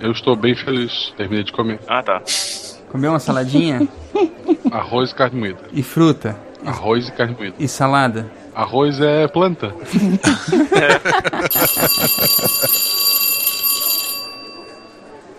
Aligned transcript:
Eu 0.00 0.12
estou 0.12 0.36
bem 0.36 0.54
feliz. 0.54 1.12
Terminei 1.16 1.44
de 1.44 1.52
comer. 1.52 1.80
Ah, 1.86 2.02
tá. 2.02 2.22
Comeu 2.90 3.12
uma 3.12 3.18
saladinha 3.18 3.86
Arroz 4.70 5.10
e 5.10 5.14
carne 5.14 5.38
moída. 5.40 5.58
e 5.72 5.82
fruta 5.82 6.36
Arroz 6.64 7.08
e 7.08 7.12
carne 7.12 7.34
moída. 7.36 7.56
e 7.58 7.66
salada. 7.68 8.30
Arroz 8.54 9.00
é 9.00 9.26
planta. 9.28 9.74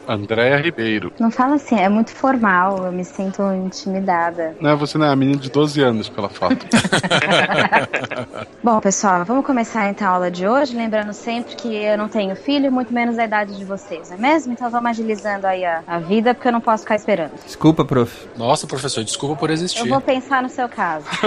Andréa 0.07 0.57
Ribeiro. 0.57 1.11
Não 1.19 1.29
fala 1.31 1.55
assim, 1.55 1.75
é 1.79 1.89
muito 1.89 2.11
formal, 2.11 2.85
eu 2.85 2.91
me 2.91 3.03
sinto 3.03 3.41
intimidada. 3.53 4.55
Não 4.59 4.69
é 4.71 4.75
você, 4.75 4.97
não 4.97 5.05
é 5.05 5.09
a 5.09 5.15
menina 5.15 5.39
de 5.39 5.49
12 5.49 5.81
anos 5.81 6.09
pela 6.09 6.29
foto. 6.29 6.65
Bom, 8.63 8.79
pessoal, 8.79 9.23
vamos 9.25 9.45
começar 9.45 9.89
então 9.89 10.07
a 10.07 10.11
aula 10.11 10.31
de 10.31 10.47
hoje, 10.47 10.75
lembrando 10.75 11.13
sempre 11.13 11.55
que 11.55 11.73
eu 11.75 11.97
não 11.97 12.07
tenho 12.07 12.35
filho, 12.35 12.71
muito 12.71 12.93
menos 12.93 13.17
a 13.19 13.25
idade 13.25 13.55
de 13.57 13.63
vocês, 13.65 14.09
não 14.09 14.17
é 14.17 14.19
mesmo? 14.19 14.53
Então 14.53 14.69
vamos 14.69 14.89
agilizando 14.89 15.45
aí 15.47 15.63
a, 15.65 15.83
a 15.87 15.99
vida, 15.99 16.33
porque 16.33 16.47
eu 16.47 16.51
não 16.51 16.61
posso 16.61 16.83
ficar 16.83 16.95
esperando. 16.95 17.31
Desculpa, 17.45 17.85
prof. 17.85 18.27
Nossa, 18.37 18.67
professor, 18.67 19.03
desculpa 19.03 19.35
por 19.35 19.49
Eu 19.49 19.53
existir. 19.53 19.87
vou 19.87 20.01
pensar 20.01 20.41
no 20.43 20.49
seu 20.49 20.67
caso. 20.69 21.05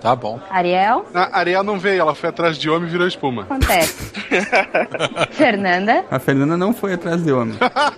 Tá 0.00 0.14
bom. 0.14 0.38
Ariel, 0.50 1.04
A 1.12 1.38
Ariel 1.40 1.62
não 1.64 1.78
veio, 1.78 2.00
ela 2.00 2.14
foi 2.14 2.28
atrás 2.28 2.56
de 2.56 2.70
homem 2.70 2.88
e 2.88 2.92
virou 2.92 3.06
espuma. 3.06 3.42
acontece. 3.42 4.12
Fernanda, 5.32 6.04
A 6.10 6.18
Fernanda 6.18 6.56
não 6.56 6.72
foi 6.72 6.92
atrás 6.94 7.22
de 7.22 7.32
homem. 7.32 7.56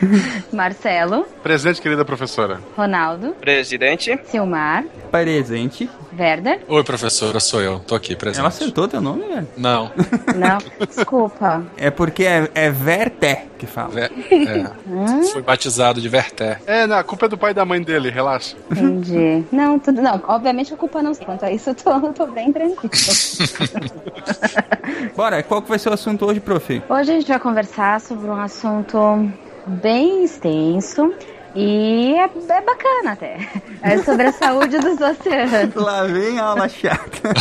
Marcelo, 0.52 1.26
Presente, 1.42 1.80
querida 1.80 2.04
professora. 2.04 2.60
Ronaldo, 2.76 3.34
Presidente. 3.40 4.18
Silmar, 4.26 4.84
Presente. 5.10 5.88
Werder. 6.18 6.60
Oi, 6.66 6.82
professora, 6.82 7.38
sou 7.40 7.60
eu. 7.60 7.78
Tô 7.80 7.94
aqui, 7.94 8.16
presente. 8.16 8.38
Ela 8.40 8.48
acertou 8.48 8.88
teu 8.88 9.02
nome, 9.02 9.22
velho? 9.26 9.48
Não. 9.56 9.90
Não, 10.34 10.58
desculpa. 10.86 11.62
É 11.76 11.90
porque 11.90 12.24
é, 12.24 12.48
é 12.54 12.70
Verte 12.70 13.38
que 13.58 13.66
fala. 13.66 13.88
Ve- 13.90 14.10
é. 14.30 15.26
Fui 15.32 15.42
batizado 15.42 16.00
de 16.00 16.08
Verté. 16.08 16.58
É, 16.66 16.86
não, 16.86 16.96
a 16.96 17.04
culpa 17.04 17.26
é 17.26 17.28
do 17.28 17.36
pai 17.38 17.50
e 17.50 17.54
da 17.54 17.64
mãe 17.64 17.82
dele, 17.82 18.10
relaxa. 18.10 18.56
Entendi. 18.70 19.44
Não, 19.52 19.78
tudo. 19.78 20.00
Não, 20.00 20.22
obviamente 20.26 20.72
a 20.72 20.76
culpa 20.76 21.02
não. 21.02 21.14
Quanto 21.14 21.44
a 21.44 21.50
isso, 21.50 21.70
eu 21.70 21.74
tô, 21.74 22.00
tô 22.12 22.26
bem 22.26 22.52
tranquilo. 22.52 22.90
Bora, 25.16 25.42
qual 25.42 25.62
que 25.62 25.68
vai 25.68 25.78
ser 25.78 25.90
o 25.90 25.92
assunto 25.92 26.24
hoje, 26.26 26.40
prof? 26.40 26.82
Hoje 26.88 27.10
a 27.10 27.14
gente 27.14 27.28
vai 27.28 27.38
conversar 27.40 28.00
sobre 28.00 28.28
um 28.28 28.40
assunto 28.40 29.30
bem 29.66 30.24
extenso 30.24 31.12
e 31.54 32.14
é, 32.14 32.24
é 32.24 32.60
bacana 32.60 33.12
até. 33.12 33.38
É 33.82 33.98
sobre 33.98 34.26
a 34.26 34.32
saúde 34.32 34.78
dos 34.78 35.00
oceanos. 35.00 35.74
Lá 35.74 36.04
vem 36.04 36.38
a 36.38 36.44
aula 36.44 36.68
chata. 36.68 37.32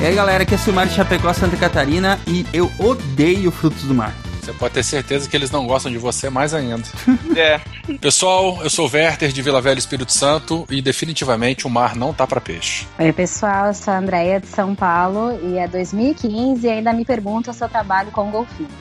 E 0.00 0.06
aí 0.06 0.14
galera, 0.14 0.44
aqui 0.44 0.54
é 0.54 0.58
Silmar 0.58 0.86
de 0.86 0.94
Chapecó, 0.94 1.32
Santa 1.32 1.56
Catarina 1.56 2.20
e 2.24 2.46
eu 2.52 2.70
odeio 2.78 3.50
frutos 3.50 3.82
do 3.82 3.94
mar. 3.94 4.14
Você 4.48 4.52
pode 4.54 4.74
ter 4.74 4.82
certeza 4.82 5.28
que 5.28 5.36
eles 5.36 5.50
não 5.50 5.66
gostam 5.66 5.92
de 5.92 5.98
você 5.98 6.30
mais 6.30 6.54
ainda. 6.54 6.82
É. 7.36 7.60
Pessoal, 8.00 8.58
eu 8.62 8.70
sou 8.70 8.88
o 8.88 8.90
Werther 8.90 9.30
de 9.30 9.42
Vila 9.42 9.60
Velha 9.60 9.78
Espírito 9.78 10.12
Santo 10.12 10.66
e 10.70 10.80
definitivamente 10.82 11.66
o 11.66 11.70
mar 11.70 11.94
não 11.94 12.12
tá 12.12 12.26
pra 12.26 12.40
peixe. 12.40 12.86
Oi 12.98 13.12
pessoal, 13.12 13.66
eu 13.66 13.74
sou 13.74 13.92
a 13.92 13.98
Andrea 13.98 14.40
de 14.40 14.46
São 14.46 14.74
Paulo 14.74 15.38
e 15.42 15.58
é 15.58 15.68
2015 15.68 16.66
e 16.66 16.70
ainda 16.70 16.92
me 16.92 17.04
perguntam 17.04 17.52
se 17.52 17.62
eu 17.62 17.68
trabalho 17.68 18.10
com 18.10 18.30
golfinho. 18.30 18.68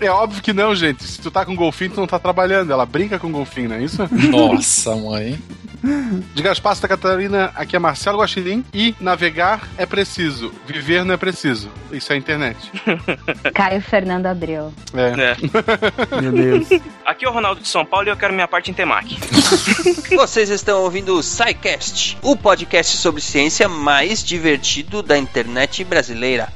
É 0.00 0.10
óbvio 0.10 0.42
que 0.42 0.52
não, 0.52 0.74
gente. 0.74 1.04
Se 1.04 1.20
tu 1.20 1.30
tá 1.30 1.44
com 1.44 1.54
golfinho, 1.54 1.90
tu 1.90 2.00
não 2.00 2.06
tá 2.06 2.18
trabalhando. 2.18 2.72
Ela 2.72 2.86
brinca 2.86 3.18
com 3.18 3.30
golfinho, 3.30 3.68
não 3.68 3.76
é 3.76 3.82
isso? 3.82 4.08
Nossa, 4.30 4.96
mãe. 4.96 5.38
De 6.34 6.42
Gaspar, 6.42 6.74
Santa 6.74 6.88
Catarina, 6.88 7.52
aqui 7.54 7.76
é 7.76 7.78
Marcelo 7.78 8.18
Guaxinim. 8.18 8.64
E 8.72 8.94
navegar 9.00 9.68
é 9.76 9.86
preciso, 9.86 10.52
viver 10.66 11.04
não 11.04 11.14
é 11.14 11.16
preciso. 11.16 11.70
Isso 11.92 12.12
é 12.12 12.16
internet. 12.16 12.56
Caio 13.54 13.80
Fernando 13.80 14.26
Abreu. 14.26 14.72
É. 14.94 15.32
É. 15.32 15.36
Meu 16.20 16.32
Deus. 16.32 16.68
Aqui 17.04 17.24
é 17.24 17.28
o 17.28 17.32
Ronaldo 17.32 17.60
de 17.60 17.68
São 17.68 17.84
Paulo 17.84 18.08
e 18.08 18.10
eu 18.10 18.16
quero 18.16 18.32
minha 18.32 18.48
parte 18.48 18.70
em 18.70 18.74
Temaki. 18.74 19.18
Vocês 20.16 20.50
estão 20.50 20.82
ouvindo 20.82 21.16
o 21.16 21.22
SciCast, 21.22 22.18
o 22.22 22.36
podcast 22.36 22.96
sobre 22.96 23.20
ciência 23.20 23.68
mais 23.68 24.22
divertido 24.22 25.02
da 25.02 25.18
internet 25.18 25.82
brasileira. 25.84 26.52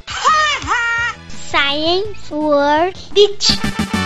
Science 1.51 2.33
World 2.33 2.99
Beach. 3.13 4.04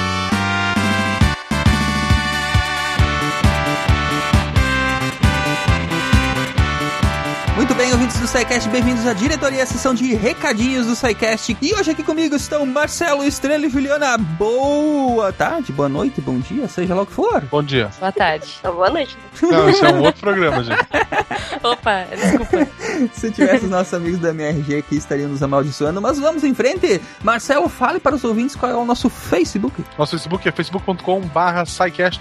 Muito 7.68 7.76
bem, 7.76 7.92
ouvintes 7.92 8.18
do 8.18 8.26
SciCast, 8.26 8.66
bem-vindos 8.70 9.06
à 9.06 9.12
diretoria, 9.12 9.62
à 9.62 9.66
sessão 9.66 9.92
de 9.92 10.14
recadinhos 10.14 10.86
do 10.86 10.96
SciCast. 10.96 11.54
E 11.60 11.74
hoje 11.74 11.90
aqui 11.90 12.02
comigo 12.02 12.34
estão 12.34 12.64
Marcelo, 12.64 13.22
Estrela 13.22 13.66
e 13.66 13.68
Juliana. 13.68 14.16
Boa 14.16 15.30
tarde, 15.34 15.70
boa 15.70 15.86
noite, 15.86 16.18
bom 16.18 16.38
dia, 16.38 16.66
seja 16.66 16.94
lá 16.94 17.02
o 17.02 17.06
que 17.06 17.12
for. 17.12 17.42
Bom 17.42 17.62
dia. 17.62 17.90
Boa 18.00 18.10
tarde. 18.10 18.58
Boa 18.62 18.88
noite. 18.88 19.18
Não, 19.42 19.68
isso 19.68 19.84
é 19.84 19.92
um 19.92 20.00
outro 20.00 20.18
programa, 20.18 20.64
gente. 20.64 20.78
Opa, 21.62 22.06
desculpa. 22.10 22.68
Se 23.12 23.30
tivesse 23.30 23.66
os 23.66 23.70
nossos 23.70 23.92
amigos 23.92 24.18
da 24.18 24.30
MRG 24.30 24.78
aqui, 24.78 24.96
estariam 24.96 25.28
nos 25.28 25.42
amaldiçoando. 25.42 26.00
Mas 26.00 26.18
vamos 26.18 26.44
em 26.44 26.54
frente. 26.54 27.00
Marcelo, 27.22 27.68
fale 27.68 28.00
para 28.00 28.14
os 28.14 28.24
ouvintes 28.24 28.56
qual 28.56 28.72
é 28.72 28.74
o 28.74 28.84
nosso 28.84 29.10
Facebook. 29.10 29.84
Nosso 29.98 30.12
Facebook 30.12 30.48
é 30.48 30.52
facebook.com 30.52 31.20
barra 31.20 31.64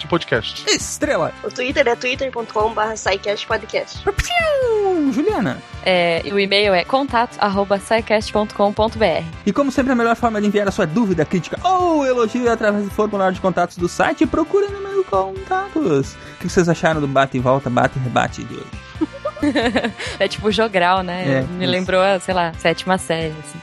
Podcast. 0.09 0.65
Estrela. 0.69 1.33
O 1.43 1.49
Twitter 1.49 1.87
é 1.87 1.95
twitter.com.br 1.95 3.47
podcast. 3.47 4.03
Piu, 4.03 5.11
É, 5.83 6.21
e 6.25 6.33
o 6.33 6.39
e-mail 6.39 6.73
é 6.73 6.83
contato@scicast.com.br. 6.83 9.23
E 9.45 9.53
como 9.53 9.71
sempre, 9.71 9.93
a 9.93 9.95
melhor 9.95 10.15
forma 10.15 10.41
de 10.41 10.47
enviar 10.47 10.67
a 10.67 10.71
sua 10.71 10.85
dúvida, 10.85 11.23
crítica 11.25 11.57
ou 11.63 12.05
elogio 12.05 12.47
é 12.47 12.51
através 12.51 12.83
do 12.83 12.91
formulário 12.91 13.33
de 13.33 13.41
contatos 13.41 13.77
do 13.77 13.87
site. 13.87 14.25
Procure 14.25 14.67
no 14.67 14.81
meu 14.81 14.87
contatos. 15.09 16.13
O 16.13 16.17
que 16.39 16.49
vocês 16.49 16.67
acharam 16.69 17.01
do 17.01 17.07
bate 17.07 17.37
e 17.37 17.39
volta, 17.39 17.69
bate 17.69 17.97
e 17.97 18.01
rebate 18.01 18.43
de 18.43 18.55
hoje? 18.55 18.65
É 20.19 20.27
tipo 20.27 20.51
jogral, 20.51 21.03
né? 21.03 21.23
É, 21.27 21.41
Me 21.43 21.63
isso. 21.63 21.71
lembrou, 21.71 22.01
a, 22.01 22.19
sei 22.19 22.33
lá, 22.33 22.51
sétima 22.57 22.97
série. 22.97 23.33
Assim. 23.39 23.59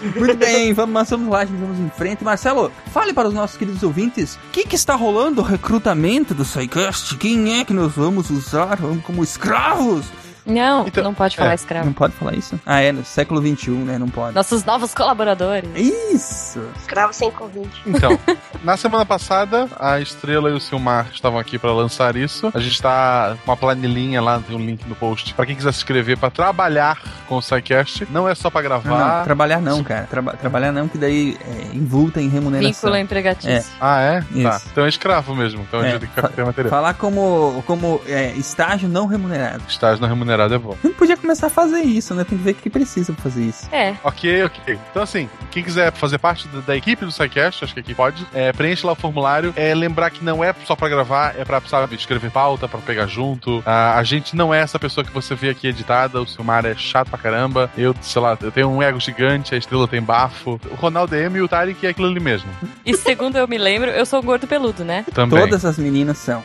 Muito 0.18 0.36
bem, 0.36 0.72
vamos, 0.72 1.10
vamos 1.10 1.28
lá, 1.28 1.44
gente, 1.44 1.58
vamos 1.58 1.78
em 1.78 1.90
frente. 1.90 2.24
Marcelo, 2.24 2.72
fale 2.92 3.12
para 3.12 3.28
os 3.28 3.34
nossos 3.34 3.56
queridos 3.56 3.82
ouvintes 3.82 4.36
o 4.36 4.50
que, 4.52 4.66
que 4.66 4.74
está 4.74 4.94
rolando 4.94 5.40
o 5.40 5.44
recrutamento 5.44 6.34
do 6.34 6.44
SciCast? 6.44 7.16
Quem 7.16 7.60
é 7.60 7.64
que 7.64 7.72
nós 7.72 7.92
vamos 7.92 8.30
usar 8.30 8.78
como 9.02 9.22
escravos? 9.22 10.06
Não, 10.46 10.86
Então, 10.86 11.02
não 11.02 11.12
pode 11.14 11.36
falar 11.36 11.52
é, 11.52 11.54
escravo. 11.54 11.86
Não 11.86 11.92
pode 11.92 12.14
falar 12.14 12.34
isso? 12.34 12.58
Ah, 12.64 12.80
é, 12.80 12.92
no 12.92 13.04
século 13.04 13.40
XXI, 13.40 13.70
né? 13.70 13.98
Não 13.98 14.08
pode. 14.08 14.34
Nossos 14.34 14.64
novos 14.64 14.94
colaboradores. 14.94 15.68
Isso! 15.74 16.62
Escravo 16.78 17.12
sem 17.12 17.30
convite. 17.30 17.82
Então, 17.86 18.18
na 18.62 18.76
semana 18.76 19.04
passada, 19.04 19.68
a 19.78 20.00
Estrela 20.00 20.50
e 20.50 20.52
o 20.52 20.60
Silmar 20.60 21.08
estavam 21.12 21.38
aqui 21.38 21.58
para 21.58 21.72
lançar 21.72 22.16
isso. 22.16 22.50
A 22.54 22.60
gente 22.60 22.80
tá 22.80 23.36
com 23.44 23.50
uma 23.50 23.56
planilhinha 23.56 24.20
lá, 24.22 24.38
tem 24.40 24.56
um 24.56 24.60
link 24.64 24.86
no 24.86 24.94
post. 24.94 25.34
Para 25.34 25.46
quem 25.46 25.56
quiser 25.56 25.72
se 25.72 25.78
inscrever 25.78 26.16
para 26.16 26.30
trabalhar 26.30 26.98
com 27.28 27.36
o 27.36 27.42
SciCast, 27.42 28.06
não 28.10 28.28
é 28.28 28.34
só 28.34 28.48
para 28.50 28.62
Não, 28.68 28.80
gravar. 28.82 29.18
não, 29.18 29.24
trabalhar 29.24 29.60
não, 29.60 29.82
cara. 29.82 30.06
Traba- 30.08 30.32
trabalhar 30.34 30.72
não, 30.72 30.86
que 30.88 30.96
daí 30.98 31.36
é 31.40 31.76
invulta 31.76 32.20
em 32.20 32.28
remuneração. 32.28 32.70
Vínculo 32.72 32.96
empregatício. 32.96 33.72
Ah, 33.80 34.00
é? 34.00 34.20
Tá. 34.20 34.26
Isso. 34.56 34.68
Então 34.72 34.84
é 34.84 34.88
escravo 34.88 35.34
mesmo. 35.34 35.62
Então 35.62 35.80
a 35.80 35.86
É, 35.86 35.90
gente 35.92 36.06
tem 36.06 36.24
que 36.24 36.32
ter 36.34 36.44
material. 36.44 36.70
Falar 36.70 36.94
como, 36.94 37.62
como 37.66 38.00
é, 38.06 38.32
estágio 38.32 38.88
não 38.88 39.06
remunerado. 39.06 39.62
Estágio 39.68 40.00
não 40.00 40.08
remunerado 40.08 40.35
é 40.44 40.58
bom. 40.58 40.76
Não 40.82 40.92
podia 40.92 41.16
começar 41.16 41.48
a 41.48 41.50
fazer 41.50 41.80
isso, 41.80 42.14
né? 42.14 42.24
Tem 42.24 42.38
que 42.38 42.44
ver 42.44 42.50
o 42.52 42.54
que 42.54 42.70
precisa 42.70 43.12
pra 43.12 43.22
fazer 43.22 43.42
isso. 43.44 43.68
É. 43.72 43.94
Ok, 44.02 44.44
ok. 44.44 44.78
Então, 44.90 45.02
assim, 45.02 45.28
quem 45.50 45.62
quiser 45.62 45.92
fazer 45.92 46.18
parte 46.18 46.46
da, 46.48 46.60
da 46.60 46.76
equipe 46.76 47.04
do 47.04 47.10
SciCast, 47.10 47.64
acho 47.64 47.74
que 47.74 47.80
aqui 47.80 47.94
pode, 47.94 48.26
é, 48.34 48.52
preenche 48.52 48.86
lá 48.86 48.92
o 48.92 48.96
formulário. 48.96 49.52
É, 49.56 49.74
lembrar 49.74 50.10
que 50.10 50.24
não 50.24 50.42
é 50.42 50.54
só 50.64 50.76
pra 50.76 50.88
gravar, 50.88 51.34
é 51.38 51.44
pra, 51.44 51.60
sabe, 51.62 51.94
escrever 51.96 52.30
pauta, 52.30 52.68
pra 52.68 52.80
pegar 52.80 53.06
junto. 53.06 53.62
Ah, 53.64 53.96
a 53.98 54.02
gente 54.02 54.36
não 54.36 54.52
é 54.52 54.60
essa 54.60 54.78
pessoa 54.78 55.04
que 55.04 55.12
você 55.12 55.34
vê 55.34 55.50
aqui 55.50 55.66
editada. 55.66 56.20
O 56.20 56.26
Silmar 56.26 56.66
é 56.66 56.74
chato 56.74 57.08
pra 57.08 57.18
caramba. 57.18 57.70
Eu, 57.76 57.94
sei 58.00 58.20
lá, 58.22 58.36
eu 58.40 58.50
tenho 58.50 58.68
um 58.68 58.82
ego 58.82 59.00
gigante, 59.00 59.54
a 59.54 59.58
estrela 59.58 59.88
tem 59.88 60.02
bafo. 60.02 60.60
O 60.70 60.74
Ronaldo 60.74 61.14
é 61.14 61.24
M 61.24 61.38
e 61.38 61.42
o 61.42 61.48
Tarek 61.48 61.86
é 61.86 61.90
aquilo 61.90 62.08
ali 62.08 62.20
mesmo. 62.20 62.48
E 62.84 62.94
segundo 62.96 63.36
eu 63.36 63.48
me 63.48 63.58
lembro, 63.58 63.90
eu 63.90 64.04
sou 64.06 64.20
um 64.20 64.22
gordo 64.22 64.46
peludo, 64.46 64.84
né? 64.84 65.04
Também. 65.14 65.40
Todas 65.40 65.64
as 65.64 65.78
meninas 65.78 66.18
são. 66.18 66.42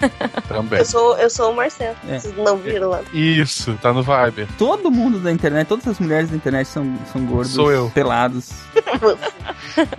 Também. 0.48 0.80
Eu 0.80 0.86
sou, 0.86 1.18
eu 1.18 1.30
sou 1.30 1.52
o 1.52 1.56
Marcelo. 1.56 1.96
É. 2.08 2.20
Vocês 2.20 2.36
não 2.38 2.58
viram 2.58 2.90
lá. 2.90 3.02
Isso, 3.14 3.78
tá 3.82 3.94
no 3.94 4.04
vibe. 4.04 4.48
Todo 4.58 4.92
mundo 4.92 5.20
da 5.20 5.32
internet, 5.32 5.68
todas 5.68 5.88
as 5.88 6.00
mulheres 6.00 6.30
da 6.30 6.36
internet 6.36 6.68
são, 6.68 6.94
são 7.12 7.26
gordos. 7.26 7.52
Sou 7.54 7.72
eu. 7.72 7.90
Pelados. 7.94 8.52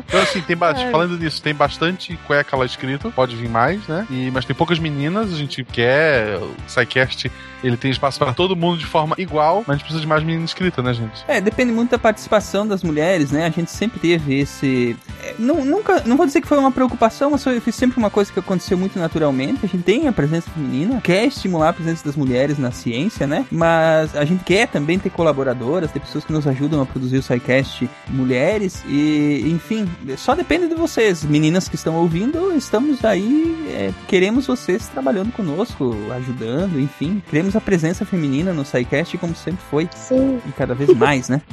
Então, 0.06 0.20
assim, 0.20 0.40
tem 0.42 0.56
ba- 0.56 0.74
Ai. 0.76 0.90
falando 0.90 1.16
nisso, 1.16 1.40
tem 1.40 1.54
bastante 1.54 2.16
cueca 2.26 2.56
lá 2.56 2.64
escrito, 2.66 3.10
pode 3.12 3.34
vir 3.36 3.48
mais, 3.48 3.86
né? 3.86 4.06
E, 4.10 4.30
mas 4.30 4.44
tem 4.44 4.54
poucas 4.54 4.78
meninas, 4.78 5.32
a 5.32 5.36
gente 5.36 5.64
quer. 5.64 6.36
O 6.38 6.50
SciCast 6.68 7.30
ele 7.62 7.76
tem 7.76 7.90
espaço 7.90 8.18
para 8.18 8.34
todo 8.34 8.56
mundo 8.56 8.76
de 8.78 8.84
forma 8.86 9.14
igual, 9.18 9.58
mas 9.66 9.68
a 9.68 9.72
gente 9.74 9.82
precisa 9.84 10.00
de 10.00 10.06
mais 10.06 10.22
menina 10.22 10.42
inscrita, 10.44 10.82
né, 10.82 10.92
gente? 10.92 11.24
É, 11.28 11.40
depende 11.40 11.72
muito 11.72 11.90
da 11.90 11.98
participação 11.98 12.66
das 12.66 12.82
mulheres, 12.82 13.30
né? 13.30 13.46
A 13.46 13.50
gente 13.50 13.70
sempre 13.70 13.98
teve 14.00 14.40
esse. 14.40 14.96
é, 15.22 15.34
não, 15.38 15.64
nunca, 15.64 16.02
não 16.04 16.16
vou 16.16 16.26
dizer 16.26 16.40
que 16.40 16.48
foi 16.48 16.58
uma 16.58 16.72
preocupação, 16.72 17.30
mas 17.30 17.42
foi, 17.42 17.60
foi 17.60 17.72
sempre 17.72 17.98
uma 17.98 18.10
coisa 18.10 18.32
que 18.32 18.38
aconteceu 18.38 18.76
muito 18.76 18.98
naturalmente. 18.98 19.60
A 19.64 19.68
gente 19.68 19.84
tem 19.84 20.08
a 20.08 20.12
presença 20.12 20.50
feminina, 20.50 21.00
quer 21.00 21.24
estimular 21.26 21.70
a 21.70 21.72
presença 21.72 22.04
das 22.04 22.16
mulheres 22.16 22.58
na 22.58 22.72
ciência, 22.72 23.26
né? 23.26 23.46
Mas 23.50 23.71
a 24.14 24.24
gente 24.24 24.44
quer 24.44 24.68
também 24.68 24.98
ter 24.98 25.10
colaboradoras, 25.10 25.90
ter 25.90 26.00
pessoas 26.00 26.24
que 26.24 26.32
nos 26.32 26.46
ajudam 26.46 26.80
a 26.82 26.86
produzir 26.86 27.18
o 27.18 27.22
SciCast 27.22 27.88
mulheres 28.08 28.82
e, 28.86 29.44
enfim, 29.46 29.88
só 30.16 30.34
depende 30.34 30.68
de 30.68 30.74
vocês, 30.74 31.24
meninas 31.24 31.68
que 31.68 31.74
estão 31.74 31.96
ouvindo, 31.96 32.52
estamos 32.56 33.04
aí, 33.04 33.66
é, 33.70 33.92
queremos 34.06 34.46
vocês 34.46 34.88
trabalhando 34.88 35.32
conosco, 35.32 35.96
ajudando, 36.12 36.80
enfim, 36.80 37.22
queremos 37.28 37.56
a 37.56 37.60
presença 37.60 38.04
feminina 38.04 38.52
no 38.52 38.64
SciCast 38.64 39.16
como 39.18 39.34
sempre 39.34 39.62
foi. 39.70 39.88
Sim. 39.94 40.40
E 40.46 40.52
cada 40.52 40.74
vez 40.74 40.92
mais, 40.96 41.28
né? 41.28 41.40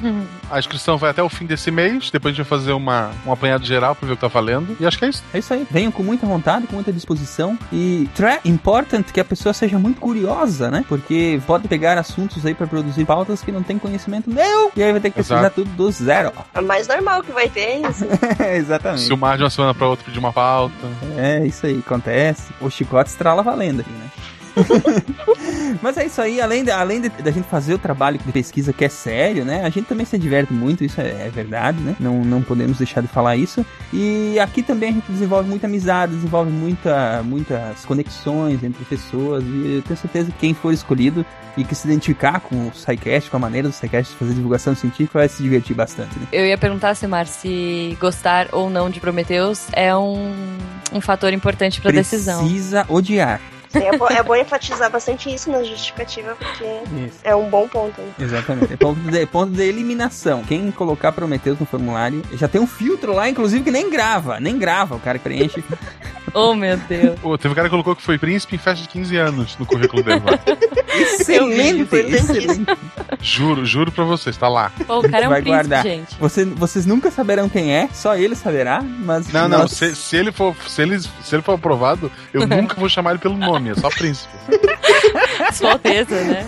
A 0.50 0.58
inscrição 0.58 0.98
vai 0.98 1.10
até 1.10 1.22
o 1.22 1.28
fim 1.28 1.46
desse 1.46 1.70
mês, 1.70 2.10
depois 2.10 2.34
a 2.34 2.36
gente 2.36 2.48
vai 2.48 2.58
fazer 2.58 2.72
uma, 2.72 3.12
um 3.24 3.32
apanhado 3.32 3.64
geral 3.64 3.94
pra 3.94 4.06
ver 4.06 4.14
o 4.14 4.16
que 4.16 4.20
tá 4.20 4.28
valendo. 4.28 4.76
E 4.80 4.86
acho 4.86 4.98
que 4.98 5.04
é 5.04 5.08
isso. 5.08 5.22
É 5.32 5.38
isso 5.38 5.54
aí. 5.54 5.66
Venham 5.70 5.92
com 5.92 6.02
muita 6.02 6.26
vontade, 6.26 6.66
com 6.66 6.74
muita 6.74 6.92
disposição. 6.92 7.56
E 7.72 8.08
é 8.20 8.48
important 8.48 9.04
que 9.12 9.20
a 9.20 9.24
pessoa 9.24 9.52
seja 9.52 9.78
muito 9.78 10.00
curiosa, 10.00 10.70
né? 10.70 10.84
Porque 10.88 11.40
pode 11.46 11.68
pegar 11.68 11.98
assuntos 12.00 12.44
aí 12.44 12.54
pra 12.54 12.66
produzir 12.66 13.04
pautas 13.04 13.42
que 13.42 13.52
não 13.52 13.62
tem 13.62 13.78
conhecimento 13.78 14.28
nenhum. 14.30 14.70
E 14.74 14.82
aí 14.82 14.92
vai 14.92 15.00
ter 15.00 15.10
que 15.10 15.16
pesquisar 15.16 15.40
Exato. 15.40 15.56
tudo 15.56 15.70
do 15.70 15.90
zero. 15.90 16.32
É 16.54 16.60
mais 16.60 16.88
normal 16.88 17.22
que 17.22 17.32
vai 17.32 17.48
ter 17.48 17.60
é 17.60 17.78
isso. 17.80 18.04
Exatamente. 18.56 19.02
Se 19.02 19.12
o 19.12 19.16
Mar 19.16 19.36
de 19.36 19.44
uma 19.44 19.50
semana 19.50 19.74
pra 19.74 19.86
outra 19.86 20.04
pedir 20.04 20.18
uma 20.18 20.32
pauta. 20.32 20.74
É, 21.16 21.44
isso 21.46 21.66
aí, 21.66 21.82
acontece. 21.84 22.52
O 22.60 22.70
chicote 22.70 23.10
estrala 23.10 23.42
valendo 23.42 23.80
aqui, 23.80 23.90
né? 23.90 24.10
Mas 25.82 25.96
é 25.96 26.06
isso 26.06 26.20
aí, 26.20 26.40
além, 26.40 26.64
de, 26.64 26.70
além 26.70 27.00
da 27.00 27.30
gente 27.30 27.48
fazer 27.48 27.74
o 27.74 27.78
trabalho 27.78 28.18
de 28.18 28.32
pesquisa 28.32 28.72
que 28.72 28.84
é 28.84 28.88
sério, 28.88 29.44
né? 29.44 29.64
A 29.64 29.70
gente 29.70 29.86
também 29.86 30.04
se 30.04 30.18
diverte 30.18 30.52
muito, 30.52 30.84
isso 30.84 31.00
é, 31.00 31.26
é 31.26 31.30
verdade, 31.32 31.80
né? 31.80 31.96
Não, 31.98 32.24
não 32.24 32.42
podemos 32.42 32.78
deixar 32.78 33.00
de 33.00 33.08
falar 33.08 33.36
isso. 33.36 33.64
E 33.92 34.38
aqui 34.38 34.62
também 34.62 34.90
a 34.90 34.92
gente 34.92 35.10
desenvolve 35.10 35.48
muita 35.48 35.66
amizade, 35.66 36.14
desenvolve 36.14 36.50
muita, 36.50 37.22
muitas 37.24 37.84
conexões 37.84 38.62
entre 38.62 38.84
pessoas. 38.84 39.42
E 39.44 39.76
eu 39.76 39.82
tenho 39.82 39.98
certeza 39.98 40.30
que 40.30 40.38
quem 40.38 40.54
for 40.54 40.72
escolhido 40.72 41.24
e 41.56 41.64
que 41.64 41.74
se 41.74 41.86
identificar 41.86 42.40
com 42.40 42.68
o 42.68 42.72
SciCast, 42.74 43.30
com 43.30 43.36
a 43.36 43.40
maneira 43.40 43.68
do 43.68 43.74
SciCast 43.74 44.12
de 44.12 44.18
fazer 44.18 44.34
divulgação 44.34 44.74
científica, 44.74 45.18
vai 45.18 45.28
se 45.28 45.42
divertir 45.42 45.74
bastante, 45.74 46.18
né? 46.18 46.26
Eu 46.32 46.46
ia 46.46 46.58
perguntar, 46.58 46.94
Simar, 46.94 47.26
se 47.26 47.96
gostar 48.00 48.48
ou 48.52 48.70
não 48.70 48.88
de 48.88 49.00
Prometheus 49.00 49.66
é 49.72 49.94
um, 49.96 50.32
um 50.92 51.00
fator 51.00 51.32
importante 51.32 51.80
pra 51.80 51.90
decisão. 51.90 52.44
Precisa 52.44 52.84
odiar. 52.88 53.40
Sim, 53.70 53.86
é, 53.86 53.96
bom, 53.96 54.06
é 54.08 54.22
bom 54.22 54.34
enfatizar 54.34 54.90
bastante 54.90 55.32
isso 55.32 55.50
na 55.50 55.62
justificativa, 55.62 56.34
porque 56.36 56.64
Isso. 57.06 57.18
é 57.22 57.34
um 57.36 57.48
bom 57.48 57.68
ponto. 57.68 58.00
né? 58.00 58.12
Exatamente. 58.18 58.72
É 58.72 58.76
ponto 58.76 59.00
de, 59.00 59.26
ponto 59.26 59.52
de 59.52 59.62
eliminação. 59.62 60.42
Quem 60.42 60.70
colocar 60.72 61.12
Prometheus 61.12 61.58
no 61.58 61.66
formulário, 61.66 62.22
já 62.32 62.48
tem 62.48 62.60
um 62.60 62.66
filtro 62.66 63.12
lá, 63.12 63.28
inclusive, 63.28 63.62
que 63.62 63.70
nem 63.70 63.88
grava. 63.88 64.40
Nem 64.40 64.58
grava. 64.58 64.96
O 64.96 65.00
cara 65.00 65.18
preenche. 65.18 65.62
Oh, 66.34 66.54
meu 66.54 66.76
Deus. 66.76 67.18
Pô, 67.20 67.36
teve 67.38 67.52
um 67.52 67.54
cara 67.54 67.68
que 67.68 67.70
colocou 67.70 67.94
que 67.96 68.02
foi 68.02 68.18
príncipe 68.18 68.54
em 68.56 68.58
festa 68.58 68.82
de 68.82 68.88
15 68.88 69.16
anos 69.16 69.56
no 69.58 69.66
currículo 69.66 70.02
dele. 70.02 70.22
lá. 70.24 70.38
excelente, 70.94 71.88
excelente. 71.94 72.66
Juro, 73.20 73.64
juro 73.64 73.92
pra 73.92 74.04
vocês, 74.04 74.36
tá 74.36 74.48
lá. 74.48 74.70
Pô, 74.86 74.98
o 74.98 75.10
cara 75.10 75.24
é 75.24 75.28
um 75.28 75.30
Vai 75.30 75.42
príncipe, 75.42 75.68
guardar. 75.68 75.82
gente. 75.82 76.16
Você, 76.18 76.44
vocês 76.44 76.86
nunca 76.86 77.10
saberão 77.10 77.48
quem 77.48 77.72
é, 77.74 77.88
só 77.92 78.16
ele 78.16 78.34
saberá, 78.34 78.82
mas. 78.82 79.32
Não, 79.32 79.48
não, 79.48 79.68
se, 79.68 79.94
se 79.94 80.16
ele 80.16 80.32
for, 80.32 80.54
se, 80.66 80.82
ele, 80.82 80.98
se 81.00 81.10
ele 81.34 81.42
for 81.42 81.52
aprovado, 81.54 82.10
eu 82.32 82.46
nunca 82.48 82.74
vou 82.76 82.88
chamar 82.88 83.10
ele 83.10 83.18
pelo 83.20 83.36
nome, 83.36 83.70
é 83.70 83.74
só 83.74 83.88
príncipe. 83.90 84.32
Sua 85.52 85.72
Alteza, 85.72 86.20
né? 86.22 86.46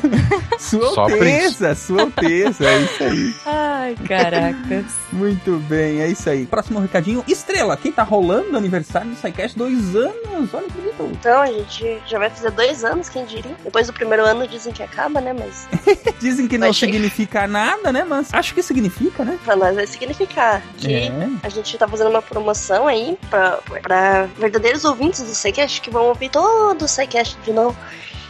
Sua 0.58 0.94
Só 0.94 1.00
Alteza, 1.02 1.74
Sua 1.74 2.02
Alteza, 2.02 2.64
é 2.68 2.78
isso 2.80 3.02
aí. 3.04 3.34
Ai, 3.46 3.96
caracas. 4.06 4.84
Muito 5.12 5.56
bem, 5.68 6.00
é 6.00 6.08
isso 6.08 6.28
aí. 6.30 6.46
Próximo 6.46 6.78
recadinho: 6.80 7.24
Estrela, 7.26 7.76
quem 7.76 7.92
tá 7.92 8.02
rolando 8.02 8.52
o 8.52 8.56
aniversário 8.56 9.10
do 9.10 9.16
SciCast? 9.16 9.56
Dois 9.58 9.94
anos, 9.96 10.52
olha 10.54 10.66
que 10.66 10.72
bonito. 10.72 11.10
Então, 11.12 11.40
a 11.42 11.46
gente 11.46 12.00
já 12.06 12.18
vai 12.18 12.30
fazer 12.30 12.50
dois 12.50 12.84
anos, 12.84 13.08
quem 13.08 13.24
diria. 13.24 13.56
Depois 13.64 13.86
do 13.86 13.92
primeiro 13.92 14.24
ano 14.24 14.46
dizem 14.46 14.72
que 14.72 14.82
acaba, 14.82 15.20
né? 15.20 15.32
Mas 15.32 15.68
Dizem 16.20 16.46
que 16.48 16.56
não 16.58 16.68
Vai 16.68 16.74
chegar. 16.74 16.92
significa 16.92 17.46
nada, 17.46 17.92
né? 17.92 18.04
Mas 18.08 18.32
acho 18.32 18.54
que 18.54 18.62
significa, 18.62 19.24
né? 19.24 19.38
pra 19.44 19.56
nós 19.56 19.74
vai 19.74 19.86
significar 19.86 20.62
que 20.78 20.92
É. 20.94 21.12
a 21.42 21.48
gente 21.48 21.76
tá 21.76 21.86
fazendo 21.88 22.10
uma 22.10 22.22
promoção 22.22 22.86
aí 22.86 23.18
pra, 23.28 23.58
pra 23.82 24.28
verdadeiros 24.38 24.84
ouvintes 24.84 25.22
do 25.22 25.34
SciCast 25.34 25.80
que 25.80 25.90
vão 25.90 26.04
ouvir 26.06 26.30
todo 26.30 26.82
o 26.82 26.88
SciCast 26.88 27.36
de 27.44 27.52
novo. 27.52 27.76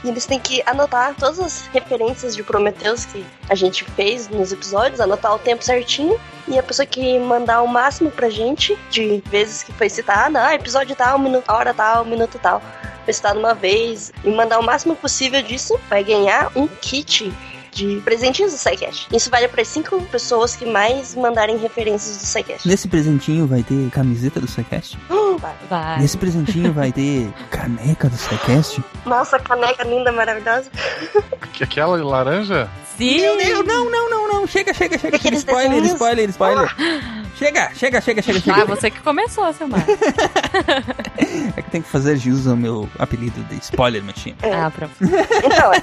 E 0.05 0.09
eles 0.09 0.27
têm 0.27 0.39
que 0.39 0.63
anotar 0.67 1.15
todas 1.15 1.39
as 1.39 1.67
referências 1.69 2.35
de 2.35 2.43
Prometheus 2.43 3.05
que 3.05 3.25
a 3.49 3.55
gente 3.55 3.85
fez 3.85 4.29
nos 4.29 4.53
episódios, 4.53 5.01
anotar 5.01 5.35
o 5.35 5.39
tempo 5.39 5.63
certinho. 5.63 6.19
E 6.49 6.59
a 6.59 6.63
pessoa 6.63 6.85
que 6.85 7.19
mandar 7.19 7.63
o 7.63 7.69
máximo 7.69 8.11
pra 8.11 8.29
gente 8.29 8.77
de 8.91 9.23
vezes 9.27 9.63
que 9.63 9.73
foi 9.73 9.89
citada, 9.89 10.45
ah, 10.45 10.55
episódio 10.55 10.97
tal, 10.97 11.19
minuto, 11.19 11.49
hora 11.49 11.73
tal, 11.73 12.05
minuto 12.05 12.39
tal, 12.43 12.61
foi 13.05 13.15
citado 13.15 13.39
uma 13.39 13.55
vez, 13.55 14.13
e 14.25 14.31
mandar 14.31 14.59
o 14.59 14.63
máximo 14.63 14.97
possível 14.97 15.43
disso, 15.43 15.79
vai 15.89 16.03
ganhar 16.03 16.51
um 16.57 16.67
kit 16.67 17.33
de 17.73 18.01
presentinhos 18.05 18.53
do 18.53 18.59
SciCast. 18.59 19.09
Isso 19.13 19.31
vale 19.31 19.49
para 19.49 19.65
cinco 19.65 20.01
pessoas 20.05 20.55
que 20.55 20.67
mais 20.67 21.15
mandarem 21.15 21.57
referências 21.57 22.19
do 22.19 22.25
SciCast. 22.27 22.69
Nesse 22.69 22.87
presentinho 22.87 23.47
vai 23.47 23.63
ter 23.63 23.89
camiseta 23.91 24.39
do 24.41 24.47
SciCast? 24.47 24.99
Vai. 25.41 25.55
Vai. 25.69 25.99
Nesse 25.99 26.17
presentinho 26.19 26.73
vai 26.73 26.93
ter 26.93 27.29
caneca 27.51 28.09
do 28.09 28.17
SciCast? 28.17 28.85
Nossa, 29.07 29.39
caneca 29.41 29.83
linda, 29.83 30.13
maravilhosa. 30.13 30.71
Que- 31.55 31.65
Aquela 31.65 31.97
laranja? 32.05 32.69
Sim. 32.97 33.21
Meu 33.23 33.37
Deus, 33.39 33.67
não, 33.67 33.91
não, 33.91 34.11
não, 34.11 34.29
não. 34.29 34.47
Chega, 34.47 34.73
chega, 34.75 34.99
chega. 34.99 35.17
Spoiler, 35.35 35.71
desenhos. 35.81 35.93
spoiler, 35.95 36.29
spoiler. 36.29 36.77
Chega, 37.37 37.71
chega, 37.75 38.01
chega, 38.01 38.23
chega, 38.23 38.41
chega. 38.41 38.63
Ah, 38.63 38.65
você 38.67 38.91
que 38.91 39.01
começou, 39.01 39.51
Simar. 39.55 39.83
É 41.57 41.63
que 41.63 41.71
tem 41.71 41.83
que 41.83 41.89
fazer 41.89 42.17
jus 42.17 42.47
ao 42.47 42.57
meu 42.57 42.89
apelido 42.99 43.43
de 43.45 43.57
spoiler 43.57 44.03
machine. 44.03 44.37
Ah, 44.43 44.71
pronto. 44.71 44.93
Então, 45.01 45.73
é, 45.73 45.83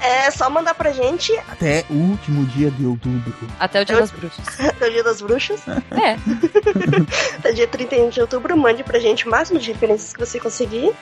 é 0.26 0.30
só 0.30 0.48
mandar 0.50 0.65
pra 0.74 0.92
gente 0.92 1.36
Até 1.48 1.84
o 1.90 1.94
último 1.94 2.44
dia 2.46 2.70
de 2.70 2.84
outubro. 2.86 3.34
Até 3.58 3.82
o 3.82 3.84
Dia 3.84 3.96
das 3.96 4.10
Bruxas. 4.10 4.46
até 4.60 4.86
o 4.86 4.90
Dia 4.90 5.04
das 5.04 5.20
Bruxas, 5.20 5.60
É. 5.68 6.16
até 7.38 7.52
dia 7.52 7.66
31 7.66 8.08
de 8.10 8.20
outubro, 8.20 8.56
mande 8.56 8.82
pra 8.82 8.98
gente 8.98 9.26
o 9.26 9.30
máximo 9.30 9.58
de 9.58 9.72
referências 9.72 10.12
que 10.12 10.18
você 10.20 10.38
conseguir. 10.38 10.92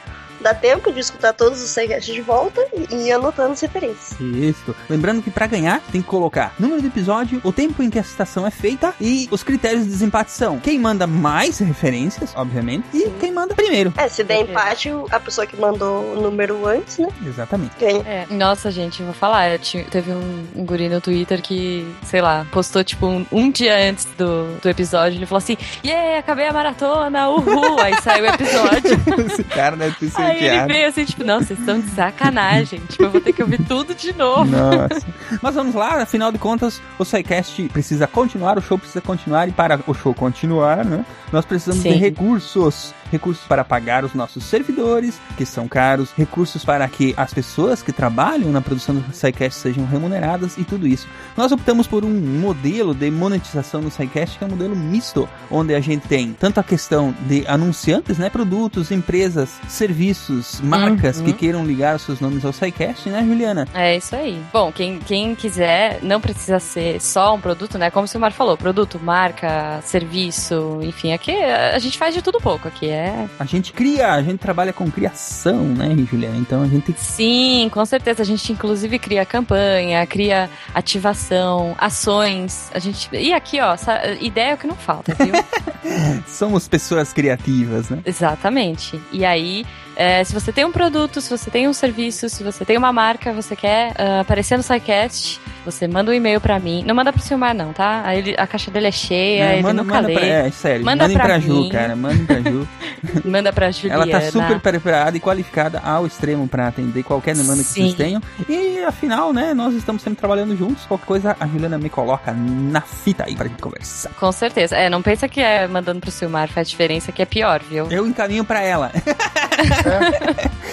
Dá 0.44 0.52
tempo 0.54 0.92
de 0.92 1.00
escutar 1.00 1.32
todos 1.32 1.62
os 1.62 1.70
SciCast 1.70 2.12
de 2.12 2.20
volta 2.20 2.60
e 2.90 2.94
ir 3.08 3.12
anotando 3.12 3.52
as 3.54 3.60
referências. 3.62 4.20
Isso. 4.20 4.76
Lembrando 4.90 5.22
que 5.22 5.30
pra 5.30 5.46
ganhar 5.46 5.80
tem 5.90 6.02
que 6.02 6.06
colocar 6.06 6.54
número 6.58 6.82
do 6.82 6.86
episódio, 6.88 7.40
o 7.42 7.50
tempo 7.50 7.82
em 7.82 7.88
que 7.88 7.98
a 7.98 8.02
citação 8.02 8.46
é 8.46 8.50
feita 8.50 8.92
e 9.00 9.26
os 9.30 9.42
critérios 9.42 9.84
de 9.84 9.90
desempate 9.90 10.30
são 10.32 10.58
quem 10.60 10.78
manda 10.78 11.06
mais 11.06 11.58
referências, 11.58 12.34
obviamente, 12.36 12.84
e 12.92 13.08
quem 13.18 13.32
manda 13.32 13.54
primeiro. 13.54 13.92
É, 13.96 14.06
se 14.06 14.22
der 14.22 14.42
empate, 14.42 14.90
a 15.10 15.18
pessoa 15.18 15.46
que 15.46 15.56
mandou 15.56 16.12
o 16.14 16.20
número 16.20 16.66
antes, 16.66 16.98
né, 16.98 17.08
Exatamente. 17.26 17.72
ganha. 17.80 18.02
É. 18.06 18.26
Nossa, 18.28 18.70
gente, 18.70 19.02
vou 19.02 19.14
falar. 19.14 19.48
eu 19.50 19.58
ti- 19.58 19.86
teve 19.90 20.12
um, 20.12 20.46
um 20.54 20.66
guri 20.66 20.90
no 20.90 21.00
Twitter 21.00 21.40
que, 21.40 21.90
sei 22.04 22.20
lá, 22.20 22.46
postou 22.52 22.84
tipo 22.84 23.06
um, 23.06 23.24
um 23.32 23.50
dia 23.50 23.74
antes 23.90 24.04
do, 24.18 24.58
do 24.60 24.68
episódio. 24.68 25.16
Ele 25.18 25.24
falou 25.26 25.38
assim: 25.38 25.56
Yeah, 25.82 26.18
acabei 26.18 26.46
a 26.46 26.52
maratona, 26.52 27.30
uhul! 27.30 27.80
Aí 27.80 27.94
saiu 28.02 28.24
o 28.24 28.28
episódio. 28.28 29.00
Esse 29.32 29.44
cara 29.44 29.76
deve 29.76 29.96
ter 29.96 30.10
Aí 30.34 30.40
ele 30.40 30.48
sorteado. 30.48 30.72
veio 30.72 30.88
assim, 30.88 31.04
tipo, 31.04 31.24
não, 31.24 31.40
vocês 31.40 31.58
estão 31.58 31.80
de 31.80 31.90
sacanagem. 31.90 32.80
tipo, 32.88 33.02
eu 33.04 33.10
vou 33.10 33.20
ter 33.20 33.32
que 33.32 33.42
ouvir 33.42 33.64
tudo 33.66 33.94
de 33.94 34.12
novo. 34.12 34.44
Nossa. 34.50 35.06
Mas 35.40 35.54
vamos 35.54 35.74
lá, 35.74 36.02
afinal 36.02 36.30
de 36.30 36.38
contas, 36.38 36.80
o 36.98 37.04
SciCast 37.04 37.68
precisa 37.68 38.06
continuar, 38.06 38.58
o 38.58 38.62
show 38.62 38.78
precisa 38.78 39.00
continuar, 39.00 39.48
e 39.48 39.52
para 39.52 39.80
o 39.86 39.94
show 39.94 40.14
continuar, 40.14 40.84
né? 40.84 41.04
Nós 41.32 41.44
precisamos 41.44 41.82
de 41.82 41.90
Sim. 41.90 41.98
recursos. 41.98 42.94
Recursos 43.10 43.46
para 43.46 43.62
pagar 43.62 44.04
os 44.04 44.12
nossos 44.12 44.42
servidores, 44.44 45.20
que 45.36 45.46
são 45.46 45.68
caros, 45.68 46.10
recursos 46.16 46.64
para 46.64 46.88
que 46.88 47.14
as 47.16 47.32
pessoas 47.32 47.80
que 47.80 47.92
trabalham 47.92 48.50
na 48.50 48.60
produção 48.60 48.94
do 48.94 49.14
SciCast 49.14 49.60
sejam 49.60 49.84
remuneradas 49.86 50.58
e 50.58 50.64
tudo 50.64 50.84
isso. 50.86 51.06
Nós 51.36 51.52
optamos 51.52 51.86
por 51.86 52.04
um 52.04 52.10
modelo 52.10 52.92
de 52.92 53.08
monetização 53.12 53.80
no 53.80 53.90
SciCast 53.90 54.38
que 54.38 54.42
é 54.42 54.46
um 54.46 54.50
modelo 54.50 54.74
misto, 54.74 55.28
onde 55.48 55.74
a 55.74 55.80
gente 55.80 56.08
tem 56.08 56.32
tanto 56.32 56.58
a 56.58 56.64
questão 56.64 57.14
de 57.28 57.46
anunciantes, 57.46 58.18
né? 58.18 58.28
Produtos, 58.28 58.90
empresas, 58.90 59.50
serviços, 59.68 60.23
marcas 60.62 61.18
Uhum. 61.18 61.24
que 61.24 61.32
queiram 61.32 61.64
ligar 61.64 61.96
os 61.96 62.02
seus 62.02 62.20
nomes 62.20 62.44
ao 62.44 62.52
SciCast, 62.52 63.08
né, 63.08 63.24
Juliana? 63.26 63.66
É 63.74 63.96
isso 63.96 64.14
aí. 64.14 64.42
Bom, 64.52 64.70
quem, 64.72 64.98
quem 64.98 65.34
quiser, 65.34 65.98
não 66.02 66.20
precisa 66.20 66.58
ser 66.58 67.00
só 67.00 67.34
um 67.34 67.40
produto, 67.40 67.78
né? 67.78 67.90
Como 67.90 68.04
o 68.04 68.08
Silmar 68.08 68.32
falou, 68.32 68.56
produto, 68.56 68.98
marca, 69.02 69.80
serviço, 69.82 70.78
enfim, 70.82 71.12
aqui 71.12 71.32
a 71.32 71.78
gente 71.78 71.98
faz 71.98 72.14
de 72.14 72.22
tudo 72.22 72.40
pouco. 72.40 72.68
Aqui 72.68 72.88
é. 72.88 73.26
A 73.38 73.44
gente 73.44 73.72
cria, 73.72 74.12
a 74.12 74.22
gente 74.22 74.38
trabalha 74.38 74.72
com 74.72 74.90
criação, 74.90 75.62
né, 75.64 75.94
Juliana? 76.10 76.36
Então 76.36 76.62
a 76.62 76.66
gente 76.66 76.94
Sim, 76.96 77.68
com 77.72 77.84
certeza. 77.84 78.22
A 78.22 78.24
gente 78.24 78.52
inclusive 78.52 78.98
cria 78.98 79.24
campanha, 79.24 80.06
cria 80.06 80.48
ativação, 80.74 81.74
ações. 81.78 82.70
A 82.74 82.78
gente. 82.78 83.08
E 83.12 83.32
aqui, 83.32 83.60
ó, 83.60 83.74
essa 83.74 84.00
ideia 84.20 84.50
é 84.52 84.54
o 84.54 84.58
que 84.58 84.66
não 84.66 84.76
falta, 84.76 85.14
viu? 85.14 85.34
somos 86.26 86.68
pessoas 86.68 87.12
criativas, 87.12 87.88
né? 87.90 87.98
Exatamente. 88.04 89.00
E 89.12 89.24
aí, 89.24 89.64
É, 89.96 90.24
se 90.24 90.32
você 90.34 90.52
tem 90.52 90.64
um 90.64 90.72
produto, 90.72 91.20
se 91.20 91.30
você 91.30 91.50
tem 91.50 91.68
um 91.68 91.72
serviço, 91.72 92.28
se 92.28 92.42
você 92.42 92.64
tem 92.64 92.76
uma 92.76 92.92
marca, 92.92 93.32
você 93.32 93.54
quer 93.54 93.94
ah, 93.96 94.20
aparecer 94.20 94.56
no 94.56 94.62
SciCast, 94.62 95.40
você 95.64 95.86
manda 95.88 96.10
um 96.10 96.14
e-mail 96.14 96.40
pra 96.40 96.58
mim. 96.58 96.84
Não 96.86 96.94
manda 96.94 97.12
pro 97.12 97.22
Silmar, 97.22 97.54
não, 97.54 97.72
tá? 97.72 98.02
Aí 98.04 98.18
ele- 98.18 98.34
a 98.38 98.46
caixa 98.46 98.70
dele 98.70 98.86
é 98.88 98.92
cheia, 98.92 99.46
Não, 99.46 99.52
ele 99.54 99.62
manda, 99.62 99.82
nunca 99.82 99.94
manda 99.96 100.08
lê. 100.08 100.14
pra, 100.14 100.26
é, 100.26 100.50
sério, 100.50 100.84
Manda 100.84 101.04
mandem 101.04 101.16
pra 101.16 101.26
pra, 101.26 101.38
Ju, 101.38 101.68
cara. 101.70 101.96
Mandem 101.96 102.26
pra 102.26 102.40
Ju. 102.40 102.68
Manda 103.24 103.52
pra 103.52 103.70
Juliana. 103.70 104.02
Ela 104.02 104.10
tá 104.20 104.30
super 104.30 104.58
preparada 104.60 105.16
e 105.16 105.20
qualificada 105.20 105.80
ao 105.84 106.06
extremo 106.06 106.46
pra 106.48 106.68
atender 106.68 107.02
qualquer 107.02 107.34
demanda 107.34 107.62
que 107.62 107.68
Sim. 107.68 107.82
vocês 107.82 107.94
tenham. 107.94 108.22
E 108.48 108.78
afinal, 108.84 109.32
né, 109.32 109.52
nós 109.54 109.74
estamos 109.74 110.02
sempre 110.02 110.18
trabalhando 110.18 110.56
juntos. 110.56 110.84
Qualquer 110.86 111.06
coisa, 111.06 111.36
a 111.38 111.46
Juliana 111.46 111.78
me 111.78 111.88
coloca 111.90 112.32
na 112.32 112.80
fita 112.80 113.24
aí 113.26 113.34
pra 113.34 113.46
gente 113.48 113.60
conversar. 113.60 114.10
Com 114.18 114.32
certeza. 114.32 114.76
É, 114.76 114.88
não 114.90 115.02
pensa 115.02 115.28
que 115.28 115.40
é 115.40 115.66
mandando 115.66 116.00
pro 116.00 116.10
Silmar 116.10 116.48
faz 116.48 116.68
diferença, 116.68 117.12
que 117.12 117.22
é 117.22 117.26
pior, 117.26 117.60
viu? 117.68 117.86
Eu 117.90 118.06
encaminho 118.06 118.44
pra 118.44 118.60
ela. 118.62 118.90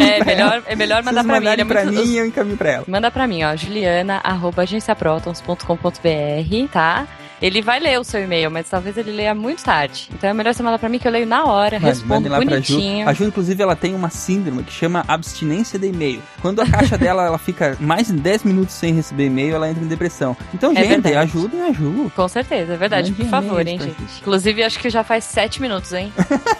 É 0.00 0.24
melhor, 0.24 0.62
é 0.66 0.76
melhor 0.76 1.02
mandar 1.02 1.24
pra 1.24 1.40
mim. 1.40 1.46
é 1.48 1.64
pra 1.64 1.84
muito- 1.84 2.06
mim 2.06 2.14
eu 2.14 2.26
encaminho 2.26 2.56
pra 2.56 2.70
ela. 2.70 2.84
Manda 2.86 3.10
pra 3.10 3.26
mim, 3.26 3.42
ó, 3.42 3.56
juliana.agenciaprotons.com.br, 3.92 6.72
tá? 6.72 7.06
Ele 7.42 7.60
vai 7.60 7.80
ler 7.80 7.98
o 7.98 8.04
seu 8.04 8.22
e-mail, 8.22 8.50
mas 8.50 8.68
talvez 8.70 8.96
ele 8.96 9.10
leia 9.10 9.34
muito 9.34 9.64
tarde. 9.64 10.08
Então 10.14 10.30
é 10.30 10.32
melhor 10.32 10.54
você 10.54 10.62
mandar 10.62 10.78
pra 10.78 10.88
mim 10.88 10.98
que 11.00 11.08
eu 11.08 11.12
leio 11.12 11.26
na 11.26 11.44
hora, 11.44 11.80
Mande- 11.80 11.86
respondo 11.86 12.28
lá 12.28 12.36
pra 12.36 12.44
Ju. 12.60 12.74
bonitinho. 12.76 13.08
A 13.08 13.12
Ju, 13.12 13.24
inclusive, 13.24 13.60
ela 13.62 13.74
tem 13.74 13.94
uma 13.96 14.10
síndrome 14.10 14.62
que 14.62 14.72
chama 14.72 15.04
abstinência 15.08 15.76
de 15.78 15.88
e-mail. 15.88 16.22
Quando 16.40 16.60
a 16.60 16.66
caixa 16.70 16.96
dela 16.98 17.24
ela 17.26 17.38
fica 17.38 17.76
mais 17.80 18.06
de 18.06 18.12
10 18.12 18.44
minutos 18.44 18.74
sem 18.74 18.94
receber 18.94 19.26
e-mail, 19.26 19.56
ela 19.56 19.68
entra 19.68 19.82
em 19.82 19.88
depressão. 19.88 20.36
Então, 20.54 20.70
É 20.70 20.76
gente, 20.76 20.88
verdade. 21.02 21.16
ajudem 21.16 21.62
a 21.62 21.72
Ju. 21.72 22.12
Com 22.14 22.28
certeza, 22.28 22.74
é 22.74 22.76
verdade. 22.76 23.10
Mande 23.10 23.22
Por 23.24 23.30
favor, 23.30 23.66
hein, 23.66 23.78
gente. 23.80 23.96
Inclusive, 24.20 24.62
acho 24.62 24.78
que 24.78 24.88
já 24.88 25.02
faz 25.02 25.24
sete 25.24 25.60
minutos, 25.60 25.92
hein? 25.92 26.12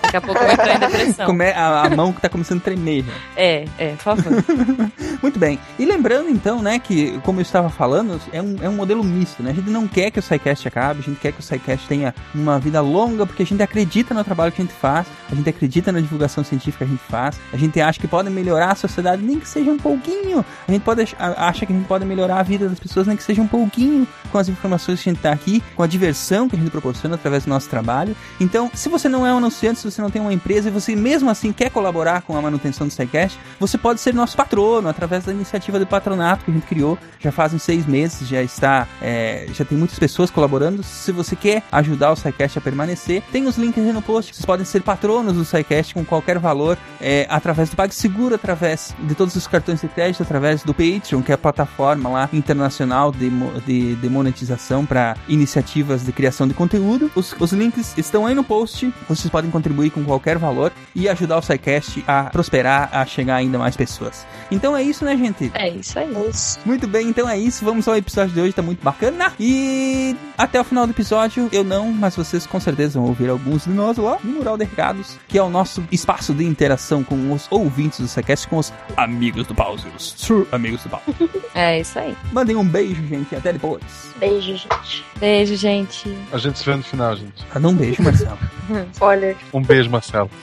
Daqui 0.03 0.17
a 0.17 0.21
pouco 0.21 0.41
eu 0.41 0.45
vou 0.47 0.53
entrar 0.53 0.75
em 0.75 0.79
depressão. 0.81 1.27
Come- 1.27 1.51
a, 1.53 1.83
a 1.83 1.91
mão 1.91 2.13
que 2.13 2.21
tá 2.21 2.29
começando 2.29 2.59
a 2.59 2.63
tremer. 2.65 3.05
já. 3.05 3.13
É, 3.37 3.65
é, 3.79 3.89
por 3.91 4.17
favor. 4.17 4.33
Muito 5.23 5.39
bem. 5.39 5.61
E 5.79 5.85
lembrando, 5.85 6.29
então, 6.29 6.61
né, 6.61 6.79
que, 6.81 7.19
como 7.21 7.39
eu 7.39 7.43
estava 7.43 7.71
falando, 7.71 8.21
é 8.33 8.43
um, 8.43 8.57
é 8.61 8.69
um 8.69 8.75
modelo 8.75 9.05
misto, 9.05 9.43
né? 9.45 9.51
A 9.53 9.55
gente 9.55 9.71
não 9.71 9.87
quer 9.87 10.11
que 10.11 10.19
o 10.19 10.23
SciCast 10.23 10.72
acabe, 10.73 11.01
a 11.01 11.03
gente 11.03 11.21
quer 11.21 11.33
que 11.33 11.41
o 11.41 11.43
SciCast 11.43 11.87
tenha 11.87 12.15
uma 12.35 12.59
vida 12.59 12.81
longa, 12.81 13.27
porque 13.27 13.43
a 13.43 13.47
gente 13.47 13.63
acredita 13.63 14.15
no 14.15 14.25
trabalho 14.25 14.51
que 14.51 14.63
a 14.63 14.65
gente 14.65 14.75
faz, 14.75 15.07
a 15.31 15.35
gente 15.35 15.49
acredita 15.49 15.93
na 15.93 16.01
divulgação 16.01 16.43
científica 16.43 16.85
que 16.85 16.91
a 16.91 16.95
gente 16.95 17.05
faz, 17.05 17.39
a 17.53 17.57
gente 17.57 17.81
acha 17.81 18.01
que 18.01 18.09
pode 18.09 18.31
melhorar 18.31 18.73
a 18.73 18.75
sociedade, 18.75 19.23
nem 19.23 19.39
que 19.39 19.49
seja 19.49 19.71
um 19.71 19.79
pouquinho. 19.79 20.45
A 20.67 20.73
gente 20.73 20.83
pode 20.83 21.03
acha 21.19 21.67
que 21.67 21.73
a 21.73 21.77
gente 21.77 21.87
pode 21.87 22.05
melhorar 22.05 22.41
a 22.41 22.43
vida 22.43 22.69
das 22.69 22.79
pessoas, 22.81 23.07
nem 23.07 23.17
que 23.17 23.23
seja 23.23 23.43
um 23.43 23.47
pouquinho, 23.47 24.07
com 24.31 24.39
as 24.39 24.49
informações 24.49 25.03
que 25.03 25.11
a 25.11 25.13
gente 25.13 25.23
tá 25.23 25.33
aqui, 25.33 25.63
com 25.77 25.83
a 25.83 25.87
diversão 25.87 26.49
que 26.49 26.57
a 26.57 26.59
gente 26.59 26.71
proporciona 26.71 27.17
através 27.17 27.45
do 27.45 27.51
nosso 27.51 27.69
trabalho. 27.69 28.17
Então, 28.41 28.71
se 28.73 28.89
você 28.89 29.09
não 29.09 29.27
é 29.27 29.33
um 29.33 29.39
anunciante, 29.39 29.81
se 29.81 29.91
você 29.91 30.01
não 30.01 30.11
tem 30.11 30.23
uma 30.23 30.33
empresa 30.33 30.69
e 30.69 30.73
você 30.73 30.97
mesmo 30.97 31.29
assim 31.29 31.53
quer 31.53 31.71
colaborar 31.71 32.23
com 32.23 32.37
a 32.37 32.43
manutenção 32.43 32.87
do 32.87 32.93
SciCast, 32.93 33.39
você 33.61 33.77
pode 33.77 34.01
ser 34.01 34.15
nosso 34.15 34.37
patrono 34.37 34.89
através 34.89 35.25
da 35.25 35.33
iniciativa 35.33 35.79
do 35.79 35.87
patronato 35.87 36.45
que 36.45 36.51
a 36.51 36.55
gente 36.55 36.67
criou. 36.67 36.99
Já 37.19 37.31
fazem 37.31 37.59
seis 37.59 37.87
meses, 37.87 38.27
já 38.27 38.43
está, 38.43 38.87
é, 39.01 39.47
já 39.53 39.65
tem 39.65 39.77
muitas 39.77 39.99
pessoas 39.99 40.31
colaborando. 40.31 40.52
Se 40.83 41.13
você 41.13 41.35
quer 41.35 41.63
ajudar 41.73 42.13
o 42.13 42.17
SciCast 42.17 42.59
a 42.59 42.61
permanecer, 42.61 43.23
tem 43.33 43.47
os 43.47 43.57
links 43.57 43.83
aí 43.83 43.93
no 43.93 44.03
post. 44.03 44.35
Vocês 44.35 44.45
podem 44.45 44.67
ser 44.67 44.83
patronos 44.83 45.35
do 45.35 45.45
SciCast 45.45 45.95
com 45.95 46.05
qualquer 46.05 46.39
valor, 46.39 46.77
é, 47.01 47.27
através 47.31 47.71
do 47.71 47.77
PagSeguro, 47.77 48.35
através 48.35 48.95
de 48.99 49.15
todos 49.15 49.35
os 49.35 49.47
cartões 49.47 49.81
de 49.81 49.89
crédito, 49.89 50.23
através 50.23 50.63
do 50.63 50.75
Patreon, 50.75 51.23
que 51.23 51.33
é 51.33 51.35
a 51.35 51.39
plataforma 51.39 52.09
lá 52.09 52.29
internacional 52.33 53.11
de, 53.11 53.31
de, 53.65 53.95
de 53.95 54.09
monetização 54.09 54.85
para 54.85 55.17
iniciativas 55.27 56.05
de 56.05 56.13
criação 56.13 56.47
de 56.47 56.55
conteúdo. 56.55 57.11
Os, 57.15 57.35
os 57.39 57.53
links 57.53 57.97
estão 57.97 58.27
aí 58.27 58.35
no 58.35 58.45
post. 58.45 58.93
Vocês 59.09 59.31
podem 59.31 59.51
contribuir 59.51 59.91
com 59.91 60.05
qualquer 60.05 60.39
valor 60.39 60.73
e 60.95 61.09
ajudar 61.09 61.39
o 61.39 61.43
SciCast 61.43 62.05
a 62.07 62.25
prosperar, 62.25 62.91
a 62.93 63.07
chegar 63.07 63.37
ainda 63.37 63.59
mais 63.59 63.77
pessoas. 63.77 64.27
Então 64.51 64.77
é 64.77 64.83
isso, 64.83 65.05
né, 65.05 65.17
gente? 65.17 65.51
É 65.55 65.69
isso 65.69 65.99
aí. 65.99 66.13
Muito 66.65 66.87
bem, 66.87 67.09
então 67.09 67.29
é 67.29 67.39
isso. 67.39 67.65
Vamos 67.65 67.89
ao 67.89 67.97
episódio 67.97 68.35
de 68.35 68.41
hoje, 68.41 68.53
tá 68.53 68.63
muito 68.63 68.83
bacana. 68.83 69.33
E 69.41 70.15
até 70.43 70.61
o 70.61 70.65
final 70.65 70.87
do 70.87 70.93
episódio, 70.93 71.49
eu 71.53 71.63
não, 71.63 71.93
mas 71.93 72.17
vocês 72.17 72.45
com 72.47 72.59
certeza 72.59 72.99
vão 72.99 73.09
ouvir 73.09 73.31
alguns 73.31 73.63
de 73.65 73.71
nós 73.71 73.97
lá 73.97 74.19
no 74.25 74.33
Mural 74.33 74.59
de 74.59 74.65
Recados, 74.65 75.17
que 75.29 75.39
é 75.39 75.43
o 75.43 75.49
nosso 75.49 75.85
espaço 75.93 76.35
de 76.35 76.45
interação 76.45 77.05
com 77.05 77.33
os 77.33 77.47
ouvintes 77.49 78.01
do 78.01 78.09
SciCast, 78.09 78.49
com 78.49 78.57
os 78.59 78.73
amigos 78.97 79.47
do 79.47 79.55
pause, 79.55 79.87
os 79.97 80.11
true 80.13 80.45
amigos 80.51 80.83
do 80.83 80.91
pause. 80.91 81.05
É 81.55 81.81
isso 81.81 81.99
aí. 81.99 82.17
Mandem 82.33 82.57
um 82.57 82.65
beijo, 82.65 83.07
gente, 83.07 83.37
até 83.37 83.53
depois. 83.53 83.83
Beijo, 84.19 84.57
gente. 84.57 85.05
Beijo, 85.21 85.55
gente. 85.55 86.19
A 86.33 86.39
gente 86.39 86.59
se 86.59 86.65
vê 86.65 86.75
no 86.75 86.83
final, 86.83 87.15
gente. 87.15 87.45
Ah, 87.55 87.61
não 87.61 87.71
um 87.71 87.77
beijo, 87.77 88.03
Marcelo. 88.03 88.39
Olha, 89.01 89.37
Um 89.53 89.63
beijo, 89.63 89.91
Marcelo. 89.91 90.31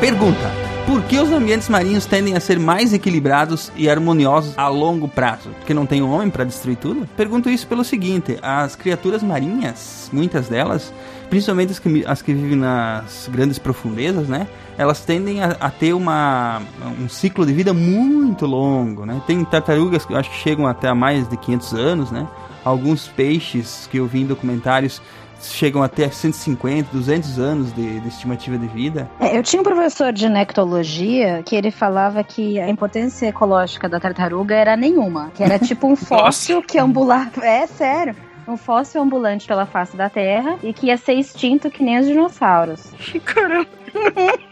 Pergunta: 0.00 0.50
Por 0.86 1.02
que 1.02 1.18
os 1.18 1.30
ambientes 1.30 1.68
marinhos 1.68 2.06
tendem 2.06 2.34
a 2.34 2.40
ser 2.40 2.58
mais 2.58 2.94
equilibrados 2.94 3.70
e 3.76 3.88
harmoniosos 3.88 4.56
a 4.56 4.66
longo 4.66 5.06
prazo? 5.06 5.50
Porque 5.58 5.74
não 5.74 5.84
tem 5.84 6.00
um 6.00 6.10
homem 6.10 6.30
para 6.30 6.42
destruir 6.42 6.76
tudo? 6.76 7.06
Pergunto 7.14 7.50
isso 7.50 7.66
pelo 7.66 7.84
seguinte: 7.84 8.38
as 8.40 8.74
criaturas 8.74 9.22
marinhas, 9.22 10.08
muitas 10.10 10.48
delas, 10.48 10.90
principalmente 11.28 11.72
as 11.72 11.78
que, 11.78 12.04
as 12.06 12.22
que 12.22 12.32
vivem 12.32 12.56
nas 12.56 13.28
grandes 13.30 13.58
profundezas, 13.58 14.26
né? 14.26 14.48
Elas 14.78 15.04
tendem 15.04 15.42
a, 15.42 15.48
a 15.60 15.70
ter 15.70 15.92
uma, 15.92 16.62
um 16.98 17.06
ciclo 17.06 17.44
de 17.44 17.52
vida 17.52 17.74
muito 17.74 18.46
longo, 18.46 19.04
né? 19.04 19.20
Tem 19.26 19.44
tartarugas 19.44 20.06
que 20.06 20.14
eu 20.14 20.16
acho 20.16 20.30
que 20.30 20.38
chegam 20.38 20.66
até 20.66 20.88
a 20.88 20.94
mais 20.94 21.28
de 21.28 21.36
500 21.36 21.74
anos, 21.74 22.10
né? 22.10 22.26
Alguns 22.64 23.06
peixes 23.06 23.86
que 23.90 23.98
eu 23.98 24.06
vi 24.06 24.22
em 24.22 24.26
documentários 24.26 25.02
chegam 25.42 25.82
até 25.82 26.08
150, 26.10 26.90
200 26.92 27.38
anos 27.38 27.72
de, 27.72 28.00
de 28.00 28.08
estimativa 28.08 28.58
de 28.58 28.66
vida. 28.66 29.10
É, 29.18 29.36
Eu 29.36 29.42
tinha 29.42 29.60
um 29.60 29.64
professor 29.64 30.12
de 30.12 30.28
nectologia 30.28 31.42
que 31.44 31.56
ele 31.56 31.70
falava 31.70 32.22
que 32.22 32.60
a 32.60 32.68
importância 32.68 33.26
ecológica 33.26 33.88
da 33.88 33.98
tartaruga 34.00 34.54
era 34.54 34.76
nenhuma, 34.76 35.30
que 35.34 35.42
era 35.42 35.58
tipo 35.58 35.86
um 35.86 35.96
fóssil 35.96 36.62
que 36.62 36.78
ambulava. 36.78 37.44
É 37.44 37.66
sério. 37.66 38.14
Um 38.46 38.56
fóssil 38.56 39.00
ambulante 39.00 39.46
pela 39.46 39.64
face 39.66 39.96
da 39.96 40.08
Terra 40.10 40.58
e 40.62 40.72
que 40.72 40.86
ia 40.86 40.96
ser 40.96 41.14
extinto 41.14 41.70
que 41.70 41.82
nem 41.82 41.98
os 41.98 42.06
dinossauros. 42.06 42.90
caramba. 43.24 43.68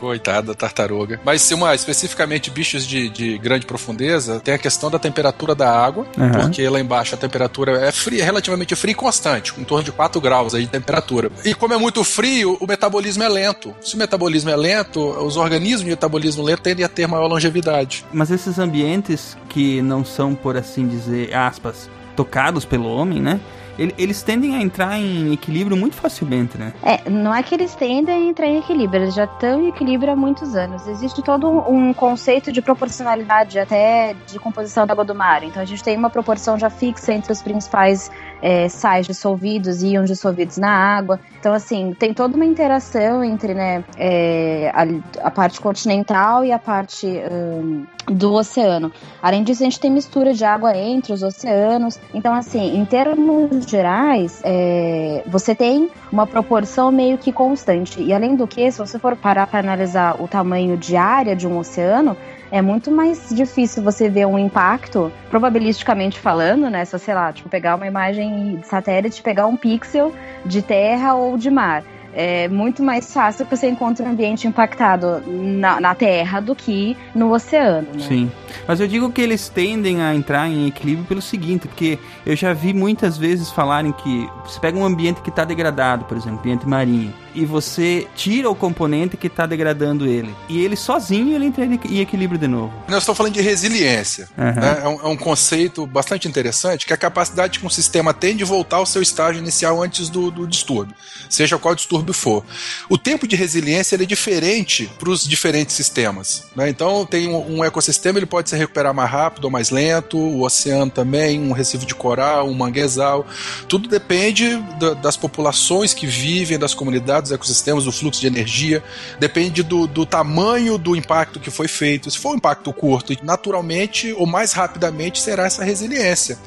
Coitada 0.00 0.48
da 0.48 0.54
tartaruga. 0.54 1.20
Mas 1.22 1.42
se 1.42 1.52
uma, 1.52 1.74
especificamente 1.74 2.50
bichos 2.50 2.86
de, 2.86 3.10
de 3.10 3.36
grande 3.36 3.66
profundeza, 3.66 4.40
tem 4.40 4.54
a 4.54 4.58
questão 4.58 4.90
da 4.90 4.98
temperatura 4.98 5.54
da 5.54 5.70
água, 5.70 6.06
Aham. 6.18 6.40
porque 6.40 6.66
lá 6.68 6.80
embaixo 6.80 7.14
a 7.14 7.18
temperatura 7.18 7.86
é 7.86 7.92
fria, 7.92 8.24
relativamente 8.24 8.74
fria 8.74 8.92
e 8.92 8.94
constante, 8.94 9.52
em 9.58 9.64
torno 9.64 9.84
de 9.84 9.92
4 9.92 10.20
graus 10.20 10.54
aí 10.54 10.62
de 10.62 10.68
temperatura. 10.68 11.30
E 11.44 11.54
como 11.54 11.74
é 11.74 11.76
muito 11.76 12.02
frio, 12.02 12.56
o 12.60 12.66
metabolismo 12.66 13.22
é 13.22 13.28
lento. 13.28 13.74
Se 13.82 13.94
o 13.94 13.98
metabolismo 13.98 14.48
é 14.48 14.56
lento, 14.56 15.00
os 15.00 15.36
organismos 15.36 15.84
de 15.84 15.90
metabolismo 15.90 16.42
lento 16.42 16.62
tendem 16.62 16.84
a 16.84 16.88
ter 16.88 17.06
maior 17.06 17.26
longevidade. 17.26 18.04
Mas 18.12 18.30
esses 18.30 18.58
ambientes 18.58 19.36
que 19.50 19.82
não 19.82 20.04
são, 20.04 20.34
por 20.34 20.56
assim 20.56 20.88
dizer, 20.88 21.34
aspas, 21.34 21.90
tocados 22.16 22.64
pelo 22.64 22.88
homem, 22.88 23.20
né? 23.20 23.38
Ele- 23.80 23.94
Eles 23.96 24.22
tendem 24.22 24.54
a 24.56 24.60
entrar 24.60 24.98
em 24.98 25.32
equilíbrio 25.32 25.74
muito 25.76 25.96
facilmente, 25.96 26.58
né? 26.58 26.74
É, 26.82 27.08
não 27.08 27.34
é 27.34 27.42
que 27.42 27.54
eles 27.54 27.74
tendem 27.74 28.14
a 28.14 28.30
entrar 28.30 28.46
em 28.46 28.58
equilíbrio, 28.58 29.04
eles 29.04 29.14
já 29.14 29.24
estão 29.24 29.62
em 29.64 29.68
equilíbrio 29.68 30.12
há 30.12 30.16
muitos 30.16 30.54
anos. 30.54 30.86
Existe 30.86 31.22
todo 31.22 31.48
um 31.48 31.94
conceito 31.94 32.52
de 32.52 32.60
proporcionalidade 32.60 33.58
até 33.58 34.14
de 34.26 34.38
composição 34.38 34.86
da 34.86 34.92
água 34.92 35.04
do 35.04 35.14
mar. 35.14 35.42
Então 35.42 35.62
a 35.62 35.64
gente 35.64 35.82
tem 35.82 35.96
uma 35.96 36.10
proporção 36.10 36.58
já 36.58 36.68
fixa 36.68 37.12
entre 37.14 37.32
os 37.32 37.40
principais 37.40 38.10
é, 38.42 38.68
sais 38.68 39.06
dissolvidos 39.06 39.82
e 39.82 39.88
íons 39.88 40.08
dissolvidos 40.08 40.56
na 40.56 40.70
água. 40.70 41.20
Então, 41.38 41.52
assim, 41.52 41.94
tem 41.98 42.12
toda 42.12 42.36
uma 42.36 42.44
interação 42.44 43.22
entre 43.24 43.54
né, 43.54 43.84
é, 43.96 44.70
a, 44.74 45.26
a 45.26 45.30
parte 45.30 45.60
continental 45.60 46.44
e 46.44 46.52
a 46.52 46.58
parte 46.58 47.06
hum, 47.06 47.86
do 48.06 48.32
oceano. 48.34 48.92
Além 49.22 49.42
disso, 49.42 49.62
a 49.62 49.64
gente 49.64 49.80
tem 49.80 49.90
mistura 49.90 50.34
de 50.34 50.44
água 50.44 50.76
entre 50.76 51.12
os 51.12 51.22
oceanos. 51.22 51.98
Então, 52.12 52.34
assim, 52.34 52.76
em 52.76 52.84
termos 52.84 53.64
gerais, 53.66 54.40
é, 54.44 55.22
você 55.26 55.54
tem 55.54 55.90
uma 56.10 56.26
proporção 56.26 56.90
meio 56.90 57.16
que 57.18 57.32
constante. 57.32 58.02
E 58.02 58.12
além 58.12 58.36
do 58.36 58.46
que, 58.46 58.70
se 58.70 58.78
você 58.78 58.98
for 58.98 59.16
parar 59.16 59.46
para 59.46 59.60
analisar 59.60 60.20
o 60.20 60.26
tamanho 60.26 60.76
de 60.76 60.96
área 60.96 61.36
de 61.36 61.46
um 61.46 61.58
oceano, 61.58 62.16
é 62.50 62.60
muito 62.60 62.90
mais 62.90 63.28
difícil 63.30 63.82
você 63.82 64.08
ver 64.08 64.26
um 64.26 64.38
impacto, 64.38 65.12
probabilisticamente 65.30 66.18
falando, 66.18 66.68
né? 66.68 66.84
Se 66.84 66.98
sei 66.98 67.14
lá, 67.14 67.32
tipo, 67.32 67.48
pegar 67.48 67.76
uma 67.76 67.86
imagem 67.86 68.56
de 68.56 68.66
satélite, 68.66 69.22
pegar 69.22 69.46
um 69.46 69.56
pixel 69.56 70.12
de 70.44 70.60
terra 70.62 71.14
ou 71.14 71.38
de 71.38 71.50
mar. 71.50 71.84
É 72.12 72.48
muito 72.48 72.82
mais 72.82 73.12
fácil 73.12 73.46
que 73.46 73.56
você 73.56 73.68
encontre 73.68 74.04
um 74.04 74.10
ambiente 74.10 74.46
impactado 74.46 75.22
na, 75.26 75.80
na 75.80 75.94
terra 75.94 76.40
do 76.40 76.56
que 76.56 76.96
no 77.14 77.32
oceano, 77.32 77.86
né? 77.94 78.00
Sim. 78.00 78.32
Mas 78.66 78.80
eu 78.80 78.88
digo 78.88 79.12
que 79.12 79.20
eles 79.20 79.48
tendem 79.48 80.02
a 80.02 80.12
entrar 80.12 80.48
em 80.48 80.66
equilíbrio 80.66 81.06
pelo 81.06 81.22
seguinte, 81.22 81.68
porque 81.68 81.98
eu 82.26 82.34
já 82.34 82.52
vi 82.52 82.74
muitas 82.74 83.16
vezes 83.16 83.50
falarem 83.50 83.92
que 83.92 84.28
você 84.44 84.58
pega 84.58 84.76
um 84.76 84.84
ambiente 84.84 85.20
que 85.20 85.30
está 85.30 85.44
degradado, 85.44 86.04
por 86.04 86.16
exemplo, 86.16 86.40
ambiente 86.40 86.66
marinho, 86.68 87.14
e 87.34 87.44
você 87.44 88.06
tira 88.16 88.48
o 88.50 88.54
componente 88.54 89.16
que 89.16 89.28
tá 89.28 89.46
degradando 89.46 90.06
ele. 90.06 90.34
E 90.48 90.58
ele 90.64 90.76
sozinho 90.76 91.34
ele 91.34 91.46
entra 91.46 91.64
em 91.64 92.00
equilíbrio 92.00 92.38
de 92.38 92.48
novo. 92.48 92.72
Nós 92.88 92.98
estamos 93.02 93.16
falando 93.18 93.34
de 93.34 93.40
resiliência. 93.40 94.28
Uhum. 94.36 94.44
né? 94.44 94.80
É, 94.84 94.88
um, 94.88 95.00
é 95.00 95.06
um 95.08 95.16
conceito 95.16 95.86
bastante 95.86 96.26
interessante, 96.28 96.86
que 96.86 96.92
é 96.92 96.94
a 96.94 96.98
capacidade 96.98 97.58
que 97.58 97.66
um 97.66 97.70
sistema 97.70 98.14
tem 98.14 98.36
de 98.36 98.44
voltar 98.44 98.76
ao 98.78 98.86
seu 98.86 99.02
estágio 99.02 99.40
inicial 99.40 99.82
antes 99.82 100.08
do, 100.08 100.30
do 100.30 100.46
distúrbio, 100.46 100.94
seja 101.28 101.58
qual 101.58 101.74
distúrbio 101.74 102.14
for. 102.14 102.44
O 102.88 102.96
tempo 102.96 103.26
de 103.26 103.36
resiliência 103.36 103.96
é 103.96 104.04
diferente 104.04 104.90
para 104.98 105.10
os 105.10 105.26
diferentes 105.26 105.74
sistemas. 105.74 106.44
né? 106.54 106.68
Então, 106.68 107.04
tem 107.04 107.28
um, 107.28 107.58
um 107.58 107.64
ecossistema, 107.64 108.18
ele 108.18 108.26
pode 108.26 108.48
se 108.48 108.56
recuperar 108.56 108.94
mais 108.94 109.10
rápido 109.10 109.44
ou 109.46 109.50
mais 109.50 109.70
lento, 109.70 110.16
o 110.16 110.42
oceano 110.44 110.90
também, 110.90 111.40
um 111.40 111.52
recife 111.52 111.84
de 111.84 111.94
coral, 111.94 112.48
um 112.48 112.54
manguezal. 112.54 113.26
Tudo 113.68 113.88
depende 113.88 114.56
da- 114.78 114.94
das 114.94 115.16
populações 115.16 115.92
que 115.92 116.06
vivem, 116.06 116.58
das 116.58 116.72
comunidades, 116.74 117.19
dos 117.20 117.32
ecossistemas, 117.32 117.84
do 117.84 117.92
fluxo 117.92 118.20
de 118.20 118.26
energia, 118.26 118.82
depende 119.18 119.62
do, 119.62 119.86
do 119.86 120.04
tamanho 120.04 120.78
do 120.78 120.96
impacto 120.96 121.40
que 121.40 121.50
foi 121.50 121.68
feito. 121.68 122.10
Se 122.10 122.18
for 122.18 122.32
um 122.32 122.36
impacto 122.36 122.72
curto, 122.72 123.14
naturalmente 123.22 124.12
ou 124.12 124.26
mais 124.26 124.52
rapidamente 124.52 125.20
será 125.20 125.44
essa 125.44 125.64
resiliência. 125.64 126.38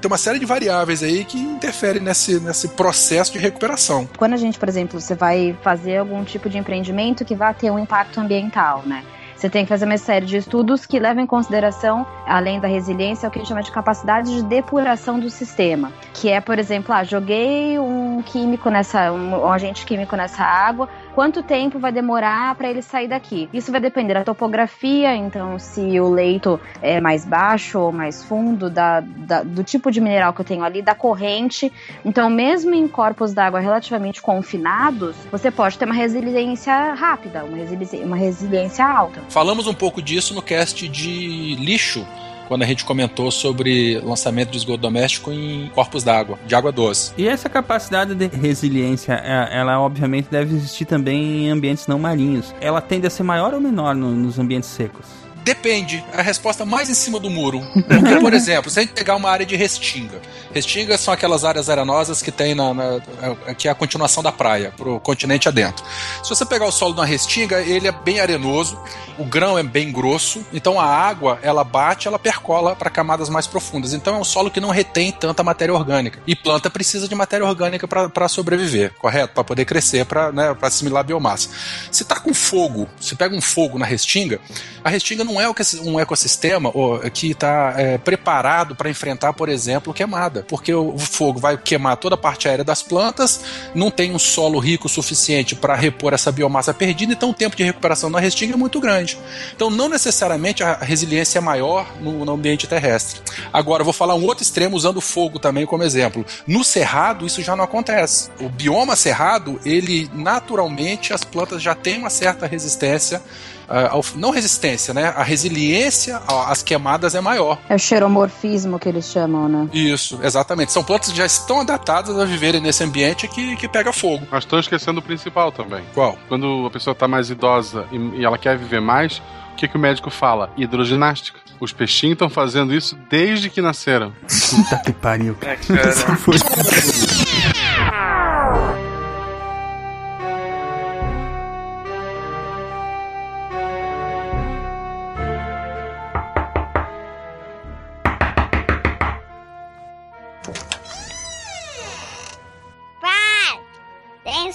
Tem 0.00 0.10
uma 0.10 0.18
série 0.18 0.38
de 0.38 0.44
variáveis 0.44 1.02
aí 1.02 1.24
que 1.24 1.38
interferem 1.38 2.02
nesse, 2.02 2.38
nesse 2.38 2.68
processo 2.68 3.32
de 3.32 3.38
recuperação. 3.38 4.08
Quando 4.16 4.34
a 4.34 4.36
gente, 4.36 4.58
por 4.58 4.68
exemplo, 4.68 5.00
você 5.00 5.14
vai 5.14 5.56
fazer 5.62 5.96
algum 5.96 6.22
tipo 6.22 6.48
de 6.48 6.58
empreendimento 6.58 7.24
que 7.24 7.34
vai 7.34 7.54
ter 7.54 7.70
um 7.70 7.78
impacto 7.78 8.20
ambiental, 8.20 8.82
né? 8.84 9.02
Você 9.36 9.50
tem 9.50 9.64
que 9.64 9.68
fazer 9.68 9.84
uma 9.84 9.98
série 9.98 10.24
de 10.24 10.38
estudos 10.38 10.86
que 10.86 10.98
levam 10.98 11.22
em 11.22 11.26
consideração, 11.26 12.06
além 12.26 12.58
da 12.58 12.66
resiliência, 12.66 13.28
o 13.28 13.30
que 13.30 13.38
a 13.38 13.42
gente 13.42 13.48
chama 13.48 13.62
de 13.62 13.70
capacidade 13.70 14.34
de 14.34 14.42
depuração 14.42 15.20
do 15.20 15.28
sistema. 15.28 15.92
Que 16.14 16.30
é, 16.30 16.40
por 16.40 16.58
exemplo, 16.58 16.94
ah, 16.94 17.04
joguei 17.04 17.78
um 17.78 18.05
químico 18.22 18.68
nessa, 18.70 19.12
um, 19.12 19.30
um 19.46 19.52
agente 19.52 19.84
químico 19.86 20.14
nessa 20.16 20.42
água, 20.42 20.88
quanto 21.14 21.42
tempo 21.42 21.78
vai 21.78 21.90
demorar 21.92 22.54
para 22.54 22.68
ele 22.68 22.82
sair 22.82 23.08
daqui? 23.08 23.48
Isso 23.52 23.70
vai 23.72 23.80
depender 23.80 24.14
da 24.14 24.24
topografia, 24.24 25.14
então 25.14 25.58
se 25.58 25.98
o 26.00 26.08
leito 26.10 26.60
é 26.82 27.00
mais 27.00 27.24
baixo 27.24 27.78
ou 27.78 27.92
mais 27.92 28.24
fundo, 28.24 28.68
da, 28.70 29.00
da- 29.00 29.42
do 29.42 29.62
tipo 29.64 29.90
de 29.90 30.00
mineral 30.00 30.32
que 30.32 30.40
eu 30.40 30.44
tenho 30.44 30.64
ali, 30.64 30.82
da 30.82 30.94
corrente. 30.94 31.72
Então, 32.04 32.28
mesmo 32.30 32.74
em 32.74 32.86
corpos 32.88 33.32
d'água 33.32 33.60
relativamente 33.60 34.20
confinados, 34.22 35.16
você 35.30 35.50
pode 35.50 35.78
ter 35.78 35.84
uma 35.84 35.94
resiliência 35.94 36.94
rápida, 36.94 37.44
uma, 37.44 37.56
resili- 37.56 38.04
uma 38.04 38.16
resiliência 38.16 38.84
alta. 38.86 39.20
Falamos 39.28 39.66
um 39.66 39.74
pouco 39.74 40.00
disso 40.02 40.34
no 40.34 40.42
cast 40.42 40.88
de 40.88 41.54
lixo, 41.56 42.06
quando 42.48 42.62
a 42.62 42.66
gente 42.66 42.84
comentou 42.84 43.30
sobre 43.30 43.98
lançamento 44.00 44.50
de 44.50 44.56
esgoto 44.58 44.78
doméstico 44.82 45.32
em 45.32 45.70
corpos 45.74 46.02
d'água, 46.04 46.38
de 46.46 46.54
água 46.54 46.70
doce. 46.72 47.12
E 47.18 47.26
essa 47.28 47.48
capacidade 47.48 48.14
de 48.14 48.26
resiliência, 48.28 49.12
é- 49.14 49.58
ela 49.58 49.80
obviamente 49.80 50.28
deve 50.30 50.54
existir 50.54 50.84
também 50.84 51.46
em 51.46 51.50
ambientes 51.50 51.86
não 51.86 51.98
marinhos. 51.98 52.54
Ela 52.60 52.80
tende 52.80 53.06
a 53.06 53.10
ser 53.10 53.22
maior 53.22 53.52
ou 53.54 53.60
menor 53.60 53.94
no- 53.94 54.12
nos 54.12 54.38
ambientes 54.38 54.68
secos? 54.68 55.25
Depende, 55.46 56.04
a 56.12 56.22
resposta 56.22 56.64
mais 56.64 56.90
em 56.90 56.94
cima 56.94 57.20
do 57.20 57.30
muro. 57.30 57.60
Porque, 57.72 58.16
por 58.20 58.34
exemplo, 58.34 58.68
se 58.68 58.80
a 58.80 58.82
gente 58.82 58.92
pegar 58.94 59.14
uma 59.14 59.30
área 59.30 59.46
de 59.46 59.54
restinga, 59.54 60.20
restingas 60.52 61.00
são 61.00 61.14
aquelas 61.14 61.44
áreas 61.44 61.70
arenosas 61.70 62.20
que 62.20 62.32
tem 62.32 62.52
na, 62.52 62.74
na- 62.74 63.00
é- 63.46 63.54
que 63.54 63.68
é 63.68 63.70
a 63.70 63.74
continuação 63.76 64.24
da 64.24 64.32
praia, 64.32 64.72
pro 64.76 64.98
continente 64.98 65.46
adentro. 65.48 65.84
Se 66.24 66.28
você 66.30 66.44
pegar 66.44 66.66
o 66.66 66.72
solo 66.72 66.94
de 66.94 66.98
uma 67.00 67.06
restinga, 67.06 67.60
ele 67.60 67.86
é 67.86 67.92
bem 67.92 68.18
arenoso, 68.18 68.76
o 69.16 69.24
grão 69.24 69.56
é 69.56 69.62
bem 69.62 69.92
grosso, 69.92 70.44
então 70.52 70.80
a 70.80 70.84
água 70.84 71.38
ela 71.42 71.62
bate, 71.62 72.08
ela 72.08 72.18
percola 72.18 72.74
para 72.74 72.90
camadas 72.90 73.28
mais 73.28 73.46
profundas. 73.46 73.92
Então 73.92 74.16
é 74.16 74.18
um 74.18 74.24
solo 74.24 74.50
que 74.50 74.58
não 74.60 74.70
retém 74.70 75.12
tanta 75.12 75.44
matéria 75.44 75.72
orgânica. 75.72 76.18
E 76.26 76.34
planta 76.34 76.68
precisa 76.68 77.06
de 77.06 77.14
matéria 77.14 77.46
orgânica 77.46 77.86
para 77.86 78.28
sobreviver, 78.28 78.92
correto? 78.98 79.32
Para 79.32 79.44
poder 79.44 79.64
crescer, 79.64 80.04
para 80.06 80.32
né, 80.32 80.52
pra 80.54 80.66
assimilar 80.66 81.02
a 81.02 81.04
biomassa. 81.04 81.50
Se 81.92 82.04
tá 82.04 82.18
com 82.18 82.34
fogo, 82.34 82.88
se 83.00 83.14
pega 83.14 83.32
um 83.36 83.40
fogo 83.40 83.78
na 83.78 83.86
restinga, 83.86 84.40
a 84.82 84.90
restinga 84.90 85.22
não 85.22 85.35
é 85.40 85.48
o 85.48 85.54
que- 85.54 85.62
um 85.82 85.98
ecossistema 85.98 86.70
ó, 86.74 86.98
que 87.10 87.30
está 87.30 87.74
preparado 88.04 88.74
para 88.74 88.90
enfrentar, 88.90 89.32
por 89.32 89.48
exemplo, 89.48 89.92
queimada, 89.92 90.44
porque 90.48 90.72
o 90.72 90.98
fogo 90.98 91.38
vai 91.40 91.56
queimar 91.56 91.96
toda 91.96 92.14
a 92.14 92.18
parte 92.18 92.48
aérea 92.48 92.64
das 92.64 92.82
plantas, 92.82 93.40
não 93.74 93.90
tem 93.90 94.12
um 94.14 94.18
solo 94.18 94.58
rico 94.58 94.88
suficiente 94.88 95.54
para 95.54 95.74
repor 95.74 96.12
essa 96.14 96.30
biomassa 96.32 96.72
perdida, 96.72 97.12
então 97.12 97.30
o 97.30 97.34
tempo 97.34 97.56
de 97.56 97.64
recuperação 97.64 98.08
na 98.10 98.20
restinga 98.20 98.54
é 98.54 98.56
muito 98.56 98.80
grande. 98.80 99.18
Então, 99.54 99.70
não 99.70 99.88
necessariamente 99.88 100.62
a 100.62 100.74
resiliência 100.76 101.38
é 101.38 101.40
maior 101.40 101.86
no, 102.00 102.24
no 102.24 102.32
ambiente 102.32 102.66
terrestre. 102.66 103.20
Agora, 103.52 103.82
vou 103.84 103.92
falar 103.92 104.14
um 104.14 104.24
outro 104.24 104.42
extremo 104.42 104.76
usando 104.76 104.98
o 104.98 105.00
fogo 105.00 105.38
também 105.38 105.66
como 105.66 105.82
exemplo. 105.82 106.24
No 106.46 106.62
cerrado, 106.64 107.26
isso 107.26 107.42
já 107.42 107.56
não 107.56 107.64
acontece. 107.64 108.30
O 108.40 108.48
bioma 108.48 108.96
cerrado, 108.96 109.60
ele 109.64 110.10
naturalmente, 110.14 111.12
as 111.12 111.24
plantas 111.24 111.62
já 111.62 111.74
têm 111.74 111.98
uma 111.98 112.10
certa 112.10 112.46
resistência. 112.46 113.20
Ah, 113.68 113.88
ao- 113.90 114.04
não 114.14 114.30
resistência, 114.30 114.92
né? 114.94 115.12
A 115.16 115.22
resiliência 115.22 116.20
às 116.28 116.62
queimadas 116.62 117.14
é 117.14 117.20
maior. 117.20 117.58
É 117.68 117.74
o 117.74 117.78
xeromorfismo 117.78 118.78
que 118.78 118.88
eles 118.88 119.06
chamam, 119.06 119.48
né? 119.48 119.68
Isso, 119.72 120.18
exatamente. 120.22 120.72
São 120.72 120.82
plantas 120.84 121.10
que 121.10 121.16
já 121.16 121.26
estão 121.26 121.60
adaptadas 121.60 122.18
a 122.18 122.24
viverem 122.24 122.60
nesse 122.60 122.82
ambiente 122.84 123.26
que, 123.28 123.56
que 123.56 123.68
pega 123.68 123.92
fogo. 123.92 124.26
Mas 124.30 124.44
estão 124.44 124.58
esquecendo 124.58 125.00
o 125.00 125.02
principal 125.02 125.50
também. 125.52 125.82
Qual? 125.94 126.16
Quando 126.28 126.66
a 126.66 126.70
pessoa 126.70 126.94
tá 126.94 127.06
mais 127.08 127.30
idosa 127.30 127.86
e, 127.92 127.96
e 128.20 128.24
ela 128.24 128.38
quer 128.38 128.56
viver 128.56 128.80
mais, 128.80 129.18
o 129.52 129.56
que, 129.56 129.66
que 129.68 129.76
o 129.76 129.80
médico 129.80 130.10
fala? 130.10 130.50
Hidroginástica. 130.56 131.40
Os 131.58 131.72
peixinhos 131.72 132.12
estão 132.14 132.28
fazendo 132.28 132.74
isso 132.74 132.98
desde 133.08 133.48
que 133.48 133.62
nasceram. 133.62 134.12
Puta 134.50 134.76
que 134.84 134.92
pariu, 134.92 135.34
cara. 135.36 135.56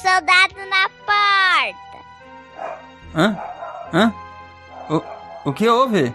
soldado 0.01 0.55
na 0.69 0.89
porta. 1.05 2.05
Hã? 3.15 3.37
Hã? 3.93 4.13
O, 4.89 5.49
o 5.49 5.53
que 5.53 5.67
houve? 5.67 6.13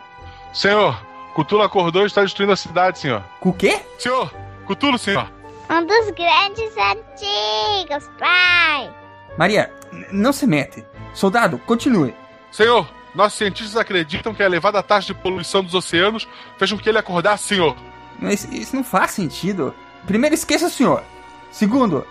Senhor, 0.53 1.01
Cutulo 1.35 1.63
acordou 1.63 2.03
e 2.03 2.07
está 2.07 2.23
destruindo 2.23 2.53
a 2.53 2.57
cidade, 2.57 2.99
senhor. 2.99 3.23
O 3.41 3.53
quê? 3.53 3.81
Senhor, 3.99 4.33
Cutulo, 4.67 4.99
senhor. 4.99 5.31
Um 5.71 5.87
dos 5.87 6.11
grandes 6.11 6.73
antigos, 6.77 8.11
pai. 8.19 8.93
Maria, 9.37 9.73
não 10.11 10.33
se 10.33 10.47
mete. 10.47 10.85
Soldado, 11.13 11.59
continue. 11.59 12.15
Senhor, 12.51 12.89
nossos 13.15 13.39
cientistas 13.39 13.77
acreditam 13.77 14.35
que 14.35 14.43
a 14.43 14.47
elevada 14.47 14.83
taxa 14.83 15.09
de 15.09 15.21
poluição 15.21 15.63
dos 15.63 15.75
oceanos 15.75 16.27
fez 16.59 16.73
com 16.73 16.79
que 16.79 16.89
ele 16.89 16.99
acordasse, 16.99 17.49
senhor. 17.49 17.77
Mas 18.19 18.45
isso 18.45 18.75
não 18.75 18.85
faz 18.85 19.13
sentido. 19.13 19.75
Primeiro, 20.07 20.35
esqueça 20.35 20.67
o 20.67 20.71
senhor. 20.71 21.03
Segundo, 21.51 22.07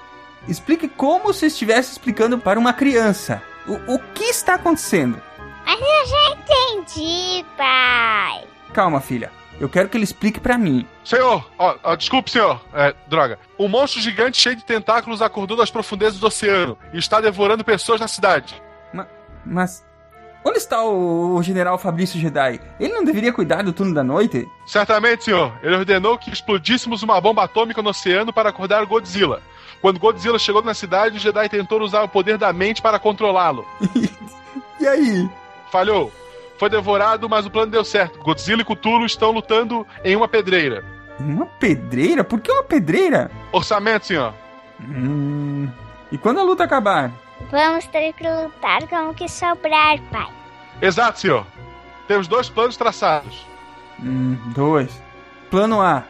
explique 0.47 0.87
como 0.87 1.33
se 1.33 1.47
estivesse 1.47 1.91
explicando 1.91 2.37
para 2.37 2.59
uma 2.59 2.73
criança. 2.73 3.41
O, 3.67 3.95
o 3.95 3.99
que 4.13 4.25
está 4.25 4.55
acontecendo? 4.55 5.21
Mas 5.65 5.79
eu 5.79 6.05
já 6.07 6.29
entendi, 6.31 7.45
pai. 7.57 8.43
Calma, 8.73 9.01
filha. 9.01 9.31
Eu 9.59 9.69
quero 9.69 9.87
que 9.87 9.97
ele 9.97 10.03
explique 10.03 10.39
para 10.39 10.57
mim. 10.57 10.85
Senhor, 11.03 11.49
ó, 11.57 11.75
ó, 11.81 11.95
desculpe, 11.95 12.29
senhor. 12.29 12.61
É, 12.73 12.93
droga. 13.07 13.39
Um 13.57 13.67
monstro 13.67 14.01
gigante 14.01 14.37
cheio 14.37 14.55
de 14.55 14.65
tentáculos 14.65 15.21
acordou 15.21 15.55
das 15.55 15.71
profundezas 15.71 16.19
do 16.19 16.27
oceano 16.27 16.77
e 16.93 16.97
está 16.97 17.21
devorando 17.21 17.63
pessoas 17.63 18.01
na 18.01 18.07
cidade. 18.07 18.61
Mas 19.45 19.85
onde 20.43 20.57
está 20.57 20.83
o, 20.83 21.35
o 21.35 21.43
general 21.43 21.77
Fabrício 21.77 22.19
Jedi? 22.19 22.59
Ele 22.79 22.93
não 22.93 23.03
deveria 23.03 23.31
cuidar 23.31 23.63
do 23.63 23.71
turno 23.71 23.93
da 23.93 24.03
noite? 24.03 24.45
Certamente, 24.67 25.25
senhor. 25.25 25.53
Ele 25.63 25.75
ordenou 25.75 26.17
que 26.17 26.31
explodíssemos 26.31 27.01
uma 27.01 27.19
bomba 27.21 27.43
atômica 27.43 27.81
no 27.81 27.91
oceano 27.91 28.33
para 28.33 28.49
acordar 28.49 28.83
o 28.83 28.87
Godzilla. 28.87 29.41
Quando 29.85 29.99
Godzilla 29.99 30.39
chegou 30.39 30.63
na 30.63 30.73
cidade, 30.73 31.17
o 31.17 31.19
Jedi 31.19 31.47
tentou 31.47 31.79
usar 31.79 32.01
o 32.01 32.09
poder 32.09 32.39
da 32.39 32.51
mente 32.51 32.81
para 32.81 32.97
controlá-lo. 32.97 33.67
e 34.81 34.87
aí? 34.87 35.29
Falhou. 35.71 36.11
Foi 36.57 36.71
devorado, 36.71 37.29
mas 37.29 37.45
o 37.45 37.51
plano 37.51 37.71
deu 37.71 37.85
certo. 37.85 38.17
Godzilla 38.17 38.63
e 38.63 38.65
Cthulhu 38.65 39.05
estão 39.05 39.29
lutando 39.29 39.85
em 40.03 40.15
uma 40.15 40.27
pedreira. 40.27 40.83
Uma 41.19 41.45
pedreira? 41.45 42.23
Por 42.23 42.41
que 42.41 42.51
uma 42.51 42.63
pedreira? 42.63 43.29
Orçamento, 43.51 44.07
senhor. 44.07 44.33
Hum. 44.81 45.69
E 46.11 46.17
quando 46.17 46.39
a 46.39 46.43
luta 46.43 46.63
acabar? 46.63 47.11
Vamos 47.51 47.85
ter 47.85 48.11
que 48.13 48.27
lutar 48.27 48.87
com 48.87 49.09
o 49.09 49.13
que 49.13 49.29
sobrar, 49.29 49.99
pai. 50.11 50.33
Exato, 50.81 51.19
senhor. 51.19 51.45
Temos 52.07 52.27
dois 52.27 52.49
planos 52.49 52.75
traçados. 52.75 53.45
Hum, 54.03 54.35
dois. 54.47 54.99
Plano 55.51 55.79
A. 55.79 56.05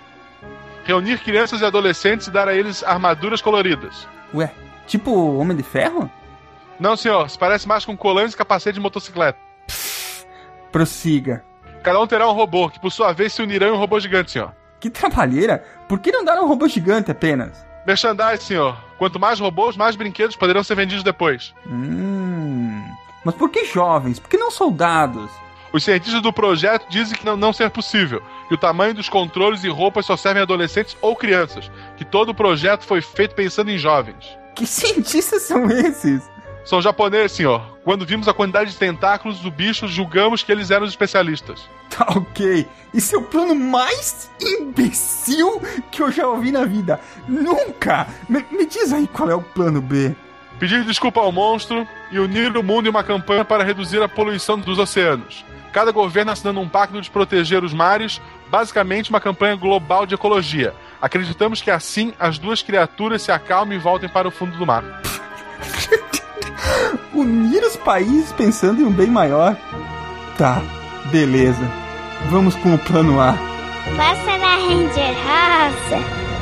Reunir 0.86 1.20
crianças 1.20 1.62
e 1.62 1.66
adolescentes 1.66 2.28
e 2.28 2.32
dar 2.32 2.48
a 2.48 2.54
eles 2.54 2.84
armaduras 2.84 3.42
coloridas. 3.42 4.08
Ué, 4.34 4.52
tipo 4.88 5.12
Homem 5.38 5.58
de 5.58 5.64
Ferro? 5.64 6.10
Não, 6.80 6.96
senhor. 6.96 7.30
Se 7.30 7.38
parece 7.38 7.68
mais 7.68 7.84
com 7.84 7.98
colantes 7.98 8.34
e 8.34 8.38
capacete 8.38 8.76
de 8.76 8.80
motocicleta. 8.80 9.40
Prossiga. 10.72 11.44
Cada 11.84 12.00
um 12.00 12.08
terá 12.08 12.28
um 12.30 12.34
robô, 12.34 12.70
que 12.70 12.80
por 12.80 12.92
sua 12.92 13.14
vez 13.14 13.34
se 13.34 13.42
unirão 13.42 13.70
em 13.70 13.72
um 13.72 13.78
robô 13.78 14.00
gigante, 14.00 14.32
senhor. 14.32 14.54
Que 14.80 14.90
trabalheira! 14.90 15.64
Por 15.88 16.00
que 16.00 16.12
não 16.12 16.24
dar 16.24 16.42
um 16.42 16.48
robô 16.48 16.68
gigante 16.68 17.12
apenas? 17.12 17.66
Merchandise, 17.86 18.44
senhor. 18.44 18.78
Quanto 18.98 19.20
mais 19.20 19.40
robôs, 19.40 19.78
mais 19.78 19.96
brinquedos 19.96 20.36
poderão 20.36 20.64
ser 20.64 20.76
vendidos 20.76 21.04
depois. 21.04 21.54
Hum. 21.68 22.84
Mas 23.24 23.36
por 23.36 23.50
que 23.50 23.66
jovens? 23.66 24.20
Por 24.20 24.30
que 24.30 24.38
não 24.38 24.52
soldados? 24.52 25.30
Os 25.76 25.84
cientistas 25.84 26.22
do 26.22 26.32
projeto 26.32 26.88
dizem 26.90 27.18
que 27.18 27.26
não, 27.26 27.36
não 27.36 27.52
ser 27.52 27.70
possível, 27.70 28.24
que 28.48 28.54
o 28.54 28.58
tamanho 28.58 28.94
dos 28.94 29.10
controles 29.10 29.62
e 29.66 29.68
roupas 29.68 30.06
só 30.06 30.16
servem 30.16 30.40
a 30.40 30.44
adolescentes 30.44 30.96
ou 31.02 31.18
crianças, 31.18 31.70
que 31.98 32.06
todo 32.06 32.30
o 32.30 32.34
projeto 32.34 32.86
foi 32.86 33.02
feito 33.02 33.36
pensando 33.36 33.70
em 33.70 33.78
jovens. 33.78 34.26
Que 34.56 34.66
cientistas 34.66 35.42
são 35.42 35.70
esses? 35.70 36.24
São 36.64 36.82
japoneses, 36.82 37.34
senhor. 37.34 37.78
Quando 37.84 38.06
vimos 38.06 38.30
a 38.30 38.34
quantidade 38.34 38.72
de 38.72 38.78
tentáculos 38.78 39.42
do 39.42 39.52
bicho, 39.52 39.86
julgamos 39.86 40.44
que 40.44 40.50
eles 40.50 40.72
eram 40.72 40.86
os 40.86 40.92
especialistas. 40.92 41.68
Tá 41.90 42.08
ok. 42.10 42.68
Isso 42.94 43.16
é 43.16 43.20
o 43.20 43.22
plano 43.22 43.56
mais 43.56 44.30
imbecil 44.42 45.62
que 45.92 46.02
eu 46.02 46.12
já 46.12 46.28
ouvi 46.28 46.52
na 46.52 46.66
vida. 46.66 47.00
Nunca! 47.26 48.08
Me, 48.28 48.46
me 48.52 48.66
diz 48.66 48.92
aí 48.92 49.08
qual 49.08 49.30
é 49.30 49.36
o 49.36 49.42
plano 49.42 49.82
B. 49.82 50.14
Pedir 50.60 50.84
desculpa 50.84 51.22
ao 51.22 51.32
monstro 51.32 51.88
e 52.12 52.20
unir 52.20 52.56
o 52.58 52.64
mundo 52.64 52.88
em 52.88 52.90
uma 52.90 53.04
campanha 53.04 53.46
para 53.46 53.64
reduzir 53.64 54.02
a 54.02 54.10
poluição 54.10 54.58
dos 54.58 54.80
oceanos. 54.80 55.46
Cada 55.76 55.92
governo 55.92 56.32
assinando 56.32 56.62
um 56.62 56.70
pacto 56.70 57.02
de 57.02 57.12
proteger 57.12 57.62
os 57.62 57.74
mares, 57.74 58.22
basicamente 58.50 59.10
uma 59.10 59.20
campanha 59.20 59.58
global 59.58 60.06
de 60.06 60.16
ecologia. 60.16 60.74
Acreditamos 61.02 61.62
que 61.62 61.70
assim 61.70 62.14
as 62.18 62.40
duas 62.40 62.62
criaturas 62.62 63.22
se 63.22 63.30
acalmem 63.30 63.78
e 63.78 63.82
voltem 63.82 64.08
para 64.08 64.26
o 64.26 64.32
fundo 64.32 64.58
do 64.58 64.66
mar. 64.66 64.86
Unir 67.14 67.62
os 67.62 67.76
países 67.76 68.32
pensando 68.32 68.82
em 68.82 68.86
um 68.86 68.92
bem 68.92 69.08
maior? 69.08 69.58
Tá, 70.38 70.62
beleza. 71.12 71.70
Vamos 72.30 72.56
com 72.56 72.74
o 72.74 72.80
plano 72.80 73.20
A. 73.20 73.34
Passa 73.98 74.38
na 74.38 74.56
Ranger 74.56 75.14
Rosa. 75.26 76.35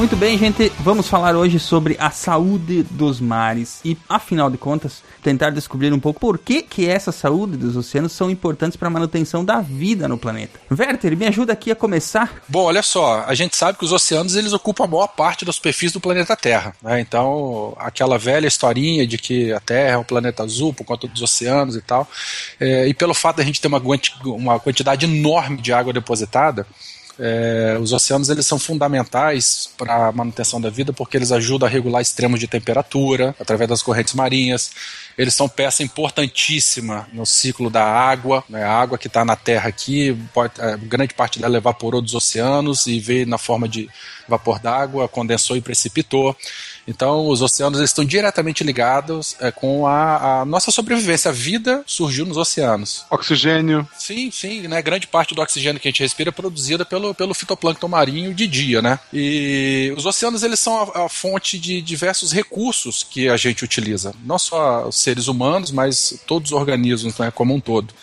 Muito 0.00 0.16
bem, 0.16 0.38
gente, 0.38 0.72
vamos 0.78 1.08
falar 1.08 1.36
hoje 1.36 1.58
sobre 1.58 1.94
a 2.00 2.10
saúde 2.10 2.82
dos 2.84 3.20
mares 3.20 3.80
e, 3.84 3.98
afinal 4.08 4.48
de 4.48 4.56
contas, 4.56 5.02
tentar 5.22 5.50
descobrir 5.50 5.92
um 5.92 6.00
pouco 6.00 6.18
por 6.18 6.38
que, 6.38 6.62
que 6.62 6.88
essa 6.88 7.12
saúde 7.12 7.58
dos 7.58 7.76
oceanos 7.76 8.12
são 8.12 8.30
importantes 8.30 8.78
para 8.78 8.88
a 8.88 8.90
manutenção 8.90 9.44
da 9.44 9.60
vida 9.60 10.08
no 10.08 10.16
planeta. 10.16 10.58
Werther, 10.70 11.14
me 11.18 11.26
ajuda 11.26 11.52
aqui 11.52 11.70
a 11.70 11.76
começar. 11.76 12.40
Bom, 12.48 12.62
olha 12.62 12.82
só, 12.82 13.24
a 13.26 13.34
gente 13.34 13.54
sabe 13.54 13.76
que 13.76 13.84
os 13.84 13.92
oceanos 13.92 14.36
eles 14.36 14.54
ocupam 14.54 14.84
a 14.84 14.88
maior 14.88 15.08
parte 15.08 15.44
da 15.44 15.52
superfície 15.52 15.92
do 15.92 16.00
planeta 16.00 16.34
Terra. 16.34 16.74
Né? 16.80 16.98
Então, 17.00 17.76
aquela 17.78 18.16
velha 18.16 18.46
historinha 18.46 19.06
de 19.06 19.18
que 19.18 19.52
a 19.52 19.60
Terra 19.60 19.96
é 19.96 19.98
um 19.98 20.04
planeta 20.04 20.42
azul 20.42 20.72
por 20.72 20.84
conta 20.84 21.06
dos 21.06 21.20
oceanos 21.20 21.76
e 21.76 21.82
tal, 21.82 22.08
é, 22.58 22.88
e 22.88 22.94
pelo 22.94 23.12
fato 23.12 23.36
de 23.36 23.42
a 23.42 23.44
gente 23.44 23.60
ter 23.60 23.68
uma, 23.68 23.82
uma 24.24 24.58
quantidade 24.58 25.04
enorme 25.04 25.58
de 25.58 25.74
água 25.74 25.92
depositada, 25.92 26.66
é, 27.22 27.76
os 27.78 27.92
oceanos 27.92 28.30
eles 28.30 28.46
são 28.46 28.58
fundamentais 28.58 29.70
para 29.76 30.08
a 30.08 30.12
manutenção 30.12 30.58
da 30.58 30.70
vida 30.70 30.90
porque 30.90 31.18
eles 31.18 31.30
ajudam 31.30 31.68
a 31.68 31.70
regular 31.70 32.00
extremos 32.00 32.40
de 32.40 32.48
temperatura 32.48 33.34
através 33.38 33.68
das 33.68 33.82
correntes 33.82 34.14
marinhas. 34.14 34.70
Eles 35.18 35.34
são 35.34 35.46
peça 35.46 35.82
importantíssima 35.82 37.06
no 37.12 37.26
ciclo 37.26 37.68
da 37.68 37.84
água. 37.84 38.42
Né? 38.48 38.64
A 38.64 38.72
água 38.72 38.96
que 38.96 39.06
está 39.06 39.22
na 39.22 39.36
Terra 39.36 39.68
aqui, 39.68 40.16
pode, 40.32 40.54
é, 40.58 40.78
grande 40.78 41.12
parte 41.12 41.38
dela 41.38 41.58
evaporou 41.58 42.00
dos 42.00 42.14
oceanos 42.14 42.86
e 42.86 42.98
veio 42.98 43.26
na 43.26 43.36
forma 43.36 43.68
de 43.68 43.90
vapor 44.26 44.58
d'água, 44.58 45.06
condensou 45.06 45.56
e 45.56 45.60
precipitou. 45.60 46.34
Então, 46.90 47.28
os 47.28 47.40
oceanos 47.40 47.78
estão 47.78 48.04
diretamente 48.04 48.64
ligados 48.64 49.36
é, 49.38 49.52
com 49.52 49.86
a, 49.86 50.40
a, 50.40 50.44
nossa 50.44 50.72
sobrevivência. 50.72 51.30
A 51.30 51.32
vida 51.32 51.84
surgiu 51.86 52.26
nos 52.26 52.36
oceanos. 52.36 53.04
Oxigênio. 53.08 53.88
Sim, 53.96 54.28
sim. 54.32 54.66
Né? 54.66 54.82
Grande 54.82 55.06
parte 55.06 55.32
do 55.32 55.40
oxigênio 55.40 55.80
que 55.80 55.86
a 55.86 55.90
gente 55.90 56.02
respira 56.02 56.30
é 56.30 56.32
produzida 56.32 56.84
pelo, 56.84 57.14
pelo 57.14 57.32
fitoplâncton 57.32 57.86
marinho 57.86 58.34
de 58.34 58.48
dia, 58.48 58.82
né? 58.82 58.98
E 59.12 59.94
os 59.96 60.04
oceanos, 60.04 60.42
eles 60.42 60.58
são 60.58 60.82
a, 60.82 61.06
a 61.06 61.08
fonte 61.08 61.60
de 61.60 61.80
diversos 61.80 62.32
recursos 62.32 63.06
que 63.08 63.28
a 63.28 63.36
gente 63.36 63.64
utiliza. 63.64 64.12
Não 64.24 64.38
só 64.38 64.88
os 64.88 64.98
seres 64.98 65.28
humanos, 65.28 65.70
mas 65.70 66.20
todos 66.26 66.50
os 66.50 66.58
organismos, 66.58 67.16
né, 67.18 67.30
como 67.30 67.54
um 67.54 67.60
todo. 67.60 67.94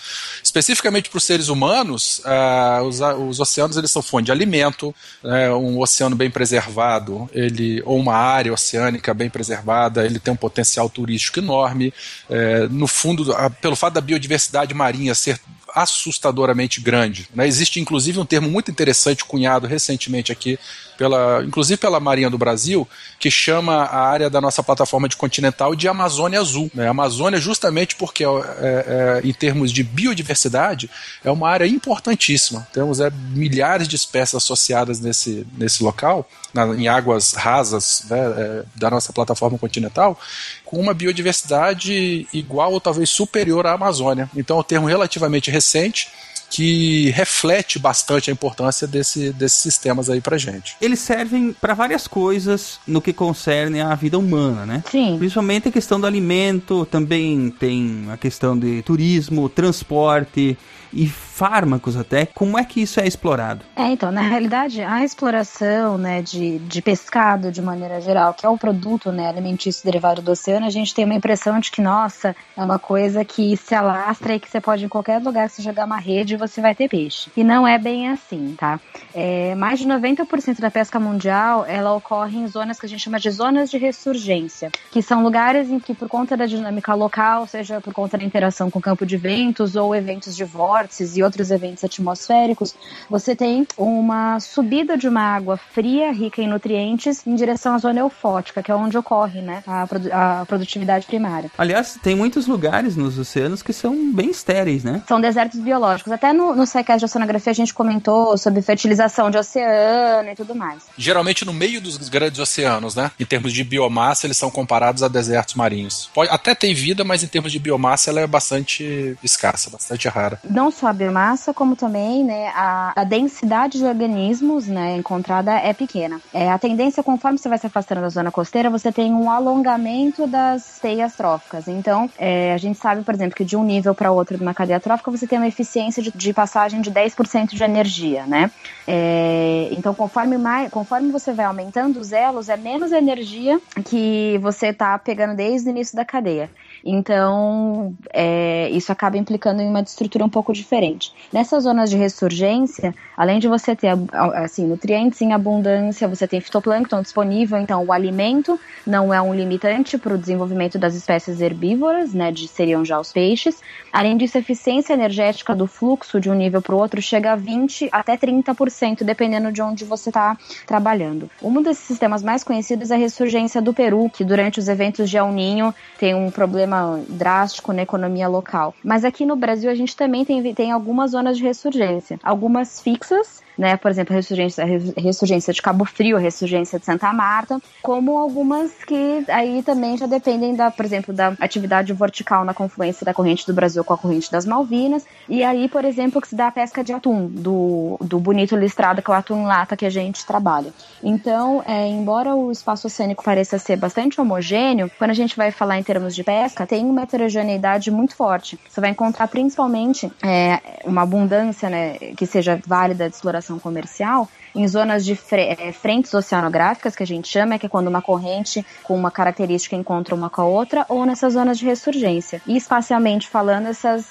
Especificamente 0.58 1.08
para 1.08 1.18
os 1.18 1.24
seres 1.24 1.50
humanos, 1.50 2.20
uh, 2.26 2.82
os, 2.84 3.00
os, 3.00 3.40
oceanos 3.40 3.78
eles 3.78 3.92
são 3.92 4.02
fonte 4.02 4.26
de 4.26 4.32
alimento, 4.32 4.94
né, 5.24 5.54
um 5.54 5.80
oceano 5.80 6.16
bem 6.16 6.32
preservado, 6.32 7.30
ele 7.32 7.80
ou 7.86 8.00
uma 8.00 8.16
área 8.16 8.52
oceânica 8.52 9.14
bem 9.14 9.30
preservada, 9.30 10.04
ele 10.04 10.18
tem 10.18 10.34
um 10.34 10.38
potencial 10.38 10.90
turístico 10.90 11.38
enorme. 11.40 11.94
É, 12.28 12.68
no 12.70 12.88
fundo, 12.88 13.32
a, 13.34 13.52
pelo 13.52 13.76
fato 13.76 13.94
da 13.94 14.02
biodiversidade 14.02 14.74
marinha 14.74 15.14
ser 15.14 15.40
assustadoramente 15.76 16.82
grande. 16.82 17.30
Né? 17.36 17.48
Existe 17.48 17.80
inclusive 17.80 18.20
um 18.20 18.26
termo 18.26 18.50
muito 18.50 18.72
interessante 18.72 19.24
cunhado 19.24 19.68
recentemente 19.68 20.32
aqui 20.32 20.58
pela, 20.98 21.44
inclusive 21.46 21.78
pela 21.78 22.00
Marinha 22.00 22.30
do 22.30 22.38
Brasil, 22.38 22.88
que 23.20 23.30
chama 23.30 23.84
a 23.84 24.00
área 24.08 24.30
da 24.30 24.42
nossa 24.42 24.64
plataforma 24.64 25.08
de 25.08 25.16
continental 25.16 25.76
de 25.76 25.88
Amazônia 25.88 26.40
Azul. 26.40 26.70
Né? 26.74 26.88
Amazônia, 26.88 27.40
justamente 27.40 27.96
porque, 27.96 28.24
é, 28.24 28.28
é, 28.28 29.22
em 29.24 29.34
termos 29.34 29.72
de 29.72 29.84
biodiversidade, 29.84 30.90
é 31.24 31.32
uma 31.32 31.50
área 31.50 31.68
importantíssima. 31.68 32.68
Temos 32.74 33.00
é, 33.00 33.10
milhares 33.10 33.88
de 33.88 33.96
espécies 33.96 34.36
associadas 34.36 35.00
nesse, 35.00 35.46
nesse 35.58 35.84
local, 35.84 36.28
na, 36.54 36.66
em 36.76 36.88
águas 36.88 37.34
rasas 37.34 38.04
né, 38.10 38.18
é, 38.18 38.64
da 38.76 38.90
nossa 38.90 39.14
plataforma 39.14 39.58
continental, 39.58 40.20
com 40.66 40.80
uma 40.80 40.94
biodiversidade 40.94 42.28
igual 42.34 42.74
ou 42.74 42.82
talvez 42.82 43.10
superior 43.10 43.68
à 43.68 43.74
Amazônia. 43.74 44.30
Então, 44.36 44.58
é 44.58 44.60
um 44.60 44.64
termo 44.64 44.88
relativamente 44.88 45.52
recente 45.52 46.10
que 46.50 47.10
reflete 47.12 47.78
bastante 47.78 48.30
a 48.30 48.34
importância 48.34 48.88
desse, 48.88 49.32
desses 49.32 49.60
sistemas 49.60 50.10
aí 50.10 50.22
pra 50.22 50.38
gente. 50.38 50.76
Eles 50.82 51.00
servem 51.00 51.54
para 51.54 51.74
várias 51.74 52.08
coisas 52.08 52.80
no 52.88 53.02
que 53.02 53.14
concerne 53.14 53.82
à 53.82 53.94
vida 53.96 54.18
humana, 54.18 54.66
né? 54.66 54.84
Sim. 54.90 55.18
Principalmente 55.18 55.68
a 55.68 55.72
questão 55.72 56.00
do 56.00 56.08
alimento, 56.08 56.86
também 56.86 57.50
tem 57.50 58.08
a 58.12 58.18
questão 58.18 58.58
de 58.58 58.82
turismo, 58.82 59.50
transporte 59.50 60.58
e 60.92 61.08
fármacos 61.08 61.96
até. 61.96 62.26
Como 62.26 62.58
é 62.58 62.64
que 62.64 62.82
isso 62.82 63.00
é 63.00 63.08
explorado? 63.08 63.64
É, 63.76 63.86
então, 63.92 64.12
na 64.12 64.22
realidade, 64.22 64.82
a 64.82 65.04
exploração 65.04 65.98
né, 65.98 66.22
de, 66.22 66.60
de 66.60 66.82
pescado 66.82 67.52
de 67.52 67.62
maneira 67.62 68.02
geral, 68.02 68.34
que 68.34 68.46
é 68.46 68.50
o 68.50 68.58
produto 68.58 69.12
né, 69.12 69.28
alimentício 69.28 69.84
derivado 69.84 70.22
do 70.22 70.32
oceano, 70.32 70.66
a 70.66 70.70
gente 70.70 70.94
tem 70.94 71.06
uma 71.06 71.14
impressão 71.14 71.60
de 71.60 71.70
que, 71.70 71.82
nossa, 71.82 72.36
é 72.56 72.62
uma 72.64 72.80
coisa 72.80 73.24
que 73.24 73.56
se 73.56 73.76
alastra 73.76 74.36
e 74.36 74.40
que 74.40 74.50
você 74.50 74.60
pode 74.60 74.86
em 74.86 74.90
qualquer 74.90 75.22
lugar, 75.22 75.50
se 75.50 75.62
jogar 75.62 75.86
uma 75.86 76.00
rede, 76.00 76.36
você 76.36 76.62
vai 76.62 76.74
ter 76.74 76.90
peixe. 76.90 77.30
E 77.36 77.44
não 77.44 77.68
é 77.68 77.78
bem 77.78 78.10
assim, 78.10 78.56
tá? 78.58 78.80
É, 79.14 79.54
mais 79.56 79.80
de 79.80 79.88
90% 79.88 80.60
da 80.60 80.72
pesca 80.72 81.00
mundial, 81.00 81.66
ela 81.68 81.94
ocorre 81.94 82.38
em 82.38 82.48
zonas 82.48 82.80
que 82.80 82.86
a 82.86 82.90
gente 82.90 83.02
chama 83.02 83.20
de 83.20 83.30
zonas 83.30 83.70
de 83.70 83.78
ressurgência, 83.78 84.72
que 84.92 85.02
são 85.02 85.24
lugares 85.24 85.70
em 85.70 85.80
que, 85.80 85.94
por 85.94 86.08
conta 86.08 86.36
da 86.36 86.46
dinâmica 86.46 86.94
local, 86.94 87.46
seja 87.48 87.80
por 87.80 87.94
conta 87.94 88.18
da 88.18 88.24
interação 88.24 88.72
com 88.72 88.80
o 88.80 88.82
campo 88.82 89.06
de 89.06 89.18
ventos 89.18 89.76
ou 89.76 89.96
eventos 89.96 90.36
de 90.36 90.44
vórtices 90.78 91.18
e 91.18 91.24
outros 91.24 91.50
eventos 91.50 91.84
atmosféricos, 91.84 92.76
você 93.10 93.36
tem 93.36 93.68
uma 93.76 94.40
subida 94.40 94.96
de 94.96 95.08
uma 95.08 95.22
água 95.22 95.58
fria, 95.58 96.12
rica 96.12 96.42
em 96.42 96.48
nutrientes, 96.48 97.26
em 97.26 97.36
direção 97.36 97.74
à 97.74 97.78
zona 97.80 98.00
eufótica, 98.00 98.62
que 98.62 98.72
é 98.72 98.76
onde 98.76 98.98
ocorre 98.98 99.42
né, 99.42 99.64
a, 99.66 99.88
produ 99.88 100.10
a 100.12 100.46
produtividade 100.48 101.08
primária. 101.08 101.50
Aliás, 101.58 101.98
tem 102.02 102.16
muitos 102.16 102.46
lugares 102.46 102.96
nos 102.96 103.18
oceanos 103.18 103.64
que 103.64 103.74
são 103.74 104.14
bem 104.14 104.30
estéreis, 104.30 104.84
né? 104.84 105.02
São 105.08 105.20
desertos 105.20 105.60
biológicos. 105.60 106.12
Até 106.12 106.32
no, 106.32 106.56
no 106.56 106.66
SciCast 106.66 107.00
de 107.00 107.06
oceanografia 107.06 107.52
a 107.52 107.56
gente 107.56 107.74
comentou 107.74 108.38
sobre 108.38 108.62
fertilização 108.62 109.32
de 109.32 109.38
oceano 109.38 110.30
e 110.30 110.36
tudo 110.36 110.54
mais. 110.54 110.84
Geralmente 110.98 111.44
no 111.44 111.54
meio 111.54 111.82
dos 111.82 112.10
grandes 112.10 112.40
oceanos, 112.40 112.96
né? 112.96 113.12
Em 113.20 113.26
termos 113.26 113.52
de 113.52 113.64
biomassa, 113.64 114.28
eles 114.28 114.38
são 114.38 114.52
comparados 114.52 115.02
a 115.02 115.08
desertos 115.08 115.56
marinhos. 115.56 116.10
Pode, 116.14 116.30
até 116.30 116.54
tem 116.54 116.74
vida, 116.74 117.04
mas 117.04 117.24
em 117.24 117.28
termos 117.28 117.52
de 117.52 117.60
biomassa 117.60 118.12
ela 118.12 118.22
é 118.22 118.28
bastante 118.28 119.18
escassa, 119.24 119.70
bastante 119.70 120.08
rara. 120.08 120.40
Não 120.44 120.67
só 120.72 120.88
a 120.88 120.94
biomassa, 120.94 121.54
como 121.54 121.76
também 121.76 122.24
né, 122.24 122.50
a, 122.56 122.94
a 122.96 123.04
densidade 123.04 123.78
de 123.78 123.86
organismos 123.86 124.68
né, 124.68 124.96
encontrada 124.98 125.54
é 125.54 125.74
pequena. 125.74 126.20
É, 126.34 126.52
a 126.52 126.60
tendência, 126.60 127.02
conforme 127.02 127.38
você 127.38 127.48
vai 127.48 127.58
se 127.58 127.68
afastando 127.68 128.02
da 128.02 128.10
zona 128.10 128.32
costeira, 128.32 128.70
você 128.70 128.92
tem 128.92 129.14
um 129.14 129.30
alongamento 129.30 130.28
das 130.28 130.80
teias 130.80 131.16
tróficas. 131.16 131.68
Então, 131.68 132.10
é, 132.18 132.54
a 132.54 132.58
gente 132.58 132.78
sabe, 132.78 133.04
por 133.04 133.14
exemplo, 133.14 133.36
que 133.36 133.46
de 133.46 133.56
um 133.56 133.64
nível 133.64 133.96
para 133.96 134.12
outro 134.12 134.38
de 134.38 134.44
uma 134.44 134.54
cadeia 134.54 134.80
trófica 134.80 135.10
você 135.10 135.26
tem 135.26 135.40
uma 135.40 135.48
eficiência 135.48 136.04
de 136.04 136.18
de 136.18 136.34
passagem 136.34 136.82
de 136.82 136.92
10% 136.92 137.56
de 137.56 137.64
energia, 137.64 138.26
né? 138.26 138.52
É, 138.88 139.70
então, 139.72 139.94
conforme, 139.94 140.38
mais, 140.38 140.70
conforme 140.72 141.12
você 141.12 141.32
vai 141.32 141.46
aumentando 141.46 142.00
os 142.00 142.12
elos, 142.12 142.50
é 142.50 142.58
menos 142.58 142.92
energia 142.92 143.62
que 143.86 144.38
você 144.42 144.68
está 144.68 144.98
pegando 144.98 145.36
desde 145.36 145.70
o 145.70 145.72
início 145.72 145.96
da 145.96 146.04
cadeia. 146.04 146.50
Então, 146.90 147.94
é, 148.14 148.70
isso 148.70 148.94
acaba 148.94 149.18
implicando 149.18 149.62
em 149.62 149.68
uma 149.68 149.82
estrutura 149.82 150.24
um 150.24 150.30
pouco 150.30 150.54
diferente. 150.54 151.12
Nessas 151.34 151.64
zonas 151.64 151.90
de 151.90 151.98
ressurgência, 151.98 152.96
além 153.18 153.40
de 153.40 153.48
você 153.50 153.76
ter 153.76 153.90
assim, 154.36 154.66
nutrientes 154.66 155.20
em 155.22 155.34
abundância, 155.34 156.08
você 156.08 156.26
tem 156.26 156.40
fitoplâncton 156.40 157.02
disponível, 157.02 157.58
então 157.58 157.84
o 157.84 157.92
alimento 157.92 158.58
não 158.86 159.14
é 159.14 159.22
um 159.22 159.36
limitante 159.36 159.98
para 159.98 160.14
o 160.14 160.18
desenvolvimento 160.18 160.80
das 160.80 160.96
espécies 160.96 161.42
herbívoras, 161.42 162.14
né, 162.14 162.32
de 162.32 162.48
seriam 162.48 162.86
já 162.86 162.98
os 162.98 163.12
peixes. 163.12 163.60
Além 163.92 164.16
disso, 164.16 164.38
a 164.38 164.40
eficiência 164.40 164.94
energética 164.94 165.54
do 165.54 165.68
fluxo 165.68 166.22
de 166.22 166.30
um 166.30 166.34
nível 166.34 166.62
para 166.62 166.74
o 166.74 166.78
outro 166.78 167.02
chega 167.02 167.34
a 167.34 167.36
20 167.36 167.90
até 167.92 168.16
30%, 168.16 169.04
dependendo 169.04 169.52
de 169.52 169.62
onde 169.62 169.84
você 169.84 170.10
está 170.10 170.38
trabalhando. 170.66 171.30
Um 171.44 171.62
desses 171.62 171.84
sistemas 171.84 172.24
mais 172.24 172.46
conhecidos 172.46 172.92
é 172.92 172.96
a 172.96 172.98
ressurgência 172.98 173.62
do 173.62 173.74
Peru, 173.74 174.10
que 174.10 174.24
durante 174.24 174.58
os 174.58 174.70
eventos 174.70 175.10
de 175.10 175.18
El 175.18 175.34
Ninho 175.34 175.76
tem 176.00 176.16
um 176.16 176.32
problema 176.32 176.77
drástico 177.08 177.74
na 177.74 177.82
economia 177.82 178.28
local. 178.28 178.74
Mas 178.84 179.06
aqui 179.06 179.26
no 179.26 179.36
Brasil 179.36 179.70
a 179.70 179.76
gente 179.76 179.96
também 179.96 180.26
tem, 180.26 180.54
tem 180.54 180.72
algumas 180.72 181.12
zonas 181.12 181.38
de 181.38 181.44
ressurgência. 181.44 182.20
Algumas 182.24 182.80
fixas, 182.82 183.42
né? 183.58 183.76
Por 183.78 183.90
exemplo, 183.90 184.14
a 184.14 184.18
ressurgência, 184.18 184.64
a 184.64 185.02
ressurgência 185.02 185.54
de 185.54 185.62
Cabo 185.62 185.86
Frio, 185.86 186.18
a 186.18 186.20
ressurgência 186.20 186.80
de 186.80 186.86
Santa 186.86 187.12
Marta, 187.12 187.60
como 187.82 188.18
algumas 188.18 188.72
que 188.86 189.26
aí 189.30 189.64
também 189.64 189.98
já 189.98 190.06
dependem 190.06 190.56
da, 190.56 190.70
por 190.70 190.86
exemplo, 190.86 191.14
da 191.14 191.34
atividade 191.40 191.92
vertical 191.94 192.46
na 192.46 192.54
confluência 192.54 193.06
da 193.06 193.14
corrente 193.14 193.46
do 193.48 193.54
Brasil 193.54 193.84
com 193.84 193.94
a 193.94 193.98
corrente 193.98 194.32
das 194.32 194.46
Malvinas. 194.46 195.06
E 195.28 195.44
aí, 195.44 195.68
por 195.68 195.84
exemplo, 195.84 196.22
que 196.22 196.28
se 196.28 196.36
dá 196.36 196.48
a 196.48 196.52
pesca 196.52 196.84
de 196.84 196.94
atum, 196.94 197.28
do, 197.28 197.98
do 198.02 198.20
bonito 198.20 198.56
listrado, 198.56 199.02
que 199.02 199.10
é 199.10 199.14
o 199.14 199.18
atum 199.18 199.46
lata 199.46 199.76
que 199.76 199.86
a 199.86 199.90
gente 199.90 200.26
trabalha. 200.26 200.72
Então, 201.02 201.64
é, 201.66 201.88
embora 201.88 202.36
o 202.36 202.52
espaço 202.52 202.88
oceânico 202.88 203.24
pareça 203.24 203.58
ser 203.58 203.78
bastante 203.78 204.20
homogêneo, 204.20 204.92
quando 204.98 205.12
a 205.12 205.16
gente 205.16 205.36
vai 205.36 205.52
falar 205.52 205.80
em 205.80 205.84
termos 205.84 206.16
de 206.16 206.24
pesca, 206.24 206.66
tem 206.66 206.86
uma 206.86 207.04
heterogeneidade 207.04 207.90
muito 207.90 208.16
forte. 208.16 208.60
Você 208.70 208.82
vai 208.82 208.92
encontrar 208.92 209.28
principalmente 209.28 210.12
é, 210.24 210.60
uma 210.86 211.04
abundância 211.04 211.70
né, 211.70 211.98
que 212.16 212.26
seja 212.26 212.60
válida 212.66 213.10
de 213.10 213.16
exploração 213.16 213.47
comercial 213.58 214.28
em 214.54 214.68
zonas 214.68 215.06
de 215.06 215.18
é, 215.32 215.72
frentes 215.72 216.14
oceanográficas, 216.14 216.96
que 216.96 217.04
a 217.04 217.08
gente 217.08 217.28
chama, 217.28 217.58
que 217.60 217.66
é 217.66 217.70
quando 217.70 217.88
uma 217.88 218.02
corrente 218.02 218.66
com 218.84 218.96
uma 218.96 219.12
característica 219.12 219.76
encontra 219.76 220.16
uma 220.16 220.30
com 220.30 220.42
a 220.42 220.46
outra, 220.46 220.86
ou 220.90 221.06
nessas 221.06 221.34
zonas 221.34 221.58
de 221.58 221.66
ressurgência. 221.66 222.42
E 222.46 222.58
espacialmente 222.58 223.30
falando, 223.30 223.68
essas 223.68 224.06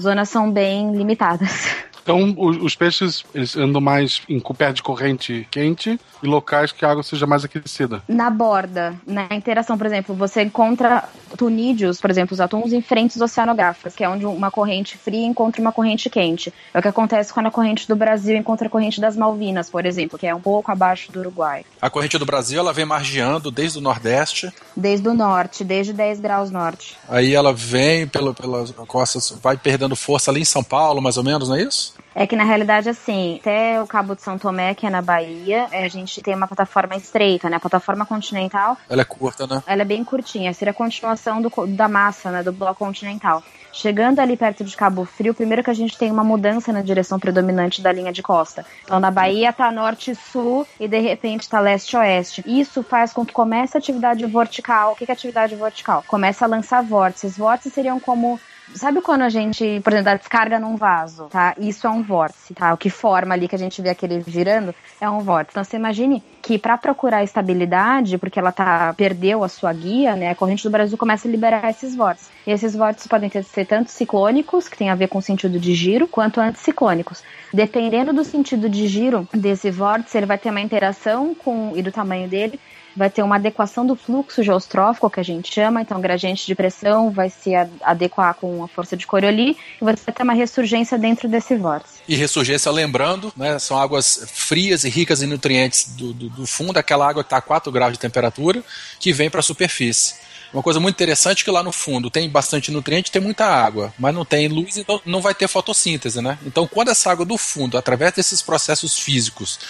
zonas 0.00 0.28
são 0.28 0.50
bem 0.50 0.92
limitadas. 0.94 1.50
Então, 2.06 2.32
os, 2.38 2.56
os, 2.58 2.76
peixes 2.76 3.24
eles 3.34 3.56
andam 3.56 3.80
mais 3.80 4.22
em 4.28 4.38
perto 4.38 4.76
de 4.76 4.82
corrente 4.84 5.44
quente 5.50 5.98
e 6.22 6.26
locais 6.26 6.70
que 6.70 6.84
a 6.84 6.90
água 6.92 7.02
seja 7.02 7.26
mais 7.26 7.44
aquecida. 7.44 8.00
Na 8.06 8.30
borda, 8.30 8.94
na 9.04 9.26
interação, 9.32 9.76
por 9.76 9.86
exemplo, 9.88 10.14
você 10.14 10.42
encontra 10.42 11.02
tunídeos, 11.36 12.00
por 12.00 12.08
exemplo, 12.08 12.32
os 12.32 12.40
atuns 12.40 12.72
em 12.72 12.80
frentes 12.80 13.20
oceanográficas, 13.20 13.96
que 13.96 14.04
é 14.04 14.08
onde 14.08 14.24
uma 14.24 14.52
corrente 14.52 14.96
fria 14.96 15.26
encontra 15.26 15.60
uma 15.60 15.72
corrente 15.72 16.08
quente. 16.08 16.54
É 16.72 16.78
o 16.78 16.82
que 16.82 16.86
acontece 16.86 17.32
quando 17.32 17.46
a 17.46 17.50
corrente 17.50 17.88
do 17.88 17.96
Brasil 17.96 18.36
encontra 18.36 18.68
a 18.68 18.70
corrente 18.70 19.00
das 19.00 19.16
Malvinas, 19.16 19.68
por 19.68 19.84
exemplo, 19.84 20.16
que 20.16 20.28
é 20.28 20.34
um 20.34 20.40
pouco 20.40 20.70
abaixo 20.70 21.10
do 21.10 21.18
Uruguai. 21.18 21.64
A 21.82 21.90
corrente 21.90 22.16
do 22.18 22.24
Brasil, 22.24 22.60
ela 22.60 22.72
vem 22.72 22.84
margeando 22.84 23.50
desde 23.50 23.78
o 23.78 23.80
Nordeste. 23.80 24.52
Desde 24.76 25.08
o 25.08 25.14
Norte, 25.14 25.64
desde 25.64 25.92
10 25.92 26.20
graus 26.20 26.52
Norte. 26.52 26.96
Aí 27.08 27.34
ela 27.34 27.52
vem 27.52 28.06
pelo, 28.06 28.32
pelas 28.32 28.70
costas, 28.86 29.36
vai 29.42 29.56
perdendo 29.56 29.96
força 29.96 30.30
ali 30.30 30.40
em 30.40 30.44
São 30.44 30.62
Paulo, 30.62 31.02
mais 31.02 31.16
ou 31.16 31.24
menos, 31.24 31.48
não 31.48 31.56
é 31.56 31.62
isso? 31.62 31.95
É 32.14 32.26
que 32.26 32.36
na 32.36 32.44
realidade, 32.44 32.88
assim, 32.88 33.38
até 33.40 33.80
o 33.80 33.86
Cabo 33.86 34.14
de 34.14 34.22
São 34.22 34.38
Tomé, 34.38 34.74
que 34.74 34.86
é 34.86 34.90
na 34.90 35.02
Bahia, 35.02 35.66
a 35.70 35.88
gente 35.88 36.22
tem 36.22 36.34
uma 36.34 36.46
plataforma 36.46 36.96
estreita, 36.96 37.50
né? 37.50 37.56
A 37.56 37.60
plataforma 37.60 38.06
continental. 38.06 38.76
Ela 38.88 39.02
é 39.02 39.04
curta, 39.04 39.46
né? 39.46 39.62
Ela 39.66 39.82
é 39.82 39.84
bem 39.84 40.02
curtinha, 40.02 40.52
seria 40.54 40.70
a 40.70 40.74
continuação 40.74 41.42
do, 41.42 41.50
da 41.66 41.88
massa, 41.88 42.30
né? 42.30 42.42
Do 42.42 42.52
bloco 42.52 42.84
continental. 42.84 43.42
Chegando 43.72 44.20
ali 44.20 44.38
perto 44.38 44.64
de 44.64 44.74
Cabo 44.74 45.04
Frio, 45.04 45.34
primeiro 45.34 45.62
que 45.62 45.68
a 45.68 45.74
gente 45.74 45.98
tem 45.98 46.10
uma 46.10 46.24
mudança 46.24 46.72
na 46.72 46.80
direção 46.80 47.20
predominante 47.20 47.82
da 47.82 47.92
linha 47.92 48.10
de 48.10 48.22
costa. 48.22 48.64
Então, 48.82 48.98
na 48.98 49.10
Bahia 49.10 49.52
tá 49.52 49.70
norte-sul 49.70 50.66
e 50.80 50.88
de 50.88 50.98
repente 50.98 51.46
tá 51.46 51.60
leste-oeste. 51.60 52.42
Isso 52.46 52.82
faz 52.82 53.12
com 53.12 53.26
que 53.26 53.34
comece 53.34 53.76
a 53.76 53.78
atividade 53.78 54.24
vertical. 54.24 54.92
O 54.92 54.96
que 54.96 55.04
é 55.06 55.12
atividade 55.12 55.54
vertical? 55.54 56.02
Começa 56.06 56.46
a 56.46 56.48
lançar 56.48 56.82
vórtices. 56.82 57.36
Vórtices 57.36 57.74
seriam 57.74 58.00
como 58.00 58.40
Sabe 58.74 59.00
quando 59.00 59.22
a 59.22 59.28
gente, 59.28 59.80
por 59.82 59.92
exemplo, 59.92 60.06
dá 60.06 60.14
descarga 60.16 60.58
num 60.58 60.76
vaso, 60.76 61.28
tá? 61.30 61.54
Isso 61.58 61.86
é 61.86 61.90
um 61.90 62.02
vórtice, 62.02 62.52
tá? 62.52 62.74
O 62.74 62.76
que 62.76 62.90
forma 62.90 63.32
ali 63.32 63.48
que 63.48 63.54
a 63.54 63.58
gente 63.58 63.80
vê 63.80 63.90
aquele 63.90 64.22
girando 64.26 64.74
é 65.00 65.08
um 65.08 65.20
vórtice. 65.20 65.52
Então 65.52 65.64
você 65.64 65.76
imagine 65.76 66.22
que 66.42 66.58
para 66.58 66.76
procurar 66.76 67.22
estabilidade, 67.22 68.18
porque 68.18 68.38
ela 68.38 68.52
tá 68.52 68.92
perdeu 68.94 69.44
a 69.44 69.48
sua 69.48 69.72
guia, 69.72 70.16
né? 70.16 70.30
A 70.30 70.34
corrente 70.34 70.64
do 70.64 70.70
Brasil 70.70 70.98
começa 70.98 71.28
a 71.28 71.30
liberar 71.30 71.70
esses 71.70 71.94
vórtices. 71.94 72.30
E 72.46 72.50
esses 72.50 72.74
vórtices 72.74 73.08
podem 73.08 73.30
ser 73.30 73.64
tanto 73.66 73.90
ciclônicos, 73.90 74.68
que 74.68 74.76
tem 74.76 74.90
a 74.90 74.94
ver 74.94 75.08
com 75.08 75.18
o 75.18 75.22
sentido 75.22 75.58
de 75.58 75.74
giro, 75.74 76.06
quanto 76.06 76.40
anticiclônicos. 76.40 77.22
Dependendo 77.52 78.12
do 78.12 78.24
sentido 78.24 78.68
de 78.68 78.86
giro 78.88 79.28
desse 79.32 79.70
vórtice, 79.70 80.16
ele 80.16 80.26
vai 80.26 80.38
ter 80.38 80.50
uma 80.50 80.60
interação 80.60 81.34
com 81.34 81.72
e 81.74 81.82
do 81.82 81.92
tamanho 81.92 82.28
dele 82.28 82.60
vai 82.96 83.10
ter 83.10 83.22
uma 83.22 83.36
adequação 83.36 83.86
do 83.86 83.94
fluxo 83.94 84.42
geostrófico, 84.42 85.10
que 85.10 85.20
a 85.20 85.22
gente 85.22 85.52
chama, 85.52 85.82
então 85.82 86.00
gradiente 86.00 86.46
de 86.46 86.54
pressão 86.54 87.10
vai 87.10 87.28
se 87.28 87.54
adequar 87.82 88.34
com 88.34 88.64
a 88.64 88.68
força 88.68 88.96
de 88.96 89.06
Coriolis 89.06 89.56
e 89.80 89.84
você 89.84 90.02
vai 90.06 90.14
ter 90.14 90.22
uma 90.22 90.32
ressurgência 90.32 90.98
dentro 90.98 91.28
desse 91.28 91.54
vórtice. 91.56 92.00
E 92.08 92.16
ressurgência, 92.16 92.70
lembrando, 92.72 93.32
né, 93.36 93.58
são 93.58 93.78
águas 93.78 94.24
frias 94.32 94.84
e 94.84 94.88
ricas 94.88 95.22
em 95.22 95.26
nutrientes 95.26 95.94
do, 95.96 96.12
do, 96.12 96.28
do 96.30 96.46
fundo, 96.46 96.78
aquela 96.78 97.08
água 97.08 97.22
que 97.22 97.26
está 97.26 97.36
a 97.36 97.42
4 97.42 97.70
graus 97.70 97.92
de 97.92 97.98
temperatura, 97.98 98.62
que 98.98 99.12
vem 99.12 99.28
para 99.28 99.40
a 99.40 99.42
superfície. 99.42 100.14
Uma 100.56 100.62
coisa 100.62 100.80
muito 100.80 100.94
interessante 100.94 101.42
é 101.42 101.44
que 101.44 101.50
lá 101.50 101.62
no 101.62 101.70
fundo 101.70 102.08
tem 102.08 102.30
bastante 102.30 102.70
nutriente, 102.70 103.10
tem 103.10 103.20
muita 103.20 103.44
água, 103.44 103.92
mas 103.98 104.14
não 104.14 104.24
tem 104.24 104.48
luz, 104.48 104.78
então 104.78 104.98
não 105.04 105.20
vai 105.20 105.34
ter 105.34 105.46
fotossíntese, 105.48 106.22
né? 106.22 106.38
Então, 106.46 106.66
quando 106.66 106.88
essa 106.88 107.10
água 107.10 107.26
do 107.26 107.36
fundo, 107.36 107.76
através 107.76 108.14
desses 108.14 108.40
processos 108.40 108.98
físicos 108.98 109.60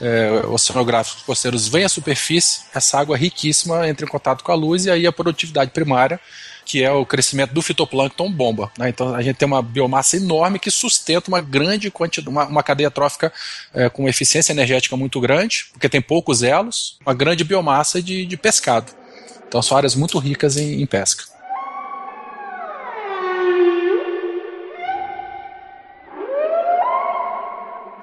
é, 0.00 0.42
oceanográficos 0.48 1.22
costeiros, 1.22 1.68
vem 1.68 1.84
à 1.84 1.88
superfície, 1.88 2.62
essa 2.74 2.98
água 2.98 3.16
riquíssima 3.16 3.88
entra 3.88 4.04
em 4.04 4.08
contato 4.08 4.42
com 4.42 4.50
a 4.50 4.56
luz 4.56 4.84
e 4.84 4.90
aí 4.90 5.06
a 5.06 5.12
produtividade 5.12 5.70
primária 5.70 6.18
que 6.64 6.82
é 6.82 6.92
o 6.92 7.04
crescimento 7.04 7.52
do 7.52 7.60
fitoplâncton 7.60 8.30
bomba. 8.30 8.70
Né? 8.78 8.88
Então 8.88 9.14
a 9.14 9.20
gente 9.20 9.36
tem 9.36 9.46
uma 9.46 9.60
biomassa 9.60 10.16
enorme 10.16 10.60
que 10.60 10.70
sustenta 10.70 11.28
uma 11.28 11.40
grande 11.40 11.90
quantidade, 11.90 12.28
uma, 12.28 12.46
uma 12.46 12.62
cadeia 12.62 12.90
trófica 12.90 13.32
é, 13.74 13.88
com 13.88 14.08
eficiência 14.08 14.52
energética 14.52 14.96
muito 14.96 15.20
grande, 15.20 15.66
porque 15.72 15.88
tem 15.88 16.00
poucos 16.00 16.42
elos, 16.42 16.96
uma 17.04 17.14
grande 17.14 17.42
biomassa 17.42 18.00
de, 18.00 18.24
de 18.24 18.36
pescado. 18.36 19.01
Então 19.52 19.60
são 19.60 19.76
áreas 19.76 19.94
muito 19.94 20.18
ricas 20.18 20.56
em, 20.56 20.80
em 20.80 20.86
pesca. 20.86 21.24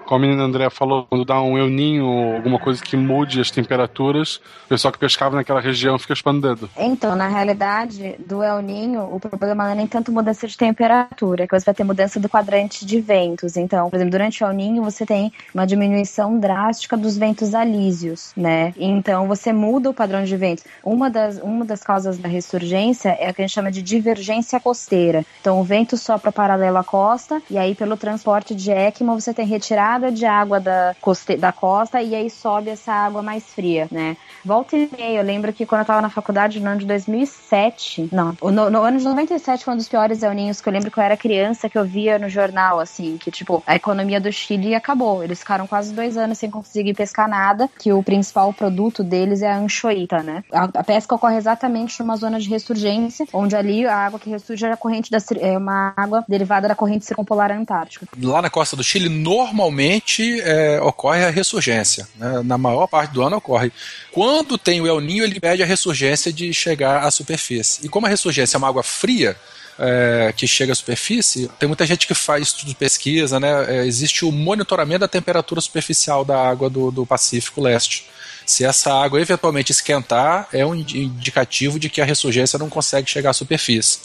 Como 0.10 0.26
a 0.26 0.28
menina 0.28 0.44
André 0.44 0.72
falou, 0.72 1.06
quando 1.08 1.24
dá 1.24 1.40
um 1.40 1.56
euninho, 1.56 2.36
alguma 2.36 2.58
coisa 2.58 2.82
que 2.82 2.98
mude 2.98 3.40
as 3.40 3.52
temperaturas, 3.52 4.42
o 4.66 4.70
pessoal 4.70 4.92
que 4.92 4.98
pescava 4.98 5.36
naquela 5.36 5.62
região 5.62 6.00
fica 6.00 6.14
espantando. 6.14 6.68
Então, 6.76 7.16
na 7.16 7.28
realidade, 7.28 8.16
do 8.26 8.42
El 8.42 8.60
Ninho, 8.64 9.04
o 9.04 9.20
problema 9.20 9.66
não 9.66 9.72
é 9.72 9.76
nem 9.76 9.86
tanto 9.86 10.12
mudança 10.12 10.48
de 10.48 10.58
temperatura, 10.58 11.44
é 11.44 11.48
que 11.48 11.60
você 11.60 11.64
vai 11.64 11.76
ter 11.76 11.84
mudança 11.84 12.20
do 12.20 12.28
quadrante 12.28 12.88
de 12.88 13.00
ventos. 13.00 13.56
Então, 13.56 13.88
por 13.88 13.98
exemplo, 13.98 14.10
durante 14.10 14.44
o 14.44 14.48
El 14.48 14.54
Ninho 14.54 14.84
você 14.84 15.06
tem 15.06 15.32
uma 15.54 15.68
diminuição 15.68 16.40
drástica 16.40 16.98
dos 16.98 17.16
ventos 17.16 17.54
alísios, 17.54 18.32
né? 18.36 18.74
Então, 18.78 19.28
você 19.28 19.54
muda 19.54 19.92
o 19.92 19.94
padrão 19.94 20.24
de 20.24 20.36
ventos. 20.36 20.64
Uma 20.84 21.08
das, 21.12 21.38
uma 21.38 21.64
das 21.64 21.84
causas 21.84 22.18
da 22.18 22.28
ressurgência 22.28 23.10
é 23.10 23.30
a 23.30 23.34
que 23.34 23.44
a 23.44 23.46
gente 23.46 23.54
chama 23.54 23.72
de 23.72 23.84
divergência 23.84 24.60
costeira. 24.60 25.24
Então, 25.40 25.62
o 25.62 25.64
vento 25.64 25.96
sopra 25.96 26.32
paralelo 26.32 26.78
à 26.78 26.84
costa, 26.84 27.40
e 27.48 27.60
aí, 27.60 27.76
pelo 27.76 27.96
transporte 27.96 28.56
de 28.56 28.72
ECMO, 28.72 29.22
você 29.22 29.36
tem 29.36 29.46
retirada 29.46 29.99
de 30.12 30.26
água 30.26 30.60
da, 30.60 30.96
coste, 31.02 31.36
da 31.36 31.52
costa 31.52 32.02
e 32.02 32.16
aí 32.16 32.30
sobe 32.30 32.70
essa 32.70 32.94
água 32.94 33.22
mais 33.22 33.44
fria, 33.44 33.88
né? 33.92 34.16
Volta 34.44 34.78
e 34.78 34.90
meia, 34.98 35.20
eu 35.20 35.24
lembro 35.24 35.52
que 35.52 35.66
quando 35.66 35.82
eu 35.82 35.86
tava 35.86 36.02
na 36.02 36.10
faculdade, 36.10 36.60
no 36.60 36.70
ano 36.70 36.80
de 36.80 36.86
2007, 36.86 38.10
não, 38.12 38.36
no, 38.42 38.70
no 38.70 38.82
ano 38.82 38.98
de 38.98 39.04
97 39.04 39.66
foi 39.66 39.74
um 39.74 39.78
dos 39.78 39.90
piores 39.90 40.24
euninhos 40.24 40.62
que 40.62 40.70
eu 40.70 40.74
lembro 40.74 40.90
que 40.90 40.98
eu 40.98 41.04
era 41.04 41.18
criança, 41.18 41.70
que 41.70 41.78
eu 41.78 41.84
via 41.86 42.18
no 42.18 42.30
jornal, 42.30 42.80
assim, 42.80 43.18
que 43.18 43.30
tipo, 43.30 43.62
a 43.68 43.76
economia 43.76 44.20
do 44.20 44.32
Chile 44.32 44.74
acabou. 44.74 45.24
Eles 45.24 45.40
ficaram 45.40 45.68
quase 45.68 45.94
dois 45.94 46.16
anos 46.18 46.38
sem 46.38 46.50
conseguir 46.50 46.94
pescar 46.94 47.28
nada, 47.28 47.70
que 47.80 47.92
o 47.92 48.02
principal 48.02 48.54
produto 48.54 49.04
deles 49.04 49.42
é 49.42 49.52
a 49.52 49.58
anchoita, 49.58 50.24
né? 50.24 50.44
A, 50.52 50.64
a 50.64 50.84
pesca 50.84 51.16
ocorre 51.16 51.38
exatamente 51.38 52.00
numa 52.00 52.16
zona 52.16 52.40
de 52.40 52.50
ressurgência, 52.50 53.26
onde 53.34 53.56
ali 53.56 53.86
a 53.86 53.96
água 53.96 54.20
que 54.20 54.30
ressurge 54.30 54.66
é 54.66 54.76
corrente 54.76 55.12
da, 55.12 55.18
é 55.40 55.58
uma 55.58 55.94
água 55.98 56.24
derivada 56.28 56.68
da 56.68 56.76
corrente 56.76 57.06
circumpolar 57.06 57.52
antártica. 57.52 58.08
Lá 58.22 58.42
na 58.42 58.50
costa 58.50 58.76
do 58.76 58.84
Chile, 58.84 59.10
normalmente 59.10 59.89
normalmente 59.90 60.42
é, 60.42 60.80
ocorre 60.82 61.26
a 61.26 61.30
ressurgência. 61.30 62.08
Né? 62.16 62.42
Na 62.44 62.58
maior 62.58 62.88
parte 62.88 63.12
do 63.12 63.24
ano 63.24 63.38
ocorre. 63.38 63.72
Quando 64.12 64.58
tem 64.58 64.80
o 64.80 64.88
El 64.88 65.00
Ninho, 65.00 65.24
ele 65.24 65.38
impede 65.38 65.64
a 65.64 65.66
ressurgência 65.66 66.32
de 66.32 66.54
chegar 66.54 67.04
à 67.04 67.12
superfície. 67.12 67.86
E 67.86 67.90
como 67.90 68.06
a 68.06 68.10
ressurgência 68.10 68.58
é 68.58 68.60
uma 68.60 68.68
água 68.68 68.84
fria, 68.84 69.36
é, 69.80 70.34
que 70.36 70.46
chega 70.46 70.74
à 70.74 70.76
superfície, 70.76 71.50
tem 71.58 71.66
muita 71.66 71.86
gente 71.86 72.06
que 72.06 72.14
faz 72.14 72.48
estudo 72.48 72.68
de 72.68 72.76
pesquisa, 72.76 73.40
né? 73.40 73.78
É, 73.78 73.86
existe 73.86 74.26
o 74.26 74.32
monitoramento 74.32 75.00
da 75.00 75.08
temperatura 75.08 75.62
superficial 75.62 76.26
da 76.26 76.38
água 76.38 76.70
do, 76.70 76.92
do 76.92 77.06
Pacífico 77.06 77.62
Leste. 77.62 78.06
Se 78.46 78.66
essa 78.66 78.94
água 78.94 79.22
eventualmente 79.22 79.72
esquentar, 79.72 80.50
é 80.52 80.66
um 80.66 80.76
indicativo 80.76 81.80
de 81.80 81.88
que 81.88 82.02
a 82.02 82.06
ressurgência 82.06 82.60
não 82.60 82.68
consegue 82.68 83.10
chegar 83.10 83.30
à 83.30 83.34
superfície. 83.34 84.00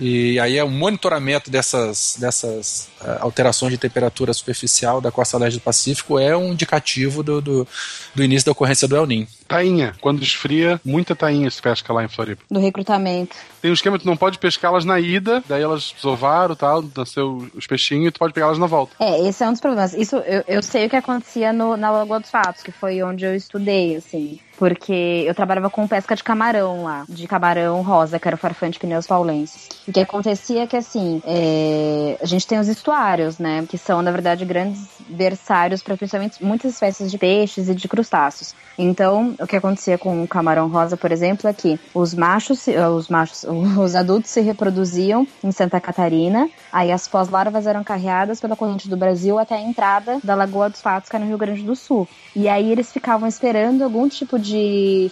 E 0.00 0.40
aí 0.40 0.56
é 0.56 0.64
o 0.64 0.70
monitoramento 0.70 1.50
dessas, 1.50 2.16
dessas 2.18 2.88
uh, 3.02 3.18
alterações 3.20 3.72
de 3.72 3.78
temperatura 3.78 4.32
superficial 4.32 4.98
da 4.98 5.12
costa 5.12 5.36
leste 5.36 5.58
do 5.58 5.62
Pacífico 5.62 6.18
é 6.18 6.34
um 6.34 6.52
indicativo 6.52 7.22
do, 7.22 7.40
do, 7.42 7.68
do 8.14 8.24
início 8.24 8.46
da 8.46 8.52
ocorrência 8.52 8.88
do 8.88 8.96
El 8.96 9.06
Niño. 9.06 9.26
Tainha. 9.46 9.92
Quando 10.00 10.22
esfria, 10.22 10.80
muita 10.82 11.14
tainha 11.14 11.50
se 11.50 11.60
pesca 11.60 11.92
lá 11.92 12.02
em 12.02 12.08
Floripa. 12.08 12.42
Do 12.50 12.58
recrutamento. 12.58 13.36
Tem 13.60 13.70
um 13.70 13.74
esquema 13.74 13.98
que 13.98 14.04
tu 14.04 14.06
não 14.06 14.16
pode 14.16 14.38
pescá-las 14.38 14.86
na 14.86 14.98
ida, 14.98 15.44
daí 15.46 15.62
elas 15.62 15.92
desovaram 15.94 16.54
e 16.54 16.56
tal, 16.56 16.82
nasceu 16.96 17.50
os 17.54 17.66
peixinhos 17.66 18.08
e 18.08 18.10
tu 18.10 18.18
pode 18.18 18.32
pegá-las 18.32 18.58
na 18.58 18.66
volta. 18.66 18.94
É, 18.98 19.28
esse 19.28 19.44
é 19.44 19.48
um 19.48 19.52
dos 19.52 19.60
problemas. 19.60 19.92
Isso 19.92 20.16
eu, 20.16 20.44
eu 20.48 20.62
sei 20.62 20.86
o 20.86 20.90
que 20.90 20.96
acontecia 20.96 21.52
no, 21.52 21.76
na 21.76 21.90
Lagoa 21.90 22.20
dos 22.20 22.30
Fatos, 22.30 22.62
que 22.62 22.72
foi 22.72 23.02
onde 23.02 23.26
eu 23.26 23.34
estudei, 23.34 23.96
assim. 23.96 24.40
Porque 24.60 25.24
eu 25.26 25.34
trabalhava 25.34 25.70
com 25.70 25.88
pesca 25.88 26.14
de 26.14 26.22
camarão 26.22 26.84
lá, 26.84 27.06
de 27.08 27.26
camarão 27.26 27.80
rosa, 27.80 28.18
que 28.18 28.28
era 28.28 28.34
o 28.34 28.38
farfante 28.38 28.78
pneus 28.78 29.06
paulenses. 29.06 29.70
O 29.88 29.92
que 29.92 30.00
acontecia 30.00 30.64
é 30.64 30.66
que, 30.66 30.76
assim, 30.76 31.22
é... 31.24 32.18
a 32.20 32.26
gente 32.26 32.46
tem 32.46 32.58
os 32.58 32.68
estuários, 32.68 33.38
né? 33.38 33.64
Que 33.66 33.78
são, 33.78 34.02
na 34.02 34.10
verdade, 34.10 34.44
grandes 34.44 34.86
berçários 35.08 35.82
para 35.82 35.96
principalmente 35.96 36.44
muitas 36.44 36.74
espécies 36.74 37.10
de 37.10 37.16
peixes 37.16 37.70
e 37.70 37.74
de 37.74 37.88
crustáceos. 37.88 38.54
Então, 38.76 39.34
o 39.40 39.46
que 39.46 39.56
acontecia 39.56 39.96
com 39.96 40.22
o 40.22 40.28
camarão 40.28 40.68
rosa, 40.68 40.94
por 40.94 41.10
exemplo, 41.10 41.48
é 41.48 41.54
que 41.54 41.80
os 41.94 42.12
machos, 42.12 42.66
os 42.66 43.08
machos, 43.08 43.44
os 43.80 43.94
adultos 43.94 44.30
se 44.30 44.42
reproduziam 44.42 45.26
em 45.42 45.52
Santa 45.52 45.80
Catarina, 45.80 46.50
aí 46.70 46.92
as 46.92 47.08
pós-larvas 47.08 47.66
eram 47.66 47.82
carreadas 47.82 48.40
pela 48.40 48.56
corrente 48.56 48.90
do 48.90 48.96
Brasil 48.96 49.38
até 49.38 49.54
a 49.54 49.60
entrada 49.62 50.18
da 50.22 50.34
Lagoa 50.34 50.68
dos 50.68 50.82
Patos, 50.82 51.08
que 51.08 51.16
é 51.16 51.18
no 51.18 51.26
Rio 51.26 51.38
Grande 51.38 51.62
do 51.62 51.74
Sul. 51.74 52.06
E 52.36 52.46
aí 52.46 52.70
eles 52.70 52.92
ficavam 52.92 53.26
esperando 53.26 53.82
algum 53.82 54.06
tipo 54.06 54.38
de 54.38 54.49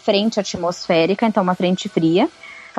frente 0.02 0.40
atmosférica, 0.40 1.26
então 1.26 1.42
uma 1.42 1.54
frente 1.54 1.88
fria, 1.88 2.28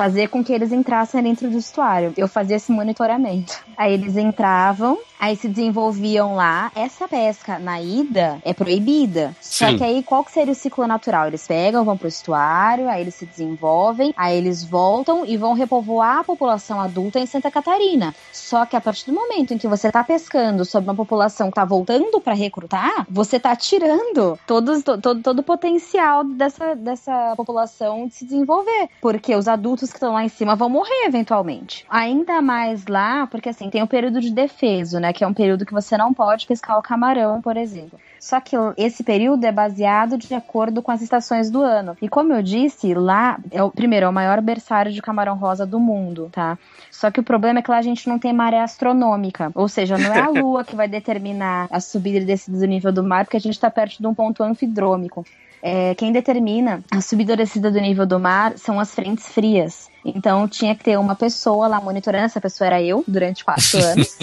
fazer 0.00 0.28
com 0.28 0.42
que 0.42 0.50
eles 0.50 0.72
entrassem 0.72 1.22
dentro 1.22 1.50
do 1.50 1.58
estuário. 1.58 2.14
Eu 2.16 2.26
fazia 2.26 2.56
esse 2.56 2.72
monitoramento. 2.72 3.62
Aí 3.76 3.92
eles 3.92 4.16
entravam, 4.16 4.98
aí 5.18 5.36
se 5.36 5.46
desenvolviam 5.46 6.34
lá. 6.34 6.72
Essa 6.74 7.06
pesca 7.06 7.58
na 7.58 7.82
ida 7.82 8.40
é 8.42 8.54
proibida. 8.54 9.36
Sim. 9.42 9.66
Só 9.66 9.76
que 9.76 9.84
aí 9.84 10.02
qual 10.02 10.24
que 10.24 10.32
seria 10.32 10.52
o 10.52 10.56
ciclo 10.56 10.86
natural? 10.86 11.26
Eles 11.26 11.46
pegam, 11.46 11.84
vão 11.84 11.98
pro 11.98 12.08
estuário, 12.08 12.88
aí 12.88 13.02
eles 13.02 13.14
se 13.14 13.26
desenvolvem, 13.26 14.14
aí 14.16 14.38
eles 14.38 14.64
voltam 14.64 15.26
e 15.26 15.36
vão 15.36 15.52
repovoar 15.52 16.20
a 16.20 16.24
população 16.24 16.80
adulta 16.80 17.20
em 17.20 17.26
Santa 17.26 17.50
Catarina. 17.50 18.14
Só 18.32 18.64
que 18.64 18.76
a 18.76 18.80
partir 18.80 19.04
do 19.04 19.12
momento 19.12 19.52
em 19.52 19.58
que 19.58 19.68
você 19.68 19.92
tá 19.92 20.02
pescando 20.02 20.64
sobre 20.64 20.88
uma 20.88 20.96
população 20.96 21.48
que 21.48 21.56
tá 21.56 21.64
voltando 21.66 22.22
para 22.22 22.32
recrutar, 22.32 23.06
você 23.10 23.38
tá 23.38 23.54
tirando 23.54 24.38
todos, 24.46 24.82
todo, 24.82 25.20
todo 25.22 25.40
o 25.40 25.42
potencial 25.42 26.24
dessa, 26.24 26.74
dessa 26.74 27.34
população 27.36 28.06
de 28.06 28.14
se 28.14 28.24
desenvolver. 28.24 28.88
Porque 29.02 29.36
os 29.36 29.46
adultos 29.46 29.89
que 29.92 29.98
estão 29.98 30.12
lá 30.12 30.24
em 30.24 30.28
cima 30.28 30.56
vão 30.56 30.68
morrer 30.68 31.06
eventualmente. 31.06 31.84
Ainda 31.88 32.40
mais 32.40 32.86
lá, 32.86 33.26
porque 33.26 33.48
assim, 33.48 33.70
tem 33.70 33.82
o 33.82 33.86
período 33.86 34.20
de 34.20 34.30
defeso, 34.30 34.98
né? 34.98 35.12
Que 35.12 35.24
é 35.24 35.26
um 35.26 35.34
período 35.34 35.66
que 35.66 35.72
você 35.72 35.96
não 35.96 36.12
pode 36.12 36.46
pescar 36.46 36.78
o 36.78 36.82
camarão, 36.82 37.40
por 37.40 37.56
exemplo. 37.56 37.98
Só 38.18 38.38
que 38.38 38.54
esse 38.76 39.02
período 39.02 39.44
é 39.44 39.50
baseado 39.50 40.18
de 40.18 40.34
acordo 40.34 40.82
com 40.82 40.90
as 40.90 41.00
estações 41.00 41.50
do 41.50 41.62
ano. 41.62 41.96
E 42.02 42.08
como 42.08 42.34
eu 42.34 42.42
disse, 42.42 42.92
lá 42.92 43.38
é 43.50 43.62
o 43.62 43.70
primeiro, 43.70 44.04
é 44.06 44.08
o 44.08 44.12
maior 44.12 44.40
berçário 44.42 44.92
de 44.92 45.00
camarão 45.00 45.36
rosa 45.36 45.64
do 45.64 45.80
mundo, 45.80 46.28
tá? 46.30 46.58
Só 46.90 47.10
que 47.10 47.18
o 47.18 47.22
problema 47.22 47.60
é 47.60 47.62
que 47.62 47.70
lá 47.70 47.78
a 47.78 47.82
gente 47.82 48.06
não 48.06 48.18
tem 48.18 48.32
maré 48.32 48.60
astronômica. 48.60 49.50
Ou 49.54 49.68
seja, 49.68 49.96
não 49.96 50.12
é 50.12 50.20
a 50.20 50.28
lua 50.40 50.64
que 50.64 50.76
vai 50.76 50.86
determinar 50.86 51.66
a 51.70 51.80
subida 51.80 52.18
e 52.18 52.24
descida 52.26 52.58
do 52.58 52.66
nível 52.66 52.92
do 52.92 53.02
mar, 53.02 53.24
porque 53.24 53.38
a 53.38 53.40
gente 53.40 53.54
está 53.54 53.70
perto 53.70 53.98
de 53.98 54.06
um 54.06 54.14
ponto 54.14 54.42
anfidrômico. 54.42 55.24
É, 55.62 55.94
quem 55.94 56.12
determina 56.12 56.82
a 56.90 57.00
descida 57.36 57.70
do 57.70 57.80
nível 57.80 58.06
do 58.06 58.18
mar 58.18 58.56
são 58.58 58.80
as 58.80 58.94
frentes 58.94 59.28
frias. 59.28 59.89
Então 60.04 60.48
tinha 60.48 60.74
que 60.74 60.84
ter 60.84 60.98
uma 60.98 61.14
pessoa 61.14 61.68
lá 61.68 61.80
monitorando, 61.80 62.24
essa 62.24 62.40
pessoa 62.40 62.66
era 62.66 62.82
eu, 62.82 63.04
durante 63.06 63.44
quatro 63.44 63.78
anos. 63.82 64.16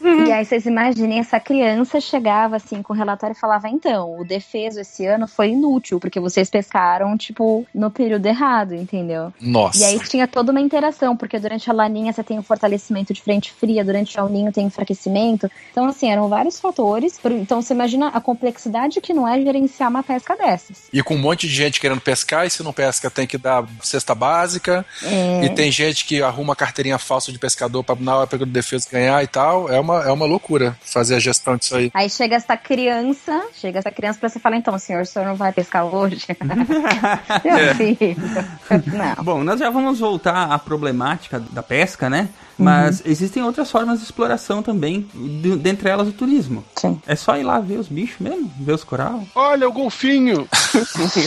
e 0.00 0.32
aí 0.32 0.44
vocês 0.44 0.66
imaginem, 0.66 1.18
essa 1.18 1.40
criança 1.40 2.00
chegava 2.00 2.56
assim 2.56 2.82
com 2.82 2.92
o 2.92 2.96
relatório 2.96 3.34
e 3.34 3.38
falava: 3.38 3.68
então, 3.68 4.18
o 4.18 4.24
defeso 4.24 4.80
esse 4.80 5.06
ano 5.06 5.26
foi 5.26 5.50
inútil, 5.50 6.00
porque 6.00 6.20
vocês 6.20 6.48
pescaram, 6.48 7.16
tipo, 7.16 7.66
no 7.74 7.90
período 7.90 8.26
errado, 8.26 8.74
entendeu? 8.74 9.32
Nossa. 9.40 9.78
E 9.78 9.84
aí 9.84 10.00
tinha 10.00 10.26
toda 10.26 10.50
uma 10.50 10.60
interação, 10.60 11.16
porque 11.16 11.38
durante 11.38 11.70
a 11.70 11.72
laninha 11.72 12.12
você 12.12 12.22
tem 12.22 12.38
o 12.38 12.42
fortalecimento 12.42 13.12
de 13.12 13.22
frente 13.22 13.52
fria, 13.52 13.84
durante 13.84 14.18
o 14.18 14.28
ninho 14.28 14.52
tem 14.52 14.66
enfraquecimento. 14.66 15.50
Então, 15.70 15.86
assim, 15.86 16.10
eram 16.10 16.28
vários 16.28 16.60
fatores. 16.60 17.18
Então 17.24 17.60
você 17.60 17.74
imagina 17.74 18.08
a 18.08 18.20
complexidade 18.20 19.00
que 19.00 19.12
não 19.12 19.26
é 19.26 19.40
gerenciar 19.40 19.90
uma 19.90 20.02
pesca 20.02 20.36
dessas. 20.36 20.88
E 20.92 21.02
com 21.02 21.14
um 21.14 21.18
monte 21.18 21.46
de 21.46 21.54
gente 21.54 21.80
querendo 21.80 22.00
pescar, 22.00 22.46
e 22.46 22.50
se 22.50 22.62
não 22.62 22.72
pesca, 22.72 23.10
tem 23.10 23.26
que 23.26 23.38
dar 23.38 23.66
cesta 23.82 24.14
básica. 24.14 24.84
É. 25.02 25.44
E 25.44 25.50
tem 25.50 25.70
gente 25.70 26.04
que 26.04 26.22
arruma 26.22 26.54
carteirinha 26.54 26.98
falsa 26.98 27.32
de 27.32 27.38
pescador 27.38 27.82
pra 27.82 27.96
na 27.98 28.16
hora 28.16 28.38
do 28.38 28.46
defesa 28.46 28.88
ganhar 28.90 29.22
e 29.22 29.26
tal. 29.26 29.70
É 29.70 29.78
uma, 29.78 30.02
é 30.02 30.12
uma 30.12 30.26
loucura 30.26 30.76
fazer 30.82 31.16
a 31.16 31.18
gestão 31.18 31.56
disso 31.56 31.76
aí. 31.76 31.90
Aí 31.94 32.08
chega 32.08 32.36
essa 32.36 32.56
criança, 32.56 33.46
chega 33.54 33.78
essa 33.78 33.90
criança 33.90 34.18
pra 34.18 34.28
você 34.28 34.38
falar, 34.38 34.56
então, 34.56 34.78
senhor, 34.78 35.02
o 35.02 35.06
senhor 35.06 35.26
não 35.26 35.34
vai 35.34 35.52
pescar 35.52 35.84
hoje? 35.84 36.26
Meu 37.44 37.56
é. 37.56 37.74
filho. 37.74 38.16
Não. 38.86 39.24
Bom, 39.24 39.44
nós 39.44 39.58
já 39.58 39.70
vamos 39.70 39.98
voltar 39.98 40.52
à 40.52 40.58
problemática 40.58 41.38
da 41.38 41.62
pesca, 41.62 42.08
né? 42.08 42.28
Mas 42.60 43.00
uhum. 43.00 43.06
existem 43.06 43.42
outras 43.42 43.70
formas 43.70 43.98
de 43.98 44.04
exploração 44.04 44.62
também, 44.62 45.08
de, 45.14 45.56
dentre 45.56 45.88
elas 45.88 46.08
o 46.08 46.12
turismo. 46.12 46.64
Sim. 46.76 47.00
É 47.06 47.16
só 47.16 47.36
ir 47.36 47.42
lá 47.42 47.58
ver 47.60 47.78
os 47.78 47.88
bichos 47.88 48.18
mesmo, 48.20 48.50
ver 48.60 48.72
os 48.72 48.84
coral. 48.84 49.24
Olha 49.34 49.68
o 49.68 49.72
golfinho! 49.72 50.48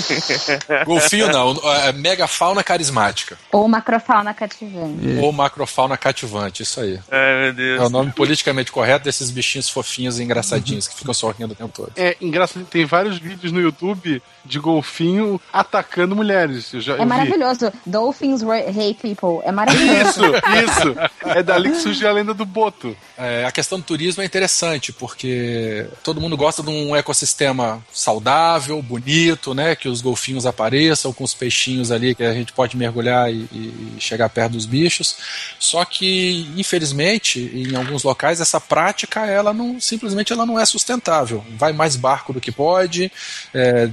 golfinho 0.86 1.32
não, 1.32 1.56
é 1.72 1.92
mega 1.92 2.28
fauna 2.28 2.64
carismática. 2.64 3.38
Ou 3.52 3.68
macrofauna 3.68 4.34
cativante. 4.34 5.20
Ou 5.22 5.32
macrofauna 5.32 5.98
cativante, 5.98 6.64
isso 6.64 6.80
aí. 6.80 7.00
Ai, 7.12 7.42
meu 7.44 7.54
Deus. 7.54 7.82
É 7.82 7.86
o 7.86 7.90
nome 7.90 8.12
politicamente 8.12 8.72
correto 8.72 9.06
desses 9.06 9.30
bichinhos 9.30 9.70
fofinhos 9.70 10.20
e 10.20 10.24
engraçadinhos 10.24 10.88
que 10.88 10.96
ficam 10.96 11.14
sorrindo 11.14 11.54
o 11.54 11.56
tempo 11.56 11.74
todo. 11.74 11.92
É 11.96 12.16
engraçado, 12.22 12.66
tem 12.66 12.86
vários 12.86 13.18
vídeos 13.18 13.52
no 13.52 13.60
YouTube 13.60 14.22
de 14.46 14.60
golfinho 14.60 15.40
atacando 15.52 16.16
mulheres. 16.16 16.70
Já, 16.72 16.98
é 16.98 17.06
maravilhoso. 17.06 17.72
Vi. 17.72 17.92
Dolphins 17.92 18.42
hate 18.44 19.00
people. 19.02 19.40
É 19.44 19.52
maravilhoso. 19.52 20.04
Isso, 20.04 20.92
isso. 20.92 20.96
É 21.26 21.44
dali 21.44 21.72
que 21.72 21.78
surgiu 21.78 22.10
a 22.10 22.12
lenda 22.12 22.34
do 22.34 22.46
boto. 22.46 22.96
É, 23.18 23.46
a 23.46 23.52
questão 23.52 23.80
do 23.80 23.86
turismo 23.86 24.22
é 24.22 24.26
interessante, 24.26 24.92
porque 24.92 25.86
todo 26.04 26.20
mundo 26.20 26.36
gosta 26.36 26.62
de 26.62 26.70
um 26.70 26.96
ecossistema 26.96 27.84
saudável, 27.92 28.82
bonito, 28.82 29.54
né? 29.54 29.76
Que 29.76 29.88
os 29.88 30.02
golfinhos 30.02 30.46
apareçam 30.46 31.14
com 31.14 31.24
os 31.24 31.34
peixinhos 31.34 31.92
ali 31.92 32.16
que 32.16 32.24
a 32.24 32.34
gente 32.34 32.52
pode 32.54 32.76
mergulhar 32.76 33.32
e, 33.32 33.48
e 33.52 33.96
chegar 34.00 34.30
perto 34.30 34.54
dos 34.54 34.66
bichos. 34.66 35.16
Só 35.60 35.86
que, 35.86 36.48
infelizmente, 36.58 37.40
em 37.40 37.76
alguns 37.76 38.04
locais, 38.04 38.42
essa 38.42 38.60
prática, 38.60 39.26
ela 39.26 39.54
não 39.54 39.80
simplesmente 39.80 40.34
ela 40.34 40.46
não 40.46 40.60
é 40.60 40.66
sustentável. 40.66 41.44
Vai 41.58 41.74
mais 41.74 41.96
barco 41.96 42.34
do 42.34 42.42
que 42.42 42.52
pode, 42.52 43.12
é, 43.54 43.90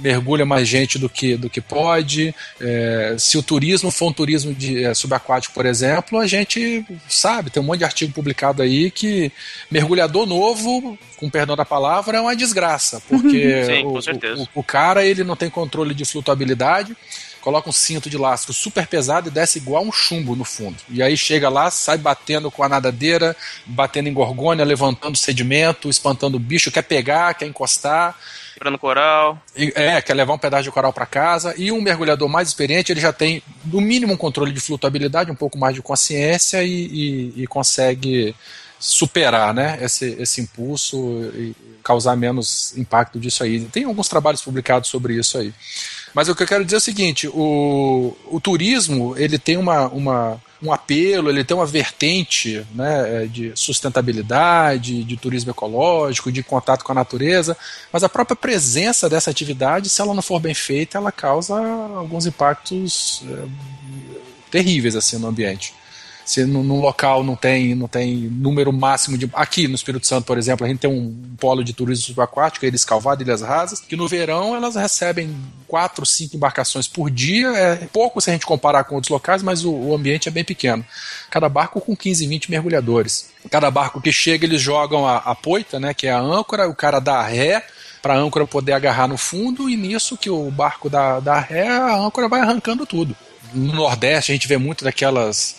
mergulha 0.00 0.44
mais 0.44 0.68
gente 0.68 0.98
do 0.98 1.08
que, 1.08 1.36
do 1.36 1.48
que 1.50 1.60
pode. 1.60 2.34
É, 2.60 3.16
se 3.18 3.38
o 3.38 3.42
turismo 3.42 3.90
for 3.90 4.08
um 4.08 4.12
turismo 4.12 4.54
de, 4.54 4.84
é, 4.84 4.94
subaquático, 4.94 5.54
por 5.54 5.66
exemplo, 5.66 6.18
a 6.18 6.26
gente 6.26 6.67
sabe, 7.08 7.50
tem 7.50 7.62
um 7.62 7.66
monte 7.66 7.78
de 7.78 7.84
artigo 7.84 8.12
publicado 8.12 8.62
aí 8.62 8.90
que 8.90 9.32
mergulhador 9.70 10.26
novo, 10.26 10.98
com 11.16 11.30
perdão 11.30 11.56
da 11.56 11.64
palavra, 11.64 12.18
é 12.18 12.20
uma 12.20 12.36
desgraça, 12.36 13.02
porque 13.08 13.64
Sim, 13.66 13.84
o, 13.84 14.42
o, 14.42 14.48
o, 14.56 14.62
cara 14.62 15.04
ele 15.04 15.24
não 15.24 15.36
tem 15.36 15.50
controle 15.50 15.94
de 15.94 16.04
flutuabilidade, 16.04 16.96
coloca 17.40 17.68
um 17.68 17.72
cinto 17.72 18.10
de 18.10 18.18
lastro 18.18 18.52
super 18.52 18.86
pesado 18.86 19.28
e 19.28 19.32
desce 19.32 19.58
igual 19.58 19.82
um 19.82 19.92
chumbo 19.92 20.36
no 20.36 20.44
fundo. 20.44 20.76
E 20.90 21.02
aí 21.02 21.16
chega 21.16 21.48
lá, 21.48 21.70
sai 21.70 21.96
batendo 21.96 22.50
com 22.50 22.62
a 22.62 22.68
nadadeira, 22.68 23.36
batendo 23.64 24.08
em 24.08 24.12
gorgônia, 24.12 24.64
levantando 24.64 25.16
sedimento, 25.16 25.88
espantando 25.88 26.36
o 26.36 26.40
bicho, 26.40 26.70
quer 26.70 26.82
pegar, 26.82 27.34
quer 27.34 27.46
encostar 27.46 28.18
quebrando 28.58 28.78
coral. 28.78 29.40
É, 29.54 30.02
quer 30.02 30.14
levar 30.14 30.34
um 30.34 30.38
pedaço 30.38 30.64
de 30.64 30.70
coral 30.70 30.92
para 30.92 31.06
casa. 31.06 31.54
E 31.56 31.70
um 31.70 31.80
mergulhador 31.80 32.28
mais 32.28 32.48
experiente, 32.48 32.92
ele 32.92 33.00
já 33.00 33.12
tem, 33.12 33.42
no 33.64 33.80
mínimo, 33.80 34.12
um 34.12 34.16
controle 34.16 34.52
de 34.52 34.60
flutuabilidade, 34.60 35.30
um 35.30 35.36
pouco 35.36 35.56
mais 35.56 35.74
de 35.74 35.80
consciência 35.80 36.62
e, 36.62 36.70
e, 37.36 37.42
e 37.42 37.46
consegue 37.46 38.34
superar 38.80 39.52
né, 39.54 39.78
esse, 39.80 40.16
esse 40.20 40.40
impulso 40.40 40.96
e 41.34 41.54
causar 41.82 42.16
menos 42.16 42.76
impacto 42.76 43.18
disso 43.18 43.42
aí. 43.42 43.60
Tem 43.60 43.84
alguns 43.84 44.08
trabalhos 44.08 44.42
publicados 44.42 44.90
sobre 44.90 45.14
isso 45.14 45.38
aí. 45.38 45.52
Mas 46.12 46.28
o 46.28 46.34
que 46.34 46.42
eu 46.42 46.46
quero 46.46 46.64
dizer 46.64 46.76
é 46.76 46.78
o 46.78 46.82
seguinte: 46.82 47.28
o, 47.28 48.16
o 48.26 48.40
turismo 48.40 49.16
ele 49.16 49.38
tem 49.38 49.56
uma, 49.56 49.88
uma 49.88 50.40
um 50.62 50.72
apelo, 50.72 51.30
ele 51.30 51.44
tem 51.44 51.56
uma 51.56 51.66
vertente 51.66 52.66
né, 52.74 53.24
é, 53.24 53.26
de 53.26 53.52
sustentabilidade, 53.54 55.04
de 55.04 55.16
turismo 55.16 55.50
ecológico, 55.50 56.32
de 56.32 56.42
contato 56.42 56.84
com 56.84 56.92
a 56.92 56.94
natureza, 56.94 57.56
mas 57.92 58.02
a 58.02 58.08
própria 58.08 58.36
presença 58.36 59.08
dessa 59.08 59.30
atividade, 59.30 59.88
se 59.88 60.00
ela 60.00 60.14
não 60.14 60.22
for 60.22 60.40
bem 60.40 60.54
feita, 60.54 60.98
ela 60.98 61.12
causa 61.12 61.54
alguns 61.96 62.26
impactos 62.26 63.22
é, 63.30 63.44
terríveis 64.50 64.96
assim 64.96 65.18
no 65.18 65.28
ambiente. 65.28 65.74
Se 66.28 66.44
no, 66.44 66.78
local 66.78 67.24
não 67.24 67.34
tem, 67.34 67.74
não 67.74 67.88
tem 67.88 68.14
número 68.14 68.70
máximo 68.70 69.16
de. 69.16 69.30
Aqui 69.32 69.66
no 69.66 69.74
Espírito 69.74 70.06
Santo, 70.06 70.26
por 70.26 70.36
exemplo, 70.36 70.66
a 70.66 70.68
gente 70.68 70.80
tem 70.80 70.90
um 70.90 71.34
polo 71.40 71.64
de 71.64 71.72
turismo 71.72 72.04
subaquático, 72.04 72.66
Ilhas 72.66 72.84
Calvado, 72.84 73.22
Ilhas 73.22 73.40
Rasas, 73.40 73.80
que 73.80 73.96
no 73.96 74.06
verão 74.06 74.54
elas 74.54 74.76
recebem 74.76 75.34
quatro, 75.66 76.04
cinco 76.04 76.36
embarcações 76.36 76.86
por 76.86 77.10
dia. 77.10 77.48
É 77.56 77.76
pouco 77.90 78.20
se 78.20 78.28
a 78.28 78.34
gente 78.34 78.44
comparar 78.44 78.84
com 78.84 78.96
outros 78.96 79.08
locais, 79.10 79.42
mas 79.42 79.64
o, 79.64 79.72
o 79.72 79.94
ambiente 79.94 80.28
é 80.28 80.30
bem 80.30 80.44
pequeno. 80.44 80.84
Cada 81.30 81.48
barco 81.48 81.80
com 81.80 81.96
15, 81.96 82.26
20 82.26 82.50
mergulhadores. 82.50 83.30
Cada 83.50 83.70
barco 83.70 83.98
que 83.98 84.12
chega, 84.12 84.44
eles 84.44 84.60
jogam 84.60 85.08
a, 85.08 85.16
a 85.16 85.34
poita, 85.34 85.80
né, 85.80 85.94
que 85.94 86.08
é 86.08 86.12
a 86.12 86.20
âncora, 86.20 86.68
o 86.68 86.74
cara 86.74 87.00
dá 87.00 87.22
ré 87.22 87.64
para 88.02 88.12
a 88.12 88.18
âncora 88.18 88.46
poder 88.46 88.72
agarrar 88.72 89.08
no 89.08 89.16
fundo, 89.16 89.70
e 89.70 89.78
nisso 89.78 90.14
que 90.14 90.28
o 90.28 90.50
barco 90.50 90.90
dá, 90.90 91.20
dá 91.20 91.40
ré, 91.40 91.68
a 91.68 91.96
âncora 91.96 92.28
vai 92.28 92.42
arrancando 92.42 92.84
tudo. 92.84 93.16
No 93.54 93.72
Nordeste 93.72 94.30
a 94.30 94.34
gente 94.34 94.46
vê 94.46 94.58
muito 94.58 94.84
daquelas 94.84 95.56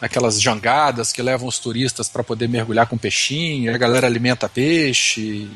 aquelas 0.00 0.40
jangadas 0.40 1.12
que 1.12 1.22
levam 1.22 1.48
os 1.48 1.58
turistas 1.58 2.08
para 2.08 2.22
poder 2.22 2.48
mergulhar 2.48 2.86
com 2.86 2.98
peixinho, 2.98 3.74
a 3.74 3.78
galera 3.78 4.06
alimenta 4.06 4.48
peixe, 4.48 5.48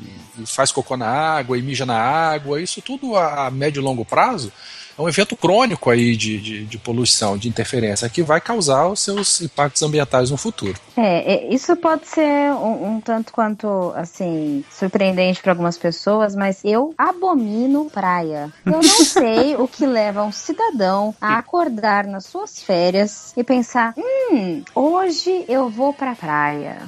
faz 0.47 0.72
cocô 0.72 0.97
na 0.97 1.09
água 1.09 1.59
e 1.59 1.62
mija 1.62 1.84
na 1.84 1.99
água, 1.99 2.61
isso 2.61 2.80
tudo 2.80 3.16
a 3.16 3.51
médio 3.51 3.80
e 3.80 3.84
longo 3.84 4.05
prazo 4.05 4.53
é 5.01 5.03
um 5.03 5.09
evento 5.09 5.34
crônico 5.34 5.88
aí 5.88 6.14
de, 6.14 6.38
de, 6.38 6.64
de, 6.66 6.78
poluição, 6.78 7.38
de 7.38 7.48
interferência, 7.48 8.09
que 8.09 8.22
vai 8.22 8.40
causar 8.40 8.86
os 8.86 9.01
seus 9.01 9.40
impactos 9.40 9.82
ambientais 9.82 10.30
no 10.30 10.36
futuro. 10.36 10.78
É, 10.96 11.34
é 11.34 11.55
isso 11.55 11.74
pode 11.76 12.07
ser 12.07 12.53
um, 12.53 12.96
um 12.96 13.01
tanto 13.01 13.32
quanto, 13.32 13.92
assim, 13.96 14.62
surpreendente 14.70 15.40
para 15.40 15.53
algumas 15.53 15.78
pessoas, 15.78 16.36
mas 16.36 16.61
eu 16.64 16.94
abomino 16.98 17.88
praia. 17.90 18.53
Eu 18.66 18.72
não 18.72 18.82
sei 19.05 19.57
o 19.57 19.66
que 19.66 19.86
leva 19.86 20.22
um 20.22 20.32
cidadão 20.32 21.14
a 21.20 21.38
acordar 21.38 22.07
nas 22.07 22.26
suas 22.26 22.62
férias 22.62 23.32
e 23.36 23.42
pensar, 23.42 23.94
hum, 23.96 24.62
hoje 24.74 25.46
eu 25.48 25.70
vou 25.70 25.94
pra 25.94 26.14
praia. 26.14 26.82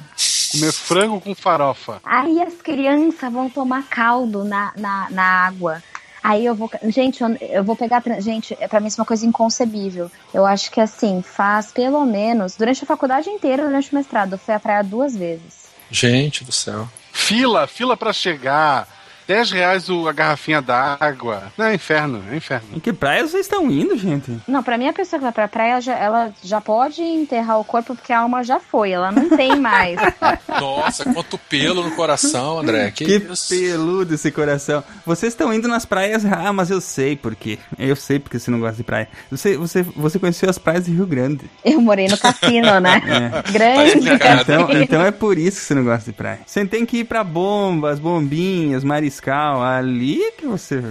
Comer 0.51 0.71
frango 0.71 1.19
com 1.19 1.33
farofa. 1.33 1.99
Aí 2.03 2.39
as 2.39 2.53
crianças 2.61 3.33
vão 3.33 3.49
tomar 3.49 3.89
caldo 3.89 4.43
na, 4.43 4.71
na, 4.77 5.07
na 5.09 5.23
água. 5.47 5.81
Aí 6.23 6.45
eu 6.45 6.55
vou. 6.55 6.71
Gente, 6.83 7.21
eu, 7.21 7.35
eu 7.41 7.63
vou 7.63 7.75
pegar. 7.75 8.01
Gente, 8.19 8.55
é, 8.59 8.67
pra 8.67 8.79
mim 8.79 8.87
isso 8.87 8.99
é 8.99 9.01
uma 9.01 9.05
coisa 9.05 9.25
inconcebível. 9.25 10.09
Eu 10.33 10.45
acho 10.45 10.71
que 10.71 10.79
assim, 10.79 11.21
faz 11.21 11.71
pelo 11.71 12.05
menos. 12.05 12.55
Durante 12.55 12.83
a 12.83 12.87
faculdade 12.87 13.29
inteira, 13.29 13.65
durante 13.65 13.91
o 13.91 13.95
mestrado, 13.95 14.33
eu 14.33 14.37
fui 14.37 14.53
à 14.53 14.59
praia 14.59 14.83
duas 14.83 15.15
vezes. 15.15 15.63
Gente 15.91 16.45
do 16.45 16.51
céu. 16.51 16.87
Fila, 17.11 17.67
fila 17.67 17.97
para 17.97 18.13
chegar 18.13 18.87
10 19.27 19.51
reais 19.51 19.87
a 19.89 20.11
garrafinha 20.11 20.61
d'água. 20.61 21.43
Não, 21.57 21.65
é 21.65 21.75
inferno, 21.75 22.23
é 22.31 22.35
inferno. 22.35 22.67
Em 22.75 22.79
que 22.79 22.91
praia 22.91 23.25
vocês 23.25 23.45
estão 23.45 23.69
indo, 23.69 23.97
gente? 23.97 24.39
Não, 24.47 24.61
pra 24.61 24.77
mim 24.77 24.87
a 24.87 24.93
pessoa 24.93 25.19
que 25.19 25.23
vai 25.23 25.31
pra 25.31 25.47
praia, 25.47 25.71
ela 25.73 25.81
já, 25.81 25.95
ela 25.95 26.33
já 26.43 26.61
pode 26.61 27.01
enterrar 27.01 27.59
o 27.59 27.63
corpo 27.63 27.95
porque 27.95 28.11
a 28.11 28.19
alma 28.19 28.43
já 28.43 28.59
foi, 28.59 28.91
ela 28.91 29.11
não 29.11 29.29
tem 29.29 29.55
mais. 29.55 29.99
Nossa, 30.59 31.05
quanto 31.13 31.37
pelo 31.37 31.83
no 31.83 31.91
coração, 31.91 32.59
André. 32.59 32.91
Que, 32.91 33.05
que 33.05 33.27
peludo 33.49 34.13
esse 34.13 34.31
coração. 34.31 34.83
Vocês 35.05 35.33
estão 35.33 35.53
indo 35.53 35.67
nas 35.67 35.85
praias, 35.85 36.25
ah, 36.25 36.51
mas 36.51 36.69
eu 36.69 36.81
sei 36.81 37.15
por 37.15 37.35
quê. 37.35 37.59
Eu 37.77 37.95
sei 37.95 38.19
porque 38.19 38.39
você 38.39 38.51
não 38.51 38.59
gosta 38.59 38.77
de 38.77 38.83
praia. 38.83 39.07
Você, 39.31 39.57
você, 39.57 39.83
você 39.83 40.19
conheceu 40.19 40.49
as 40.49 40.57
praias 40.57 40.85
de 40.85 40.91
Rio 40.91 41.05
Grande. 41.05 41.49
Eu 41.63 41.81
morei 41.81 42.07
no 42.07 42.17
cassino, 42.17 42.79
né? 42.79 43.01
É. 43.13 43.51
Grande 43.51 44.09
então, 44.09 44.71
então 44.71 45.05
é 45.05 45.11
por 45.11 45.37
isso 45.37 45.59
que 45.59 45.65
você 45.65 45.75
não 45.75 45.83
gosta 45.83 46.09
de 46.09 46.17
praia. 46.17 46.39
Você 46.45 46.65
tem 46.65 46.85
que 46.85 46.99
ir 46.99 47.03
pra 47.03 47.23
bombas, 47.23 47.99
bombinhas, 47.99 48.83
mariscos 48.83 49.12
Mariscal, 49.13 49.61
ali 49.61 50.19
que 50.37 50.47
você. 50.47 50.81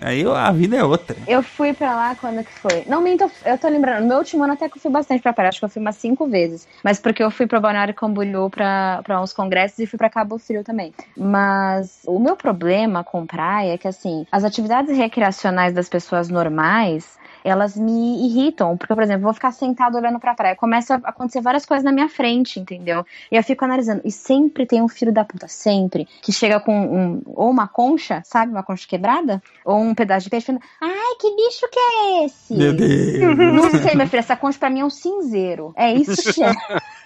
Aí 0.00 0.24
a 0.26 0.50
vida 0.52 0.76
é 0.76 0.84
outra. 0.84 1.16
Eu 1.26 1.42
fui 1.42 1.72
pra 1.72 1.94
lá 1.94 2.14
quando 2.14 2.42
que 2.44 2.52
foi? 2.52 2.84
Não 2.86 3.02
minto, 3.02 3.30
eu 3.44 3.58
tô 3.58 3.68
lembrando. 3.68 4.02
No 4.02 4.08
meu 4.08 4.18
último 4.18 4.44
ano 4.44 4.52
até 4.52 4.68
que 4.68 4.76
eu 4.76 4.80
fui 4.80 4.90
bastante 4.90 5.22
pra 5.22 5.32
praia. 5.32 5.48
Acho 5.48 5.58
que 5.58 5.64
eu 5.64 5.68
fui 5.68 5.80
umas 5.80 5.96
cinco 5.96 6.26
vezes. 6.26 6.66
Mas 6.82 6.98
porque 6.98 7.22
eu 7.22 7.30
fui 7.30 7.46
pra 7.46 7.60
Balneário 7.60 7.94
Camboriú 7.94 8.48
pra, 8.48 9.00
pra 9.02 9.20
uns 9.20 9.32
congressos 9.32 9.78
e 9.78 9.86
fui 9.86 9.98
pra 9.98 10.08
Cabo 10.08 10.38
Frio 10.38 10.62
também. 10.62 10.94
Mas 11.16 12.02
o 12.06 12.18
meu 12.18 12.36
problema 12.36 13.04
com 13.04 13.26
praia 13.26 13.74
é 13.74 13.78
que, 13.78 13.88
assim, 13.88 14.26
as 14.30 14.44
atividades 14.44 14.96
recreacionais 14.96 15.74
das 15.74 15.88
pessoas 15.88 16.28
normais 16.28 17.16
elas 17.48 17.76
me 17.76 18.26
irritam. 18.26 18.76
Porque, 18.76 18.94
por 18.94 19.02
exemplo, 19.02 19.20
eu 19.20 19.24
vou 19.24 19.34
ficar 19.34 19.52
sentado 19.52 19.96
olhando 19.96 20.18
pra 20.18 20.34
praia, 20.34 20.56
começa 20.56 20.94
a 20.94 21.10
acontecer 21.10 21.40
várias 21.40 21.64
coisas 21.64 21.84
na 21.84 21.92
minha 21.92 22.08
frente, 22.08 22.58
entendeu? 22.58 23.04
E 23.30 23.36
eu 23.36 23.42
fico 23.42 23.64
analisando. 23.64 24.02
E 24.04 24.10
sempre 24.10 24.66
tem 24.66 24.82
um 24.82 24.88
filho 24.88 25.12
da 25.12 25.24
puta, 25.24 25.48
sempre, 25.48 26.06
que 26.22 26.32
chega 26.32 26.60
com 26.60 26.74
um, 26.74 27.22
ou 27.26 27.50
uma 27.50 27.68
concha, 27.68 28.22
sabe? 28.24 28.52
Uma 28.52 28.62
concha 28.62 28.86
quebrada, 28.86 29.42
ou 29.64 29.78
um 29.78 29.94
pedaço 29.94 30.24
de 30.24 30.30
peixe, 30.30 30.46
falando, 30.46 30.62
ai, 30.80 31.14
que 31.20 31.34
bicho 31.34 31.68
que 31.70 31.78
é 31.78 32.24
esse? 32.24 32.54
Meu 32.54 32.74
Deus. 32.74 33.36
Não 33.36 33.70
sei, 33.70 33.94
minha 33.94 34.06
filha, 34.06 34.20
essa 34.20 34.36
concha 34.36 34.58
pra 34.58 34.70
mim 34.70 34.80
é 34.80 34.84
um 34.84 34.90
cinzeiro. 34.90 35.72
É 35.76 35.92
isso 35.92 36.32
que 36.32 36.42
é. 36.42 36.52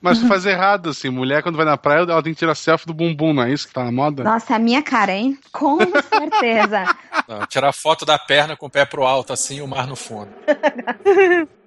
Mas 0.00 0.18
tu 0.18 0.26
faz 0.26 0.44
errado, 0.44 0.90
assim. 0.90 1.08
Mulher, 1.10 1.42
quando 1.42 1.56
vai 1.56 1.64
na 1.64 1.76
praia, 1.76 2.00
ela 2.00 2.22
tem 2.22 2.32
que 2.32 2.38
tirar 2.38 2.54
selfie 2.54 2.86
do 2.86 2.94
bumbum, 2.94 3.32
não 3.32 3.42
é 3.42 3.52
isso 3.52 3.68
que 3.68 3.74
tá 3.74 3.84
na 3.84 3.92
moda? 3.92 4.24
Nossa, 4.24 4.54
é 4.54 4.56
a 4.56 4.58
minha 4.58 4.82
cara, 4.82 5.12
hein? 5.12 5.38
Com 5.52 5.78
certeza. 5.78 6.84
Não, 7.28 7.46
tirar 7.46 7.72
foto 7.72 8.04
da 8.04 8.18
perna 8.18 8.56
com 8.56 8.66
o 8.66 8.70
pé 8.70 8.84
pro 8.84 9.04
alto, 9.04 9.32
assim, 9.32 9.56
e 9.58 9.62
o 9.62 9.68
mar 9.68 9.86
no 9.86 9.96
fundo. 9.96 10.30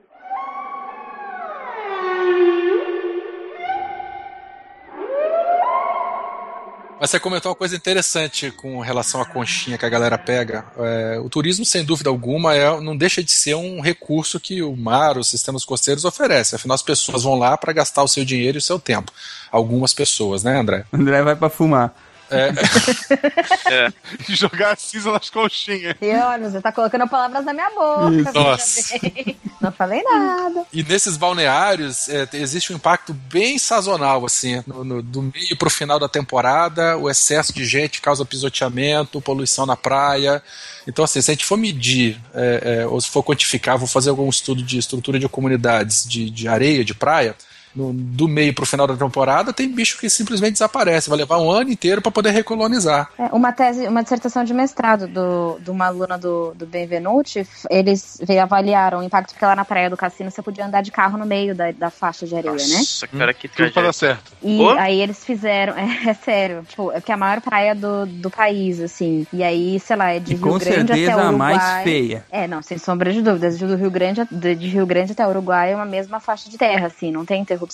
Mas 7.00 7.10
você 7.10 7.20
comentou 7.20 7.50
uma 7.52 7.56
coisa 7.56 7.76
interessante 7.76 8.52
com 8.52 8.80
relação 8.80 9.22
à 9.22 9.26
conchinha 9.26 9.78
que 9.78 9.86
a 9.86 9.90
galera 9.90 10.18
pega. 10.18 10.66
É, 10.78 11.20
o 11.20 11.30
turismo, 11.30 11.66
sem 11.66 11.84
dúvida 11.84 12.10
alguma, 12.10 12.56
é, 12.56 12.80
não 12.80 12.96
deixa 12.96 13.22
de 13.22 13.32
ser 13.32 13.56
um 13.56 13.82
recurso 13.82 14.40
que 14.40 14.64
o 14.64 14.76
mar, 14.76 15.18
os 15.18 15.28
sistemas 15.28 15.66
costeiros 15.66 16.06
oferecem. 16.06 16.56
Afinal, 16.56 16.76
as 16.76 16.82
pessoas 16.82 17.24
vão 17.24 17.36
lá 17.36 17.58
para 17.58 17.74
gastar 17.74 18.04
o 18.04 18.08
seu 18.08 18.24
dinheiro 18.24 18.58
e 18.58 18.60
o 18.60 18.62
seu 18.62 18.80
tempo. 18.80 19.12
Algumas 19.52 19.94
pessoas, 19.94 20.44
né, 20.44 20.58
André? 20.58 20.86
André 20.92 21.22
vai 21.22 21.36
para 21.36 21.50
fumar. 21.50 21.94
É. 22.30 22.52
é. 23.72 23.94
Jogar 24.34 24.78
cinza 24.78 25.12
nas 25.12 25.30
conchinhas. 25.30 25.96
E 26.02 26.10
olha, 26.16 26.50
você 26.50 26.62
tá 26.62 26.72
colocando 26.72 27.08
palavras 27.08 27.46
na 27.46 27.54
minha 27.54 27.70
boca. 27.70 28.32
Nossa. 28.34 29.00
Não 29.62 29.72
falei 29.72 30.02
nada. 30.04 30.66
E 30.74 30.84
nesses 30.84 31.18
balneários 31.18 32.10
é, 32.10 32.28
existe 32.34 32.74
um 32.74 32.76
impacto 32.76 33.14
bem 33.14 33.58
sazonal, 33.58 34.26
assim. 34.26 34.64
No, 34.66 34.84
no, 34.84 35.02
do 35.02 35.22
meio 35.22 35.58
pro 35.58 35.70
final 35.70 36.00
da 36.00 36.10
temporada, 36.10 36.98
o 36.98 37.10
excesso 37.10 37.54
de 37.54 37.66
gente 37.66 38.02
causa 38.02 38.26
pisoteamento, 38.26 39.22
poluição 39.22 39.66
na 39.66 39.76
praia. 39.76 40.42
Então, 40.88 41.06
assim, 41.06 41.22
se 41.22 41.32
a 41.32 41.34
gente 41.34 41.46
for 41.46 41.58
medir, 41.58 42.20
é, 42.34 42.82
é, 42.82 42.88
ou 42.88 43.00
se 43.02 43.10
for 43.10 43.24
quantificar, 43.24 43.78
vou 43.78 43.88
fazer 43.88 44.10
algum 44.10 44.30
estudo 44.30 44.62
de 44.62 44.78
estrutura 44.78 45.20
de 45.20 45.28
comunidades 45.28 46.08
de, 46.08 46.30
de 46.30 46.48
areia, 46.48 46.84
de 46.84 46.94
praia 46.94 47.36
no, 47.76 47.94
do 47.94 48.28
meio 48.28 48.54
pro 48.54 48.66
final 48.66 48.88
da 48.88 48.96
temporada, 48.96 49.52
tem 49.52 49.70
bicho 49.70 49.98
que 49.98 50.10
simplesmente 50.10 50.54
desaparece. 50.54 51.10
Vai 51.10 51.20
levar 51.20 51.40
um 51.40 51.50
ano 51.50 51.70
inteiro 51.70 52.02
para 52.02 52.12
poder 52.12 52.32
recolonizar. 52.32 53.10
É, 53.18 53.26
uma 53.26 53.52
tese, 53.52 53.88
uma 53.88 54.04
dissertação 54.04 54.44
de 54.44 54.54
mestrado 54.54 55.08
do, 55.08 55.58
de 55.60 55.70
uma 55.70 55.88
aluna 55.88 56.18
do, 56.18 56.54
do 56.54 56.66
Benvenuti, 56.66 57.48
eles 57.70 58.20
avaliaram 58.42 59.00
o 59.00 59.04
impacto 59.04 59.32
porque 59.32 59.46
lá 59.46 59.56
na 59.56 59.66
praia 59.66 59.90
do 59.90 59.98
cassino 59.98 60.32
você 60.32 60.42
podia 60.42 60.66
andar 60.66 60.82
de 60.82 60.92
carro 60.92 61.18
no 61.18 61.26
meio 61.26 61.54
da, 61.54 61.72
da 61.72 61.90
faixa 61.90 62.26
de 62.26 62.36
areia, 62.36 62.54
Nossa, 62.54 62.68
né? 62.68 62.78
Nossa, 62.78 63.08
cara, 63.08 63.34
que 63.34 63.48
Tudo 63.48 63.72
para 63.72 63.84
dar 63.84 63.94
certo. 63.94 64.32
E 64.42 64.60
oh? 64.62 64.70
aí 64.72 65.02
eles 65.02 65.24
fizeram, 65.24 65.74
é, 65.78 66.10
é, 66.10 66.14
sério, 66.14 66.64
tipo, 66.68 66.92
é 66.92 67.02
que 67.02 67.12
é 67.12 67.16
a 67.16 67.18
maior 67.18 67.42
praia 67.42 67.76
do, 67.76 68.06
do 68.06 68.30
país, 68.30 68.80
assim. 68.80 69.28
E 69.34 69.44
aí, 69.44 69.80
sei 69.80 69.96
lá, 69.96 70.12
é 70.12 70.20
de 70.20 70.34
e 70.34 70.36
Rio 70.36 70.60
Grande 70.60 70.92
até 70.92 71.16
Uruguai. 71.16 71.28
a 71.28 71.32
mais 71.32 71.84
feia. 71.84 72.26
É, 72.32 72.48
não, 72.48 72.62
sem 72.62 72.78
sombra 72.78 73.12
de 73.12 73.22
dúvidas. 73.22 73.58
De 73.58 73.66
Rio 73.66 73.92
Grande, 73.92 74.22
de, 74.30 74.56
de 74.56 74.68
Rio 74.68 74.86
Grande 74.86 75.12
até 75.12 75.28
Uruguai 75.28 75.74
é 75.74 75.76
uma 75.76 75.86
mesma 75.86 76.20
faixa 76.20 76.50
de 76.50 76.58
terra, 76.58 76.88
assim, 76.88 77.12
não 77.12 77.26
tem 77.26 77.42
interrupção. 77.42 77.65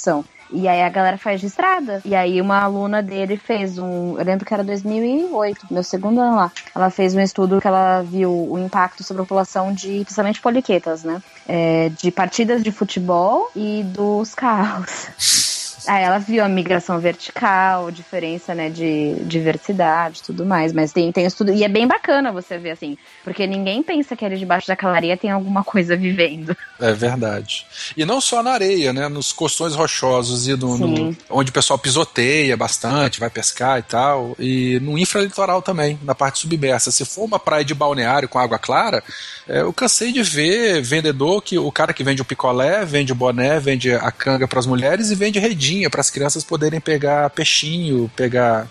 E 0.54 0.68
aí 0.68 0.82
a 0.82 0.90
galera 0.90 1.18
faz 1.18 1.40
de 1.40 1.48
estrada. 1.48 2.02
E 2.04 2.14
aí 2.14 2.42
uma 2.42 2.60
aluna 2.62 3.02
dele 3.02 3.38
fez 3.38 3.78
um. 3.78 4.18
Eu 4.18 4.26
lembro 4.26 4.46
que 4.46 4.54
era 4.54 4.64
2008, 4.64 5.68
meu 5.72 5.84
segundo 5.84 6.20
ano 6.20 6.36
lá. 6.36 6.52
Ela 6.76 6.90
fez 6.90 7.16
um 7.16 7.22
estudo 7.22 7.62
que 7.62 7.68
ela 7.68 8.02
viu 8.02 8.30
o 8.52 8.60
impacto 8.60 9.04
sobre 9.04 9.22
a 9.22 9.26
população 9.26 9.74
de, 9.74 10.02
principalmente 10.04 10.42
poliquetas, 10.42 11.04
né? 11.04 11.22
É, 11.48 11.90
de 11.90 12.12
partidas 12.12 12.64
de 12.64 12.72
futebol 12.72 13.50
e 13.56 13.84
dos 13.84 14.36
carros. 14.36 15.51
Aí 15.88 16.04
ela 16.04 16.18
viu 16.18 16.44
a 16.44 16.50
migração 16.50 17.00
vertical, 17.00 17.92
diferença, 17.92 18.54
né, 18.56 18.70
de 18.70 19.16
diversidade, 19.26 20.22
tudo 20.24 20.46
mais. 20.46 20.74
Mas 20.74 20.92
tem, 20.92 21.12
tem 21.12 21.26
estudo. 21.26 21.52
E 21.52 21.64
é 21.64 21.68
bem 21.68 21.88
bacana 21.88 22.32
você 22.32 22.58
ver 22.58 22.72
assim, 22.72 22.98
porque 23.24 23.46
ninguém 23.48 23.82
pensa 23.84 24.16
que 24.16 24.24
ali 24.26 24.38
debaixo 24.38 24.68
daquela 24.68 24.96
areia 24.96 25.18
tem 25.18 25.30
alguma 25.32 25.64
coisa 25.64 25.96
vivendo. 25.96 26.56
É 26.80 26.92
verdade. 26.94 27.66
E 27.96 28.06
não 28.06 28.20
só 28.22 28.42
na 28.42 28.52
areia, 28.52 28.94
né? 28.94 29.08
Nos 29.08 29.32
costões 29.32 29.76
rochosos 29.76 30.48
e 30.48 30.56
no, 30.56 30.78
no- 30.78 31.16
onde 31.30 31.50
o 31.50 31.54
pessoal 31.54 31.78
pisoteia 31.80 32.56
bastante, 32.56 33.20
vai 33.20 33.30
pescar 33.30 33.80
e 33.80 33.84
tal. 33.84 34.36
E 34.40 34.80
no 34.82 34.98
infralitoral 34.98 35.62
também, 35.62 36.00
na 36.04 36.16
parte 36.16 36.40
submersa. 36.40 36.92
Se 36.92 37.06
for 37.06 37.24
uma 37.26 37.40
praia 37.40 37.66
de 37.66 37.74
balneário 37.74 38.30
com 38.30 38.40
água 38.40 38.58
clara, 38.60 39.04
é, 39.48 39.62
eu 39.62 39.74
cansei 39.74 40.12
de 40.12 40.22
ver 40.24 40.82
vendedor 40.82 41.42
que 41.42 41.58
o 41.58 41.72
cara 41.72 41.94
que 41.94 42.04
vende 42.04 42.22
o 42.22 42.26
picolé, 42.26 42.86
vende 42.86 43.12
o 43.12 43.16
boné, 43.16 43.60
vende 43.60 43.92
a 43.94 44.12
canga 44.12 44.48
para 44.48 44.60
as 44.60 44.66
mulheres 44.68 45.12
e 45.12 45.16
vende 45.16 45.40
redinha 45.40 45.71
para 45.90 46.02
as 46.02 46.10
crianças 46.10 46.44
poderem 46.44 46.80
pegar 46.80 47.30
peixinho, 47.30 48.12
pegar 48.16 48.68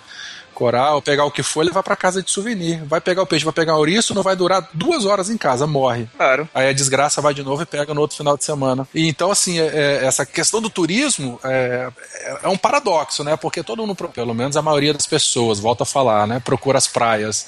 coral, 0.55 1.01
pegar 1.01 1.25
o 1.25 1.31
que 1.31 1.43
for 1.43 1.63
e 1.63 1.67
levar 1.69 1.83
para 1.83 1.97
casa 1.97 2.23
de 2.23 2.31
souvenir. 2.31 2.85
Vai 2.85 3.01
pegar 3.01 3.23
o 3.23 3.27
peixe, 3.27 3.47
vai 3.47 3.55
pegar 3.55 3.77
o 3.77 3.79
ouriço, 3.79 4.15
não 4.15 4.23
vai 4.23 4.37
durar 4.37 4.69
duas 4.75 5.07
horas 5.07 5.31
em 5.31 5.39
casa, 5.39 5.67
morre. 5.67 6.07
Claro. 6.19 6.47
Aí 6.55 6.69
a 6.69 6.73
desgraça 6.75 7.23
vai 7.23 7.33
de 7.33 7.43
novo 7.43 7.63
e 7.63 7.67
pega 7.67 7.95
no 7.95 8.01
outro 8.03 8.17
final 8.19 8.37
de 8.37 8.45
semana. 8.45 8.87
E 8.95 9.09
então, 9.09 9.31
assim, 9.31 9.59
é- 9.59 9.69
é- 10.03 10.05
essa 10.05 10.27
questão 10.27 10.61
do 10.61 10.69
turismo 10.69 11.41
é, 11.43 11.89
é- 12.15 12.39
é 12.43 12.49
um 12.49 12.59
paradoxo, 12.59 13.25
né? 13.25 13.37
Porque 13.37 13.63
todo 13.63 13.87
mundo, 13.87 13.95
pelo 14.13 14.35
menos 14.35 14.55
a 14.55 14.61
maioria 14.61 14.93
das 14.93 15.07
pessoas, 15.07 15.59
volta 15.59 15.85
a 15.85 15.87
falar, 15.87 16.27
né? 16.27 16.43
Procura 16.45 16.77
as 16.77 16.87
praias 16.87 17.47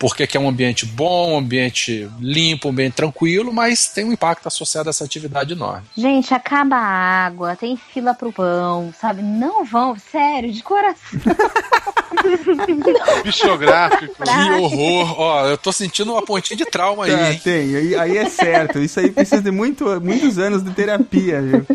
porque 0.00 0.26
que 0.26 0.34
é 0.34 0.40
um 0.40 0.48
ambiente 0.48 0.86
bom, 0.86 1.34
um 1.34 1.38
ambiente 1.38 2.10
limpo, 2.18 2.68
um 2.68 2.70
ambiente 2.70 2.94
tranquilo, 2.94 3.52
mas 3.52 3.86
tem 3.86 4.06
um 4.06 4.12
impacto 4.12 4.48
associado 4.48 4.88
a 4.88 4.90
essa 4.90 5.04
atividade 5.04 5.52
enorme. 5.52 5.82
Gente, 5.94 6.32
acaba 6.32 6.74
a 6.74 7.26
água, 7.26 7.54
tem 7.54 7.76
fila 7.76 8.14
pro 8.14 8.32
pão, 8.32 8.94
sabe? 8.98 9.20
Não 9.20 9.62
vão, 9.62 9.94
sério, 10.10 10.50
de 10.50 10.62
coração. 10.62 11.20
Bichográfico. 13.22 14.14
Que 14.24 14.50
horror! 14.52 15.20
Ó, 15.20 15.46
eu 15.46 15.58
tô 15.58 15.70
sentindo 15.70 16.12
uma 16.12 16.22
pontinha 16.22 16.56
de 16.56 16.64
trauma 16.64 17.04
aí, 17.04 17.36
Tá, 17.36 17.40
tem, 17.44 17.76
aí, 17.76 17.94
aí 17.94 18.16
é 18.16 18.28
certo. 18.28 18.78
Isso 18.78 19.00
aí 19.00 19.10
precisa 19.10 19.42
de 19.42 19.50
muito, 19.50 20.00
muitos 20.00 20.38
anos 20.38 20.64
de 20.64 20.70
terapia, 20.70 21.42
viu? 21.42 21.66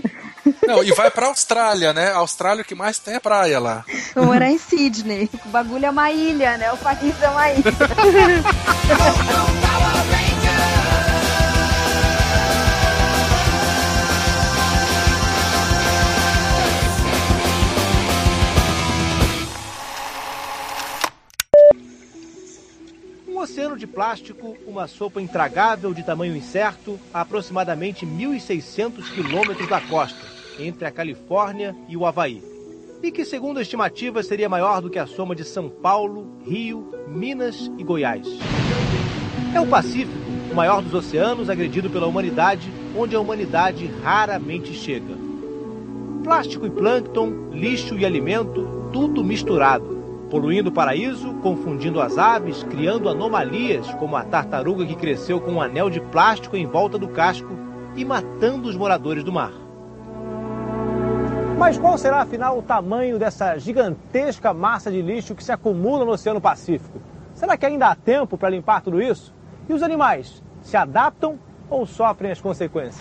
Não, 0.68 0.84
e 0.84 0.92
vai 0.92 1.10
pra 1.10 1.28
Austrália, 1.28 1.94
né? 1.94 2.12
A 2.12 2.18
Austrália 2.18 2.62
o 2.62 2.66
que 2.66 2.76
mais 2.76 3.00
tem 3.00 3.16
é 3.16 3.20
praia 3.20 3.60
lá. 3.60 3.86
Vou 4.14 4.26
morar 4.26 4.50
em 4.50 4.58
Sydney. 4.58 5.30
O 5.46 5.50
bagulho 5.50 5.86
é 5.86 5.90
uma 5.90 6.12
ilha, 6.12 6.58
né? 6.58 6.72
O 6.72 6.78
país 6.78 7.14
é 7.22 7.30
uma 7.30 7.52
ilha. 7.52 7.64
Um 23.28 23.40
oceano 23.40 23.78
de 23.78 23.86
plástico, 23.86 24.56
uma 24.66 24.88
sopa 24.88 25.22
intragável 25.22 25.94
de 25.94 26.04
tamanho 26.04 26.36
incerto, 26.36 27.00
a 27.14 27.22
aproximadamente 27.22 28.06
1.600 28.06 29.14
quilômetros 29.14 29.68
da 29.68 29.82
costa, 29.82 30.35
entre 30.60 30.86
a 30.86 30.92
Califórnia 30.92 31.76
e 31.88 31.98
o 31.98 32.06
Havaí. 32.06 32.42
E 33.04 33.12
que, 33.12 33.26
segundo 33.26 33.62
estimativas, 33.62 34.26
seria 34.26 34.50
maior 34.50 34.82
do 34.82 34.90
que 34.90 34.98
a 34.98 35.06
soma 35.06 35.36
de 35.36 35.44
São 35.44 35.70
Paulo, 35.70 36.38
Rio, 36.46 36.92
Minas 37.08 37.72
e 37.78 37.84
Goiás. 37.84 38.28
É 39.54 39.60
o 39.60 39.68
Pacífico, 39.68 40.18
o 40.52 40.56
maior 40.56 40.82
dos 40.82 40.94
oceanos 40.94 41.50
agredido 41.50 41.90
pela 41.90 42.08
humanidade, 42.08 42.72
onde 42.98 43.16
a 43.16 43.20
humanidade 43.20 43.86
raramente 44.04 44.74
chega. 44.74 45.16
Plástico 46.24 46.66
e 46.66 46.70
plâncton, 46.70 47.50
lixo 47.52 47.98
e 47.98 48.06
alimento, 48.06 48.90
tudo 48.92 49.24
misturado. 49.24 49.96
Poluindo 50.30 50.70
o 50.70 50.74
paraíso, 50.74 51.36
confundindo 51.36 52.02
as 52.02 52.18
aves, 52.18 52.64
criando 52.64 53.08
anomalias, 53.08 53.88
como 53.96 54.16
a 54.16 54.24
tartaruga 54.24 54.86
que 54.86 54.96
cresceu 54.96 55.40
com 55.40 55.54
um 55.54 55.62
anel 55.62 55.90
de 55.90 56.02
plástico 56.02 56.58
em 56.58 56.66
volta 56.66 56.98
do 56.98 57.08
casco 57.10 57.56
e 57.96 58.04
matando 58.04 58.68
os 58.68 58.76
moradores 58.76 59.24
do 59.24 59.32
mar. 59.32 59.65
Mas 61.58 61.78
qual 61.78 61.98
será 61.98 62.22
afinal 62.22 62.60
o 62.60 62.62
tamanho 62.62 63.18
dessa 63.18 63.58
gigantesca 63.58 64.54
massa 64.54 64.92
de 64.92 65.02
lixo 65.02 65.34
que 65.34 65.44
se 65.44 65.54
acumula 65.54 66.04
no 66.04 66.12
Oceano 66.12 66.42
Pacífico? 66.42 67.00
Será 67.34 67.56
que 67.56 67.66
ainda 67.66 67.88
há 67.88 67.96
tempo 67.96 68.38
para 68.38 68.50
limpar 68.50 68.82
tudo 68.82 69.02
isso? 69.02 69.34
E 69.68 69.74
os 69.74 69.82
animais 69.82 70.44
se 70.62 70.76
adaptam 70.76 71.40
ou 71.70 71.86
sofrem 71.86 72.32
as 72.32 72.42
consequências? 72.42 73.00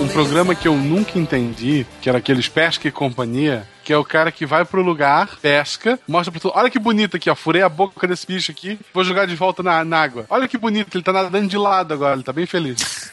Um 0.00 0.08
programa 0.08 0.54
que 0.54 0.66
eu 0.66 0.74
nunca 0.74 1.18
entendi, 1.18 1.86
que 2.00 2.08
era 2.08 2.18
aqueles 2.18 2.48
Pesca 2.48 2.88
e 2.88 2.90
Companhia, 2.90 3.66
que 3.86 3.92
é 3.92 3.96
o 3.96 4.04
cara 4.04 4.32
que 4.32 4.44
vai 4.44 4.64
pro 4.64 4.82
lugar, 4.82 5.38
pesca, 5.40 5.96
mostra 6.08 6.32
pra 6.32 6.40
tu, 6.40 6.50
olha 6.52 6.68
que 6.68 6.76
bonito 6.76 7.16
aqui, 7.16 7.30
ó, 7.30 7.36
furei 7.36 7.62
a 7.62 7.68
boca 7.68 8.04
desse 8.08 8.26
bicho 8.26 8.50
aqui, 8.50 8.76
vou 8.92 9.04
jogar 9.04 9.28
de 9.28 9.36
volta 9.36 9.62
na, 9.62 9.84
na 9.84 10.02
água. 10.02 10.26
Olha 10.28 10.48
que 10.48 10.58
bonito, 10.58 10.96
ele 10.96 11.04
tá 11.04 11.12
nadando 11.12 11.46
de 11.46 11.56
lado 11.56 11.94
agora, 11.94 12.14
ele 12.14 12.24
tá 12.24 12.32
bem 12.32 12.46
feliz. 12.46 13.12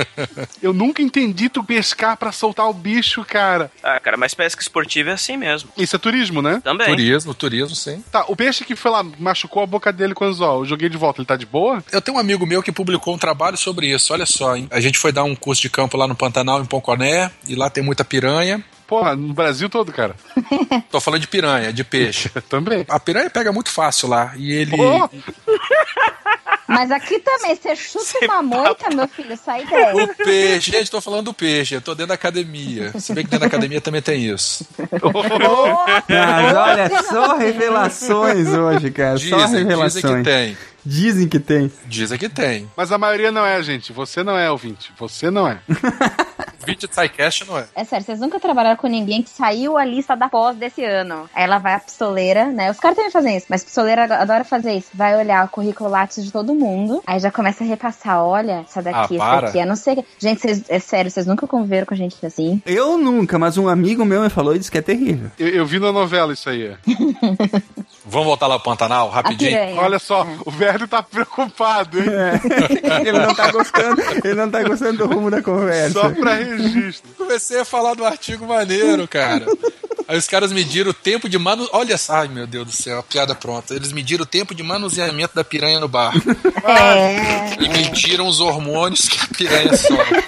eu 0.62 0.72
nunca 0.72 1.02
entendi 1.02 1.50
tu 1.50 1.62
pescar 1.62 2.16
pra 2.16 2.32
soltar 2.32 2.66
o 2.70 2.72
bicho, 2.72 3.22
cara. 3.22 3.70
Ah, 3.82 4.00
cara, 4.00 4.16
mas 4.16 4.32
pesca 4.32 4.62
esportiva 4.62 5.10
é 5.10 5.12
assim 5.12 5.36
mesmo. 5.36 5.68
Isso 5.76 5.94
é 5.94 5.98
turismo, 5.98 6.40
né? 6.40 6.58
Também. 6.64 6.86
Turismo, 6.86 7.34
turismo, 7.34 7.76
sim. 7.76 8.02
Tá, 8.10 8.24
o 8.26 8.34
peixe 8.34 8.64
que 8.64 8.74
foi 8.74 8.92
lá, 8.92 9.04
machucou 9.18 9.62
a 9.62 9.66
boca 9.66 9.92
dele 9.92 10.14
com 10.14 10.24
o 10.24 10.28
anzol, 10.28 10.60
eu 10.60 10.64
joguei 10.64 10.88
de 10.88 10.96
volta, 10.96 11.20
ele 11.20 11.26
tá 11.26 11.36
de 11.36 11.44
boa? 11.44 11.84
Eu 11.92 12.00
tenho 12.00 12.16
um 12.16 12.20
amigo 12.20 12.46
meu 12.46 12.62
que 12.62 12.72
publicou 12.72 13.14
um 13.14 13.18
trabalho 13.18 13.58
sobre 13.58 13.92
isso. 13.92 14.10
Olha 14.14 14.24
só, 14.24 14.56
hein? 14.56 14.68
A 14.70 14.80
gente 14.80 14.98
foi 14.98 15.12
dar 15.12 15.24
um 15.24 15.36
curso 15.36 15.60
de 15.60 15.68
campo 15.68 15.98
lá 15.98 16.08
no 16.08 16.14
Pantanal, 16.14 16.62
em 16.62 16.64
Ponconé, 16.64 17.30
e 17.46 17.54
lá 17.54 17.68
tem 17.68 17.84
muita 17.84 18.06
piranha. 18.06 18.64
Porra, 18.94 19.16
no 19.16 19.34
Brasil 19.34 19.68
todo, 19.68 19.92
cara. 19.92 20.14
Tô 20.88 21.00
falando 21.00 21.20
de 21.20 21.26
piranha, 21.26 21.72
de 21.72 21.82
peixe. 21.82 22.28
Também. 22.48 22.84
A 22.88 23.00
piranha 23.00 23.28
pega 23.28 23.52
muito 23.52 23.70
fácil 23.70 24.08
lá. 24.08 24.32
E 24.36 24.52
ele. 24.52 24.76
Oh! 24.80 25.08
Mas 26.66 26.90
aqui 26.90 27.20
também, 27.20 27.54
você 27.54 27.76
chuta 27.76 28.24
uma 28.24 28.42
moita, 28.42 28.88
meu 28.88 29.06
filho, 29.06 29.36
sai 29.36 29.64
daí. 29.66 29.92
O 30.02 30.08
peixe, 30.16 30.72
gente, 30.72 30.90
tô 30.90 30.98
falando 31.00 31.26
do 31.26 31.34
peixe, 31.34 31.74
eu 31.74 31.80
tô 31.80 31.94
dentro 31.94 32.08
da 32.08 32.14
academia. 32.14 32.90
Se 32.98 33.12
bem 33.12 33.22
que 33.22 33.30
dentro 33.30 33.40
da 33.40 33.46
academia 33.46 33.82
também 33.82 34.00
tem 34.00 34.24
isso. 34.24 34.66
Mas 36.08 36.56
olha, 36.56 37.02
só 37.02 37.36
revelações 37.36 38.48
hoje, 38.48 38.90
cara. 38.90 39.18
só 39.18 39.36
Dizem, 39.44 39.58
revelações. 39.58 40.02
dizem 40.02 40.16
que 40.16 40.22
tem. 40.24 40.56
Dizem 40.84 41.28
que 41.28 41.38
tem. 41.38 41.70
Dizem 41.86 42.18
que 42.18 42.28
tem. 42.28 42.68
Mas 42.76 42.92
a 42.92 42.98
maioria 42.98 43.30
não 43.32 43.44
é, 43.44 43.62
gente. 43.62 43.92
Você 43.92 44.22
não 44.22 44.36
é 44.36 44.50
ouvinte. 44.50 44.92
Você 44.98 45.30
não 45.30 45.48
é. 45.48 45.58
Vídeo 46.66 46.88
de 46.88 46.94
SciCast 46.94 47.44
não 47.46 47.58
é. 47.58 47.66
É 47.74 47.84
sério, 47.84 48.06
vocês 48.06 48.18
nunca 48.20 48.40
trabalharam 48.40 48.78
com 48.78 48.86
ninguém 48.86 49.22
que 49.22 49.28
saiu 49.28 49.76
a 49.76 49.84
lista 49.84 50.16
da 50.16 50.30
pós 50.30 50.56
desse 50.56 50.82
ano. 50.82 51.28
Aí 51.34 51.44
ela 51.44 51.58
vai 51.58 51.74
à 51.74 51.78
pistoleira, 51.78 52.46
né? 52.46 52.70
Os 52.70 52.80
caras 52.80 52.96
também 52.96 53.10
fazem 53.10 53.36
isso, 53.36 53.46
mas 53.50 53.62
pistoleira 53.62 54.04
adora 54.04 54.44
fazer 54.44 54.72
isso. 54.72 54.88
Vai 54.94 55.14
olhar 55.14 55.44
o 55.44 55.48
currículo 55.48 55.90
Lattes 55.90 56.24
de 56.24 56.32
todo 56.32 56.54
mundo, 56.54 57.02
aí 57.06 57.18
já 57.20 57.30
começa 57.30 57.62
a 57.62 57.66
repassar. 57.66 58.24
Olha, 58.24 58.64
essa 58.66 58.80
daqui, 58.80 58.96
Ah, 58.98 59.02
essa 59.02 59.16
para. 59.36 59.48
aqui, 59.48 59.58
eu 59.58 59.66
não 59.66 59.76
sei. 59.76 60.02
Gente, 60.18 60.40
vocês, 60.40 60.62
é 60.70 60.78
sério, 60.78 61.10
vocês 61.10 61.26
nunca 61.26 61.46
conviveram 61.46 61.84
com 61.86 61.94
gente 61.94 62.24
assim? 62.24 62.62
Eu 62.64 62.96
nunca, 62.96 63.38
mas 63.38 63.58
um 63.58 63.68
amigo 63.68 64.02
meu 64.02 64.22
me 64.22 64.30
falou 64.30 64.54
e 64.56 64.58
disse 64.58 64.70
que 64.70 64.78
é 64.78 64.82
terrível. 64.82 65.30
Eu, 65.38 65.48
eu 65.48 65.66
vi 65.66 65.78
na 65.78 65.92
novela 65.92 66.32
isso 66.32 66.48
aí. 66.48 66.74
Vamos 68.06 68.26
voltar 68.26 68.46
lá 68.46 68.58
pro 68.58 68.70
Pantanal, 68.70 69.08
rapidinho? 69.10 69.76
Olha 69.76 69.98
só, 69.98 70.26
o 70.44 70.50
velho 70.74 70.88
tá 70.88 71.02
preocupado, 71.02 71.98
hein? 71.98 72.06
Ele 73.06 73.18
não 73.18 73.34
tá 73.34 73.50
gostando, 73.50 74.02
ele 74.24 74.34
não 74.34 74.50
tá 74.50 74.62
gostando 74.62 74.98
do 74.98 75.14
rumo 75.14 75.30
da 75.30 75.42
conversa. 75.42 76.00
Só 76.00 76.10
pra 76.10 76.34
registro. 76.34 77.10
Comecei 77.16 77.60
a 77.60 77.64
falar 77.64 77.94
do 77.94 78.04
artigo 78.04 78.46
maneiro, 78.46 79.06
cara. 79.06 79.46
Aí 80.06 80.18
os 80.18 80.26
caras 80.26 80.52
mediram 80.52 80.90
o 80.90 80.94
tempo 80.94 81.28
de 81.28 81.38
manu... 81.38 81.68
Olha 81.72 81.96
só, 81.96 82.16
ai 82.16 82.28
meu 82.28 82.46
Deus 82.46 82.66
do 82.66 82.72
céu, 82.72 82.98
a 82.98 83.02
piada 83.02 83.34
pronta. 83.34 83.74
Eles 83.74 83.92
mediram 83.92 84.24
o 84.24 84.26
tempo 84.26 84.54
de 84.54 84.62
manuseamento 84.62 85.34
da 85.34 85.44
piranha 85.44 85.80
no 85.80 85.88
bar. 85.88 86.12
É. 86.64 87.62
E 87.62 87.68
mediram 87.68 88.26
os 88.26 88.40
hormônios 88.40 89.08
que 89.08 89.18
a 89.20 89.28
piranha 89.28 89.76
sofre. 89.76 90.22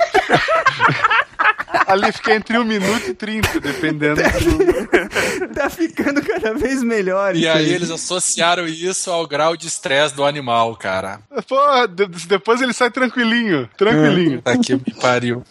Ali 1.86 2.10
fica 2.10 2.34
entre 2.34 2.58
1 2.58 2.64
minuto 2.64 3.10
e 3.10 3.14
30, 3.14 3.60
dependendo 3.60 4.16
do. 4.16 5.54
Tá 5.54 5.70
ficando 5.70 6.20
cada 6.22 6.52
vez 6.52 6.82
melhor 6.82 7.34
E 7.34 7.40
isso 7.40 7.50
aí 7.50 7.72
eles 7.72 7.90
associaram 7.90 8.66
isso 8.66 9.10
ao 9.10 9.26
grau 9.26 9.56
de 9.56 9.68
estresse 9.68 10.14
do 10.14 10.24
animal, 10.24 10.35
cara. 10.78 11.20
Pô, 11.48 11.86
de- 11.86 12.06
depois 12.26 12.60
ele 12.60 12.72
sai 12.72 12.90
tranquilinho. 12.90 13.68
Tranquilinho. 13.76 14.42
Tá 14.42 14.56
que 14.58 14.74
me 14.74 14.94
pariu. 15.00 15.42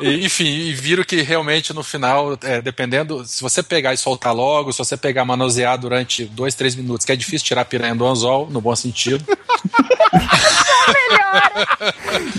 E, 0.00 0.24
enfim, 0.24 0.46
e 0.46 0.72
viram 0.72 1.04
que 1.04 1.22
realmente 1.22 1.72
no 1.72 1.82
final, 1.82 2.38
é, 2.42 2.60
dependendo, 2.60 3.24
se 3.24 3.42
você 3.42 3.62
pegar 3.62 3.92
e 3.92 3.96
soltar 3.96 4.34
logo, 4.34 4.72
se 4.72 4.78
você 4.78 4.96
pegar 4.96 5.24
manusear 5.24 5.78
durante 5.78 6.24
dois, 6.24 6.54
três 6.54 6.74
minutos, 6.74 7.04
que 7.06 7.12
é 7.12 7.16
difícil 7.16 7.46
tirar 7.46 7.62
a 7.62 7.64
piranha 7.64 7.94
do 7.94 8.06
anzol, 8.06 8.48
no 8.50 8.60
bom 8.60 8.74
sentido. 8.76 9.24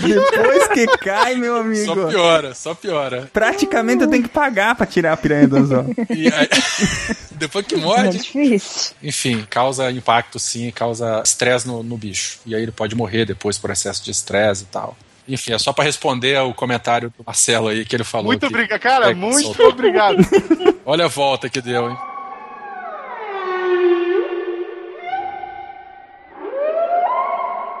Depois 0.06 0.68
que 0.68 0.86
cai, 0.98 1.34
meu 1.36 1.56
amigo. 1.56 1.84
Só 1.84 2.06
piora, 2.08 2.54
só 2.54 2.74
piora. 2.74 3.28
Praticamente 3.32 4.02
eu 4.04 4.10
tenho 4.10 4.22
que 4.22 4.28
pagar 4.28 4.74
pra 4.74 4.86
tirar 4.86 5.12
a 5.12 5.16
piranha 5.16 5.48
do 5.48 5.56
anzol. 5.56 5.86
E 6.10 6.26
aí, 6.32 6.48
depois 7.32 7.66
que 7.66 7.74
É 7.74 7.78
morde, 7.78 8.18
difícil. 8.18 8.94
enfim, 9.02 9.46
causa 9.48 9.90
impacto 9.90 10.38
sim, 10.38 10.70
causa 10.70 11.22
estresse 11.24 11.66
no, 11.66 11.73
no 11.82 11.96
bicho. 11.96 12.38
E 12.46 12.54
aí 12.54 12.62
ele 12.62 12.72
pode 12.72 12.94
morrer 12.94 13.24
depois 13.24 13.58
por 13.58 13.70
excesso 13.70 14.04
de 14.04 14.10
estresse 14.10 14.62
e 14.64 14.66
tal. 14.66 14.96
Enfim, 15.26 15.52
é 15.54 15.58
só 15.58 15.72
pra 15.72 15.84
responder 15.84 16.36
ao 16.36 16.52
comentário 16.52 17.08
do 17.16 17.24
Marcelo 17.24 17.68
aí 17.68 17.84
que 17.84 17.96
ele 17.96 18.04
falou. 18.04 18.26
Muito 18.26 18.46
obrigado, 18.46 18.78
cara, 18.80 19.10
É, 19.10 19.14
muito 19.14 19.40
soltou. 19.42 19.68
obrigado. 19.70 20.18
Olha 20.84 21.06
a 21.06 21.08
volta 21.08 21.48
que 21.48 21.60
deu, 21.62 21.90
hein? 21.90 21.96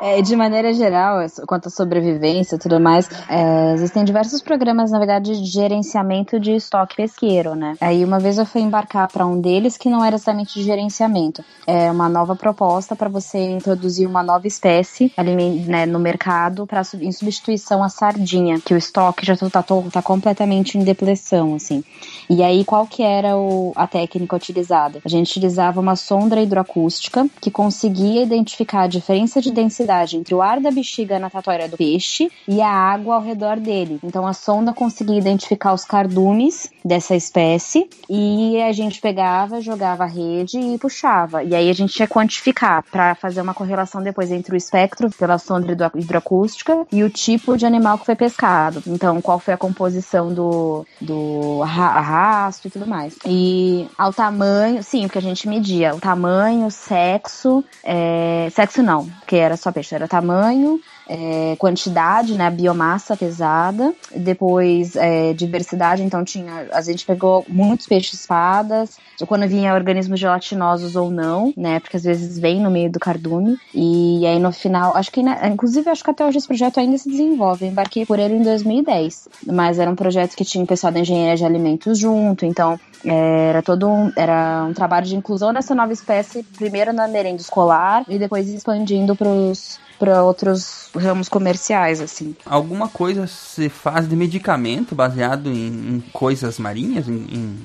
É, 0.06 0.20
de 0.20 0.36
maneira 0.36 0.70
geral, 0.74 1.24
quanto 1.46 1.68
à 1.68 1.70
sobrevivência 1.70 2.56
e 2.56 2.58
tudo 2.58 2.78
mais, 2.78 3.08
é, 3.26 3.72
existem 3.72 4.04
diversos 4.04 4.42
programas, 4.42 4.90
na 4.90 4.98
verdade, 4.98 5.34
de 5.42 5.46
gerenciamento 5.46 6.38
de 6.38 6.52
estoque 6.56 6.94
pesqueiro, 6.94 7.54
né? 7.54 7.74
Aí 7.80 8.04
uma 8.04 8.20
vez 8.20 8.36
eu 8.36 8.44
fui 8.44 8.60
embarcar 8.60 9.10
para 9.10 9.24
um 9.24 9.40
deles 9.40 9.78
que 9.78 9.88
não 9.88 10.04
era 10.04 10.16
exatamente 10.16 10.58
de 10.58 10.62
gerenciamento. 10.62 11.42
É 11.66 11.90
uma 11.90 12.06
nova 12.06 12.36
proposta 12.36 12.94
para 12.94 13.08
você 13.08 13.38
introduzir 13.52 14.06
uma 14.06 14.22
nova 14.22 14.46
espécie 14.46 15.10
né, 15.66 15.86
no 15.86 15.98
mercado 15.98 16.66
pra, 16.66 16.82
em 17.00 17.10
substituição 17.10 17.82
à 17.82 17.88
sardinha, 17.88 18.60
que 18.60 18.74
o 18.74 18.76
estoque 18.76 19.24
já 19.24 19.34
tá, 19.34 19.48
tá, 19.48 19.64
tá 19.90 20.02
completamente 20.02 20.76
em 20.76 20.84
depressão, 20.84 21.54
assim. 21.54 21.82
E 22.28 22.42
aí, 22.42 22.62
qual 22.62 22.86
que 22.86 23.02
era 23.02 23.38
o- 23.38 23.72
a 23.74 23.86
técnica 23.86 24.36
utilizada? 24.36 25.00
A 25.02 25.08
gente 25.08 25.30
utilizava 25.30 25.80
uma 25.80 25.96
sonda 25.96 26.38
hidroacústica 26.38 27.26
que 27.40 27.50
conseguia 27.50 28.22
identificar 28.22 28.82
a 28.82 28.86
diferença 28.86 29.40
de 29.40 29.50
densidade 29.50 29.93
entre 30.16 30.34
o 30.34 30.42
ar 30.42 30.60
da 30.60 30.70
bexiga 30.70 31.18
natatória 31.18 31.68
do 31.68 31.76
peixe 31.76 32.30
e 32.48 32.60
a 32.60 32.68
água 32.68 33.16
ao 33.16 33.22
redor 33.22 33.58
dele. 33.58 33.98
Então, 34.02 34.26
a 34.26 34.32
sonda 34.32 34.72
conseguia 34.72 35.18
identificar 35.18 35.72
os 35.72 35.84
cardumes 35.84 36.70
dessa 36.84 37.14
espécie 37.14 37.88
e 38.08 38.60
a 38.60 38.72
gente 38.72 39.00
pegava, 39.00 39.60
jogava 39.60 40.04
a 40.04 40.06
rede 40.06 40.58
e 40.58 40.78
puxava. 40.78 41.42
E 41.42 41.54
aí, 41.54 41.70
a 41.70 41.74
gente 41.74 41.98
ia 41.98 42.06
quantificar 42.08 42.82
para 42.90 43.14
fazer 43.14 43.40
uma 43.40 43.54
correlação 43.54 44.02
depois 44.02 44.30
entre 44.30 44.54
o 44.54 44.56
espectro 44.56 45.10
pela 45.10 45.38
sonda 45.38 45.72
hidro- 45.72 45.90
hidroacústica 45.94 46.86
e 46.90 47.02
o 47.02 47.10
tipo 47.10 47.56
de 47.56 47.66
animal 47.66 47.98
que 47.98 48.06
foi 48.06 48.14
pescado. 48.14 48.82
Então, 48.86 49.20
qual 49.20 49.38
foi 49.38 49.54
a 49.54 49.58
composição 49.58 50.32
do, 50.32 50.86
do 51.00 51.60
arra- 51.62 51.98
arrasto 51.98 52.68
e 52.68 52.70
tudo 52.70 52.86
mais. 52.86 53.16
E 53.26 53.88
ao 53.96 54.12
tamanho, 54.12 54.82
sim, 54.82 55.02
porque 55.02 55.18
a 55.18 55.22
gente 55.22 55.48
media 55.48 55.94
o 55.94 56.00
tamanho, 56.00 56.70
sexo, 56.70 57.64
é, 57.82 58.48
sexo 58.52 58.82
não, 58.82 59.06
porque 59.06 59.36
era 59.36 59.56
só 59.56 59.70
peixe, 59.72 59.83
era 59.92 60.08
tamanho, 60.08 60.80
é, 61.08 61.56
quantidade, 61.58 62.34
né, 62.34 62.50
biomassa 62.50 63.16
pesada, 63.16 63.94
depois 64.14 64.96
é, 64.96 65.32
diversidade, 65.32 66.02
então 66.02 66.24
tinha, 66.24 66.68
a 66.72 66.80
gente 66.80 67.04
pegou 67.04 67.44
muitos 67.48 67.86
peixes 67.86 68.20
espadas, 68.20 68.96
quando 69.26 69.46
vinha 69.46 69.74
organismos 69.74 70.18
gelatinosos 70.18 70.96
ou 70.96 71.10
não, 71.10 71.52
né, 71.56 71.80
porque 71.80 71.96
às 71.96 72.04
vezes 72.04 72.38
vem 72.38 72.60
no 72.60 72.70
meio 72.70 72.90
do 72.90 72.98
cardume, 72.98 73.56
e 73.72 74.26
aí 74.26 74.38
no 74.38 74.52
final, 74.52 74.96
acho 74.96 75.10
que, 75.10 75.22
né, 75.22 75.40
inclusive 75.48 75.88
acho 75.88 76.02
que 76.02 76.10
até 76.10 76.24
hoje 76.26 76.38
esse 76.38 76.46
projeto 76.46 76.80
ainda 76.80 76.96
se 76.98 77.08
desenvolve, 77.08 77.66
embarquei 77.66 78.06
por 78.06 78.18
ele 78.18 78.34
em 78.34 78.42
2010, 78.42 79.28
mas 79.46 79.78
era 79.78 79.90
um 79.90 79.96
projeto 79.96 80.34
que 80.34 80.44
tinha 80.44 80.64
o 80.64 80.66
pessoal 80.66 80.92
da 80.92 81.00
engenharia 81.00 81.36
de 81.36 81.44
alimentos 81.44 81.98
junto, 81.98 82.44
então 82.44 82.78
é, 83.04 83.48
era 83.50 83.62
todo 83.62 83.88
um, 83.88 84.10
era 84.16 84.64
um 84.64 84.72
trabalho 84.72 85.06
de 85.06 85.14
inclusão 85.14 85.52
dessa 85.52 85.74
nova 85.74 85.92
espécie, 85.92 86.42
primeiro 86.42 86.92
na 86.92 87.06
merenda 87.06 87.40
escolar 87.40 88.04
e 88.08 88.18
depois 88.18 88.48
expandindo 88.48 89.14
pros 89.14 89.78
para 90.04 90.22
outros 90.22 90.90
ramos 90.94 91.30
comerciais, 91.30 91.98
assim. 91.98 92.36
Alguma 92.44 92.88
coisa 92.88 93.26
se 93.26 93.70
faz 93.70 94.06
de 94.06 94.14
medicamento 94.14 94.94
baseado 94.94 95.50
em, 95.50 95.96
em 95.96 96.04
coisas 96.12 96.58
marinhas, 96.58 97.08
em, 97.08 97.26
em, 97.32 97.58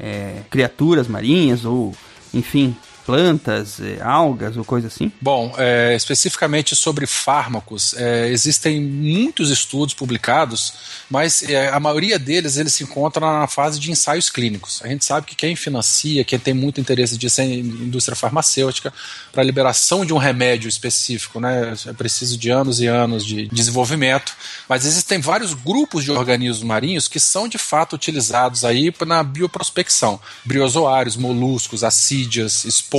é, 0.00 0.40
criaturas 0.48 1.06
marinhas 1.06 1.66
ou, 1.66 1.94
enfim, 2.32 2.74
plantas, 3.04 3.80
é, 3.80 4.00
algas 4.02 4.56
ou 4.56 4.64
coisa 4.64 4.88
assim? 4.88 5.10
Bom, 5.20 5.54
é, 5.58 5.94
especificamente 5.94 6.74
sobre 6.74 7.06
fármacos, 7.06 7.94
é, 7.96 8.28
existem 8.28 8.80
muitos 8.80 9.50
estudos 9.50 9.94
publicados, 9.94 10.72
mas 11.10 11.42
é, 11.42 11.68
a 11.68 11.80
maioria 11.80 12.18
deles 12.18 12.56
eles 12.56 12.74
se 12.74 12.84
encontram 12.84 13.40
na 13.40 13.46
fase 13.46 13.78
de 13.78 13.90
ensaios 13.90 14.30
clínicos. 14.30 14.80
A 14.84 14.88
gente 14.88 15.04
sabe 15.04 15.26
que 15.26 15.34
quem 15.34 15.56
financia, 15.56 16.24
quem 16.24 16.38
tem 16.38 16.54
muito 16.54 16.80
interesse 16.80 17.16
disso 17.16 17.40
é 17.40 17.44
a 17.44 17.46
indústria 17.46 18.16
farmacêutica 18.16 18.92
para 19.32 19.42
a 19.42 19.44
liberação 19.44 20.04
de 20.04 20.12
um 20.12 20.18
remédio 20.18 20.68
específico, 20.68 21.40
né? 21.40 21.74
É 21.86 21.92
preciso 21.92 22.36
de 22.38 22.50
anos 22.50 22.80
e 22.80 22.86
anos 22.86 23.24
de 23.24 23.46
desenvolvimento, 23.48 24.34
mas 24.68 24.84
existem 24.84 25.20
vários 25.20 25.54
grupos 25.54 26.04
de 26.04 26.10
organismos 26.10 26.62
marinhos 26.62 27.08
que 27.08 27.20
são 27.20 27.48
de 27.48 27.58
fato 27.58 27.94
utilizados 27.94 28.64
aí 28.64 28.92
na 29.06 29.22
bioprospecção, 29.22 30.20
briozoários, 30.44 31.16
moluscos, 31.16 31.84
assídias, 31.84 32.64
esponjas, 32.64 32.92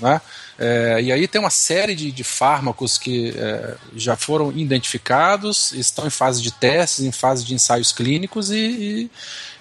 né? 0.00 0.20
É, 0.58 1.00
e 1.00 1.12
aí 1.12 1.28
tem 1.28 1.40
uma 1.40 1.50
série 1.50 1.94
de, 1.94 2.10
de 2.10 2.24
fármacos 2.24 2.98
que 2.98 3.32
é, 3.36 3.76
já 3.94 4.16
foram 4.16 4.50
identificados, 4.50 5.70
estão 5.72 6.04
em 6.04 6.10
fase 6.10 6.42
de 6.42 6.50
testes, 6.50 7.04
em 7.04 7.12
fase 7.12 7.44
de 7.44 7.54
ensaios 7.54 7.92
clínicos 7.92 8.50
e, 8.50 8.56
e 8.56 9.10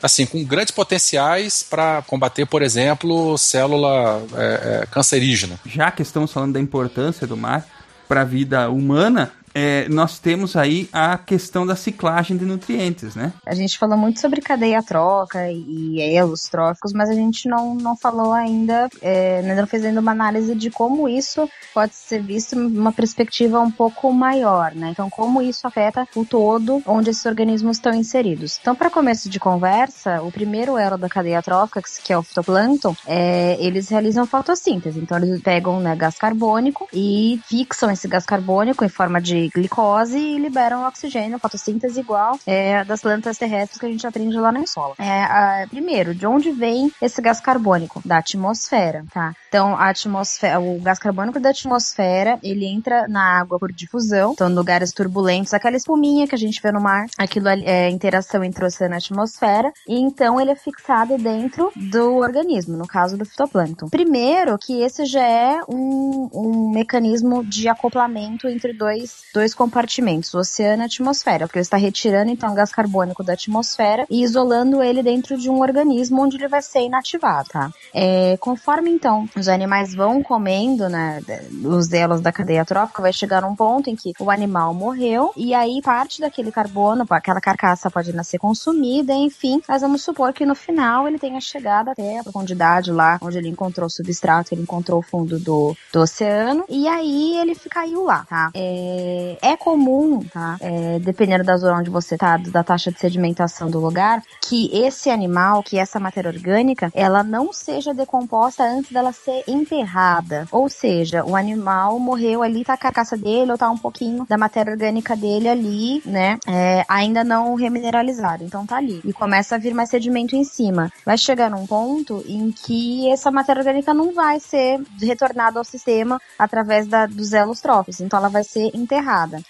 assim 0.02 0.26
com 0.26 0.44
grandes 0.44 0.72
potenciais 0.72 1.62
para 1.62 2.02
combater, 2.08 2.48
por 2.48 2.64
exemplo, 2.64 3.38
célula 3.38 4.26
é, 4.36 4.82
é, 4.82 4.88
cancerígena. 4.88 5.60
Já 5.68 5.92
que 5.92 6.02
estamos 6.02 6.34
falando 6.34 6.54
da 6.54 6.60
importância 6.60 7.28
do 7.28 7.38
mar 7.38 7.64
para 8.08 8.22
a 8.22 8.26
vida 8.26 8.68
humana, 8.68 9.34
é, 9.58 9.90
nós 9.90 10.20
temos 10.20 10.56
aí 10.56 10.88
a 10.94 11.18
questão 11.18 11.66
da 11.66 11.76
ciclagem 11.76 12.38
de 12.38 12.46
nutrientes, 12.46 13.16
né? 13.16 13.34
A 13.44 13.56
gente 13.56 13.76
falou 13.80 13.98
muito 13.98 14.20
sobre 14.20 14.40
cadeia 14.40 14.84
troca 14.84 15.52
e 15.52 16.00
elos 16.00 16.44
tróficos, 16.44 16.94
mas 16.94 17.10
a 17.10 17.14
gente 17.16 17.50
não, 17.50 17.74
não 17.74 17.98
falou 17.98 18.34
ainda, 18.34 18.88
é, 19.02 19.42
não 19.56 19.66
fez 19.66 19.84
ainda 19.84 20.00
uma 20.00 20.12
análise 20.12 20.54
de 20.54 20.70
como 20.70 21.10
isso 21.10 21.50
pode 21.74 21.96
ser 21.96 22.22
visto 22.22 22.56
numa 22.56 22.92
perspectiva 22.92 23.60
um 23.60 23.72
pouco 23.72 24.14
maior, 24.14 24.76
né? 24.76 24.90
Então, 24.92 25.10
como 25.10 25.42
isso 25.42 25.66
afeta 25.66 26.08
o 26.16 26.24
todo 26.24 26.84
onde 26.86 27.10
esses 27.10 27.26
organismos 27.26 27.78
estão 27.78 27.96
inseridos. 27.96 28.60
Então, 28.62 28.76
para 28.76 28.92
começo 28.92 29.28
de 29.28 29.40
conversa, 29.40 30.22
o 30.22 30.32
primeiro 30.32 30.78
elo 30.78 31.00
da 31.00 31.10
cadeia 31.10 31.42
trófica, 31.42 31.82
que 32.04 32.14
é 32.14 32.18
o 32.18 32.22
fitoplâncton, 32.22 32.96
é, 33.08 33.58
eles 33.60 33.90
realizam 33.90 34.28
fotossíntese. 34.28 35.00
Então, 35.00 35.18
eles 35.18 35.42
pegam 35.42 35.80
né, 35.80 35.96
gás 35.96 36.16
carbônico 36.16 36.88
e 36.94 37.40
fixam 37.48 37.90
esse 37.90 38.08
gás 38.08 38.24
carbônico 38.24 38.86
em 38.86 38.90
forma 38.90 39.20
de 39.20 39.47
glicose 39.54 40.18
e 40.18 40.38
liberam 40.38 40.88
oxigênio, 40.88 41.40
fotossíntese 41.40 42.00
igual 42.00 42.40
é, 42.46 42.84
das 42.84 43.02
plantas 43.02 43.38
terrestres 43.38 43.80
que 43.80 43.86
a 43.86 43.90
gente 43.90 44.06
aprende 44.06 44.38
lá 44.38 44.52
na 44.52 44.62
escola. 44.62 44.96
É, 44.98 45.24
a, 45.24 45.68
primeiro, 45.70 46.14
de 46.14 46.26
onde 46.26 46.52
vem 46.52 46.92
esse 47.02 47.22
gás 47.22 47.40
carbônico? 47.40 48.02
Da 48.06 48.18
atmosfera, 48.18 49.06
tá? 49.14 49.34
Então, 49.48 49.76
a 49.76 49.90
atmosfera, 49.90 50.60
o 50.60 50.80
gás 50.80 51.00
carbônico 51.00 51.40
da 51.40 51.50
atmosfera, 51.50 52.40
ele 52.44 52.66
entra 52.66 53.08
na 53.08 53.40
água 53.40 53.60
por 53.60 53.72
difusão, 53.72 54.34
então, 54.34 54.50
em 54.50 54.54
lugares 54.54 54.92
turbulentos, 54.92 55.54
aquela 55.54 55.78
espuminha 55.78 56.28
que 56.28 56.36
a 56.36 56.38
gente 56.38 56.62
vê 56.62 56.72
no 56.72 56.82
mar, 56.82 57.06
aquilo 57.18 57.48
é 57.48 57.90
interação 57.90 58.44
entre 58.44 58.64
o 58.64 58.68
oceano 58.68 58.94
e 58.94 58.96
a 58.96 58.98
atmosfera, 58.98 59.72
e 59.88 60.00
então 60.00 60.40
ele 60.40 60.52
é 60.52 60.56
fixado 60.56 61.18
dentro 61.18 61.72
do 61.76 62.16
organismo, 62.16 62.78
no 62.78 62.88
caso 62.88 63.18
do 63.18 63.26
fitoplâncton. 63.26 63.90
Primeiro, 63.90 64.58
que 64.58 64.82
esse 64.82 65.06
já 65.06 65.26
é 65.26 65.60
um, 65.68 66.30
um 66.34 66.72
mecanismo 66.72 67.44
de 67.44 67.68
acoplamento 67.68 68.48
entre 68.48 68.74
dois, 68.74 69.24
dois 69.38 69.54
compartimentos, 69.54 70.34
o 70.34 70.40
oceano 70.40 70.82
e 70.82 70.84
a 70.84 70.86
atmosfera, 70.88 71.46
porque 71.46 71.60
ele 71.60 71.62
está 71.62 71.78
retirando 71.78 72.32
então 72.32 72.52
o 72.52 72.56
gás 72.56 72.72
carbônico 72.72 73.24
da 73.24 73.34
atmosfera 73.34 74.04
e 74.10 74.24
isolando 74.24 74.82
ele 74.82 75.04
dentro 75.04 75.38
de 75.38 75.48
um 75.48 75.62
organismo 75.62 76.24
onde 76.24 76.38
ele 76.38 76.48
vai 76.48 76.62
ser 76.62 76.82
inativado, 76.82 77.50
tá? 77.50 77.72
É, 77.94 78.36
conforme 78.38 78.90
então 78.90 79.30
os 79.36 79.48
animais 79.48 79.94
vão 79.94 80.24
comendo, 80.24 80.90
né, 80.90 81.22
os 81.64 81.94
elos 81.94 82.20
da 82.20 82.32
cadeia 82.32 82.66
trófica, 82.66 83.00
vai 83.00 83.14
chegar 83.14 83.44
num 83.44 83.56
ponto 83.56 83.92
em 83.92 83.96
que 83.96 84.12
o 84.20 84.32
animal 84.32 84.74
morreu 84.74 85.32
e 85.38 85.54
aí 85.54 85.82
parte 85.84 86.20
daquele 86.20 86.52
carbono, 86.52 87.06
aquela 87.08 87.40
carcaça 87.40 87.92
pode 87.92 88.12
nascer 88.14 88.40
consumida, 88.40 89.14
enfim, 89.14 89.62
mas 89.68 89.84
vamos 89.84 90.02
supor 90.02 90.34
que 90.34 90.48
no 90.48 90.56
final 90.56 91.08
ele 91.08 91.20
tenha 91.20 91.40
chegado 91.40 91.90
até 91.90 92.18
a 92.18 92.24
profundidade 92.24 92.92
lá 92.92 93.20
onde 93.22 93.38
ele 93.38 93.50
encontrou 93.50 93.86
o 93.86 93.90
substrato, 93.90 94.56
ele 94.56 94.64
encontrou 94.64 94.98
o 94.98 95.04
fundo 95.04 95.38
do, 95.40 95.78
do 95.94 96.00
oceano 96.00 96.66
e 96.68 96.88
aí 96.88 97.38
ele 97.38 97.56
caiu 97.70 98.04
lá, 98.04 98.26
tá? 98.28 98.50
É, 98.56 99.27
É, 99.42 99.52
é 99.52 99.58
comum, 99.58 100.24
tá? 100.24 100.58
É, 100.60 101.00
dependendo 101.00 101.44
da 101.44 101.58
zona 101.58 101.80
onde 101.80 101.90
você 101.90 102.18
tá, 102.18 102.38
da 102.38 102.64
taxa 102.64 102.92
de 102.92 103.00
sedimentação 103.00 103.70
do 103.70 103.80
lugar, 103.80 104.22
que 104.42 104.70
esse 104.74 105.10
animal, 105.10 105.64
que 105.64 105.78
essa 105.78 106.00
matéria 106.00 106.32
orgânica, 106.32 106.92
ela 106.94 107.24
não 107.24 107.52
seja 107.52 107.94
decomposta 107.94 108.64
antes 108.64 108.92
dela 108.92 109.12
ser 109.12 109.44
enterrada. 109.48 110.48
Ou 110.52 110.70
seja, 110.70 111.24
o 111.26 111.36
animal 111.36 112.00
morreu 112.00 112.42
ali, 112.42 112.64
tá 112.64 112.74
a 112.74 112.78
carcaça 112.78 113.18
dele, 113.18 113.52
ou 113.52 113.58
tá 113.58 113.70
um 113.70 113.78
pouquinho 113.78 114.26
da 114.28 114.38
matéria 114.38 114.72
orgânica 114.72 115.16
dele 115.16 115.50
ali, 115.50 116.02
né? 116.06 116.38
É, 116.48 116.86
ainda 116.88 117.24
não 117.24 117.56
remineralizado. 117.56 118.44
Então 118.44 118.66
tá 118.66 118.78
ali. 118.78 119.02
E 119.04 119.12
começa 119.12 119.56
a 119.56 119.58
vir 119.58 119.74
mais 119.74 119.90
sedimento 119.90 120.36
em 120.36 120.44
cima. 120.44 120.92
Vai 121.06 121.18
chegar 121.18 121.50
num 121.50 121.66
ponto 121.66 122.24
em 122.28 122.52
que 122.52 123.10
essa 123.12 123.32
matéria 123.32 123.62
orgânica 123.62 123.94
não 123.94 124.14
vai 124.14 124.40
ser 124.40 124.82
retornada 125.02 125.60
ao 125.60 125.66
sistema 125.66 126.22
através 126.38 126.88
da, 126.88 127.06
dos 127.06 127.34
elos 127.34 127.62
tróficos. 127.62 128.02
Então 128.02 128.20
ela 128.20 128.30
vai 128.30 128.44
ser 128.44 128.72
enterrada. 128.74 129.07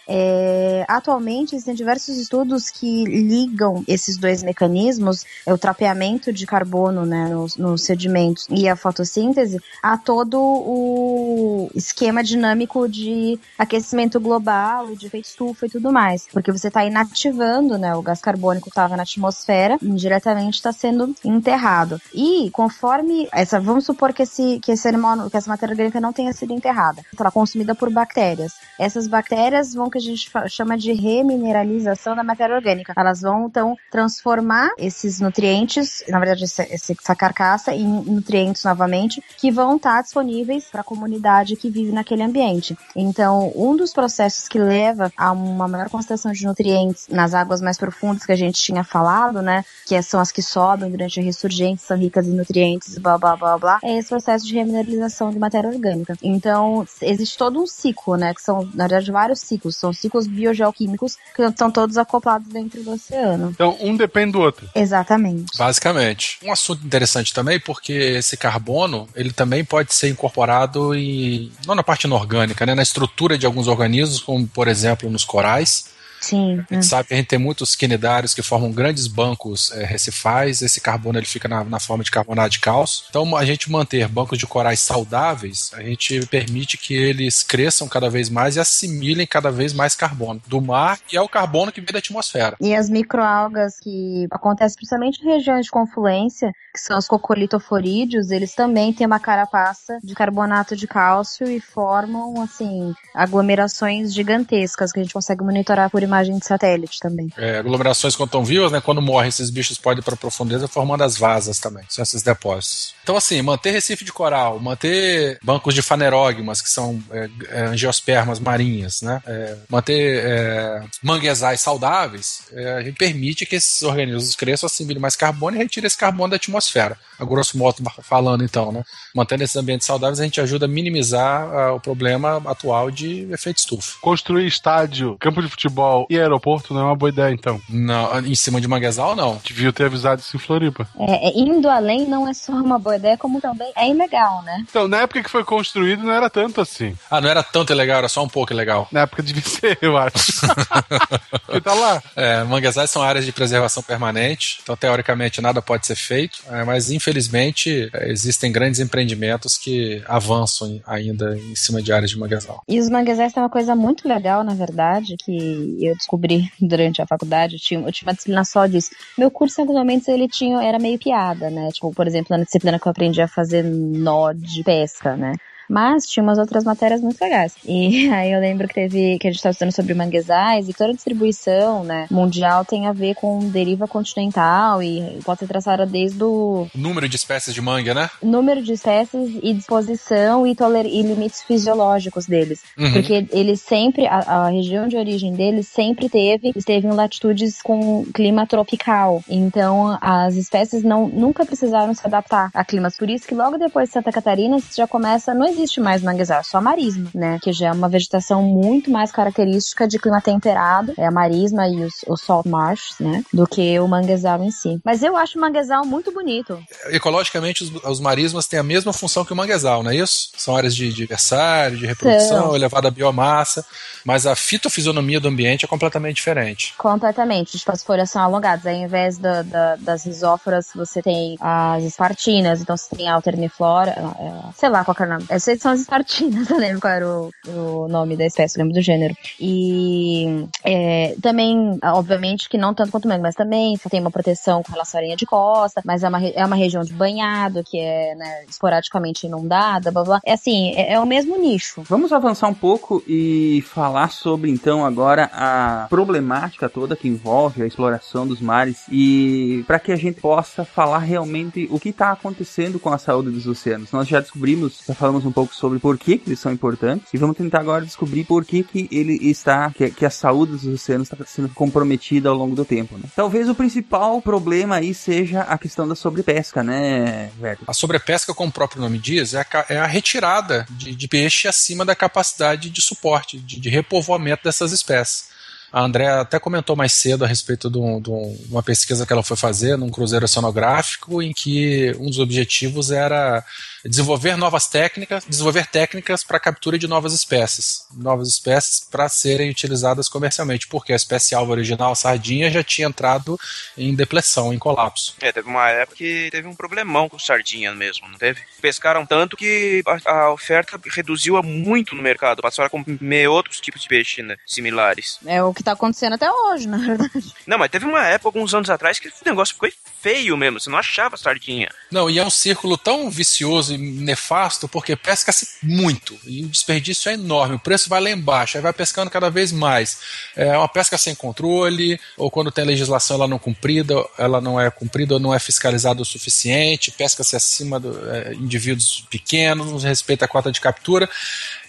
É, 0.07 0.85
atualmente 0.87 1.55
existem 1.55 1.73
diversos 1.73 2.17
estudos 2.17 2.69
que 2.69 3.05
ligam 3.05 3.83
esses 3.87 4.17
dois 4.17 4.43
mecanismos, 4.43 5.25
é 5.45 5.53
o 5.53 5.57
trapeamento 5.57 6.31
de 6.31 6.45
carbono 6.45 7.05
né, 7.05 7.27
nos, 7.29 7.57
nos 7.57 7.83
sedimentos 7.83 8.47
e 8.49 8.69
a 8.69 8.75
fotossíntese, 8.75 9.59
a 9.81 9.97
todo 9.97 10.39
o 10.39 11.69
esquema 11.73 12.23
dinâmico 12.23 12.87
de 12.87 13.39
aquecimento 13.57 14.19
global 14.19 14.91
e 14.91 14.95
de 14.95 15.07
efeito 15.07 15.25
estufa 15.25 15.65
e 15.65 15.69
tudo 15.69 15.91
mais. 15.91 16.27
Porque 16.31 16.51
você 16.51 16.67
está 16.67 16.85
inativando 16.85 17.77
né, 17.77 17.95
o 17.95 18.01
gás 18.01 18.21
carbônico 18.21 18.65
que 18.65 18.71
estava 18.71 18.95
na 18.95 19.03
atmosfera, 19.03 19.77
indiretamente 19.81 20.55
está 20.55 20.71
sendo 20.71 21.15
enterrado. 21.23 21.99
E 22.13 22.49
conforme 22.51 23.27
essa, 23.31 23.59
vamos 23.59 23.85
supor 23.85 24.13
que 24.13 24.23
esse, 24.23 24.59
que 24.59 24.71
esse 24.71 24.87
animal, 24.87 25.29
que 25.29 25.37
essa 25.37 25.49
matéria 25.49 25.73
orgânica 25.73 25.99
não 25.99 26.13
tenha 26.13 26.33
sido 26.33 26.53
enterrada, 26.53 27.01
está 27.11 27.31
consumida 27.31 27.73
por 27.73 27.89
bactérias. 27.89 28.53
Essas 28.77 29.07
bactérias 29.07 29.46
vão 29.73 29.89
que 29.89 29.97
a 29.97 30.01
gente 30.01 30.29
chama 30.47 30.77
de 30.77 30.93
remineralização 30.93 32.15
da 32.15 32.23
matéria 32.23 32.55
orgânica. 32.55 32.93
Elas 32.95 33.21
vão 33.21 33.47
então 33.47 33.75
transformar 33.91 34.69
esses 34.77 35.19
nutrientes, 35.19 36.03
na 36.07 36.19
verdade 36.19 36.43
essa, 36.43 37.15
carcaça, 37.15 37.73
em 37.73 37.87
nutrientes 37.87 38.63
novamente, 38.63 39.21
que 39.37 39.51
vão 39.51 39.77
estar 39.77 40.01
disponíveis 40.01 40.65
para 40.65 40.81
a 40.81 40.83
comunidade 40.83 41.55
que 41.55 41.69
vive 41.69 41.91
naquele 41.91 42.23
ambiente. 42.23 42.77
Então, 42.95 43.51
um 43.55 43.75
dos 43.75 43.93
processos 43.93 44.47
que 44.47 44.59
leva 44.59 45.11
a 45.17 45.31
uma 45.31 45.67
maior 45.67 45.89
concentração 45.89 46.31
de 46.31 46.45
nutrientes 46.45 47.07
nas 47.09 47.33
águas 47.33 47.61
mais 47.61 47.77
profundas 47.77 48.25
que 48.25 48.31
a 48.31 48.35
gente 48.35 48.61
tinha 48.61 48.83
falado, 48.83 49.41
né, 49.41 49.63
que 49.85 50.01
são 50.01 50.19
as 50.19 50.31
que 50.31 50.41
sobem 50.41 50.91
durante 50.91 51.19
a 51.19 51.23
ressurgência, 51.23 51.87
são 51.87 51.97
ricas 51.97 52.27
em 52.27 52.35
nutrientes, 52.35 52.97
blá 52.97 53.17
blá 53.17 53.35
blá 53.35 53.57
blá, 53.57 53.79
é 53.83 53.97
esse 53.97 54.09
processo 54.09 54.45
de 54.45 54.53
remineralização 54.53 55.31
de 55.31 55.39
matéria 55.39 55.69
orgânica. 55.69 56.15
Então, 56.21 56.85
existe 57.01 57.37
todo 57.37 57.61
um 57.61 57.67
ciclo, 57.67 58.15
né, 58.15 58.33
que 58.33 58.41
são, 58.41 58.69
na 58.73 58.87
verdade, 58.87 59.11
vários 59.11 59.36
ciclos, 59.39 59.75
são 59.75 59.93
ciclos 59.93 60.27
biogeoquímicos 60.27 61.17
que 61.35 61.41
estão 61.41 61.71
todos 61.71 61.97
acoplados 61.97 62.47
dentro 62.47 62.83
do 62.83 62.91
oceano. 62.91 63.49
Então, 63.51 63.77
um 63.79 63.95
depende 63.95 64.33
do 64.33 64.39
outro. 64.39 64.69
Exatamente. 64.75 65.57
Basicamente. 65.57 66.37
Um 66.43 66.51
assunto 66.51 66.85
interessante 66.85 67.33
também, 67.33 67.59
porque 67.59 67.93
esse 67.93 68.37
carbono, 68.37 69.07
ele 69.15 69.31
também 69.31 69.63
pode 69.63 69.93
ser 69.93 70.09
incorporado 70.09 70.95
em, 70.95 71.51
não 71.65 71.75
na 71.75 71.83
parte 71.83 72.05
inorgânica, 72.05 72.65
né, 72.65 72.75
na 72.75 72.83
estrutura 72.83 73.37
de 73.37 73.45
alguns 73.45 73.67
organismos, 73.67 74.21
como 74.21 74.47
por 74.47 74.67
exemplo 74.67 75.09
nos 75.09 75.25
corais. 75.25 75.96
Sim. 76.19 76.63
A 76.69 76.73
gente 76.73 76.85
sabe 76.85 77.07
que 77.07 77.13
a 77.13 77.17
gente 77.17 77.27
tem 77.27 77.39
muitos 77.39 77.75
quinidários 77.75 78.33
que 78.33 78.41
formam 78.41 78.71
grandes 78.71 79.07
bancos 79.07 79.71
é, 79.71 79.85
recifais, 79.85 80.61
esse 80.61 80.81
carbono 80.81 81.19
ele 81.19 81.25
fica 81.25 81.47
na, 81.47 81.63
na, 81.63 81.79
forma 81.79 82.03
de 82.03 82.11
carbonato 82.11 82.49
de 82.49 82.59
cálcio. 82.59 83.05
Então, 83.09 83.35
a 83.35 83.45
gente 83.45 83.71
manter 83.71 84.07
bancos 84.07 84.37
de 84.37 84.47
corais 84.47 84.79
saudáveis, 84.79 85.71
a 85.73 85.81
gente 85.81 86.25
permite 86.27 86.77
que 86.77 86.93
eles 86.93 87.43
cresçam 87.43 87.87
cada 87.87 88.09
vez 88.09 88.29
mais 88.29 88.55
e 88.55 88.59
assimilem 88.59 89.27
cada 89.27 89.51
vez 89.51 89.73
mais 89.73 89.95
carbono 89.95 90.41
do 90.47 90.61
mar, 90.61 90.99
e 91.11 91.17
é 91.17 91.21
o 91.21 91.29
carbono 91.29 91.71
que 91.71 91.81
vem 91.81 91.91
da 91.91 91.99
atmosfera. 91.99 92.55
E 92.59 92.75
as 92.75 92.89
microalgas 92.89 93.79
que 93.79 94.27
acontecem 94.31 94.75
principalmente 94.75 95.21
em 95.21 95.33
regiões 95.33 95.65
de 95.65 95.71
confluência, 95.71 96.51
que 96.73 96.79
são 96.79 96.97
os 96.97 97.07
cocolitoforídeos, 97.07 98.31
eles 98.31 98.53
também 98.53 98.93
têm 98.93 99.07
uma 99.07 99.19
carapaça 99.19 99.99
de 100.03 100.13
carbonato 100.13 100.75
de 100.75 100.87
cálcio 100.87 101.49
e 101.49 101.59
formam, 101.59 102.41
assim, 102.41 102.93
aglomerações 103.13 104.13
gigantescas 104.13 104.91
que 104.91 104.99
a 104.99 105.03
gente 105.03 105.13
consegue 105.13 105.43
monitorar 105.43 105.89
por 105.89 106.03
imagem 106.07 106.37
de 106.37 106.45
satélite 106.45 106.99
também. 106.99 107.29
É, 107.37 107.57
aglomerações 107.57 108.15
quando 108.15 108.29
estão 108.29 108.43
vivas, 108.43 108.71
né? 108.71 108.81
Quando 108.81 109.01
morrem, 109.01 109.29
esses 109.29 109.49
bichos 109.49 109.77
podem 109.77 110.01
ir 110.01 110.03
para 110.03 110.15
a 110.15 110.17
profundeza 110.17 110.67
formando 110.67 111.03
as 111.03 111.17
vasas 111.17 111.59
também. 111.59 111.83
São 111.89 112.03
esses 112.03 112.23
depósitos. 112.23 112.95
Então, 113.03 113.15
assim, 113.15 113.41
manter 113.41 113.71
recife 113.71 114.03
de 114.03 114.11
coral, 114.11 114.59
manter 114.59 115.39
bancos 115.43 115.73
de 115.73 115.81
fanerógmas, 115.81 116.61
que 116.61 116.69
são 116.69 117.01
é, 117.11 117.29
é, 117.49 117.61
angiospermas 117.67 118.39
marinhas, 118.39 119.01
né? 119.01 119.21
É, 119.25 119.55
manter 119.69 120.25
é, 120.25 120.83
manguezais 121.01 121.61
saudáveis, 121.61 122.41
é, 122.51 122.73
a 122.73 122.83
gente 122.83 122.97
permite 122.97 123.45
que 123.45 123.55
esses 123.55 123.81
organismos 123.83 124.35
cresçam, 124.35 124.67
assimilem 124.67 125.01
mais 125.01 125.15
carbono 125.15 125.55
e 125.55 125.59
retirem 125.59 125.87
esse 125.87 125.97
carbono 125.97 126.31
da 126.31 126.35
atmosfera. 126.35 126.97
A 127.19 127.25
grosso 127.25 127.57
modo 127.57 127.81
falando, 128.01 128.43
então, 128.43 128.71
né? 128.71 128.83
Mantendo 129.15 129.43
esses 129.43 129.55
ambientes 129.55 129.87
saudáveis, 129.87 130.19
a 130.19 130.23
gente 130.23 130.39
ajuda 130.39 130.65
a 130.65 130.69
minimizar 130.69 131.47
uh, 131.47 131.75
o 131.75 131.79
problema 131.79 132.41
atual 132.45 132.91
de 132.91 133.27
efeito 133.31 133.57
estufa. 133.57 133.97
Construir 134.01 134.45
estádio, 134.45 135.17
campo 135.19 135.41
de 135.41 135.47
futebol 135.47 135.96
e 136.09 136.19
aeroporto 136.19 136.73
não 136.73 136.81
é 136.81 136.83
uma 136.83 136.95
boa 136.95 137.09
ideia, 137.09 137.33
então. 137.33 137.59
Não, 137.69 138.19
em 138.19 138.35
cima 138.35 138.59
de 138.61 138.67
manguezal, 138.67 139.15
não. 139.15 139.39
Devia 139.43 139.71
ter 139.71 139.85
avisado 139.85 140.21
isso 140.21 140.35
em 140.35 140.39
Floripa. 140.39 140.87
É, 140.99 141.31
indo 141.39 141.69
além 141.69 142.05
não 142.05 142.27
é 142.27 142.33
só 142.33 142.51
uma 142.51 142.77
boa 142.77 142.97
ideia, 142.97 143.17
como 143.17 143.41
também 143.41 143.71
é 143.75 143.89
ilegal, 143.89 144.43
né? 144.43 144.65
Então, 144.69 144.87
na 144.87 145.01
época 145.01 145.23
que 145.23 145.29
foi 145.29 145.43
construído, 145.43 146.03
não 146.03 146.11
era 146.11 146.29
tanto 146.29 146.61
assim. 146.61 146.95
Ah, 147.09 147.21
não 147.21 147.29
era 147.29 147.41
tanto 147.41 147.71
ilegal, 147.71 147.99
era 147.99 148.09
só 148.09 148.23
um 148.23 148.29
pouco 148.29 148.53
ilegal. 148.53 148.87
Na 148.91 149.01
época 149.01 149.23
devia 149.23 149.43
ser, 149.43 149.77
eu 149.81 149.97
acho. 149.97 150.15
Porque 151.45 151.61
tá 151.61 151.73
lá. 151.73 152.01
É, 152.15 152.43
manguezais 152.43 152.89
são 152.91 153.01
áreas 153.01 153.25
de 153.25 153.31
preservação 153.31 153.81
permanente, 153.81 154.59
então 154.61 154.75
teoricamente 154.75 155.41
nada 155.41 155.61
pode 155.61 155.85
ser 155.85 155.95
feito, 155.95 156.39
é, 156.49 156.63
mas 156.63 156.91
infelizmente 156.91 157.89
é, 157.93 158.09
existem 158.09 158.51
grandes 158.51 158.79
empreendimentos 158.79 159.57
que 159.57 160.03
avançam 160.07 160.81
ainda 160.85 161.37
em 161.37 161.55
cima 161.55 161.81
de 161.81 161.91
áreas 161.91 162.11
de 162.11 162.17
manguezal. 162.17 162.61
E 162.67 162.79
os 162.79 162.89
manguezais 162.89 163.33
têm 163.33 163.41
uma 163.41 163.49
coisa 163.49 163.75
muito 163.75 164.07
legal, 164.07 164.43
na 164.43 164.53
verdade, 164.53 165.15
que 165.17 165.77
eu 165.87 165.95
descobri 165.95 166.49
durante 166.59 167.01
a 167.01 167.07
faculdade, 167.07 167.55
eu 167.55 167.59
tinha, 167.59 167.79
eu 167.79 167.91
tinha 167.91 168.07
uma 168.07 168.13
disciplina 168.13 168.43
só 168.45 168.65
disso. 168.65 168.91
Meu 169.17 169.31
curso, 169.31 169.59
em 169.59 169.63
alguns 169.63 169.77
momentos, 169.77 170.07
ele 170.07 170.27
tinha, 170.27 170.61
era 170.63 170.79
meio 170.79 170.97
piada, 170.99 171.49
né? 171.49 171.69
Tipo, 171.71 171.93
por 171.93 172.07
exemplo, 172.07 172.35
na 172.37 172.43
disciplina 172.43 172.79
que 172.79 172.87
eu 172.87 172.91
aprendi 172.91 173.21
a 173.21 173.27
fazer 173.27 173.63
nó 173.63 174.31
de 174.33 174.63
pesca, 174.63 175.15
né? 175.15 175.33
Mas 175.69 176.05
tinha 176.05 176.23
umas 176.23 176.37
outras 176.37 176.63
matérias 176.63 177.01
muito 177.01 177.19
legais. 177.21 177.53
E 177.65 178.09
aí 178.13 178.31
eu 178.31 178.39
lembro 178.39 178.67
que 178.67 178.73
teve 178.73 179.17
que 179.19 179.27
a 179.27 179.31
gente 179.31 179.37
estava 179.37 179.51
estudando 179.51 179.73
sobre 179.73 179.93
manguezais 179.93 180.69
e 180.69 180.73
toda 180.73 180.91
a 180.91 180.95
distribuição, 180.95 181.83
né, 181.83 182.07
mundial 182.09 182.65
tem 182.65 182.87
a 182.87 182.93
ver 182.93 183.15
com 183.15 183.39
deriva 183.49 183.87
continental 183.87 184.81
e 184.81 185.19
pode 185.23 185.39
ser 185.39 185.47
traçada 185.47 185.85
desde 185.85 186.23
o 186.23 186.67
número 186.75 187.07
de 187.07 187.15
espécies 187.15 187.53
de 187.53 187.61
manga, 187.61 187.93
né? 187.93 188.09
Número 188.21 188.61
de 188.61 188.73
espécies 188.73 189.39
e 189.41 189.53
disposição 189.53 190.45
e, 190.45 190.55
toler 190.55 190.85
e 190.85 191.01
limites 191.01 191.41
fisiológicos 191.43 192.25
deles. 192.25 192.61
Uhum. 192.77 192.93
Porque 192.93 193.27
eles 193.31 193.61
sempre, 193.61 194.05
a, 194.07 194.17
a, 194.17 194.49
região 194.49 194.87
de 194.87 194.97
origem 194.97 195.33
deles 195.33 195.67
sempre 195.67 196.09
teve, 196.09 196.51
esteve 196.55 196.87
em 196.87 196.91
latitudes 196.91 197.61
com 197.61 198.05
clima 198.13 198.45
tropical. 198.45 199.23
Então 199.29 199.97
as 200.01 200.35
espécies 200.35 200.83
não, 200.83 201.07
nunca 201.07 201.45
precisaram 201.45 201.93
se 201.93 202.05
adaptar 202.05 202.49
a 202.53 202.63
climas. 202.63 202.97
Por 202.97 203.09
isso 203.09 203.27
que 203.27 203.35
logo 203.35 203.57
depois 203.57 203.89
de 203.89 203.93
Santa 203.93 204.11
Catarina 204.11 204.57
já 204.75 204.87
começa, 204.87 205.33
não 205.33 205.47
existe 205.57 205.79
mais 205.79 206.01
manguezal, 206.01 206.43
só 206.43 206.61
marisma, 206.61 207.09
né? 207.13 207.39
Que 207.41 207.51
já 207.51 207.67
é 207.67 207.71
uma 207.71 207.89
vegetação 207.89 208.41
muito 208.41 208.89
mais 208.91 209.11
característica 209.11 209.87
de 209.87 209.99
clima 209.99 210.21
temperado, 210.21 210.93
é 210.97 211.05
a 211.05 211.11
marisma 211.11 211.67
e 211.67 211.83
os, 211.83 211.93
os 212.07 212.21
salt 212.21 212.45
marshes, 212.45 212.95
né? 212.99 213.23
Do 213.33 213.47
que 213.47 213.79
o 213.79 213.87
manguezal 213.87 214.41
em 214.43 214.51
si. 214.51 214.79
Mas 214.83 215.03
eu 215.03 215.17
acho 215.17 215.37
o 215.37 215.41
manguezal 215.41 215.85
muito 215.85 216.11
bonito. 216.11 216.59
Ecologicamente, 216.87 217.63
os, 217.63 217.71
os 217.83 217.99
marismas 217.99 218.47
têm 218.47 218.59
a 218.59 218.63
mesma 218.63 218.93
função 218.93 219.25
que 219.25 219.33
o 219.33 219.35
manguezal, 219.35 219.83
não 219.83 219.91
é 219.91 219.95
isso? 219.95 220.29
São 220.37 220.55
áreas 220.55 220.75
de 220.75 220.91
diversário, 220.93 221.77
de 221.77 221.85
reprodução, 221.85 222.47
São. 222.47 222.55
elevada 222.55 222.91
biomassa, 222.91 223.65
mas 224.05 224.25
a 224.25 224.35
fitofisionomia 224.35 225.19
do 225.19 225.27
ambiente 225.27 225.65
é 225.65 225.67
completamente 225.67 226.17
diferente. 226.17 226.73
Completamente. 226.77 227.57
Tipo, 227.57 227.71
as 227.71 227.83
folhas 227.83 228.09
são 228.09 228.21
alongadas. 228.21 228.65
Ao 228.65 228.73
invés 228.73 229.17
da, 229.17 229.41
da, 229.41 229.75
das 229.77 230.05
risóforas, 230.05 230.67
você 230.75 231.01
tem 231.01 231.35
as 231.39 231.83
espartinas, 231.83 232.61
então 232.61 232.75
você 232.75 232.95
tem 232.95 233.09
a 233.09 233.15
alterniflora, 233.15 233.91
é, 233.91 234.53
sei 234.55 234.69
lá 234.69 234.83
qual 234.83 234.95
é 234.99 235.03
o 235.03 235.09
nome. 235.09 235.25
Essas 235.47 235.61
são 235.61 235.71
as 235.71 235.81
espartinas, 235.81 236.49
eu 236.51 236.57
lembro 236.57 236.81
qual 236.81 236.93
era 236.93 237.07
o, 237.07 237.31
o 237.47 237.87
nome 237.87 238.15
da 238.17 238.25
espécie, 238.25 238.57
eu 238.57 238.63
lembro 238.63 238.79
do 238.79 238.83
gênero. 238.83 239.15
E 239.39 240.47
é, 240.63 241.15
também, 241.21 241.79
obviamente, 241.83 242.49
que 242.49 242.57
não 242.57 242.73
tanto 242.73 242.91
quanto 242.91 243.05
o 243.05 243.07
mangue, 243.07 243.21
mas 243.21 243.35
também 243.35 243.77
tem 243.89 244.01
uma 244.01 244.11
proteção 244.11 244.61
com 244.61 244.71
relação 244.71 244.99
à 244.99 245.03
linha 245.03 245.15
de 245.15 245.25
costa, 245.25 245.81
mas 245.85 246.03
é 246.03 246.09
uma, 246.09 246.25
é 246.25 246.45
uma 246.45 246.55
região 246.55 246.83
de 246.83 246.93
banhado, 246.93 247.63
que 247.63 247.79
é 247.79 248.15
né, 248.15 248.45
esporadicamente 248.49 249.25
inundada, 249.25 249.91
blá 249.91 250.03
blá. 250.03 250.19
É 250.25 250.33
assim, 250.33 250.73
é, 250.75 250.93
é 250.93 250.99
o 250.99 251.05
mesmo 251.05 251.37
nicho. 251.37 251.83
Vamos 251.87 252.11
avançar 252.11 252.47
um 252.47 252.53
pouco 252.53 253.03
e 253.07 253.63
falar 253.67 254.11
sobre, 254.11 254.51
então, 254.51 254.85
agora 254.85 255.29
a 255.33 255.87
problemática 255.89 256.69
toda 256.69 256.95
que 256.95 257.07
envolve 257.07 257.63
a 257.63 257.65
exploração 257.65 258.27
dos 258.27 258.41
mares 258.41 258.83
e 258.91 259.63
para 259.67 259.79
que 259.79 259.91
a 259.91 259.95
gente 259.95 260.19
possa 260.19 260.65
falar 260.65 260.99
realmente 260.99 261.67
o 261.71 261.79
que 261.79 261.89
está 261.89 262.11
acontecendo 262.11 262.79
com 262.79 262.89
a 262.89 262.97
saúde 262.97 263.29
dos 263.29 263.47
oceanos. 263.47 263.91
Nós 263.91 264.07
já 264.07 264.19
descobrimos, 264.19 264.79
já 264.87 264.93
falamos 264.93 265.25
um 265.25 265.31
pouco 265.37 265.53
sobre 265.53 265.77
por 265.77 265.99
que, 265.99 266.17
que 266.17 266.29
eles 266.29 266.39
são 266.39 266.51
importantes 266.51 267.13
e 267.13 267.17
vamos 267.17 267.37
tentar 267.37 267.59
agora 267.59 267.85
descobrir 267.85 268.23
por 268.23 268.43
que, 268.43 268.63
que 268.63 268.87
ele 268.91 269.13
está, 269.29 269.69
que, 269.69 269.91
que 269.91 270.03
a 270.03 270.09
saúde 270.09 270.53
dos 270.53 270.65
oceanos 270.65 271.07
está 271.11 271.23
sendo 271.27 271.49
comprometida 271.49 272.29
ao 272.29 272.35
longo 272.35 272.55
do 272.55 272.65
tempo. 272.65 272.97
Né? 272.97 273.03
Talvez 273.15 273.47
o 273.47 273.53
principal 273.53 274.19
problema 274.19 274.77
aí 274.77 274.95
seja 274.95 275.41
a 275.41 275.55
questão 275.55 275.87
da 275.87 275.93
sobrepesca, 275.93 276.63
né, 276.63 277.29
Verto? 277.39 277.65
A 277.67 277.73
sobrepesca, 277.73 278.33
como 278.33 278.49
o 278.49 278.51
próprio 278.53 278.81
nome 278.81 278.97
diz, 278.97 279.35
é 279.35 279.41
a, 279.41 279.65
é 279.69 279.77
a 279.77 279.85
retirada 279.85 280.65
de, 280.71 280.95
de 280.95 281.07
peixe 281.07 281.47
acima 281.47 281.85
da 281.85 281.95
capacidade 281.95 282.71
de 282.71 282.81
suporte, 282.81 283.37
de, 283.37 283.59
de 283.59 283.69
repovoamento 283.69 284.43
dessas 284.43 284.71
espécies. 284.71 285.27
A 285.71 285.81
André 285.81 286.07
até 286.07 286.39
comentou 286.39 286.77
mais 286.77 286.93
cedo 286.93 287.25
a 287.25 287.27
respeito 287.27 287.69
de, 287.69 287.77
um- 287.77 287.99
de 287.99 288.09
um- 288.09 288.37
uma 288.49 288.63
pesquisa 288.63 289.05
que 289.05 289.11
ela 289.11 289.21
foi 289.21 289.35
fazer 289.35 289.77
num 289.77 289.89
cruzeiro 289.89 290.23
oceanográfico, 290.23 291.21
em 291.21 291.33
que 291.33 291.93
um 291.99 292.05
dos 292.05 292.19
objetivos 292.19 292.89
era 292.89 293.43
desenvolver 293.87 294.35
novas 294.37 294.67
técnicas, 294.67 295.25
desenvolver 295.25 295.67
técnicas 295.67 296.23
para 296.23 296.37
a 296.37 296.39
captura 296.39 296.77
de 296.77 296.87
novas 296.87 297.13
espécies, 297.13 297.87
novas 297.93 298.27
espécies 298.27 298.79
para 298.79 299.09
serem 299.09 299.49
utilizadas 299.49 300.09
comercialmente, 300.09 300.67
porque 300.67 300.93
a 300.93 300.95
espécie 300.95 301.35
alvo 301.35 301.51
original, 301.51 301.91
a 301.91 301.95
sardinha, 301.95 302.51
já 302.51 302.63
tinha 302.63 302.87
entrado 302.87 303.39
em 303.77 303.95
depressão, 303.95 304.53
em 304.53 304.59
colapso. 304.59 305.15
É, 305.21 305.31
teve 305.31 305.47
uma 305.47 305.69
época 305.69 305.97
que 305.97 306.29
teve 306.31 306.47
um 306.47 306.55
problemão 306.55 307.09
com 307.09 307.17
sardinha 307.17 307.73
mesmo, 307.73 308.07
não 308.07 308.17
teve? 308.17 308.41
Pescaram 308.61 309.05
tanto 309.05 309.37
que 309.37 309.81
a, 310.05 310.11
a 310.11 310.31
oferta 310.31 310.79
reduziu 310.91 311.41
muito 311.43 311.95
no 311.95 312.01
mercado, 312.01 312.41
passaram 312.41 312.67
a 312.67 312.69
comer 312.69 313.27
outros 313.27 313.59
tipos 313.59 313.81
de 313.81 313.87
peixe 313.87 314.21
né, 314.21 314.35
similares. 314.45 315.19
É 315.25 315.41
o 315.43 315.53
que 315.53 315.63
tá 315.63 315.71
acontecendo 315.73 316.13
até 316.13 316.29
hoje, 316.31 316.67
na 316.67 316.77
verdade. 316.77 317.33
Não, 317.45 317.57
mas 317.57 317.69
teve 317.69 317.85
uma 317.85 318.05
época, 318.05 318.29
alguns 318.29 318.53
anos 318.53 318.69
atrás, 318.69 318.99
que 318.99 319.07
o 319.07 319.11
negócio 319.25 319.53
ficou 319.53 319.69
feio 320.01 320.37
mesmo, 320.37 320.59
você 320.59 320.69
não 320.69 320.77
achava 320.77 321.17
sardinha. 321.17 321.69
Não, 321.91 322.09
e 322.09 322.19
é 322.19 322.25
um 322.25 322.29
círculo 322.29 322.77
tão 322.77 323.09
vicioso 323.09 323.73
e 323.73 323.76
nefasto 323.77 324.67
porque 324.67 324.95
pesca-se 324.95 325.47
muito 325.63 326.17
e 326.25 326.43
o 326.43 326.47
desperdício 326.47 327.09
é 327.09 327.13
enorme. 327.13 327.55
O 327.55 327.59
preço 327.59 327.89
vai 327.89 328.01
lá 328.01 328.09
embaixo, 328.09 328.57
aí 328.57 328.63
vai 328.63 328.73
pescando 328.73 329.09
cada 329.09 329.29
vez 329.29 329.51
mais. 329.51 329.99
É 330.35 330.57
uma 330.57 330.67
pesca 330.67 330.97
sem 330.97 331.15
controle, 331.15 331.99
ou 332.17 332.29
quando 332.31 332.51
tem 332.51 332.65
legislação 332.65 333.17
ela 333.17 333.27
não 333.27 333.39
cumprida, 333.39 333.95
ela 334.17 334.41
não 334.41 334.59
é 334.59 334.69
cumprida 334.69 335.15
ou 335.15 335.19
não 335.19 335.33
é 335.33 335.39
fiscalizada 335.39 336.01
o 336.01 336.05
suficiente, 336.05 336.91
pesca-se 336.91 337.35
acima 337.35 337.79
de 337.79 337.87
indivíduos 338.35 339.05
pequenos, 339.09 339.67
não 339.67 339.77
respeita 339.77 340.25
a 340.25 340.27
cota 340.27 340.51
de 340.51 340.59
captura. 340.59 341.09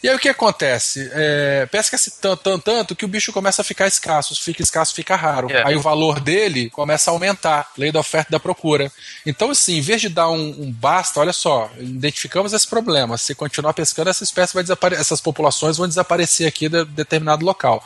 E 0.03 0.09
aí 0.09 0.15
o 0.15 0.19
que 0.19 0.29
acontece? 0.29 1.11
É, 1.13 1.67
pesca-se 1.67 2.21
tanto, 2.21 2.43
tanto, 2.43 2.63
tanto 2.63 2.97
que 2.97 3.05
o 3.05 3.09
bicho 3.09 3.33
começa 3.33 3.63
a 3.63 3.65
ficar 3.65 3.87
escasso. 3.87 4.35
Fica 4.43 4.63
escasso, 4.63 4.95
fica 4.95 5.17
raro. 5.17 5.51
É. 5.51 5.67
Aí 5.67 5.77
o 5.77 5.81
valor 5.81 6.21
dele 6.21 6.71
começa 6.71 7.11
a 7.11 7.13
aumentar. 7.13 7.71
Lei 7.77 7.91
da 7.91 7.99
oferta 7.99 8.31
e 8.31 8.33
da 8.33 8.41
procura. 8.41 8.91
Então, 9.27 9.51
assim, 9.51 9.79
em 9.79 9.81
vez 9.81 10.01
de 10.01 10.09
dar 10.09 10.31
um, 10.31 10.55
um 10.61 10.71
basta, 10.71 11.19
olha 11.19 11.33
só, 11.33 11.71
identificamos 11.99 12.53
esse 12.53 12.67
problema. 12.67 13.19
Se 13.19 13.35
continuar 13.35 13.75
pescando, 13.75 14.11
essa 14.11 14.25
espécie 14.25 14.55
vai 14.55 14.63
desaparecer, 14.63 15.01
essas 15.01 15.21
populações 15.21 15.77
vão 15.77 15.89
desaparecer 15.89 16.47
aqui 16.47 16.69
de 16.69 16.85
determinado 16.85 17.45
local. 17.45 17.85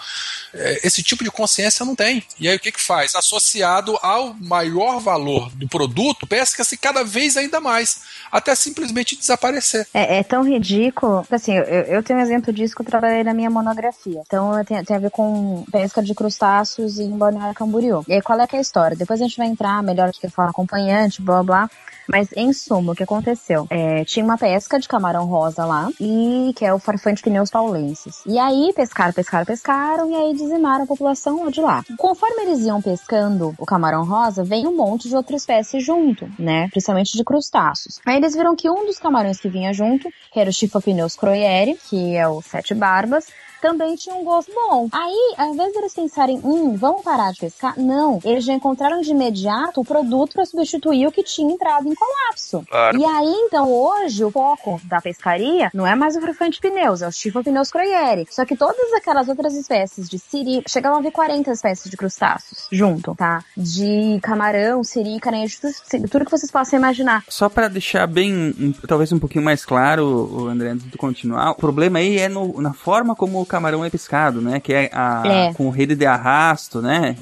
É, 0.54 0.86
esse 0.86 1.02
tipo 1.02 1.24
de 1.24 1.30
consciência 1.30 1.84
não 1.84 1.96
tem. 1.96 2.22
E 2.38 2.48
aí 2.48 2.56
o 2.56 2.60
que, 2.60 2.70
que 2.70 2.80
faz? 2.80 3.14
Associado 3.14 3.98
ao 4.02 4.34
maior 4.34 5.00
valor 5.00 5.50
do 5.54 5.66
produto, 5.68 6.26
pesca-se 6.26 6.76
cada 6.76 7.02
vez 7.02 7.36
ainda 7.36 7.60
mais, 7.60 8.02
até 8.30 8.54
simplesmente 8.54 9.16
desaparecer. 9.16 9.86
É, 9.94 10.18
é 10.18 10.22
tão 10.22 10.44
ridículo. 10.44 11.26
Assim, 11.30 11.54
eu, 11.54 11.64
eu 11.64 12.02
tenho 12.02 12.18
um 12.18 12.22
exemplo 12.22 12.52
disso 12.52 12.74
que 12.74 12.82
eu 12.82 12.86
trabalhei 12.86 13.24
na 13.24 13.34
minha 13.34 13.50
monografia. 13.50 14.22
Então 14.26 14.52
tem, 14.64 14.84
tem 14.84 14.96
a 14.96 15.00
ver 15.00 15.10
com 15.10 15.64
pesca 15.72 16.02
de 16.02 16.14
crustáceos 16.14 16.98
em 16.98 17.10
Balneário 17.16 17.54
Camboriú. 17.54 18.04
E 18.06 18.14
aí 18.14 18.22
qual 18.22 18.38
é 18.40 18.46
que 18.46 18.56
é 18.56 18.58
a 18.58 18.62
história? 18.62 18.96
Depois 18.96 19.20
a 19.20 19.24
gente 19.24 19.36
vai 19.36 19.46
entrar 19.46 19.82
melhor 19.82 20.12
que 20.12 20.28
fala 20.28 20.50
acompanhante, 20.50 21.22
blá 21.22 21.42
blá. 21.42 21.70
Mas, 22.08 22.28
em 22.36 22.52
suma, 22.52 22.92
o 22.92 22.96
que 22.96 23.02
aconteceu? 23.02 23.66
É, 23.70 23.91
tinha 24.04 24.24
uma 24.24 24.38
pesca 24.38 24.78
de 24.78 24.88
camarão 24.88 25.26
rosa 25.26 25.64
lá, 25.64 25.88
e 26.00 26.52
que 26.56 26.64
é 26.64 26.72
o 26.72 26.78
farfante 26.78 27.22
pneus 27.22 27.50
paulenses. 27.50 28.22
E 28.26 28.38
aí, 28.38 28.72
pescaram, 28.74 29.12
pescaram, 29.12 29.44
pescaram, 29.44 30.10
e 30.10 30.14
aí 30.14 30.34
dizimaram 30.34 30.84
a 30.84 30.86
população 30.86 31.50
de 31.50 31.60
lá. 31.60 31.84
Conforme 31.96 32.42
eles 32.42 32.60
iam 32.60 32.80
pescando 32.80 33.54
o 33.58 33.66
camarão 33.66 34.04
rosa, 34.04 34.44
veio 34.44 34.70
um 34.70 34.76
monte 34.76 35.08
de 35.08 35.16
outra 35.16 35.36
espécie 35.36 35.80
junto, 35.80 36.28
né? 36.38 36.68
Principalmente 36.68 37.16
de 37.16 37.24
crustáceos. 37.24 38.00
Aí 38.06 38.16
eles 38.16 38.34
viram 38.34 38.56
que 38.56 38.68
um 38.70 38.86
dos 38.86 38.98
camarões 38.98 39.40
que 39.40 39.48
vinha 39.48 39.72
junto, 39.72 40.08
que 40.32 40.40
era 40.40 40.50
o 40.50 40.52
Chifopneus 40.52 41.16
croieri, 41.16 41.78
que 41.88 42.16
é 42.16 42.26
o 42.26 42.40
sete 42.42 42.74
barbas, 42.74 43.26
também 43.62 43.94
tinha 43.94 44.16
um 44.16 44.24
gosto 44.24 44.52
bom. 44.52 44.88
Aí, 44.90 45.34
ao 45.38 45.54
invés 45.54 45.72
deles 45.72 45.94
pensarem, 45.94 46.40
hum, 46.42 46.76
vamos 46.76 47.02
parar 47.02 47.32
de 47.32 47.38
pescar, 47.38 47.78
não. 47.78 48.18
Eles 48.24 48.44
já 48.44 48.52
encontraram 48.52 49.00
de 49.00 49.12
imediato 49.12 49.80
o 49.80 49.84
produto 49.84 50.34
para 50.34 50.44
substituir 50.44 51.06
o 51.06 51.12
que 51.12 51.22
tinha 51.22 51.54
entrado 51.54 51.88
em 51.88 51.94
colapso. 51.94 52.64
Claro. 52.68 52.98
E 52.98 53.04
aí, 53.04 53.32
então, 53.46 53.72
hoje, 53.72 54.24
o 54.24 54.32
foco 54.32 54.80
da 54.84 55.00
pescaria 55.00 55.70
não 55.72 55.86
é 55.86 55.94
mais 55.94 56.16
o 56.16 56.20
frufante 56.20 56.60
pneus, 56.60 57.02
é 57.02 57.08
o 57.08 57.12
Chifopneus 57.12 57.70
croieri. 57.70 58.26
Só 58.30 58.44
que 58.44 58.56
todas 58.56 58.92
aquelas 58.94 59.28
outras 59.28 59.54
espécies 59.54 60.08
de 60.08 60.18
siri, 60.18 60.64
chegavam 60.66 60.98
a 60.98 61.02
ver 61.02 61.12
40 61.12 61.52
espécies 61.52 61.88
de 61.88 61.96
crustáceos 61.96 62.66
junto, 62.72 63.14
tá? 63.14 63.44
De 63.56 64.18
camarão, 64.22 64.82
siri, 64.82 65.20
caranha, 65.20 65.46
tudo, 65.60 66.08
tudo 66.08 66.24
que 66.24 66.30
vocês 66.32 66.50
possam 66.50 66.80
imaginar. 66.80 67.22
Só 67.28 67.48
para 67.48 67.68
deixar 67.68 68.08
bem, 68.08 68.74
talvez 68.88 69.12
um 69.12 69.20
pouquinho 69.20 69.44
mais 69.44 69.64
claro, 69.64 70.48
André, 70.48 70.70
antes 70.70 70.90
de 70.90 70.98
continuar, 70.98 71.52
o 71.52 71.54
problema 71.54 72.00
aí 72.00 72.18
é 72.18 72.28
no, 72.28 72.60
na 72.60 72.72
forma 72.72 73.14
como 73.14 73.40
o 73.40 73.46
camarão 73.52 73.84
é 73.84 73.90
pescado, 73.90 74.40
né? 74.40 74.58
Que 74.58 74.72
é, 74.72 74.90
a, 74.92 75.22
É. 75.26 75.52
com 75.54 75.68
rede 75.70 75.94
de 75.94 76.06
arrasto, 76.06 76.80
né? 76.80 77.14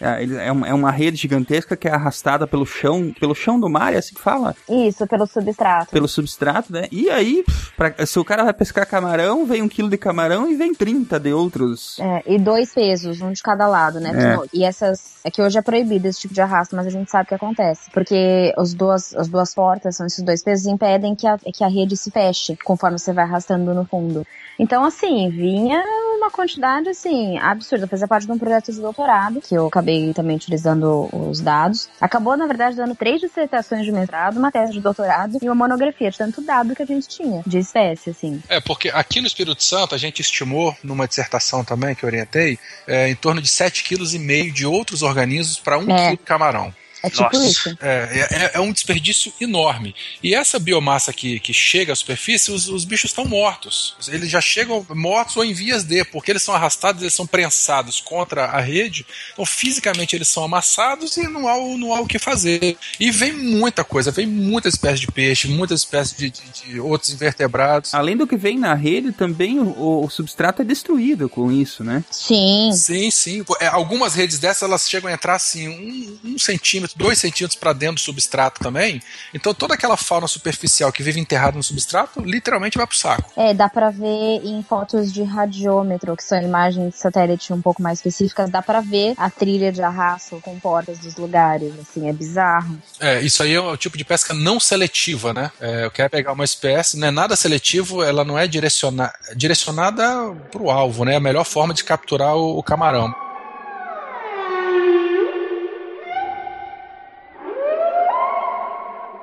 É. 0.00 0.20
É, 0.22 0.46
é 0.46 0.52
uma, 0.52 0.68
é 0.68 0.74
uma 0.74 0.90
rede 0.90 1.16
gigantesca 1.16 1.76
que 1.76 1.88
é 1.88 1.92
arrastada 1.92 2.46
pelo 2.46 2.66
chão, 2.66 3.12
pelo 3.18 3.34
chão 3.34 3.58
do 3.58 3.68
mar, 3.68 3.94
é 3.94 3.98
assim 3.98 4.14
que 4.14 4.20
fala? 4.20 4.54
Isso, 4.68 5.06
pelo 5.06 5.26
substrato. 5.26 5.90
Pelo 5.90 6.06
substrato, 6.06 6.72
né? 6.72 6.86
E 6.92 7.08
aí, 7.10 7.42
pra- 7.76 7.94
se 8.06 8.18
o 8.18 8.24
cara 8.24 8.44
vai 8.44 8.52
pescar 8.52 8.86
camarão, 8.86 9.46
vem 9.46 9.62
um 9.62 9.68
quilo 9.68 9.88
de 9.88 9.96
camarão 9.96 10.50
e 10.50 10.54
vem 10.54 10.74
30 10.74 11.18
de 11.18 11.32
outros. 11.32 11.98
É, 11.98 12.22
e 12.26 12.38
dois 12.38 12.72
pesos, 12.74 13.20
um 13.20 13.32
de 13.32 13.42
cada 13.42 13.66
lado, 13.66 13.98
né? 13.98 14.10
É. 14.12 14.46
E 14.52 14.64
essas. 14.64 15.18
É 15.24 15.30
que 15.30 15.42
hoje 15.42 15.58
é 15.58 15.62
proibido 15.62 16.08
esse 16.08 16.20
tipo 16.20 16.32
de 16.32 16.40
arrasto, 16.40 16.74
mas 16.76 16.86
a 16.86 16.90
gente 16.90 17.10
sabe 17.10 17.24
o 17.24 17.28
que 17.28 17.34
acontece. 17.34 17.90
Porque 17.92 18.54
os 18.56 18.72
duas, 18.72 19.14
as 19.14 19.28
duas 19.28 19.54
portas, 19.54 19.96
são 19.96 20.06
esses 20.06 20.22
dois 20.24 20.42
pesos, 20.42 20.66
impedem 20.66 21.14
que 21.14 21.26
a, 21.26 21.36
que 21.38 21.62
a 21.62 21.68
rede 21.68 21.94
se 21.96 22.10
feche 22.10 22.56
conforme 22.64 22.98
você 22.98 23.12
vai 23.12 23.24
arrastando 23.24 23.74
no 23.74 23.84
fundo. 23.84 24.26
Então, 24.58 24.82
assim, 24.84 25.28
vinha 25.30 25.69
uma 25.78 26.30
quantidade, 26.30 26.88
assim, 26.88 27.38
absurda. 27.38 27.86
Fazia 27.86 28.06
parte 28.08 28.26
de 28.26 28.32
um 28.32 28.38
projeto 28.38 28.72
de 28.72 28.80
doutorado, 28.80 29.40
que 29.40 29.54
eu 29.54 29.66
acabei 29.66 30.12
também 30.12 30.36
utilizando 30.36 31.08
os 31.12 31.40
dados. 31.40 31.88
Acabou, 32.00 32.36
na 32.36 32.46
verdade, 32.46 32.76
dando 32.76 32.94
três 32.94 33.20
dissertações 33.20 33.84
de 33.84 33.92
mestrado, 33.92 34.36
uma 34.38 34.50
tese 34.52 34.72
de 34.72 34.80
doutorado 34.80 35.38
e 35.40 35.46
uma 35.46 35.54
monografia 35.54 36.10
de 36.10 36.18
tanto 36.18 36.40
dado 36.42 36.74
que 36.74 36.82
a 36.82 36.86
gente 36.86 37.08
tinha, 37.08 37.42
de 37.46 37.58
espécie, 37.58 38.10
assim. 38.10 38.42
É, 38.48 38.60
porque 38.60 38.88
aqui 38.90 39.20
no 39.20 39.26
Espírito 39.26 39.62
Santo 39.62 39.94
a 39.94 39.98
gente 39.98 40.20
estimou, 40.20 40.74
numa 40.82 41.06
dissertação 41.08 41.64
também 41.64 41.94
que 41.94 42.04
eu 42.04 42.08
orientei, 42.08 42.58
é, 42.86 43.08
em 43.08 43.14
torno 43.14 43.40
de 43.40 43.48
7,5 43.48 44.46
kg 44.46 44.52
de 44.52 44.66
outros 44.66 45.02
organismos 45.02 45.58
para 45.58 45.78
um 45.78 45.90
É. 45.90 45.96
quilo 46.04 46.16
de 46.18 46.24
camarão. 46.24 46.72
É 47.02 47.08
tipo 47.08 47.22
Nossa. 47.32 47.46
isso. 47.46 47.78
É, 47.80 48.28
é, 48.30 48.50
é 48.54 48.60
um 48.60 48.72
desperdício 48.72 49.32
enorme. 49.40 49.94
E 50.22 50.34
essa 50.34 50.58
biomassa 50.58 51.12
que, 51.12 51.40
que 51.40 51.52
chega 51.52 51.92
à 51.92 51.96
superfície, 51.96 52.50
os, 52.52 52.68
os 52.68 52.84
bichos 52.84 53.10
estão 53.10 53.24
mortos. 53.24 53.96
Eles 54.08 54.28
já 54.30 54.40
chegam 54.40 54.84
mortos 54.90 55.36
ou 55.36 55.44
em 55.44 55.52
vias 55.54 55.84
de, 55.84 56.04
porque 56.04 56.30
eles 56.30 56.42
são 56.42 56.54
arrastados, 56.54 57.02
eles 57.02 57.14
são 57.14 57.26
prensados 57.26 58.00
contra 58.00 58.44
a 58.46 58.60
rede. 58.60 59.06
Então, 59.32 59.46
fisicamente, 59.46 60.14
eles 60.14 60.28
são 60.28 60.44
amassados 60.44 61.16
e 61.16 61.22
não 61.28 61.48
há, 61.48 61.56
o- 61.56 61.78
não 61.78 61.94
há 61.94 62.00
o 62.00 62.06
que 62.06 62.18
fazer. 62.18 62.76
E 62.98 63.10
vem 63.10 63.32
muita 63.32 63.82
coisa, 63.84 64.10
vem 64.10 64.26
muita 64.26 64.68
espécie 64.68 65.00
de 65.00 65.06
peixe, 65.10 65.48
muita 65.48 65.74
espécie 65.74 66.16
de, 66.16 66.30
de- 66.30 66.40
de 66.72 66.80
outros 66.80 67.10
invertebrados. 67.12 67.94
Além 67.94 68.16
do 68.16 68.26
que 68.26 68.36
vem 68.36 68.58
na 68.58 68.74
rede, 68.74 69.12
também 69.12 69.58
o, 69.58 70.04
o 70.04 70.10
substrato 70.10 70.62
é 70.62 70.64
destruído 70.64 71.28
com 71.28 71.50
isso, 71.50 71.82
né? 71.82 72.04
Sim. 72.10 72.70
Sim, 72.74 73.10
sim. 73.10 73.44
É, 73.60 73.66
algumas 73.68 74.14
redes 74.14 74.38
dessas 74.38 74.62
elas 74.68 74.88
chegam 74.88 75.10
a 75.10 75.14
entrar 75.14 75.34
assim, 75.36 75.68
um, 75.68 76.18
um 76.34 76.38
centímetro, 76.38 76.89
dois 76.94 77.18
centímetros 77.18 77.58
para 77.58 77.72
dentro 77.72 77.96
do 77.96 78.00
substrato 78.00 78.60
também. 78.60 79.02
Então 79.32 79.54
toda 79.54 79.74
aquela 79.74 79.96
fauna 79.96 80.26
superficial 80.26 80.92
que 80.92 81.02
vive 81.02 81.20
enterrada 81.20 81.56
no 81.56 81.62
substrato 81.62 82.20
literalmente 82.20 82.76
vai 82.76 82.86
pro 82.86 82.96
saco. 82.96 83.30
É, 83.36 83.54
dá 83.54 83.68
pra 83.68 83.90
ver 83.90 84.40
em 84.44 84.62
fotos 84.62 85.12
de 85.12 85.22
radiômetro, 85.22 86.16
que 86.16 86.24
são 86.24 86.40
imagens 86.40 86.94
de 86.94 86.98
satélite 86.98 87.52
um 87.52 87.60
pouco 87.60 87.82
mais 87.82 87.98
específicas, 87.98 88.50
dá 88.50 88.62
pra 88.62 88.80
ver 88.80 89.14
a 89.16 89.30
trilha 89.30 89.72
de 89.72 89.82
arrasto 89.82 90.40
com 90.42 90.58
portas 90.58 90.98
dos 90.98 91.16
lugares, 91.16 91.72
assim, 91.78 92.08
é 92.08 92.12
bizarro. 92.12 92.80
É, 92.98 93.20
isso 93.20 93.42
aí 93.42 93.54
é 93.54 93.60
o 93.60 93.76
tipo 93.76 93.96
de 93.96 94.04
pesca 94.04 94.34
não 94.34 94.58
seletiva, 94.58 95.32
né? 95.32 95.50
É, 95.60 95.84
eu 95.84 95.90
quero 95.90 96.10
pegar 96.10 96.32
uma 96.32 96.44
espécie, 96.44 96.98
não 96.98 97.08
é 97.08 97.10
nada 97.10 97.36
seletivo, 97.36 98.02
ela 98.02 98.24
não 98.24 98.38
é 98.38 98.46
direciona, 98.46 99.12
direcionada 99.36 100.32
pro 100.50 100.70
alvo, 100.70 101.04
né? 101.04 101.16
A 101.16 101.20
melhor 101.20 101.44
forma 101.44 101.74
de 101.74 101.84
capturar 101.84 102.36
o, 102.36 102.58
o 102.58 102.62
camarão. 102.62 103.14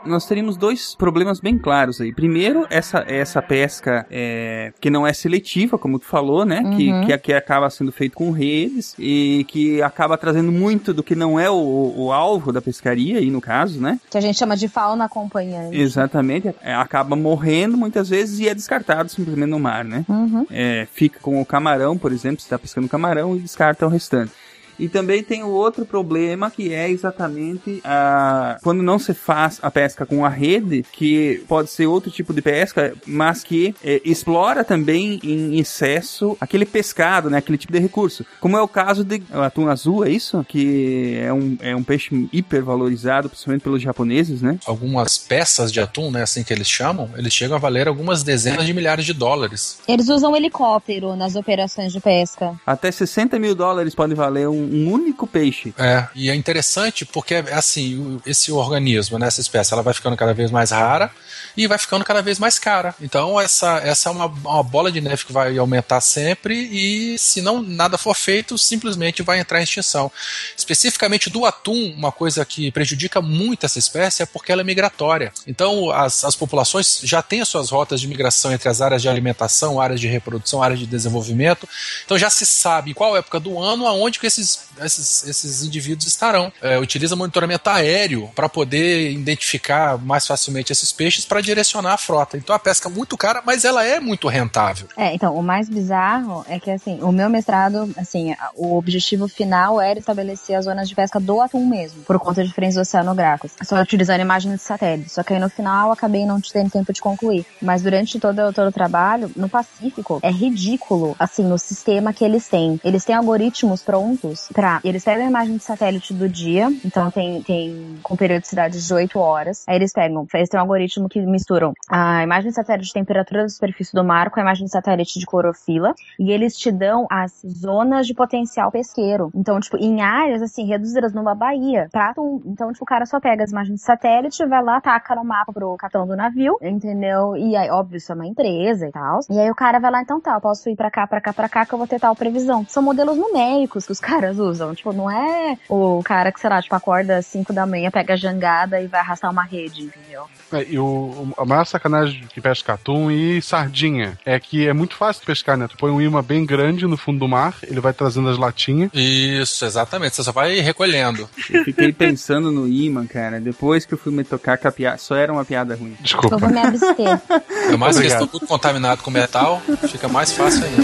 Nós 0.08 0.26
teríamos 0.26 0.58
dois 0.58 0.96
problemas 0.96 1.40
bem 1.40 1.58
claros 1.58 2.00
aí. 2.02 2.14
Primeiro, 2.14 2.66
essa, 2.70 3.04
essa 3.08 3.42
pesca 3.42 4.06
é, 4.10 4.72
que 4.80 4.90
não 4.90 5.06
é 5.06 5.14
seletiva, 5.14 5.78
como 5.78 6.00
tu 6.00 6.06
falou, 6.06 6.46
né? 6.46 6.64
Que, 6.76 6.88
Uhum. 6.92 7.06
que, 7.06 7.18
que 7.18 7.34
acaba 7.34 7.70
sendo 7.70 7.92
feito 7.92 8.16
com 8.16 8.32
redes 8.32 8.96
e 8.98 9.46
que 9.50 9.82
acaba 9.82 10.18
trazendo 10.18 10.52
muito 10.52 10.94
do 10.94 11.04
que 11.04 11.16
não 11.16 11.40
é 11.40 11.50
o, 11.50 11.94
o 11.98 12.12
alvo 12.12 12.52
da 12.52 12.62
pescaria, 12.62 13.20
aí 13.20 13.30
no 13.30 13.42
caso, 13.42 13.82
né? 13.82 14.00
Que 14.10 14.18
a 14.18 14.22
gente 14.22 14.38
chama 14.38 14.56
de 14.56 14.68
fauna 14.68 15.06
acompanhante. 15.06 15.78
Exatamente. 15.78 16.54
É, 16.62 16.74
acaba 16.74 17.16
morrendo 17.16 17.76
muitas 17.78 18.10
vezes 18.10 18.40
e 18.40 18.48
é 18.48 18.54
descartado 18.56 19.10
simplesmente 19.10 19.50
no 19.50 19.60
mar, 19.60 19.84
né? 19.84 20.06
Uhum. 20.08 20.46
É, 20.50 20.88
fica 20.92 21.20
com 21.20 21.42
o 21.42 21.46
camarão, 21.46 21.98
por 21.98 22.12
exemplo, 22.12 22.40
você 22.40 22.46
está 22.46 22.58
pescando 22.58 22.88
camarão 22.88 23.36
e 23.36 23.40
descarta 23.40 23.86
o 23.86 23.90
restante. 23.90 24.32
E 24.80 24.88
também 24.88 25.24
tem 25.24 25.44
o 25.44 25.50
outro 25.50 25.86
problema 25.86 26.52
que 26.52 26.74
é 26.74 26.90
exatamente 26.90 27.82
a, 27.84 28.58
quando 28.62 28.84
não 28.84 29.00
se 29.00 29.14
faz 29.14 29.60
a 29.62 29.72
pesca 29.72 30.06
com 30.06 30.26
a 30.26 30.30
rede, 30.30 30.86
que 30.92 31.44
pode 31.48 31.70
ser 31.70 31.88
outro 31.88 32.12
tipo 32.12 32.34
de 32.34 32.42
pesca, 32.42 32.94
mas 33.06 33.44
que 33.44 33.76
é, 33.84 34.02
explora 34.04 34.64
também 34.64 35.20
em 35.24 35.60
excesso 35.60 36.38
aquele 36.40 36.66
pescado, 36.66 37.30
né, 37.30 37.38
aquele 37.38 37.58
tipo 37.58 37.74
de 37.74 37.80
recurso. 37.80 38.26
Como 38.40 38.58
é 38.58 38.62
o 38.62 38.68
caso 38.68 39.04
de 39.04 39.22
atum 39.32 39.68
azul, 39.68 40.06
é 40.06 40.10
isso? 40.10 40.46
Que 40.48 41.18
é 41.22 41.34
um, 41.34 41.58
é 41.62 41.76
um 41.76 41.84
peixe 41.84 42.28
hiper 42.32 42.64
valorizado, 42.64 43.30
principalmente 43.30 43.62
pelos 43.62 43.82
japoneses, 43.82 44.42
né? 44.42 44.60
Algumas 44.66 45.18
peças 45.18 45.72
de 45.72 45.80
atum, 45.80 46.12
né, 46.12 46.24
assim 46.24 46.44
que 46.44 46.54
eles 46.54 46.68
chamam, 46.68 47.10
eles 47.18 47.34
chegam 47.34 47.56
a 47.56 47.60
valer 47.60 47.88
algumas 47.88 48.24
dezenas 48.24 48.66
de 48.66 48.74
milhares 48.74 49.06
de 49.06 49.14
dólares. 49.14 49.80
Eles 49.88 50.10
usam 50.10 50.36
helicóptero 50.36 51.16
nas 51.16 51.36
operações 51.36 51.92
de 51.92 52.00
pesca. 52.00 52.56
Até 52.66 52.92
60 52.92 53.40
mil 53.40 53.56
dólares 53.56 53.96
pode 53.96 54.14
valer 54.14 54.48
um, 54.48 54.67
um 54.68 54.92
único 54.92 55.26
peixe. 55.26 55.74
É, 55.78 56.08
e 56.16 56.30
é 56.30 56.36
interessante 56.36 57.06
porque, 57.06 57.36
assim, 57.52 58.20
esse 58.26 58.52
organismo, 58.52 59.18
né, 59.18 59.28
essa 59.28 59.42
espécie, 59.42 59.74
ela 59.74 59.84
vai 59.84 59.94
ficando 59.94 60.16
cada 60.16 60.34
vez 60.34 60.52
mais 60.52 60.72
rara 60.72 61.12
e 61.56 61.66
vai 61.68 61.78
ficando 61.78 62.06
cada 62.06 62.22
vez 62.22 62.38
mais 62.38 62.60
cara. 62.60 62.94
Então, 63.02 63.40
essa, 63.40 63.80
essa 63.80 64.10
é 64.10 64.12
uma, 64.12 64.26
uma 64.26 64.64
bola 64.64 64.92
de 64.92 65.02
neve 65.02 65.26
que 65.26 65.34
vai 65.34 65.58
aumentar 65.58 66.02
sempre 66.02 66.54
e, 66.54 67.18
se 67.18 67.42
não 67.42 67.62
nada 67.64 67.98
for 67.98 68.16
feito, 68.16 68.58
simplesmente 68.58 69.24
vai 69.24 69.40
entrar 69.40 69.60
em 69.60 69.64
extinção. 69.64 70.12
Especificamente 70.56 71.30
do 71.30 71.46
atum, 71.46 71.94
uma 71.98 72.12
coisa 72.12 72.46
que 72.46 72.72
prejudica 72.72 73.22
muito 73.22 73.66
essa 73.66 73.80
espécie 73.80 74.22
é 74.22 74.26
porque 74.26 74.52
ela 74.52 74.62
é 74.62 74.64
migratória. 74.64 75.34
Então, 75.48 75.90
as, 75.92 76.24
as 76.24 76.36
populações 76.36 77.00
já 77.04 77.24
têm 77.24 77.42
as 77.42 77.48
suas 77.48 77.72
rotas 77.72 78.00
de 78.00 78.08
migração 78.08 78.54
entre 78.54 78.70
as 78.70 78.80
áreas 78.80 79.02
de 79.02 79.10
alimentação, 79.10 79.82
áreas 79.82 80.00
de 80.00 80.08
reprodução, 80.08 80.62
áreas 80.62 80.80
de 80.80 80.86
desenvolvimento. 80.86 81.68
Então, 82.06 82.18
já 82.18 82.30
se 82.30 82.46
sabe 82.46 82.94
qual 82.94 83.18
época 83.18 83.40
do 83.40 83.60
ano 83.60 83.88
aonde 83.88 84.20
que 84.20 84.28
esses, 84.28 84.57
person. 84.58 84.67
Esses, 84.82 85.26
esses 85.28 85.64
indivíduos 85.64 86.08
estarão. 86.08 86.52
É, 86.62 86.78
utiliza 86.78 87.16
monitoramento 87.16 87.70
aéreo 87.70 88.30
para 88.36 88.50
poder 88.50 89.12
identificar 89.12 89.98
mais 89.98 90.26
facilmente 90.26 90.72
esses 90.72 90.92
peixes 90.92 91.26
para 91.26 91.42
direcionar 91.42 91.94
a 91.94 91.98
frota. 91.98 92.38
Então, 92.38 92.56
a 92.56 92.60
pesca 92.60 92.90
é 92.90 92.92
muito 92.92 93.18
cara, 93.18 93.42
mas 93.46 93.66
ela 93.66 93.84
é 93.84 94.00
muito 94.00 94.28
rentável. 94.28 94.88
É, 94.96 95.14
então, 95.14 95.36
o 95.36 95.44
mais 95.44 95.70
bizarro 95.70 96.46
é 96.48 96.60
que, 96.60 96.72
assim, 96.72 97.00
o 97.02 97.12
meu 97.12 97.30
mestrado, 97.30 97.90
assim, 97.98 98.36
o 98.56 98.78
objetivo 98.78 99.28
final 99.28 99.80
era 99.82 100.00
estabelecer 100.00 100.56
as 100.56 100.66
zonas 100.66 100.88
de 100.90 100.96
pesca 100.96 101.20
do 101.20 101.42
atum 101.42 101.66
mesmo, 101.66 102.04
por 102.04 102.20
conta 102.20 102.44
de 102.44 102.54
frentes 102.54 102.78
oceanográficas, 102.78 103.54
só 103.64 103.82
utilizando 103.82 104.22
imagens 104.22 104.56
de 104.56 104.62
satélite. 104.62 105.10
Só 105.12 105.24
que 105.24 105.34
aí 105.34 105.40
no 105.40 105.50
final 105.50 105.92
acabei 105.92 106.26
não 106.26 106.40
tendo 106.42 106.70
tempo 106.70 106.94
de 106.94 107.02
concluir. 107.02 107.46
Mas 107.62 107.82
durante 107.82 108.20
todo, 108.20 108.54
todo 108.54 108.68
o 108.68 108.72
trabalho, 108.72 109.32
no 109.36 109.50
Pacífico, 109.50 110.20
é 110.22 110.32
ridículo, 110.32 111.16
assim, 111.20 111.52
o 111.52 111.58
sistema 111.58 112.14
que 112.14 112.24
eles 112.24 112.48
têm. 112.48 112.80
Eles 112.84 113.04
têm 113.04 113.16
algoritmos 113.16 113.82
prontos 113.82 114.48
Eles 114.84 115.04
pegam 115.04 115.26
a 115.26 115.30
imagem 115.30 115.58
de 115.58 115.64
satélite 115.64 116.14
do 116.14 116.28
dia, 116.28 116.68
então 116.86 117.10
tem, 117.12 117.42
tem 117.42 117.98
com 118.04 118.16
periodicidade 118.16 118.86
de 118.86 118.94
8 118.94 119.20
horas. 119.20 119.64
Aí 119.68 119.76
eles 119.76 119.94
pegam, 119.94 120.26
eles 120.34 120.50
têm 120.50 120.60
um 120.60 120.64
algoritmo 120.64 121.10
que 121.10 121.22
misturam 121.22 121.74
a 121.90 122.24
imagem 122.24 122.50
de 122.50 122.56
satélite 122.56 122.88
de 122.88 122.94
temperatura 122.94 123.44
da 123.44 123.50
superfície 123.50 123.94
do 123.94 124.04
mar 124.04 124.30
com 124.30 124.40
a 124.40 124.44
imagem 124.44 124.66
de 124.66 124.72
satélite 124.72 125.20
de 125.20 125.26
clorofila 125.26 125.94
e 126.20 126.32
eles 126.32 126.58
te 126.58 126.72
dão 126.72 127.06
as 127.10 127.42
zonas 127.46 128.08
de 128.08 128.14
potencial 128.14 128.72
pesqueiro. 128.72 129.32
Então, 129.34 129.60
tipo, 129.60 129.78
em 129.78 130.02
áreas 130.02 130.42
assim, 130.42 130.66
reduzidas 130.66 131.14
numa 131.14 131.36
baía, 131.36 131.88
pra. 131.92 132.14
Então, 132.46 132.72
tipo, 132.72 132.84
o 132.84 132.88
cara 132.88 133.06
só 133.06 133.20
pega 133.20 133.44
as 133.44 133.52
imagens 133.52 133.80
de 133.80 133.86
satélite, 133.86 134.46
vai 134.46 134.64
lá, 134.64 134.82
taca 134.82 135.16
no 135.16 135.24
mapa 135.24 135.54
pro 135.54 135.76
capitão 135.78 136.08
do 136.08 136.16
navio, 136.16 136.58
entendeu? 136.62 137.36
E 137.36 137.56
aí, 137.56 137.70
óbvio, 137.70 137.98
isso 137.98 138.12
é 138.12 138.16
uma 138.16 138.26
empresa 138.26 138.88
e 138.88 138.92
tal. 138.92 139.20
E 139.30 139.40
aí 139.40 139.50
o 139.50 139.56
cara 139.56 139.80
vai 139.80 139.92
lá, 139.92 140.02
então 140.02 140.20
tá, 140.20 140.36
eu 140.36 140.42
posso 140.42 140.70
ir 140.70 140.76
pra 140.76 140.90
cá, 140.90 141.06
pra 141.08 141.22
cá, 141.22 141.34
pra 141.34 141.50
cá, 141.50 141.66
que 141.66 141.74
eu 141.74 141.78
vou 141.78 141.88
ter 141.88 142.00
tal 142.00 142.16
previsão. 142.16 142.66
São 142.68 142.82
modelos 142.82 143.18
numéricos 143.18 143.86
que 143.86 143.92
os 143.92 144.00
caras 144.02 144.38
usam. 144.40 144.57
Tipo, 144.76 144.94
não 144.94 145.10
é 145.10 145.58
o 145.70 146.02
cara 146.04 146.32
que, 146.32 146.40
sei 146.40 146.50
lá, 146.50 146.62
tipo, 146.62 146.76
acorda 146.76 147.18
às 147.18 147.26
5 147.26 147.54
da 147.54 147.66
manhã, 147.66 147.90
pega 147.92 148.14
a 148.14 148.18
jangada 148.18 148.82
e 148.82 148.88
vai 148.88 149.00
arrastar 149.00 149.32
uma 149.32 149.44
rede, 149.44 149.84
entendeu? 149.84 150.26
É, 150.52 150.66
e 150.70 150.80
o, 150.80 151.34
a 151.38 151.46
maior 151.46 151.66
sacanagem 151.66 152.26
que 152.34 152.40
pesca 152.40 152.74
atum 152.74 153.12
e 153.12 153.42
sardinha 153.42 154.18
é 154.26 154.40
que 154.40 154.68
é 154.68 154.74
muito 154.74 154.96
fácil 154.96 155.22
de 155.22 155.26
pescar, 155.28 155.58
né? 155.58 155.68
Tu 155.68 155.78
põe 155.78 155.92
um 155.92 156.02
imã 156.02 156.24
bem 156.24 156.46
grande 156.46 156.86
no 156.88 156.98
fundo 156.98 157.20
do 157.20 157.28
mar, 157.28 157.56
ele 157.64 157.80
vai 157.80 157.94
trazendo 157.94 158.30
as 158.30 158.38
latinhas. 158.38 158.90
Isso, 158.94 159.66
exatamente. 159.66 160.16
Você 160.16 160.24
só 160.24 160.32
vai 160.32 160.60
recolhendo. 160.60 161.30
Eu 161.50 161.64
fiquei 161.64 161.92
pensando 161.92 162.52
no 162.52 162.68
imã, 162.68 163.06
cara. 163.06 163.40
Depois 163.40 163.86
que 163.86 163.94
eu 163.94 163.98
fui 163.98 164.12
me 164.12 164.24
tocar 164.24 164.58
que 164.58 164.68
a 164.68 164.72
piada 164.72 164.98
só 164.98 165.16
era 165.16 165.32
uma 165.32 165.44
piada 165.44 165.76
ruim. 165.76 165.96
Desculpa. 166.00 166.36
Eu 166.36 166.40
vou 166.40 166.50
me 166.50 166.60
abster. 166.60 167.22
É 167.68 167.76
mais 167.76 168.00
que 168.00 168.08
estão 168.08 168.28
tudo 168.28 168.48
contaminado 168.48 169.04
com 169.04 169.12
metal, 169.12 169.62
fica 169.90 170.08
mais 170.08 170.32
fácil 170.32 170.64
ainda. 170.64 170.84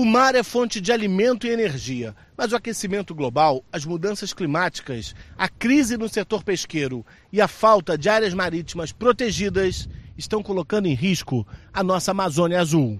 O 0.00 0.04
mar 0.06 0.34
é 0.34 0.42
fonte 0.42 0.80
de 0.80 0.90
alimento 0.90 1.46
e 1.46 1.50
energia, 1.50 2.16
mas 2.34 2.52
o 2.52 2.56
aquecimento 2.56 3.14
global, 3.14 3.62
as 3.70 3.84
mudanças 3.84 4.32
climáticas, 4.32 5.14
a 5.36 5.46
crise 5.46 5.98
no 5.98 6.08
setor 6.08 6.42
pesqueiro 6.42 7.04
e 7.30 7.38
a 7.38 7.46
falta 7.46 7.98
de 7.98 8.08
áreas 8.08 8.32
marítimas 8.32 8.92
protegidas 8.92 9.86
estão 10.16 10.42
colocando 10.42 10.86
em 10.86 10.94
risco 10.94 11.46
a 11.70 11.84
nossa 11.84 12.12
Amazônia 12.12 12.58
Azul. 12.58 12.98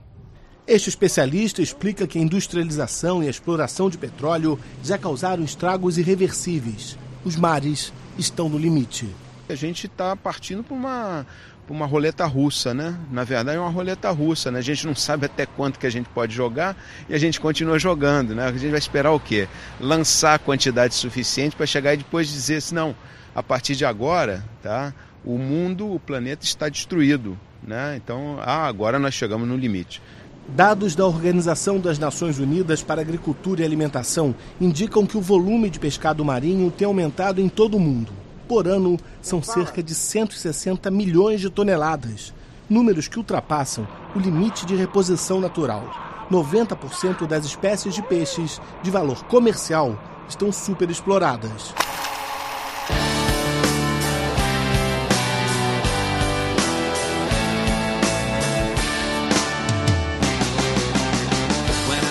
Este 0.67 0.91
especialista 0.91 1.63
explica 1.63 2.07
que 2.07 2.19
a 2.19 2.23
industrialização 2.23 3.23
e 3.23 3.29
a 3.29 3.31
exploração 3.31 3.89
de 3.89 3.97
petróleo 3.97 4.61
já 4.85 4.99
causaram 4.99 5.43
estragos 5.43 5.97
irreversíveis. 5.97 6.99
Os 7.25 7.35
mares 7.35 7.95
estão 8.19 8.47
no 8.47 8.59
limite. 8.59 9.09
A 9.49 9.55
gente 9.55 9.87
está 9.87 10.15
partindo 10.15 10.63
para 10.63 10.77
uma, 10.77 11.27
uma 11.71 11.87
roleta 11.87 12.27
russa, 12.27 12.75
né? 12.75 12.99
Na 13.13 13.23
verdade 13.23 13.57
é 13.57 13.61
uma 13.61 13.71
roleta 13.71 14.11
russa, 14.11 14.51
né? 14.51 14.59
A 14.59 14.63
gente 14.63 14.85
não 14.87 14.95
sabe 14.95 15.27
até 15.27 15.47
quanto 15.47 15.79
que 15.79 15.87
a 15.87 15.91
gente 15.91 16.09
pode 16.09 16.35
jogar 16.35 16.77
e 17.09 17.15
a 17.15 17.19
gente 17.19 17.41
continua 17.41 17.79
jogando, 17.79 18.35
né? 18.35 18.47
A 18.47 18.53
gente 18.53 18.71
vai 18.71 18.79
esperar 18.79 19.13
o 19.13 19.21
quê? 19.21 19.49
Lançar 19.81 20.35
a 20.35 20.39
quantidade 20.39 20.95
suficiente 20.95 21.55
para 21.55 21.65
chegar 21.67 21.95
e 21.95 21.99
depois 21.99 22.29
dizer 22.29 22.57
assim, 22.57 22.75
não, 22.75 22.95
a 23.35 23.43
partir 23.43 23.77
de 23.77 23.85
agora, 23.85 24.45
tá? 24.61 24.93
O 25.25 25.39
mundo, 25.39 25.95
o 25.95 26.01
planeta 26.01 26.45
está 26.45 26.69
destruído, 26.69 27.39
né? 27.63 27.95
Então, 27.97 28.39
ah, 28.41 28.67
agora 28.67 28.99
nós 28.99 29.15
chegamos 29.15 29.47
no 29.47 29.57
limite. 29.57 30.03
Dados 30.49 30.97
da 30.97 31.07
Organização 31.07 31.79
das 31.79 32.01
Nações 32.01 32.41
Unidas 32.41 32.83
para 32.83 33.01
Agricultura 33.01 33.63
e 33.63 33.65
Alimentação 33.65 34.35
indicam 34.61 35.07
que 35.07 35.17
o 35.17 35.21
volume 35.21 35.71
de 35.71 35.79
pescado 35.79 36.25
marinho 36.25 36.69
tem 36.71 36.87
aumentado 36.87 37.41
em 37.41 37.49
todo 37.49 37.77
o 37.77 37.81
mundo. 37.81 38.11
Por 38.51 38.67
ano, 38.67 38.99
são 39.23 39.41
cerca 39.41 39.81
de 39.81 39.95
160 39.95 40.91
milhões 40.91 41.41
de 41.41 41.49
toneladas, 41.49 42.35
números 42.69 43.07
que 43.07 43.17
ultrapassam 43.17 43.87
o 44.13 44.19
limite 44.19 44.67
de 44.67 44.75
reposição 44.75 45.41
natural. 45.41 45.89
90% 46.29 47.29
das 47.29 47.45
espécies 47.45 47.95
de 47.95 48.03
peixes 48.03 48.61
de 48.83 48.91
valor 48.91 49.23
comercial 49.27 49.97
estão 50.29 50.51
superexploradas. 50.51 51.73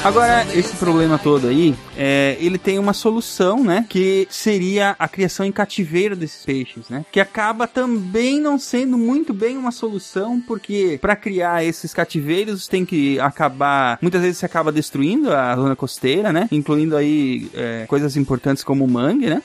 Agora, 0.02 0.48
esse 0.56 0.74
problema 0.78 1.20
todo 1.20 1.48
aí, 1.50 1.76
é, 1.98 2.38
ele 2.40 2.58
tem 2.58 2.80
uma 2.80 2.94
solução, 2.94 3.62
né? 3.62 3.86
Que 3.90 4.26
seria 4.32 4.96
a 4.98 5.10
criação 5.10 5.46
em 5.46 5.52
cativeiro 5.52 6.16
desses 6.16 6.46
peixes, 6.46 6.88
né? 6.90 7.06
Que 7.12 7.20
acaba 7.20 7.68
também 7.68 8.40
não 8.40 8.58
sendo 8.58 8.98
muito 8.98 9.34
bem 9.34 9.58
uma 9.58 9.72
solução, 9.72 10.40
porque 10.40 10.98
para 11.02 11.18
criar 11.18 11.66
esses 11.66 11.94
cativeiros 11.94 12.66
tem 12.66 12.86
que 12.86 13.20
acabar. 13.20 14.00
Muitas 14.02 14.22
vezes 14.22 14.38
se 14.38 14.46
acaba 14.46 14.72
destruindo 14.72 15.36
a 15.36 15.54
zona 15.58 15.76
costeira, 15.76 16.32
né? 16.32 16.48
Incluindo 16.50 16.96
aí 16.96 17.52
é, 17.54 17.86
coisas 17.86 18.16
importantes 18.16 18.64
como 18.64 18.86
o 18.86 18.90
mangue, 18.90 19.28
né? 19.30 19.44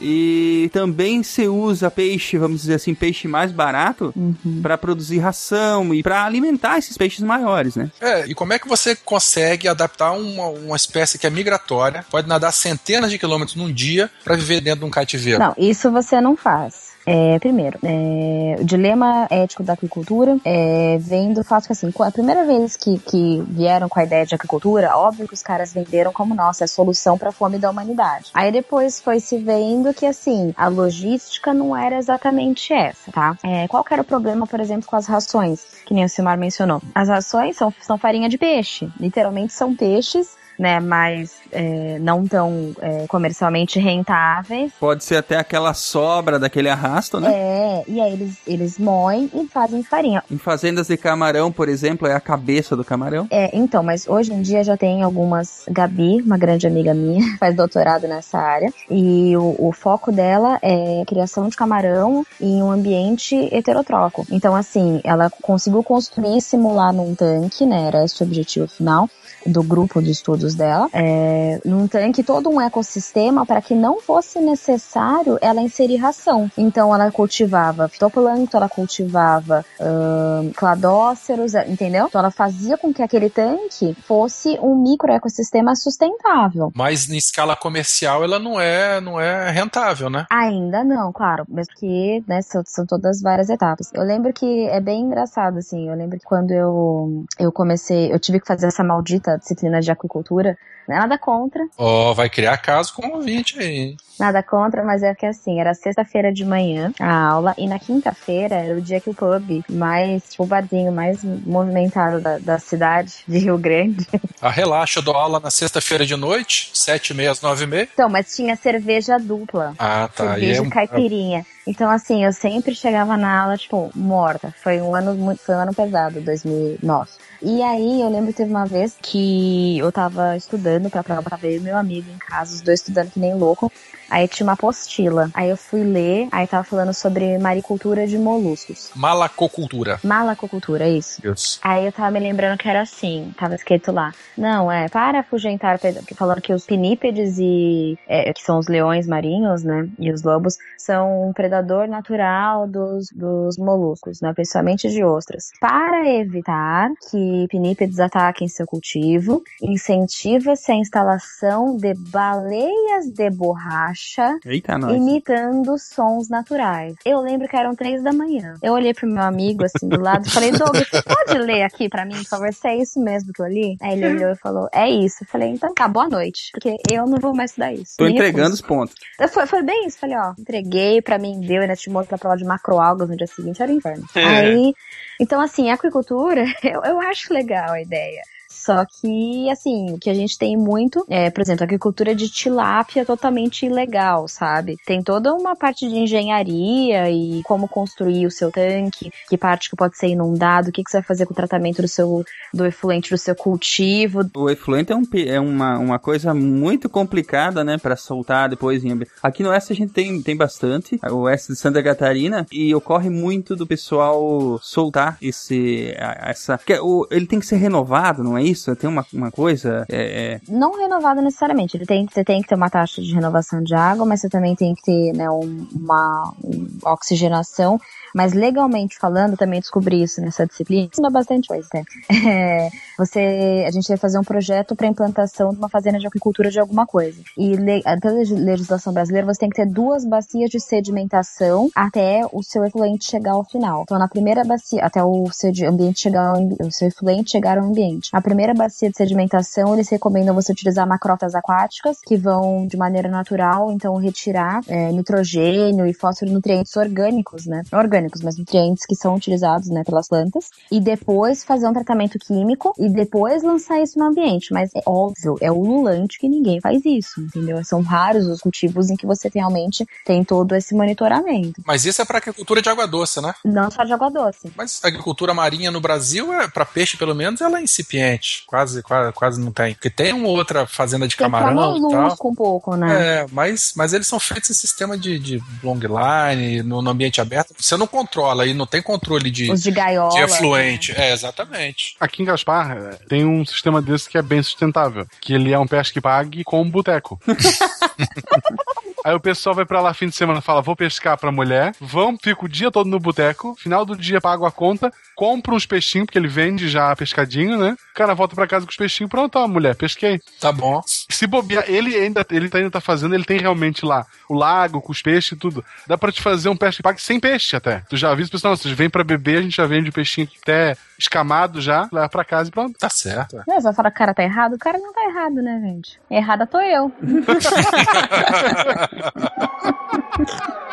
E 0.00 0.70
também 0.72 1.22
se 1.22 1.46
usa 1.46 1.90
peixe, 1.90 2.38
vamos 2.38 2.62
dizer 2.62 2.74
assim, 2.76 2.94
peixe 2.94 3.28
mais 3.28 3.52
barato 3.52 4.14
para 4.62 4.78
produzir 4.78 5.18
ração 5.18 5.94
e 5.94 6.02
para 6.02 6.24
alimentar 6.24 6.78
esses 6.78 6.96
peixes 6.96 7.22
maiores, 7.22 7.76
né? 7.76 7.90
É, 8.00 8.26
e 8.26 8.34
como 8.34 8.54
é 8.54 8.58
que 8.58 8.66
você 8.66 8.96
consegue 8.96 9.68
adaptar 9.68 9.89
uma, 10.12 10.46
uma 10.48 10.76
espécie 10.76 11.18
que 11.18 11.26
é 11.26 11.30
migratória, 11.30 12.04
pode 12.10 12.28
nadar 12.28 12.52
centenas 12.52 13.10
de 13.10 13.18
quilômetros 13.18 13.56
num 13.56 13.72
dia 13.72 14.10
para 14.24 14.36
viver 14.36 14.60
dentro 14.60 14.80
de 14.80 14.86
um 14.86 14.90
cativeiro? 14.90 15.38
Não, 15.38 15.54
isso 15.56 15.90
você 15.90 16.20
não 16.20 16.36
faz. 16.36 16.89
É, 17.06 17.38
primeiro, 17.38 17.78
é, 17.82 18.56
o 18.60 18.64
dilema 18.64 19.26
ético 19.30 19.62
da 19.62 19.72
agricultura 19.72 20.36
é, 20.44 20.98
vem 20.98 21.32
do 21.32 21.42
fato 21.42 21.66
que, 21.66 21.72
assim, 21.72 21.92
a 21.98 22.10
primeira 22.10 22.44
vez 22.44 22.76
que, 22.76 22.98
que 22.98 23.42
vieram 23.48 23.88
com 23.88 23.98
a 23.98 24.04
ideia 24.04 24.26
de 24.26 24.34
agricultura, 24.34 24.96
óbvio 24.96 25.26
que 25.26 25.34
os 25.34 25.42
caras 25.42 25.72
venderam 25.72 26.12
como, 26.12 26.34
nossa, 26.34 26.64
é 26.64 26.66
solução 26.66 27.16
para 27.16 27.30
a 27.30 27.32
fome 27.32 27.58
da 27.58 27.70
humanidade. 27.70 28.30
Aí 28.34 28.52
depois 28.52 29.00
foi 29.00 29.20
se 29.20 29.38
vendo 29.38 29.92
que, 29.94 30.06
assim, 30.06 30.54
a 30.56 30.68
logística 30.68 31.54
não 31.54 31.76
era 31.76 31.96
exatamente 31.96 32.72
essa, 32.72 33.10
tá? 33.10 33.36
É, 33.42 33.66
qual 33.68 33.82
que 33.82 33.92
era 33.92 34.02
o 34.02 34.04
problema, 34.04 34.46
por 34.46 34.60
exemplo, 34.60 34.88
com 34.88 34.96
as 34.96 35.06
rações, 35.06 35.66
que 35.86 35.94
nem 35.94 36.04
o 36.04 36.08
Silmar 36.08 36.38
mencionou? 36.38 36.82
As 36.94 37.08
rações 37.08 37.56
são, 37.56 37.72
são 37.80 37.98
farinha 37.98 38.28
de 38.28 38.38
peixe, 38.38 38.90
literalmente 38.98 39.52
são 39.52 39.74
peixes 39.74 40.39
né, 40.60 40.78
mais 40.78 41.36
é, 41.50 41.98
não 42.00 42.26
tão 42.26 42.76
é, 42.82 43.06
comercialmente 43.08 43.80
rentáveis. 43.80 44.70
Pode 44.78 45.02
ser 45.02 45.16
até 45.16 45.36
aquela 45.36 45.72
sobra 45.72 46.38
daquele 46.38 46.68
arrasto, 46.68 47.18
né? 47.18 47.32
É, 47.32 47.84
e 47.88 47.98
aí 47.98 48.12
eles, 48.12 48.36
eles 48.46 48.78
moem 48.78 49.30
e 49.32 49.48
fazem 49.48 49.82
farinha. 49.82 50.22
Em 50.30 50.36
fazendas 50.36 50.88
de 50.88 50.98
camarão, 50.98 51.50
por 51.50 51.66
exemplo, 51.66 52.06
é 52.06 52.14
a 52.14 52.20
cabeça 52.20 52.76
do 52.76 52.84
camarão. 52.84 53.26
É, 53.30 53.56
então, 53.56 53.82
mas 53.82 54.06
hoje 54.06 54.34
em 54.34 54.42
dia 54.42 54.62
já 54.62 54.76
tem 54.76 55.02
algumas. 55.02 55.64
Gabi, 55.70 56.20
uma 56.20 56.36
grande 56.36 56.66
amiga 56.66 56.92
minha, 56.92 57.24
faz 57.40 57.56
doutorado 57.56 58.06
nessa 58.06 58.38
área, 58.38 58.70
e 58.90 59.34
o, 59.38 59.56
o 59.58 59.72
foco 59.72 60.12
dela 60.12 60.58
é 60.60 61.02
criação 61.06 61.48
de 61.48 61.56
camarão 61.56 62.26
em 62.38 62.62
um 62.62 62.70
ambiente 62.70 63.48
heterotrófico. 63.50 64.26
Então, 64.30 64.54
assim, 64.54 65.00
ela 65.04 65.30
conseguiu 65.30 65.82
construir 65.82 66.36
e 66.36 66.42
simular 66.42 66.92
num 66.92 67.14
tanque, 67.14 67.64
né? 67.64 67.86
Era 67.86 68.04
esse 68.04 68.22
o 68.22 68.26
objetivo 68.26 68.68
final 68.68 69.08
do 69.46 69.62
grupo 69.62 70.02
de 70.02 70.10
estudos 70.10 70.54
dela, 70.54 70.88
é, 70.92 71.60
num 71.64 71.86
tanque 71.86 72.22
todo 72.22 72.48
um 72.48 72.60
ecossistema 72.60 73.44
para 73.46 73.60
que 73.60 73.74
não 73.74 74.00
fosse 74.00 74.40
necessário 74.40 75.38
ela 75.40 75.60
inserir 75.60 75.96
ração. 75.96 76.50
Então 76.56 76.94
ela 76.94 77.10
cultivava 77.10 77.88
fitoplâncton, 77.88 78.56
ela 78.56 78.68
cultivava 78.68 79.64
uh, 79.80 80.52
cladóceros, 80.54 81.54
entendeu? 81.54 82.06
Então 82.06 82.20
ela 82.20 82.30
fazia 82.30 82.76
com 82.76 82.92
que 82.92 83.02
aquele 83.02 83.30
tanque 83.30 83.96
fosse 84.06 84.58
um 84.60 84.74
microecossistema 84.76 85.74
sustentável. 85.74 86.72
Mas 86.74 87.08
em 87.08 87.16
escala 87.16 87.56
comercial 87.56 88.24
ela 88.24 88.38
não 88.38 88.60
é, 88.60 89.00
não 89.00 89.20
é 89.20 89.50
rentável, 89.50 90.10
né? 90.10 90.26
Ainda 90.30 90.84
não, 90.84 91.12
claro, 91.12 91.44
mas 91.48 91.66
que 91.68 92.22
né, 92.26 92.42
são, 92.42 92.62
são 92.66 92.86
todas 92.86 93.20
várias 93.20 93.48
etapas. 93.48 93.90
Eu 93.94 94.02
lembro 94.02 94.32
que 94.32 94.68
é 94.68 94.80
bem 94.80 95.02
engraçado, 95.02 95.58
assim, 95.58 95.88
eu 95.88 95.94
lembro 95.94 96.18
que 96.18 96.24
quando 96.24 96.50
eu, 96.50 97.24
eu 97.38 97.52
comecei, 97.52 98.12
eu 98.12 98.18
tive 98.18 98.40
que 98.40 98.46
fazer 98.46 98.66
essa 98.66 98.84
maldita 98.84 99.29
disciplina 99.36 99.80
de 99.80 99.90
aquicultura, 99.90 100.56
nada 100.88 101.18
contra. 101.18 101.62
Ó, 101.78 102.10
oh, 102.10 102.14
vai 102.14 102.28
criar 102.28 102.56
caso 102.58 102.94
com 102.94 103.06
o 103.06 103.16
ouvinte 103.16 103.58
aí. 103.58 103.96
Nada 104.18 104.42
contra, 104.42 104.84
mas 104.84 105.02
é 105.02 105.14
que 105.14 105.24
assim, 105.24 105.60
era 105.60 105.72
sexta-feira 105.72 106.32
de 106.32 106.44
manhã 106.44 106.92
a 107.00 107.28
aula, 107.30 107.54
e 107.56 107.66
na 107.66 107.78
quinta-feira 107.78 108.56
era 108.56 108.76
o 108.76 108.80
dia 108.80 109.00
que 109.00 109.08
o 109.08 109.14
pub 109.14 109.64
mais, 109.70 110.30
tipo, 110.30 110.42
o 110.42 110.46
barzinho 110.46 110.92
mais 110.92 111.24
movimentado 111.24 112.20
da, 112.20 112.38
da 112.38 112.58
cidade 112.58 113.14
de 113.26 113.38
Rio 113.38 113.56
Grande. 113.56 114.06
Ah, 114.42 114.50
relaxa, 114.50 114.98
eu 114.98 115.02
dou 115.02 115.14
aula 115.14 115.38
na 115.38 115.50
sexta-feira 115.50 116.04
de 116.04 116.16
noite, 116.16 116.70
sete 116.74 117.10
e 117.10 117.14
meia 117.14 117.30
às 117.30 117.42
nove 117.42 117.64
e 117.64 117.66
meia. 117.66 117.88
Então, 117.92 118.08
mas 118.08 118.34
tinha 118.34 118.56
cerveja 118.56 119.18
dupla. 119.18 119.74
Ah, 119.78 120.08
tá. 120.14 120.34
Cerveja 120.34 120.66
é... 120.66 120.70
caipirinha. 120.70 121.46
Então, 121.66 121.90
assim, 121.90 122.24
eu 122.24 122.32
sempre 122.32 122.74
chegava 122.74 123.16
na 123.16 123.42
aula, 123.42 123.56
tipo, 123.56 123.90
morta. 123.94 124.52
Foi 124.62 124.80
um 124.80 124.94
ano 124.94 125.14
muito, 125.14 125.42
foi 125.42 125.54
um 125.54 125.60
ano 125.60 125.74
pesado, 125.74 126.20
2009. 126.20 127.10
E 127.42 127.62
aí, 127.62 128.00
eu 128.00 128.08
lembro 128.08 128.28
que 128.28 128.38
teve 128.38 128.50
uma 128.50 128.66
vez 128.66 128.96
que 129.00 129.78
eu 129.78 129.92
tava 129.92 130.36
estudando 130.36 130.90
pra 130.90 131.04
prova, 131.04 131.30
tava 131.30 131.46
eu 131.46 131.56
e 131.56 131.60
meu 131.60 131.76
amigo 131.76 132.10
em 132.10 132.18
casa, 132.18 132.54
os 132.54 132.60
dois 132.60 132.80
estudando 132.80 133.10
que 133.10 133.20
nem 133.20 133.34
louco. 133.34 133.70
Aí 134.10 134.26
tinha 134.26 134.44
uma 134.44 134.54
apostila. 134.54 135.30
Aí 135.32 135.48
eu 135.48 135.56
fui 135.56 135.84
ler, 135.84 136.28
aí 136.32 136.46
tava 136.46 136.64
falando 136.64 136.92
sobre 136.92 137.38
maricultura 137.38 138.06
de 138.06 138.18
moluscos. 138.18 138.90
Malacocultura. 138.96 140.00
Malacocultura, 140.02 140.88
isso. 140.88 141.24
Isso. 141.24 141.60
Aí 141.62 141.86
eu 141.86 141.92
tava 141.92 142.10
me 142.10 142.18
lembrando 142.18 142.58
que 142.58 142.68
era 142.68 142.82
assim, 142.82 143.32
tava 143.38 143.54
escrito 143.54 143.92
lá. 143.92 144.12
Não, 144.36 144.70
é, 144.70 144.88
para 144.88 145.20
afugentar, 145.20 145.78
falando 146.16 146.40
que 146.40 146.52
os 146.52 146.66
pinípedes 146.66 147.38
e, 147.38 147.96
é, 148.08 148.32
que 148.32 148.42
são 148.42 148.58
os 148.58 148.66
leões 148.66 149.06
marinhos, 149.06 149.62
né, 149.62 149.88
e 149.98 150.10
os 150.10 150.22
lobos, 150.22 150.58
são 150.76 151.28
um 151.28 151.32
predador 151.32 151.86
natural 151.86 152.66
dos, 152.66 153.06
dos 153.12 153.56
moluscos, 153.56 154.20
né, 154.20 154.32
principalmente 154.34 154.88
de 154.88 155.04
ostras. 155.04 155.50
Para 155.60 156.08
evitar 156.08 156.90
que 157.10 157.46
pinípedes 157.48 158.00
ataquem 158.00 158.48
seu 158.48 158.66
cultivo, 158.66 159.42
incentiva-se 159.62 160.72
a 160.72 160.74
instalação 160.74 161.76
de 161.76 161.94
baleias 161.94 163.06
de 163.14 163.30
borracha 163.30 163.99
Eita, 164.44 164.78
imitando 164.94 165.76
sons 165.78 166.28
naturais. 166.28 166.94
Eu 167.04 167.20
lembro 167.20 167.48
que 167.48 167.56
eram 167.56 167.74
três 167.74 168.02
da 168.02 168.12
manhã. 168.12 168.54
Eu 168.62 168.72
olhei 168.72 168.94
pro 168.94 169.08
meu 169.08 169.22
amigo, 169.22 169.64
assim, 169.64 169.88
do 169.88 170.00
lado, 170.00 170.26
e 170.26 170.30
falei, 170.30 170.50
Douglas, 170.52 170.88
você 170.88 171.02
pode 171.02 171.38
ler 171.38 171.62
aqui 171.62 171.88
pra 171.88 172.04
mim, 172.04 172.14
por 172.14 172.24
favor, 172.24 172.52
se 172.52 172.68
é 172.68 172.76
isso 172.76 173.00
mesmo 173.00 173.32
que 173.32 173.42
eu 173.42 173.46
li? 173.46 173.76
Aí 173.80 173.92
ele 173.92 174.08
olhou 174.08 174.32
e 174.32 174.36
falou, 174.36 174.68
é 174.72 174.88
isso. 174.88 175.24
Eu 175.24 175.28
falei, 175.28 175.50
então 175.50 175.72
tá, 175.74 175.86
boa 175.88 176.08
noite, 176.08 176.50
porque 176.52 176.76
eu 176.90 177.06
não 177.06 177.18
vou 177.18 177.34
mais 177.34 177.50
estudar 177.50 177.72
isso. 177.72 177.94
Tô 177.96 178.04
Me 178.04 178.12
entregando 178.12 178.54
recuso. 178.54 178.54
os 178.54 178.62
pontos. 178.62 178.94
Foi, 179.30 179.46
foi 179.46 179.62
bem 179.62 179.86
isso, 179.86 179.98
falei, 179.98 180.16
ó, 180.16 180.32
entreguei, 180.38 181.02
pra 181.02 181.18
mim 181.18 181.40
deu, 181.40 181.62
ainda 181.62 181.76
te 181.76 181.90
mostro 181.90 182.08
pra 182.10 182.18
prova 182.18 182.36
de 182.36 182.44
macroalgas 182.44 183.08
no 183.08 183.16
dia 183.16 183.26
seguinte, 183.26 183.62
era 183.62 183.72
inverno. 183.72 184.04
É. 184.14 184.24
Aí, 184.24 184.74
então 185.20 185.40
assim, 185.40 185.70
aquicultura, 185.70 186.44
eu, 186.62 186.82
eu 186.82 187.00
acho 187.00 187.32
legal 187.32 187.72
a 187.72 187.80
ideia. 187.80 188.22
Só 188.50 188.84
que, 188.84 189.48
assim, 189.48 189.92
o 189.92 189.98
que 189.98 190.10
a 190.10 190.14
gente 190.14 190.36
tem 190.36 190.56
muito 190.56 191.04
é, 191.08 191.30
por 191.30 191.40
exemplo, 191.40 191.62
a 191.62 191.66
agricultura 191.66 192.14
de 192.14 192.28
tilápia 192.28 193.02
é 193.02 193.04
totalmente 193.04 193.64
ilegal, 193.64 194.26
sabe? 194.28 194.76
Tem 194.84 195.02
toda 195.02 195.32
uma 195.32 195.54
parte 195.56 195.88
de 195.88 195.96
engenharia 195.96 197.10
e 197.10 197.42
como 197.44 197.68
construir 197.68 198.26
o 198.26 198.30
seu 198.30 198.50
tanque, 198.50 199.10
que 199.28 199.38
parte 199.38 199.70
que 199.70 199.76
pode 199.76 199.96
ser 199.96 200.08
inundado, 200.08 200.68
o 200.68 200.72
que, 200.72 200.82
que 200.82 200.90
você 200.90 200.98
vai 200.98 201.06
fazer 201.06 201.26
com 201.26 201.32
o 201.32 201.36
tratamento 201.36 201.80
do 201.80 201.88
seu 201.88 202.24
do 202.52 202.66
efluente 202.66 203.10
do 203.10 203.18
seu 203.18 203.34
cultivo. 203.34 204.28
O 204.34 204.50
efluente 204.50 204.92
é, 204.92 204.96
um, 204.96 205.04
é 205.26 205.40
uma, 205.40 205.78
uma 205.78 205.98
coisa 205.98 206.34
muito 206.34 206.88
complicada, 206.88 207.62
né, 207.62 207.78
para 207.78 207.96
soltar 207.96 208.48
depois 208.48 208.84
em 208.84 209.00
Aqui 209.22 209.42
no 209.42 209.50
oeste 209.50 209.72
a 209.72 209.76
gente 209.76 209.92
tem, 209.92 210.20
tem 210.20 210.36
bastante, 210.36 210.98
o 211.10 211.20
oeste 211.20 211.52
de 211.52 211.58
Santa 211.58 211.82
Catarina, 211.82 212.44
e 212.50 212.74
ocorre 212.74 213.08
muito 213.08 213.54
do 213.54 213.66
pessoal 213.66 214.58
soltar 214.60 215.16
esse 215.22 215.94
essa, 215.96 216.58
que 216.58 216.74
o, 216.80 217.06
ele 217.10 217.26
tem 217.26 217.38
que 217.38 217.46
ser 217.46 217.56
renovado, 217.56 218.22
não 218.24 218.36
é 218.36 218.39
isso? 218.42 218.74
Tem 218.76 218.88
uma, 218.88 219.04
uma 219.12 219.30
coisa. 219.30 219.84
É, 219.88 220.34
é... 220.34 220.40
Não 220.48 220.76
renovado 220.76 221.20
necessariamente. 221.20 221.76
Ele 221.76 221.86
tem, 221.86 222.06
você 222.06 222.24
tem 222.24 222.42
que 222.42 222.48
ter 222.48 222.54
uma 222.54 222.70
taxa 222.70 223.00
de 223.00 223.14
renovação 223.14 223.62
de 223.62 223.74
água, 223.74 224.04
mas 224.04 224.20
você 224.20 224.28
também 224.28 224.54
tem 224.54 224.74
que 224.74 224.82
ter 224.82 225.12
né, 225.12 225.30
um, 225.30 225.66
uma, 225.72 226.32
uma 226.42 226.92
oxigenação 226.92 227.78
mas 228.14 228.32
legalmente 228.32 228.98
falando, 228.98 229.36
também 229.36 229.60
descobri 229.60 230.02
isso 230.02 230.20
nessa 230.20 230.46
disciplina. 230.46 230.88
Ensina 230.90 231.10
bastante 231.10 231.48
coisa, 231.48 231.68
né? 231.72 231.84
É, 232.30 232.68
você, 233.00 233.64
a 233.66 233.70
gente 233.70 233.88
vai 233.88 233.96
fazer 233.96 234.18
um 234.18 234.24
projeto 234.24 234.76
para 234.76 234.86
implantação 234.86 235.50
de 235.50 235.58
uma 235.58 235.68
fazenda 235.68 235.98
de 235.98 236.06
agricultura 236.06 236.50
de 236.50 236.60
alguma 236.60 236.86
coisa. 236.86 237.20
E 237.36 237.56
pela 238.00 238.14
legislação 238.14 238.92
brasileira, 238.92 239.26
você 239.26 239.40
tem 239.40 239.48
que 239.48 239.56
ter 239.56 239.66
duas 239.66 240.04
bacias 240.04 240.50
de 240.50 240.60
sedimentação 240.60 241.68
até 241.74 242.22
o 242.32 242.42
seu 242.42 242.64
efluente 242.64 243.10
chegar 243.10 243.32
ao 243.32 243.44
final. 243.44 243.82
Então, 243.82 243.98
na 243.98 244.08
primeira 244.08 244.44
bacia, 244.44 244.84
até 244.84 245.02
o 245.02 245.28
seu 245.32 245.50
ambiente 245.68 246.00
chegar 246.00 246.28
ao, 246.28 246.42
o 246.66 246.70
seu 246.70 246.88
efluente 246.88 247.30
chegar 247.30 247.58
ao 247.58 247.64
ambiente. 247.64 248.10
A 248.12 248.20
primeira 248.20 248.54
bacia 248.54 248.90
de 248.90 248.96
sedimentação, 248.96 249.74
eles 249.74 249.88
recomendam 249.88 250.34
você 250.34 250.52
utilizar 250.52 250.86
macrófitas 250.86 251.34
aquáticas, 251.34 251.98
que 252.04 252.16
vão 252.16 252.66
de 252.66 252.76
maneira 252.76 253.08
natural, 253.08 253.72
então 253.72 253.96
retirar 253.96 254.60
é, 254.68 254.92
nitrogênio 254.92 255.86
e 255.86 255.92
fósforo 255.92 256.30
nutrientes 256.30 256.76
orgânicos, 256.76 257.46
né? 257.46 257.62
Orgânicos 257.72 258.10
orgânicos, 258.10 258.22
mas 258.22 258.36
nutrientes 258.36 258.84
que 258.86 258.94
são 258.94 259.14
utilizados, 259.14 259.68
né, 259.68 259.84
pelas 259.84 260.08
plantas, 260.08 260.50
e 260.70 260.80
depois 260.80 261.44
fazer 261.44 261.66
um 261.66 261.72
tratamento 261.72 262.18
químico 262.18 262.74
e 262.78 262.88
depois 262.90 263.42
lançar 263.42 263.80
isso 263.80 263.98
no 263.98 264.06
ambiente. 264.06 264.52
Mas 264.52 264.70
é 264.74 264.82
óbvio, 264.86 265.36
é 265.40 265.50
ululante 265.50 266.18
que 266.18 266.28
ninguém 266.28 266.60
faz 266.60 266.84
isso, 266.84 267.20
entendeu? 267.20 267.62
São 267.64 267.82
raros 267.82 268.26
os 268.26 268.40
cultivos 268.40 268.90
em 268.90 268.96
que 268.96 269.06
você 269.06 269.30
realmente 269.32 269.86
tem 270.04 270.24
todo 270.24 270.54
esse 270.54 270.74
monitoramento. 270.74 271.60
Mas 271.64 271.84
isso 271.84 272.02
é 272.02 272.04
para 272.04 272.18
agricultura 272.18 272.62
de 272.62 272.68
água 272.68 272.86
doce, 272.86 273.20
né? 273.20 273.34
Não 273.44 273.70
só 273.70 273.84
de 273.84 273.92
água 273.92 274.10
doce. 274.10 274.50
Mas 274.56 274.80
a 274.82 274.88
agricultura 274.88 275.34
marinha 275.34 275.70
no 275.70 275.80
Brasil, 275.80 276.32
é 276.32 276.48
para 276.48 276.64
peixe 276.64 276.96
pelo 276.96 277.14
menos, 277.14 277.40
ela 277.40 277.58
é 277.58 277.62
incipiente. 277.62 278.44
Quase, 278.46 278.82
quase, 278.82 279.12
quase 279.12 279.40
não 279.40 279.52
tem. 279.52 279.74
Porque 279.74 279.90
tem 279.90 280.12
uma 280.12 280.28
outra 280.28 280.66
fazenda 280.66 281.06
de 281.06 281.16
tem 281.16 281.24
camarão 281.24 281.76
e 281.76 281.80
tal. 281.80 282.16
um 282.24 282.34
pouco, 282.34 282.76
né? 282.76 283.22
É, 283.22 283.26
mas, 283.32 283.72
mas 283.76 283.92
eles 283.92 284.06
são 284.06 284.18
feitos 284.20 284.50
em 284.50 284.54
sistema 284.54 284.96
de, 284.96 285.18
de 285.18 285.42
long 285.62 285.78
line, 285.78 286.62
no, 286.62 286.82
no 286.82 286.90
ambiente 286.90 287.20
aberto. 287.20 287.54
Você 287.58 287.76
não 287.76 287.86
controla 287.86 288.46
e 288.46 288.54
não 288.54 288.66
tem 288.66 288.82
controle 288.82 289.30
de, 289.30 289.50
Os 289.50 289.62
de, 289.62 289.70
gaiola, 289.70 290.10
de 290.10 290.20
efluente. 290.20 290.92
Né? 290.92 291.08
É, 291.08 291.12
exatamente. 291.12 291.96
Aqui 292.00 292.22
em 292.22 292.26
Gaspar 292.26 292.76
tem 293.08 293.24
um 293.24 293.44
sistema 293.44 293.80
desse 293.80 294.08
que 294.08 294.18
é 294.18 294.22
bem 294.22 294.42
sustentável, 294.42 295.06
que 295.20 295.32
ele 295.32 295.52
é 295.52 295.58
um 295.58 295.66
pesque 295.66 296.00
pague 296.00 296.44
com 296.44 296.62
um 296.62 296.70
boteco. 296.70 297.20
Aí 299.04 299.14
o 299.14 299.20
pessoal 299.20 299.54
vai 299.54 299.64
pra 299.64 299.80
lá 299.80 299.94
fim 299.94 300.08
de 300.08 300.14
semana, 300.14 300.40
fala, 300.40 300.60
vou 300.60 300.76
pescar 300.76 301.16
pra 301.16 301.32
mulher, 301.32 301.72
vão, 301.80 302.16
fica 302.22 302.44
o 302.44 302.48
dia 302.48 302.70
todo 302.70 302.88
no 302.88 302.98
boteco, 303.00 303.54
final 303.58 303.84
do 303.84 303.96
dia 303.96 304.20
pago 304.20 304.44
a 304.44 304.52
conta, 304.52 304.92
compra 305.16 305.54
uns 305.54 305.64
peixinhos, 305.66 306.06
porque 306.06 306.18
ele 306.18 306.28
vende 306.28 306.68
já 306.68 306.94
pescadinho, 306.94 307.56
né? 307.58 307.76
O 307.92 307.94
cara 307.94 308.14
volta 308.14 308.34
pra 308.34 308.46
casa 308.46 308.64
com 308.66 308.70
os 308.70 308.76
peixinhos, 308.76 309.10
pronto, 309.10 309.36
ó, 309.38 309.48
mulher, 309.48 309.74
pesquei. 309.74 310.20
Tá 310.40 310.52
bom. 310.52 310.80
Se 310.86 311.26
bobear, 311.26 311.64
ele 311.68 311.94
ainda, 311.96 312.24
ele 312.30 312.48
tá- 312.48 312.58
ainda 312.58 312.70
tá 312.70 312.80
fazendo, 312.80 313.14
ele 313.14 313.24
tem 313.24 313.38
realmente 313.38 313.84
lá 313.84 314.04
o 314.28 314.34
lago 314.34 314.80
com 314.80 314.92
os 314.92 315.02
peixes 315.02 315.32
e 315.32 315.36
tudo. 315.36 315.64
Dá 315.86 315.96
pra 315.98 316.12
te 316.12 316.20
fazer 316.22 316.48
um 316.48 316.56
pesca 316.56 316.82
pague 316.82 317.00
sem 317.02 317.18
peixe 317.18 317.56
até. 317.56 317.82
Tu 317.88 317.96
já 317.96 318.10
avisa 318.10 318.28
o 318.28 318.32
pessoal, 318.32 318.52
não, 318.52 318.56
vocês 318.56 318.74
vêm 318.74 318.88
pra 318.90 319.02
beber, 319.04 319.38
a 319.38 319.42
gente 319.42 319.56
já 319.56 319.66
vende 319.66 319.90
o 319.90 319.92
peixinho 319.92 320.28
até 320.42 320.76
escamado 320.98 321.60
já, 321.60 321.88
leva 321.92 322.08
pra 322.08 322.24
casa 322.24 322.48
e 322.48 322.52
pronto. 322.52 322.78
Tá 322.78 322.88
certo. 322.90 323.36
Não, 323.46 323.54
você 323.56 323.62
vai 323.62 323.74
falar 323.74 323.90
que 323.90 323.96
o 323.96 323.98
cara 323.98 324.14
tá 324.14 324.22
errado? 324.22 324.54
O 324.54 324.58
cara 324.58 324.78
não 324.78 324.92
tá 324.92 325.02
errado, 325.04 325.34
né, 325.36 325.60
gente? 325.64 325.98
Errada 326.10 326.46
tô 326.46 326.60
eu. 326.60 326.92
Ha 328.92 329.12
ha 329.14 329.30
ha 329.36 329.50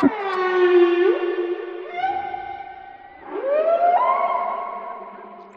ha! 0.02 0.27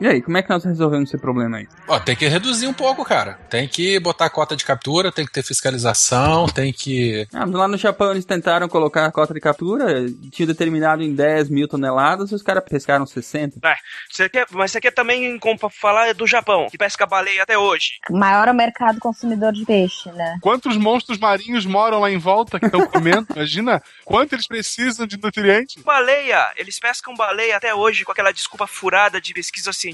E 0.02 0.08
aí, 0.08 0.20
como 0.20 0.36
é 0.36 0.42
que 0.42 0.50
nós 0.50 0.66
resolvemos 0.66 1.10
esse 1.10 1.18
problema 1.22 1.58
aí? 1.58 1.68
Ó, 1.88 2.00
tem 2.00 2.16
que 2.16 2.28
reduzir 2.28 2.66
um 2.66 2.74
pouco, 2.74 3.06
cara. 3.06 3.34
Tem 3.52 3.68
que 3.68 4.00
botar 4.00 4.32
cota 4.32 4.56
de 4.56 4.66
captura, 4.66 5.12
tem 5.12 5.28
que 5.28 5.32
ter 5.32 5.44
fiscalização, 5.44 6.48
tem 6.48 6.74
que. 6.74 7.28
Ah, 7.32 7.46
mas 7.46 7.52
lá 7.52 7.68
no 7.68 7.78
Japão 7.78 8.10
eles 8.10 8.26
tentaram 8.26 8.68
colocar 8.68 9.06
a 9.06 9.12
cota 9.12 9.32
de 9.32 9.40
captura, 9.40 10.08
tinha 10.32 10.48
determinado 10.48 11.04
em 11.04 11.14
10 11.14 11.52
mil 11.52 11.68
toneladas, 11.68 12.32
e 12.32 12.36
os 12.36 12.42
caras 12.42 12.64
pescaram 12.68 13.06
60. 13.06 13.60
É, 13.64 13.76
você 14.10 14.28
quer, 14.28 14.48
mas 14.50 14.72
você 14.72 14.82
quer 14.82 14.90
também 14.90 15.38
como 15.38 15.60
pra 15.60 15.70
falar 15.70 16.16
do 16.16 16.26
Japão, 16.26 16.68
que 16.72 16.80
pesca 16.80 17.06
baleia 17.06 17.44
até 17.44 17.56
hoje. 17.56 18.00
Maior 18.10 18.48
é 18.48 18.52
o 18.52 18.56
mercado 18.56 19.00
consumidor 19.00 19.54
de 19.54 19.64
peixe, 19.66 20.12
né? 20.14 20.40
Quantos 20.42 20.78
monstros 20.78 21.20
marinhos 21.20 21.64
moram 21.64 22.00
lá 22.00 22.10
em 22.10 22.18
volta 22.18 22.60
que 22.60 22.66
estão 22.66 22.88
comendo? 22.88 23.28
Imagina 23.38 23.80
quanto 24.04 24.34
eles 24.34 24.48
precisam 24.48 25.06
de 25.06 25.16
nutrientes. 25.22 25.84
Baleia! 25.84 26.52
Eles 26.58 26.80
pescam 26.80 27.14
baleia 27.14 27.58
até 27.58 27.76
hoje 27.76 28.04
com 28.04 28.12
aquela 28.12 28.32
desculpa 28.32 28.66
furada 28.66 29.22
de 29.22 29.32
pesquisa 29.32 29.72
científica, 29.72 29.91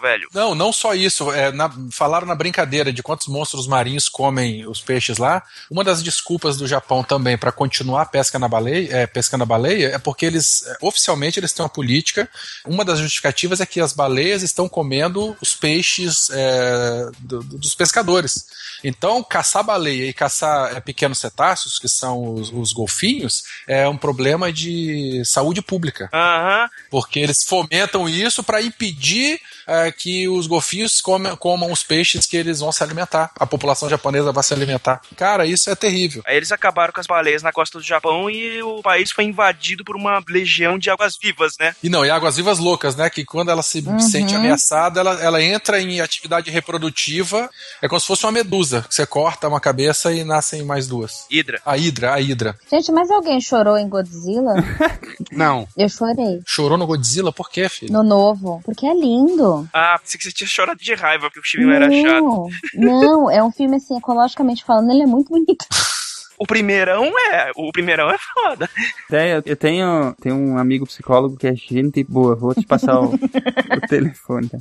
velho. 0.00 0.28
Não, 0.32 0.54
não 0.54 0.72
só 0.72 0.94
isso. 0.94 1.32
É, 1.32 1.50
na- 1.52 1.70
falaram 1.90 2.26
na 2.26 2.34
brincadeira 2.34 2.92
de 2.92 3.02
quantos 3.02 3.26
monstros 3.26 3.66
marinhos 3.66 4.08
comem 4.08 4.66
os 4.66 4.80
peixes 4.80 5.18
lá. 5.18 5.42
Uma 5.70 5.84
das 5.84 6.02
desculpas 6.02 6.56
do 6.56 6.66
Japão 6.66 7.02
também 7.02 7.36
para 7.38 7.52
continuar 7.52 8.02
a 8.02 8.06
pesca 8.06 8.38
na 8.38 8.48
baleia, 8.48 8.88
é, 8.92 9.06
pescando 9.06 9.42
a 9.44 9.46
baleia 9.46 9.88
é 9.94 9.98
porque 9.98 10.26
eles, 10.26 10.64
é, 10.66 10.76
oficialmente, 10.80 11.38
eles 11.40 11.52
têm 11.52 11.62
uma 11.62 11.68
política. 11.68 12.28
Uma 12.66 12.84
das 12.84 12.98
justificativas 12.98 13.60
é 13.60 13.66
que 13.66 13.80
as 13.80 13.92
baleias 13.92 14.42
estão 14.42 14.68
comendo 14.68 15.36
os 15.40 15.54
peixes 15.54 16.28
é, 16.30 17.10
do- 17.20 17.42
do- 17.42 17.58
dos 17.58 17.74
pescadores. 17.74 18.46
Então, 18.82 19.22
caçar 19.22 19.62
baleia 19.64 20.06
e 20.08 20.12
caçar 20.12 20.76
é, 20.76 20.80
pequenos 20.80 21.18
cetáceos, 21.18 21.78
que 21.78 21.88
são 21.88 22.34
os, 22.34 22.50
os 22.52 22.72
golfinhos, 22.72 23.42
é 23.68 23.88
um 23.88 23.96
problema 23.96 24.52
de 24.52 25.22
saúde 25.24 25.60
pública. 25.62 26.08
Aham. 26.12 26.68
Porque 26.90 27.18
eles 27.20 27.44
fomentam 27.44 28.08
isso 28.08 28.42
para 28.42 28.62
impedir 28.62 29.39
é, 29.70 29.92
que 29.92 30.28
os 30.28 30.46
golfinhos 30.46 31.00
comem- 31.00 31.36
comam 31.36 31.70
os 31.70 31.82
peixes 31.84 32.26
que 32.26 32.36
eles 32.36 32.58
vão 32.60 32.72
se 32.72 32.82
alimentar. 32.82 33.30
A 33.38 33.46
população 33.46 33.88
japonesa 33.88 34.32
vai 34.32 34.42
se 34.42 34.52
alimentar. 34.52 35.00
Cara, 35.16 35.46
isso 35.46 35.70
é 35.70 35.74
terrível. 35.74 36.22
Aí 36.26 36.36
eles 36.36 36.50
acabaram 36.50 36.92
com 36.92 37.00
as 37.00 37.06
baleias 37.06 37.42
na 37.42 37.52
costa 37.52 37.78
do 37.78 37.84
Japão 37.84 38.28
e 38.28 38.62
o 38.62 38.82
país 38.82 39.10
foi 39.10 39.24
invadido 39.24 39.84
por 39.84 39.94
uma 39.96 40.22
legião 40.28 40.78
de 40.78 40.90
águas 40.90 41.16
vivas, 41.20 41.54
né? 41.58 41.74
E 41.82 41.88
não, 41.88 42.04
e 42.04 42.10
águas 42.10 42.36
vivas 42.36 42.58
loucas, 42.58 42.96
né? 42.96 43.08
Que 43.08 43.24
quando 43.24 43.50
ela 43.50 43.62
se 43.62 43.80
Uhum. 43.86 43.98
sente 44.00 44.34
ameaçada, 44.34 45.00
ela, 45.00 45.14
ela 45.22 45.42
entra 45.42 45.80
em 45.80 46.00
atividade 46.00 46.50
reprodutiva. 46.50 47.48
É 47.80 47.88
como 47.88 48.00
se 48.00 48.06
fosse 48.06 48.24
uma 48.26 48.32
medusa. 48.32 48.84
que 48.88 48.94
Você 48.94 49.06
corta 49.06 49.48
uma 49.48 49.60
cabeça 49.60 50.12
e 50.12 50.24
nascem 50.24 50.62
mais 50.64 50.86
duas. 50.88 51.24
Hidra. 51.30 51.60
A 51.64 51.76
hidra, 51.76 52.12
a 52.14 52.20
hidra. 52.20 52.58
Gente, 52.70 52.90
mas 52.92 53.10
alguém 53.10 53.40
chorou 53.40 53.76
em 53.78 53.88
Godzilla? 53.88 54.54
Não. 55.30 55.66
Eu 55.76 55.88
chorei. 55.88 56.40
Chorou 56.46 56.76
no 56.78 56.86
Godzilla? 56.86 57.32
Por 57.32 57.48
quê, 57.50 57.68
filho? 57.68 57.92
No 57.92 58.02
novo. 58.02 58.60
Porque 58.64 58.86
é 58.86 58.94
lindo. 58.94 59.59
Ah, 59.72 59.98
pensei 60.00 60.18
que 60.18 60.24
você 60.24 60.32
tinha 60.32 60.48
chorado 60.48 60.80
de 60.80 60.94
raiva 60.94 61.28
porque 61.28 61.40
o 61.40 61.42
filme 61.42 61.72
era 61.74 61.90
chato. 61.90 62.48
não, 62.74 63.30
é 63.30 63.42
um 63.42 63.50
filme 63.50 63.76
assim, 63.76 63.96
ecologicamente 63.96 64.64
falando, 64.64 64.90
ele 64.90 65.02
é 65.02 65.06
muito 65.06 65.28
bonito. 65.28 65.64
O 66.40 66.46
primeirão 66.46 67.04
é. 67.32 67.50
O 67.54 67.70
primeirão 67.70 68.08
é 68.10 68.16
foda. 68.18 68.68
Até 69.06 69.36
eu, 69.36 69.42
eu 69.44 69.56
tenho, 69.56 70.14
tenho 70.20 70.34
um 70.36 70.56
amigo 70.56 70.86
psicólogo 70.86 71.36
que 71.36 71.46
é 71.46 71.54
gente 71.54 72.02
boa, 72.04 72.34
vou 72.34 72.54
te 72.54 72.64
passar 72.64 72.98
o, 72.98 73.12
o 73.76 73.80
telefone. 73.88 74.48
tá? 74.48 74.58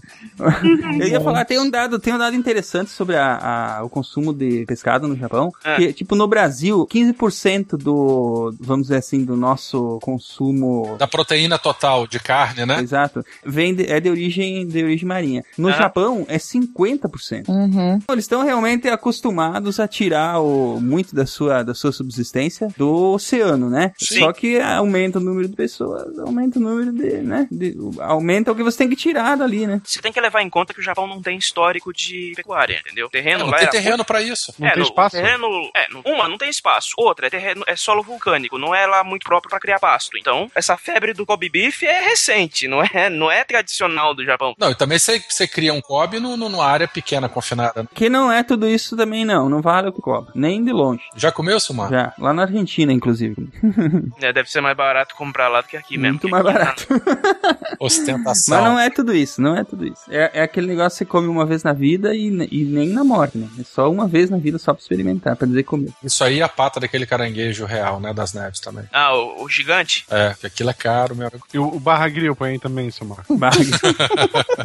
Eu 0.99 1.07
ia 1.07 1.21
falar, 1.21 1.45
tem 1.45 1.57
um 1.57 1.69
dado, 1.69 1.97
tem 1.97 2.13
um 2.13 2.17
dado 2.17 2.35
interessante 2.35 2.89
sobre 2.91 3.15
a, 3.15 3.77
a- 3.77 3.83
o 3.83 3.89
consumo 3.89 4.33
de 4.33 4.65
pescado 4.65 5.07
no 5.07 5.15
Japão. 5.15 5.51
É. 5.63 5.77
Que, 5.77 5.93
tipo, 5.93 6.15
no 6.15 6.27
Brasil, 6.27 6.85
15% 6.91 7.77
do, 7.77 8.53
vamos 8.59 8.87
dizer 8.87 8.97
assim, 8.97 9.23
do 9.23 9.37
nosso 9.37 9.99
consumo 10.01 10.97
Da 10.97 11.07
proteína 11.07 11.57
total 11.57 12.05
de 12.07 12.19
carne, 12.19 12.65
né? 12.65 12.81
Exato. 12.81 13.23
Vem 13.45 13.73
de- 13.73 13.85
é 13.89 13.99
de 13.99 14.09
origem, 14.09 14.67
de 14.67 14.83
origem 14.83 15.07
marinha. 15.07 15.43
No 15.57 15.69
Ah. 15.69 15.73
Japão 15.73 16.25
é 16.27 16.37
50%. 16.37 17.47
Uhum. 17.47 17.99
Eles 18.11 18.25
estão 18.25 18.43
realmente 18.43 18.87
acostumados 18.89 19.79
a 19.79 19.87
tirar 19.87 20.39
o, 20.41 20.79
muito 20.81 21.15
da 21.15 21.25
sua, 21.25 21.63
da 21.69 21.75
sua 21.75 21.91
subsistência 21.91 22.67
do 22.77 23.13
oceano, 23.13 23.69
né? 23.69 23.93
Sim. 23.97 24.19
Só 24.19 24.33
que 24.33 24.59
aumenta 24.59 25.19
o 25.19 25.21
número 25.21 25.47
de 25.47 25.55
pessoas, 25.55 26.17
aumenta 26.19 26.59
o 26.59 26.61
número 26.61 26.91
de, 26.91 27.17
né? 27.21 27.47
de- 27.51 27.75
aumenta 27.99 28.51
o 28.51 28.55
que 28.55 28.63
você 28.63 28.77
tem 28.79 28.89
que 28.89 28.95
tirar 28.95 29.37
dali, 29.37 29.65
né? 29.67 29.81
Você 29.83 30.01
tem 30.01 30.11
que 30.11 30.19
levar 30.19 30.41
em 30.41 30.49
conta 30.49 30.73
que 30.73 30.79
o 30.79 30.83
Japão 30.83 31.07
não 31.07 31.21
tem 31.21 31.37
histórico 31.37 31.93
de 31.93 32.33
pecuária, 32.35 32.79
entendeu? 32.85 33.09
Terreno 33.09 33.39
Não 33.45 33.51
lá 33.51 33.57
tem 33.57 33.63
era 33.67 33.71
terreno 33.71 34.03
pra 34.05 34.21
isso. 34.21 34.53
Não 34.59 34.67
é, 34.67 34.71
tem 34.71 34.79
no- 34.79 34.85
espaço? 34.89 35.15
terreno, 35.15 35.47
é, 35.75 35.87
uma, 36.09 36.27
não 36.27 36.37
tem 36.37 36.49
espaço. 36.49 36.93
Outra, 36.97 37.27
é, 37.27 37.29
terreno, 37.29 37.63
é 37.67 37.75
solo 37.75 38.01
vulcânico, 38.03 38.57
não 38.57 38.73
é 38.73 38.85
lá 38.85 39.03
muito 39.03 39.23
próprio 39.23 39.49
pra 39.49 39.59
criar 39.59 39.79
pasto. 39.79 40.17
Então, 40.17 40.49
essa 40.55 40.75
febre 40.77 41.13
do 41.13 41.25
Kobe 41.25 41.49
Beef 41.49 41.83
é 41.83 41.99
recente, 42.09 42.67
não 42.67 42.81
é, 42.83 43.09
não 43.09 43.31
é 43.31 43.43
tradicional 43.43 44.13
do 44.13 44.25
Japão. 44.25 44.53
Não, 44.57 44.71
e 44.71 44.75
também 44.75 44.97
você, 44.99 45.19
você 45.27 45.47
cria 45.47 45.73
um 45.73 45.81
Kobe 45.81 46.19
no, 46.19 46.35
no- 46.35 46.49
numa 46.49 46.65
área 46.65 46.87
pequena, 46.87 47.29
confinada. 47.29 47.87
Que 47.93 48.09
não 48.09 48.31
é 48.31 48.41
tudo 48.43 48.67
isso 48.67 48.95
também, 48.97 49.23
não. 49.25 49.47
Não 49.49 49.61
vale 49.61 49.89
o 49.89 49.93
cobra. 49.93 50.31
Nem 50.33 50.63
de 50.63 50.71
longe. 50.71 51.01
Já 51.15 51.31
comeu, 51.31 51.58
Sumar? 51.59 51.89
Já. 51.89 52.13
Lá 52.17 52.33
na 52.33 52.43
Argentina, 52.43 52.91
inclusive. 52.93 53.49
É, 54.21 54.33
deve 54.33 54.49
ser 54.51 54.61
mais 54.61 54.75
barato 54.75 55.15
comprar 55.15 55.47
lá 55.47 55.61
do 55.61 55.67
que 55.67 55.77
aqui 55.77 55.97
mesmo. 55.97 56.13
Muito 56.13 56.29
mais 56.29 56.43
barato. 56.43 56.85
Ostentação. 57.79 58.55
Mas 58.55 58.63
não 58.65 58.79
é 58.79 58.89
tudo 58.89 59.15
isso, 59.15 59.41
não 59.41 59.55
é 59.55 59.63
tudo 59.63 59.85
isso. 59.85 60.01
É, 60.09 60.31
é 60.33 60.41
aquele 60.43 60.67
negócio 60.67 60.91
que 60.91 60.97
você 60.97 61.05
come 61.05 61.27
uma 61.27 61.45
vez 61.45 61.63
na 61.63 61.73
vida 61.73 62.13
e, 62.13 62.27
e 62.51 62.65
nem 62.65 62.89
na 62.89 63.03
morte, 63.03 63.37
né? 63.37 63.47
É 63.59 63.63
só 63.63 63.89
uma 63.89 64.07
vez 64.07 64.29
na 64.29 64.37
vida, 64.37 64.57
só 64.57 64.73
pra 64.73 64.81
experimentar, 64.81 65.35
pra 65.35 65.47
dizer 65.47 65.63
comer. 65.63 65.91
Isso 66.03 66.23
aí 66.23 66.39
é 66.39 66.43
a 66.43 66.49
pata 66.49 66.79
daquele 66.79 67.05
caranguejo 67.05 67.65
real, 67.65 67.99
né? 67.99 68.13
Das 68.13 68.33
neves 68.33 68.59
também. 68.59 68.85
Ah, 68.91 69.15
o, 69.15 69.43
o 69.43 69.49
gigante? 69.49 70.05
É, 70.09 70.35
que 70.39 70.47
aquilo 70.47 70.69
é 70.69 70.73
caro, 70.73 71.15
meu 71.15 71.27
amigo. 71.27 71.45
E 71.53 71.59
o, 71.59 71.67
o 71.67 71.79
Barra 71.79 72.09
Grill 72.09 72.35
põe 72.35 72.51
aí 72.51 72.59
também, 72.59 72.91
Silmar. 72.91 73.23
Barra 73.37 73.57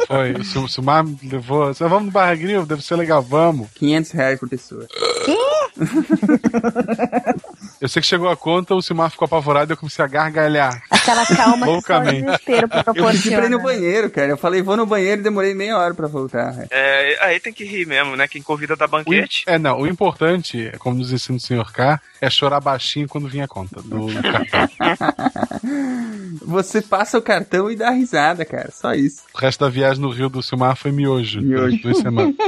Foi. 0.06 0.32
O 0.32 0.44
Sil- 0.44 0.68
Silmar 0.68 1.04
levou. 1.22 1.72
Você, 1.72 1.84
vamos 1.86 2.06
no 2.06 2.10
Barra 2.12 2.34
Grill? 2.34 2.66
Deve 2.66 2.82
ser 2.82 2.96
legal, 2.96 3.22
vamos. 3.22 3.68
500 3.74 4.10
reais 4.12 4.40
por 4.40 4.48
pessoa. 4.48 4.86
Eu 7.80 7.88
sei 7.88 8.00
que 8.00 8.08
chegou 8.08 8.28
a 8.30 8.36
conta, 8.36 8.74
o 8.74 8.80
Silmar 8.80 9.10
ficou 9.10 9.26
apavorado 9.26 9.70
e 9.70 9.74
eu 9.74 9.76
comecei 9.76 10.02
a 10.04 10.08
gargalhar. 10.08 10.82
Aquela 10.90 11.26
calma 11.26 11.58
que 11.58 11.64
só 11.64 11.70
o 11.70 11.74
Loucamente. 11.74 12.22
desespero 12.24 12.62
Eu 12.62 12.68
pedi 12.68 12.70
pra 12.70 12.80
ir 12.80 12.84
no 12.86 12.94
proporciona. 12.94 13.58
banheiro, 13.58 14.10
cara. 14.10 14.28
Eu 14.28 14.36
falei, 14.38 14.62
vou 14.62 14.76
no 14.76 14.86
banheiro 14.86 15.20
e 15.20 15.24
demorei 15.24 15.54
meia 15.54 15.76
hora 15.76 15.92
pra 15.92 16.06
voltar. 16.06 16.66
É, 16.70 17.18
aí 17.26 17.38
tem 17.40 17.52
que 17.52 17.64
rir 17.64 17.86
mesmo, 17.86 18.16
né? 18.16 18.26
Quem 18.26 18.40
convida 18.40 18.74
da 18.76 18.86
O 18.86 18.88
im- 18.88 18.90
banquete. 18.90 19.44
é, 19.46 19.58
não, 19.58 19.80
o 19.80 19.86
importante, 19.86 20.72
como 20.78 20.96
nos 20.96 21.12
ensina 21.12 21.36
o 21.36 21.40
senhor 21.40 21.70
K, 21.72 22.00
é 22.20 22.30
chorar 22.30 22.60
baixinho 22.60 23.08
quando 23.08 23.28
vinha 23.28 23.44
a 23.44 23.48
conta 23.48 23.82
do, 23.82 24.06
do 24.06 24.22
cartão. 24.22 24.68
Você 26.46 26.80
passa 26.80 27.18
o 27.18 27.22
cartão 27.22 27.70
e 27.70 27.76
dá 27.76 27.90
risada, 27.90 28.44
cara. 28.44 28.70
Só 28.72 28.94
isso. 28.94 29.22
O 29.34 29.38
resto 29.38 29.60
da 29.64 29.70
viagem 29.70 30.00
no 30.02 30.10
Rio 30.10 30.28
do 30.28 30.42
Silmar 30.42 30.76
foi 30.76 30.90
miojo. 30.92 31.40
Miojo. 31.42 31.76
Duas 31.82 31.98
semanas. 31.98 32.34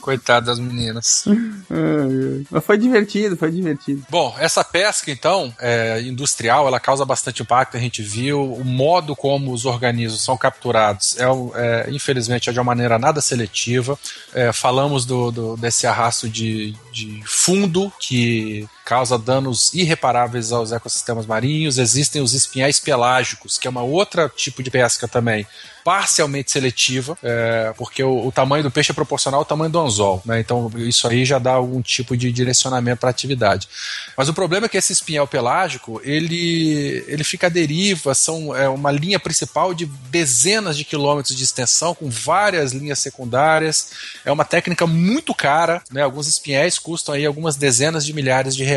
Coitado 0.00 0.46
das 0.46 0.58
meninas. 0.60 1.24
Ai, 1.26 1.34
ai. 1.78 2.35
Mas 2.50 2.64
foi 2.64 2.76
divertido, 2.78 3.36
foi 3.36 3.50
divertido. 3.50 4.04
Bom, 4.08 4.34
essa 4.38 4.62
pesca, 4.64 5.10
então, 5.10 5.54
é, 5.60 6.00
industrial, 6.02 6.66
ela 6.66 6.78
causa 6.80 7.04
bastante 7.04 7.42
impacto, 7.42 7.76
a 7.76 7.80
gente 7.80 8.02
viu. 8.02 8.52
O 8.52 8.64
modo 8.64 9.14
como 9.16 9.52
os 9.52 9.64
organismos 9.64 10.22
são 10.24 10.36
capturados 10.36 11.16
é, 11.18 11.24
é, 11.54 11.90
infelizmente, 11.90 12.48
é 12.48 12.52
de 12.52 12.58
uma 12.58 12.64
maneira 12.64 12.98
nada 12.98 13.20
seletiva. 13.20 13.98
É, 14.34 14.52
falamos 14.52 15.04
do, 15.04 15.30
do- 15.30 15.56
desse 15.56 15.86
arrasto 15.86 16.28
de, 16.28 16.74
de 16.92 17.22
fundo 17.24 17.92
que 17.98 18.66
causa 18.86 19.18
danos 19.18 19.74
irreparáveis 19.74 20.52
aos 20.52 20.70
ecossistemas 20.70 21.26
marinhos. 21.26 21.76
Existem 21.76 22.22
os 22.22 22.34
espinhais 22.34 22.78
pelágicos, 22.78 23.58
que 23.58 23.66
é 23.66 23.70
uma 23.70 23.82
outra 23.82 24.28
tipo 24.28 24.62
de 24.62 24.70
pesca 24.70 25.08
também, 25.08 25.44
parcialmente 25.86 26.50
seletiva, 26.50 27.16
é, 27.22 27.72
porque 27.76 28.02
o, 28.02 28.26
o 28.26 28.32
tamanho 28.32 28.64
do 28.64 28.72
peixe 28.72 28.90
é 28.90 28.94
proporcional 28.94 29.40
ao 29.40 29.44
tamanho 29.44 29.70
do 29.70 29.78
anzol, 29.78 30.20
né? 30.24 30.40
Então 30.40 30.68
isso 30.78 31.06
aí 31.06 31.24
já 31.24 31.38
dá 31.38 31.52
algum 31.52 31.80
tipo 31.80 32.16
de 32.16 32.32
direcionamento 32.32 32.98
para 32.98 33.08
a 33.08 33.10
atividade. 33.10 33.68
Mas 34.16 34.28
o 34.28 34.34
problema 34.34 34.66
é 34.66 34.68
que 34.68 34.76
esse 34.76 34.92
espinhal 34.92 35.28
pelágico 35.28 36.00
ele, 36.02 37.04
ele 37.06 37.22
fica 37.22 37.46
à 37.46 37.50
deriva, 37.50 38.14
são 38.14 38.54
é 38.54 38.68
uma 38.68 38.90
linha 38.90 39.20
principal 39.20 39.72
de 39.72 39.86
dezenas 39.86 40.76
de 40.76 40.84
quilômetros 40.84 41.36
de 41.36 41.44
extensão, 41.44 41.94
com 41.94 42.10
várias 42.10 42.72
linhas 42.72 42.98
secundárias. 42.98 43.90
É 44.24 44.32
uma 44.32 44.44
técnica 44.44 44.88
muito 44.88 45.32
cara, 45.34 45.82
né? 45.90 46.02
Alguns 46.02 46.26
espinhéis 46.26 46.80
custam 46.80 47.14
aí 47.14 47.24
algumas 47.24 47.54
dezenas 47.54 48.04
de 48.04 48.12
milhares 48.12 48.56
de 48.56 48.64
reais. 48.64 48.75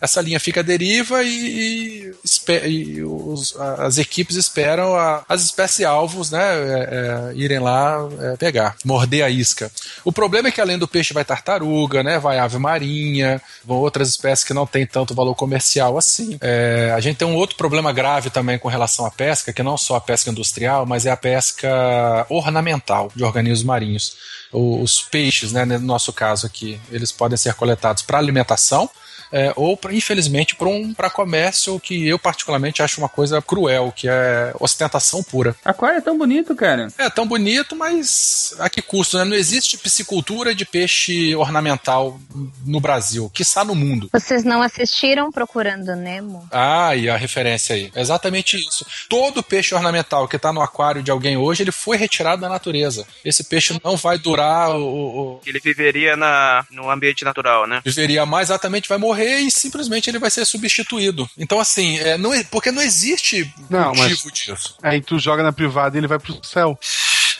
Essa 0.00 0.20
linha 0.20 0.38
fica 0.38 0.60
à 0.60 0.62
deriva 0.62 1.22
e, 1.22 2.12
e, 2.46 2.52
e 2.68 3.02
os- 3.02 3.56
as 3.58 3.96
equipes 3.98 4.36
esperam 4.36 4.94
a- 4.94 5.24
as 5.28 5.42
espécies 5.42 5.86
alvos 5.86 6.30
né, 6.30 6.38
é, 6.42 7.30
é, 7.32 7.34
irem 7.34 7.58
lá 7.58 7.96
é, 8.20 8.36
pegar, 8.36 8.76
morder 8.84 9.24
a 9.24 9.30
isca. 9.30 9.70
O 10.04 10.12
problema 10.12 10.48
é 10.48 10.52
que 10.52 10.60
além 10.60 10.76
do 10.78 10.86
peixe 10.86 11.14
vai 11.14 11.24
tartaruga, 11.24 12.02
né, 12.02 12.18
vai 12.18 12.38
ave 12.38 12.58
marinha, 12.58 13.40
vão 13.64 13.78
outras 13.78 14.08
espécies 14.10 14.44
que 14.44 14.52
não 14.54 14.66
têm 14.66 14.86
tanto 14.86 15.14
valor 15.14 15.34
comercial 15.34 15.96
assim. 15.96 16.36
É, 16.42 16.92
a 16.94 17.00
gente 17.00 17.16
tem 17.16 17.26
um 17.26 17.34
outro 17.36 17.56
problema 17.56 17.90
grave 17.92 18.28
também 18.28 18.58
com 18.58 18.68
relação 18.68 19.06
à 19.06 19.10
pesca, 19.10 19.52
que 19.52 19.62
não 19.62 19.78
só 19.78 19.96
a 19.96 20.00
pesca 20.00 20.30
industrial, 20.30 20.84
mas 20.84 21.06
é 21.06 21.10
a 21.10 21.16
pesca 21.16 22.26
ornamental 22.28 23.10
de 23.14 23.24
organismos 23.24 23.64
marinhos. 23.64 24.16
Os 24.52 25.00
peixes, 25.02 25.52
né, 25.52 25.64
no 25.64 25.78
nosso 25.80 26.12
caso 26.12 26.46
aqui, 26.46 26.80
eles 26.90 27.10
podem 27.12 27.36
ser 27.36 27.54
coletados 27.54 28.02
para 28.02 28.18
alimentação, 28.18 28.88
é, 29.32 29.52
ou 29.56 29.76
pra, 29.76 29.92
infelizmente 29.92 30.54
para 30.54 30.68
um 30.68 30.92
para 30.94 31.10
comércio 31.10 31.78
que 31.80 32.06
eu 32.06 32.18
particularmente 32.18 32.82
acho 32.82 33.00
uma 33.00 33.08
coisa 33.08 33.40
cruel, 33.42 33.92
que 33.94 34.08
é 34.08 34.52
ostentação 34.60 35.22
pura. 35.22 35.54
Aquário 35.64 35.98
é 35.98 36.00
tão 36.00 36.16
bonito, 36.16 36.54
cara. 36.54 36.88
É 36.98 37.08
tão 37.10 37.26
bonito, 37.26 37.74
mas 37.76 38.54
a 38.58 38.68
que 38.68 38.82
custo? 38.82 39.18
Né? 39.18 39.24
Não 39.24 39.36
existe 39.36 39.78
piscicultura 39.78 40.54
de 40.54 40.64
peixe 40.64 41.34
ornamental 41.34 42.18
no 42.64 42.80
Brasil, 42.80 43.30
que 43.32 43.42
está 43.42 43.64
no 43.64 43.74
mundo. 43.74 44.08
Vocês 44.12 44.44
não 44.44 44.62
assistiram 44.62 45.30
Procurando 45.30 45.94
Nemo? 45.96 46.46
Ah, 46.50 46.94
e 46.94 47.08
a 47.08 47.16
referência 47.16 47.74
aí. 47.74 47.90
É 47.94 48.00
exatamente 48.00 48.56
isso. 48.56 48.84
Todo 49.08 49.42
peixe 49.42 49.74
ornamental 49.74 50.26
que 50.28 50.36
está 50.36 50.52
no 50.52 50.60
aquário 50.60 51.02
de 51.02 51.10
alguém 51.10 51.36
hoje, 51.36 51.62
ele 51.62 51.72
foi 51.72 51.96
retirado 51.96 52.42
da 52.42 52.48
natureza. 52.48 53.06
Esse 53.24 53.44
peixe 53.44 53.78
não 53.84 53.96
vai 53.96 54.18
durar 54.18 54.70
o, 54.70 54.82
o- 54.82 55.20
o- 55.36 55.40
Ele 55.46 55.58
viveria 55.60 56.16
na, 56.16 56.64
no 56.70 56.90
ambiente 56.90 57.24
natural, 57.24 57.66
né? 57.66 57.80
viveria 57.84 58.24
mais 58.26 58.46
exatamente 58.50 58.88
vai 58.88 58.98
morrer 58.98 59.15
e 59.24 59.50
simplesmente 59.50 60.10
ele 60.10 60.18
vai 60.18 60.30
ser 60.30 60.44
substituído. 60.44 61.28
Então 61.36 61.60
assim, 61.60 61.98
é, 61.98 62.16
não, 62.16 62.30
porque 62.44 62.70
não 62.70 62.82
existe 62.82 63.52
Não, 63.68 63.94
motivo 63.94 64.30
disso. 64.30 64.76
Aí 64.82 65.00
tu 65.00 65.18
joga 65.18 65.42
na 65.42 65.52
privada 65.52 65.96
e 65.96 66.00
ele 66.00 66.06
vai 66.06 66.18
pro 66.18 66.38
céu. 66.44 66.78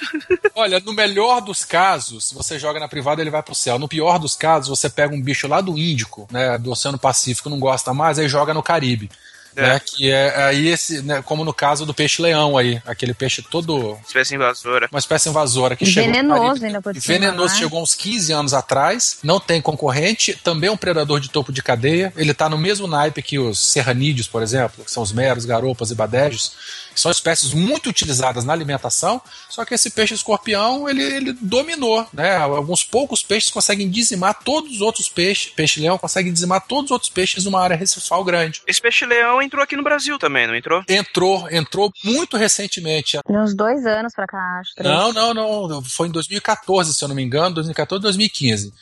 Olha, 0.54 0.80
no 0.80 0.92
melhor 0.92 1.40
dos 1.40 1.64
casos, 1.64 2.32
você 2.32 2.58
joga 2.58 2.80
na 2.80 2.88
privada 2.88 3.20
ele 3.20 3.30
vai 3.30 3.42
pro 3.42 3.54
céu. 3.54 3.78
No 3.78 3.88
pior 3.88 4.18
dos 4.18 4.34
casos, 4.36 4.68
você 4.68 4.88
pega 4.88 5.14
um 5.14 5.20
bicho 5.20 5.46
lá 5.48 5.60
do 5.60 5.76
Índico, 5.76 6.26
né, 6.30 6.58
do 6.58 6.70
Oceano 6.70 6.98
Pacífico, 6.98 7.50
não 7.50 7.58
gosta 7.58 7.92
mais, 7.92 8.18
aí 8.18 8.28
joga 8.28 8.54
no 8.54 8.62
Caribe. 8.62 9.10
Né, 9.62 9.80
que 9.80 10.10
é 10.10 10.44
aí 10.44 10.68
esse, 10.68 11.00
né, 11.02 11.22
como 11.22 11.44
no 11.44 11.52
caso 11.52 11.86
do 11.86 11.94
peixe-leão 11.94 12.58
aí, 12.58 12.80
aquele 12.84 13.14
peixe 13.14 13.40
todo 13.40 13.98
Espécie 14.06 14.34
invasora. 14.34 14.88
uma 14.92 14.98
espécie 14.98 15.28
invasora 15.30 15.74
que 15.74 15.84
Venenoso 15.86 16.64
ainda 16.64 16.82
por 16.82 16.94
cima, 16.94 17.18
Venenoso 17.18 17.54
né? 17.54 17.60
chegou 17.60 17.82
uns 17.82 17.94
15 17.94 18.32
anos 18.32 18.54
atrás, 18.54 19.18
não 19.22 19.40
tem 19.40 19.62
concorrente, 19.62 20.34
também 20.44 20.68
é 20.68 20.72
um 20.72 20.76
predador 20.76 21.20
de 21.20 21.30
topo 21.30 21.52
de 21.52 21.62
cadeia. 21.62 22.12
Ele 22.16 22.34
tá 22.34 22.48
no 22.48 22.58
mesmo 22.58 22.86
naipe 22.86 23.22
que 23.22 23.38
os 23.38 23.58
serranídeos, 23.58 24.28
por 24.28 24.42
exemplo, 24.42 24.84
que 24.84 24.90
são 24.90 25.02
os 25.02 25.12
meros, 25.12 25.44
garopas 25.44 25.90
e 25.90 25.94
badejos, 25.94 26.52
são 27.00 27.10
espécies 27.10 27.52
muito 27.52 27.88
utilizadas 27.88 28.44
na 28.44 28.52
alimentação, 28.52 29.20
só 29.48 29.64
que 29.64 29.74
esse 29.74 29.90
peixe 29.90 30.14
escorpião, 30.14 30.88
ele, 30.88 31.02
ele 31.02 31.32
dominou, 31.32 32.06
né? 32.12 32.36
Alguns 32.36 32.82
poucos 32.82 33.22
peixes 33.22 33.50
conseguem 33.50 33.88
dizimar 33.88 34.34
todos 34.42 34.72
os 34.72 34.80
outros 34.80 35.08
peixes, 35.08 35.52
peixe-leão 35.52 35.98
consegue 35.98 36.30
dizimar 36.30 36.66
todos 36.66 36.86
os 36.86 36.90
outros 36.90 37.10
peixes 37.10 37.44
numa 37.44 37.60
área 37.60 37.76
recifal 37.76 38.24
grande. 38.24 38.62
Esse 38.66 38.80
peixe-leão 38.80 39.40
entrou 39.40 39.62
aqui 39.62 39.76
no 39.76 39.82
Brasil 39.82 40.18
também, 40.18 40.46
não 40.46 40.56
entrou? 40.56 40.82
Entrou, 40.88 41.48
entrou 41.50 41.92
muito 42.04 42.36
recentemente. 42.36 43.18
Uns 43.28 43.54
dois 43.54 43.84
anos 43.86 44.12
pra 44.14 44.26
cá, 44.26 44.60
acho. 44.60 44.74
três. 44.74 44.94
Não, 44.94 45.12
não, 45.12 45.34
não. 45.34 45.82
Foi 45.82 46.08
em 46.08 46.10
2014, 46.10 46.94
se 46.94 47.04
eu 47.04 47.08
não 47.08 47.14
me 47.14 47.22
engano, 47.22 47.54
2014, 47.56 48.02
2015. 48.02 48.72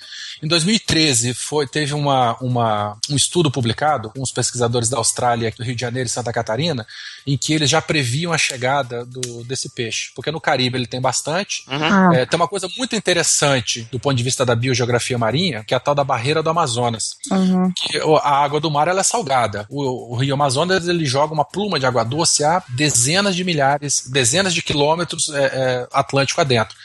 Em 0.42 0.48
2013 0.48 1.34
foi, 1.34 1.66
teve 1.66 1.94
uma, 1.94 2.36
uma, 2.40 2.96
um 3.10 3.16
estudo 3.16 3.50
publicado 3.50 4.10
com 4.10 4.22
os 4.22 4.32
pesquisadores 4.32 4.88
da 4.88 4.98
Austrália, 4.98 5.52
do 5.56 5.62
Rio 5.64 5.74
de 5.74 5.80
Janeiro 5.80 6.06
e 6.06 6.10
Santa 6.10 6.32
Catarina, 6.32 6.86
em 7.26 7.36
que 7.38 7.52
eles 7.54 7.70
já 7.70 7.80
previam 7.80 8.32
a 8.32 8.38
chegada 8.38 9.04
do, 9.04 9.44
desse 9.44 9.68
peixe. 9.70 10.10
Porque 10.14 10.30
no 10.30 10.40
Caribe 10.40 10.76
ele 10.76 10.86
tem 10.86 11.00
bastante. 11.00 11.64
Ah. 11.68 12.10
É, 12.14 12.26
tem 12.26 12.36
uma 12.38 12.48
coisa 12.48 12.68
muito 12.76 12.94
interessante 12.96 13.88
do 13.90 13.98
ponto 13.98 14.16
de 14.16 14.22
vista 14.22 14.44
da 14.44 14.54
biogeografia 14.54 15.16
marinha, 15.18 15.64
que 15.64 15.72
é 15.74 15.76
a 15.76 15.80
tal 15.80 15.94
da 15.94 16.04
barreira 16.04 16.42
do 16.42 16.50
Amazonas 16.50 17.14
Uhum. 17.30 17.72
que 17.74 17.98
o- 17.98 18.16
a 18.16 18.44
água 18.44 18.60
do 18.60 18.70
mar 18.70 18.88
ela 18.88 19.00
é 19.00 19.04
salgada. 19.04 19.66
O, 19.70 20.14
o 20.14 20.16
Rio 20.16 20.34
Amazonas 20.34 20.86
ele 20.88 21.06
joga 21.06 21.32
uma 21.32 21.44
pluma 21.44 21.78
de 21.80 21.86
água 21.86 22.04
doce 22.04 22.44
a 22.44 22.62
dezenas 22.68 23.34
de 23.36 23.44
milhares, 23.44 24.04
dezenas 24.08 24.52
de 24.54 24.62
quilômetros 24.62 25.28
é, 25.30 25.44
é, 25.44 25.88
Atlântico 25.92 26.40
adentro. 26.40 26.76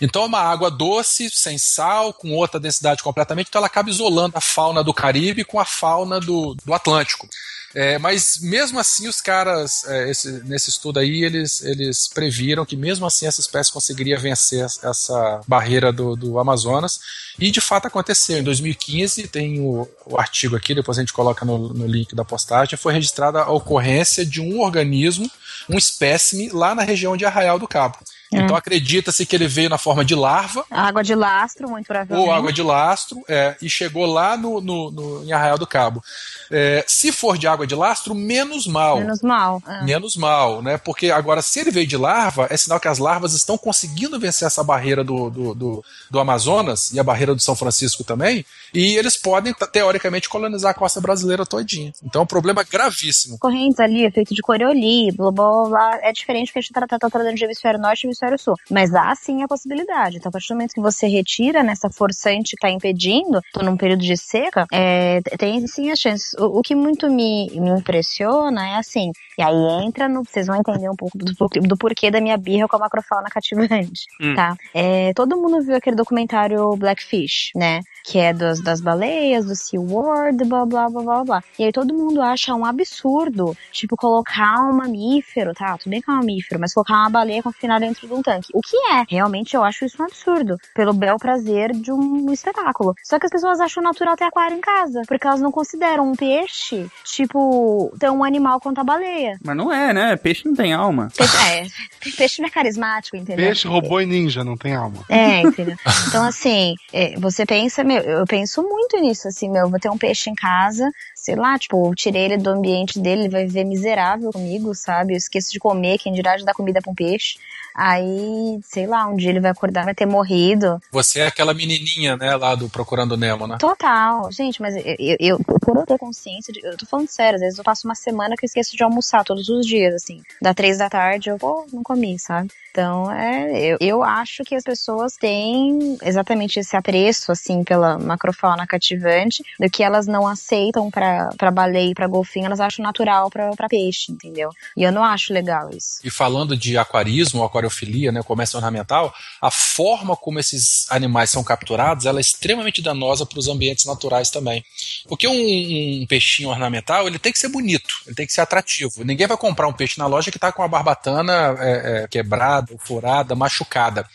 Então 0.00 0.22
é 0.22 0.26
uma 0.26 0.40
água 0.40 0.70
doce, 0.70 1.30
sem 1.30 1.58
sal, 1.58 2.12
com 2.12 2.32
outra 2.32 2.58
densidade 2.60 3.02
completamente, 3.02 3.48
então 3.48 3.58
ela 3.60 3.66
acaba 3.66 3.90
isolando 3.90 4.36
a 4.36 4.40
fauna 4.40 4.82
do 4.82 4.94
Caribe 4.94 5.44
com 5.44 5.58
a 5.60 5.64
fauna 5.64 6.20
do, 6.20 6.54
do 6.64 6.74
Atlântico. 6.74 7.28
É, 7.76 7.98
mas 7.98 8.38
mesmo 8.40 8.78
assim, 8.78 9.08
os 9.08 9.20
caras, 9.20 9.82
é, 9.88 10.08
esse- 10.08 10.44
nesse 10.44 10.70
estudo 10.70 11.00
aí, 11.00 11.24
eles, 11.24 11.60
eles 11.64 12.06
previram 12.06 12.64
que 12.64 12.76
mesmo 12.76 13.04
assim 13.04 13.26
essa 13.26 13.40
espécie 13.40 13.72
conseguiria 13.72 14.16
vencer 14.16 14.64
essa 14.64 15.40
barreira 15.48 15.92
do, 15.92 16.14
do 16.14 16.38
Amazonas. 16.38 17.00
E 17.36 17.50
de 17.50 17.60
fato 17.60 17.86
aconteceu. 17.88 18.38
Em 18.38 18.44
2015, 18.44 19.26
tem 19.26 19.58
o, 19.60 19.88
o 20.06 20.16
artigo 20.20 20.54
aqui, 20.54 20.72
depois 20.72 20.98
a 20.98 21.00
gente 21.00 21.12
coloca 21.12 21.44
no, 21.44 21.74
no 21.74 21.84
link 21.84 22.14
da 22.14 22.24
postagem, 22.24 22.78
foi 22.78 22.92
registrada 22.92 23.40
a 23.42 23.50
ocorrência 23.50 24.24
de 24.24 24.40
um 24.40 24.60
organismo, 24.60 25.28
um 25.68 25.76
espécime, 25.76 26.50
lá 26.50 26.76
na 26.76 26.84
região 26.84 27.16
de 27.16 27.24
Arraial 27.24 27.58
do 27.58 27.66
Cabo. 27.66 27.98
É. 28.34 28.40
Então 28.42 28.56
acredita-se 28.56 29.24
que 29.26 29.34
ele 29.36 29.46
veio 29.48 29.68
na 29.70 29.78
forma 29.78 30.04
de 30.04 30.14
larva, 30.14 30.64
Água 30.70 31.02
de 31.02 31.14
lastro, 31.14 31.68
muito 31.68 31.86
provavelmente. 31.86 32.26
ou 32.28 32.32
água 32.34 32.52
de 32.52 32.62
lastro, 32.62 33.22
é, 33.28 33.56
e 33.62 33.68
chegou 33.70 34.06
lá 34.06 34.36
no, 34.36 34.60
no, 34.60 34.90
no- 34.90 35.24
em 35.24 35.32
Arraial 35.32 35.58
do 35.58 35.66
Cabo. 35.66 36.02
É, 36.50 36.84
se 36.86 37.10
for 37.10 37.38
de 37.38 37.46
água 37.46 37.66
de 37.66 37.74
lastro, 37.74 38.14
menos 38.14 38.66
mal. 38.66 38.98
Menos 38.98 39.22
mal. 39.22 39.62
É. 39.66 39.82
Menos 39.84 40.16
mal, 40.16 40.62
né? 40.62 40.76
Porque 40.78 41.10
agora, 41.10 41.40
se 41.42 41.60
ele 41.60 41.70
veio 41.70 41.86
de 41.86 41.96
larva, 41.96 42.46
é 42.50 42.56
sinal 42.56 42.78
que 42.80 42.88
as 42.88 42.98
larvas 42.98 43.32
estão 43.34 43.56
conseguindo 43.56 44.18
vencer 44.18 44.46
essa 44.46 44.62
barreira 44.62 45.02
do, 45.02 45.30
do, 45.30 45.54
do, 45.54 45.84
do 46.10 46.20
Amazonas 46.20 46.92
e 46.92 47.00
a 47.00 47.02
barreira 47.04 47.34
do 47.34 47.40
São 47.40 47.54
Francisco 47.56 48.04
também, 48.04 48.44
e 48.72 48.96
eles 48.96 49.16
podem, 49.16 49.54
teoricamente, 49.72 50.28
colonizar 50.28 50.70
a 50.70 50.74
costa 50.74 51.00
brasileira 51.00 51.44
todinha. 51.46 51.92
Então 52.02 52.20
é 52.20 52.24
um 52.24 52.26
problema 52.26 52.62
gravíssimo. 52.64 53.38
correntes 53.38 53.80
ali, 53.80 54.04
efeito 54.04 54.34
de 54.34 54.42
Coriolis, 54.42 55.14
blá 55.14 55.30
blá 55.30 55.64
blá, 55.68 55.98
é 56.02 56.12
diferente 56.12 56.48
porque 56.48 56.58
a 56.58 56.62
gente 56.62 56.72
tá 56.72 56.86
tá 56.86 56.98
tratando 57.10 57.34
de 57.34 57.44
hemisfério 57.44 57.80
norte 57.80 58.04
e 58.04 58.06
hemisfério 58.06 58.23
sul. 58.38 58.54
Mas 58.70 58.94
há 58.94 59.14
sim 59.14 59.42
a 59.42 59.48
possibilidade. 59.48 60.16
Então, 60.16 60.28
a 60.28 60.32
partir 60.32 60.48
do 60.48 60.54
momento 60.54 60.74
que 60.74 60.80
você 60.80 61.06
retira 61.06 61.62
nessa 61.62 61.90
forçante 61.90 62.56
que 62.56 62.60
tá 62.60 62.70
impedindo, 62.70 63.40
tô 63.52 63.62
num 63.62 63.76
período 63.76 64.02
de 64.02 64.16
seca, 64.16 64.66
é, 64.72 65.20
tem 65.38 65.66
sim 65.66 65.90
as 65.90 65.98
chances. 65.98 66.34
O, 66.34 66.58
o 66.58 66.62
que 66.62 66.74
muito 66.74 67.10
me, 67.10 67.50
me 67.54 67.70
impressiona 67.70 68.68
é 68.68 68.76
assim, 68.76 69.12
e 69.38 69.42
aí 69.42 69.84
entra 69.84 70.08
no. 70.08 70.24
Vocês 70.24 70.46
vão 70.46 70.56
entender 70.56 70.88
um 70.88 70.96
pouco 70.96 71.18
do, 71.18 71.32
do 71.68 71.76
porquê 71.76 72.10
da 72.10 72.20
minha 72.20 72.36
birra 72.36 72.68
com 72.68 72.76
a 72.76 72.78
macrofauna 72.78 73.28
cativante. 73.28 74.04
Hum. 74.20 74.34
Tá? 74.34 74.56
É, 74.72 75.12
todo 75.14 75.36
mundo 75.36 75.62
viu 75.62 75.76
aquele 75.76 75.96
documentário 75.96 76.74
Blackfish, 76.76 77.50
né? 77.54 77.80
Que 78.04 78.18
é 78.18 78.32
dos, 78.32 78.62
das 78.62 78.80
baleias, 78.80 79.46
do 79.46 79.54
SeaWorld, 79.54 80.44
blá 80.44 80.64
blá 80.64 80.88
blá 80.88 81.02
blá 81.02 81.24
blá. 81.24 81.44
E 81.58 81.64
aí 81.64 81.72
todo 81.72 81.94
mundo 81.94 82.20
acha 82.22 82.54
um 82.54 82.64
absurdo, 82.64 83.56
tipo, 83.72 83.96
colocar 83.96 84.60
um 84.68 84.76
mamífero, 84.76 85.52
tá? 85.52 85.76
Tudo 85.78 85.90
bem 85.90 86.00
que 86.00 86.10
é 86.10 86.12
um 86.12 86.16
mamífero, 86.16 86.60
mas 86.60 86.72
colocar 86.72 86.94
uma 86.94 87.10
baleia 87.10 87.42
confinada 87.42 87.84
dentro 87.86 88.06
de 88.14 88.20
um 88.20 88.22
tanque. 88.22 88.48
O 88.54 88.60
que 88.60 88.76
é? 88.92 89.04
Realmente 89.08 89.54
eu 89.54 89.64
acho 89.64 89.84
isso 89.84 90.00
um 90.00 90.06
absurdo. 90.06 90.56
Pelo 90.74 90.92
bel 90.92 91.16
prazer 91.18 91.72
de 91.72 91.92
um 91.92 92.32
espetáculo. 92.32 92.94
Só 93.02 93.18
que 93.18 93.26
as 93.26 93.32
pessoas 93.32 93.60
acham 93.60 93.82
natural 93.82 94.16
ter 94.16 94.24
aquário 94.24 94.56
em 94.56 94.60
casa. 94.60 95.02
Porque 95.06 95.26
elas 95.26 95.40
não 95.40 95.50
consideram 95.50 96.10
um 96.10 96.14
peixe, 96.14 96.86
tipo, 97.04 97.94
tão 97.98 98.18
um 98.18 98.24
animal 98.24 98.60
quanto 98.60 98.80
a 98.80 98.84
baleia. 98.84 99.38
Mas 99.42 99.56
não 99.56 99.72
é, 99.72 99.92
né? 99.92 100.16
Peixe 100.16 100.46
não 100.46 100.54
tem 100.54 100.72
alma. 100.72 101.08
Peixe, 101.16 101.36
é, 101.36 101.66
peixe 102.16 102.40
não 102.40 102.48
é 102.48 102.50
carismático, 102.50 103.16
entendeu? 103.16 103.46
Peixe, 103.46 103.66
robô 103.66 104.00
e 104.00 104.06
ninja, 104.06 104.44
não 104.44 104.56
tem 104.56 104.74
alma. 104.74 105.04
É, 105.08 105.40
entendeu? 105.40 105.76
Então, 106.08 106.24
assim, 106.24 106.74
é, 106.92 107.18
você 107.18 107.44
pensa, 107.44 107.82
meu, 107.82 108.02
eu 108.02 108.24
penso 108.26 108.62
muito 108.62 108.98
nisso, 109.00 109.28
assim, 109.28 109.50
meu, 109.50 109.68
vou 109.68 109.80
ter 109.80 109.90
um 109.90 109.98
peixe 109.98 110.30
em 110.30 110.34
casa, 110.34 110.90
sei 111.24 111.36
lá, 111.36 111.58
tipo, 111.58 111.88
eu 111.88 111.94
tirei 111.94 112.26
ele 112.26 112.36
do 112.36 112.50
ambiente 112.50 112.98
dele, 112.98 113.22
ele 113.22 113.28
vai 113.30 113.46
viver 113.46 113.64
miserável 113.64 114.30
comigo, 114.30 114.74
sabe? 114.74 115.14
Eu 115.14 115.16
esqueço 115.16 115.50
de 115.50 115.58
comer, 115.58 115.96
quem 115.96 116.12
dirá 116.12 116.36
de 116.36 116.44
dar 116.44 116.52
comida 116.52 116.82
pra 116.82 116.92
um 116.92 116.94
peixe. 116.94 117.38
Aí, 117.74 118.60
sei 118.62 118.86
lá, 118.86 119.08
um 119.08 119.16
dia 119.16 119.30
ele 119.30 119.40
vai 119.40 119.50
acordar, 119.50 119.86
vai 119.86 119.94
ter 119.94 120.04
morrido. 120.04 120.78
Você 120.92 121.20
é 121.20 121.26
aquela 121.26 121.54
menininha, 121.54 122.14
né, 122.14 122.36
lá 122.36 122.54
do 122.54 122.68
Procurando 122.68 123.16
Nemo, 123.16 123.46
né? 123.46 123.56
Total. 123.58 124.30
Gente, 124.30 124.60
mas 124.60 124.76
eu, 124.76 124.82
eu, 124.98 125.16
eu 125.18 125.38
por 125.38 125.76
eu 125.78 125.86
ter 125.86 125.98
consciência, 125.98 126.52
de, 126.52 126.60
eu 126.62 126.76
tô 126.76 126.84
falando 126.84 127.08
sério, 127.08 127.36
às 127.36 127.40
vezes 127.40 127.58
eu 127.58 127.64
passo 127.64 127.88
uma 127.88 127.94
semana 127.94 128.36
que 128.36 128.44
eu 128.44 128.46
esqueço 128.46 128.76
de 128.76 128.84
almoçar 128.84 129.24
todos 129.24 129.48
os 129.48 129.66
dias, 129.66 129.94
assim. 129.94 130.22
Da 130.42 130.52
três 130.52 130.76
da 130.76 130.90
tarde, 130.90 131.30
eu, 131.30 131.38
pô, 131.38 131.66
não 131.72 131.82
comi, 131.82 132.18
sabe? 132.18 132.50
Então, 132.70 133.08
é, 133.08 133.56
eu, 133.60 133.76
eu 133.80 134.02
acho 134.02 134.42
que 134.42 134.54
as 134.54 134.64
pessoas 134.64 135.14
têm 135.14 135.96
exatamente 136.02 136.58
esse 136.58 136.76
apreço, 136.76 137.30
assim, 137.30 137.62
pela 137.62 137.96
macrofauna 137.98 138.66
cativante, 138.66 139.44
do 139.60 139.70
que 139.70 139.84
elas 139.84 140.08
não 140.08 140.26
aceitam 140.26 140.90
pra 140.90 141.13
pra, 141.14 141.30
pra 141.36 141.50
baleia 141.50 141.94
pra 141.94 142.06
golfinho, 142.06 142.46
elas 142.46 142.60
acham 142.60 142.82
natural 142.82 143.30
pra 143.30 143.68
peixe, 143.68 144.12
entendeu? 144.12 144.50
E 144.76 144.82
eu 144.82 144.92
não 144.92 145.04
acho 145.04 145.32
legal 145.32 145.70
isso. 145.70 146.00
E 146.02 146.10
falando 146.10 146.56
de 146.56 146.76
aquarismo, 146.76 147.44
aquariofilia, 147.44 148.10
né, 148.10 148.22
comércio 148.22 148.56
ornamental, 148.56 149.14
a 149.40 149.50
forma 149.50 150.16
como 150.16 150.38
esses 150.38 150.90
animais 150.90 151.30
são 151.30 151.44
capturados, 151.44 152.06
ela 152.06 152.18
é 152.18 152.20
extremamente 152.20 152.82
danosa 152.82 153.24
para 153.24 153.38
os 153.38 153.48
ambientes 153.48 153.84
naturais 153.84 154.30
também. 154.30 154.64
Porque 155.06 155.28
um, 155.28 156.02
um, 156.02 156.06
peixinho 156.06 156.48
ornamental, 156.48 157.06
ele 157.06 157.18
tem 157.18 157.32
que 157.32 157.38
ser 157.38 157.48
bonito, 157.48 157.94
ele 158.06 158.14
tem 158.14 158.26
que 158.26 158.32
ser 158.32 158.40
atrativo. 158.40 159.04
Ninguém 159.04 159.26
vai 159.26 159.36
comprar 159.36 159.68
um 159.68 159.72
peixe 159.72 159.98
na 159.98 160.06
loja 160.06 160.30
que 160.30 160.36
está 160.36 160.52
com 160.52 160.62
a 160.62 160.68
barbatana 160.68 161.56
é, 161.58 162.02
é, 162.04 162.08
quebrada, 162.08 162.74
furada, 162.78 163.34
machucada. 163.34 164.08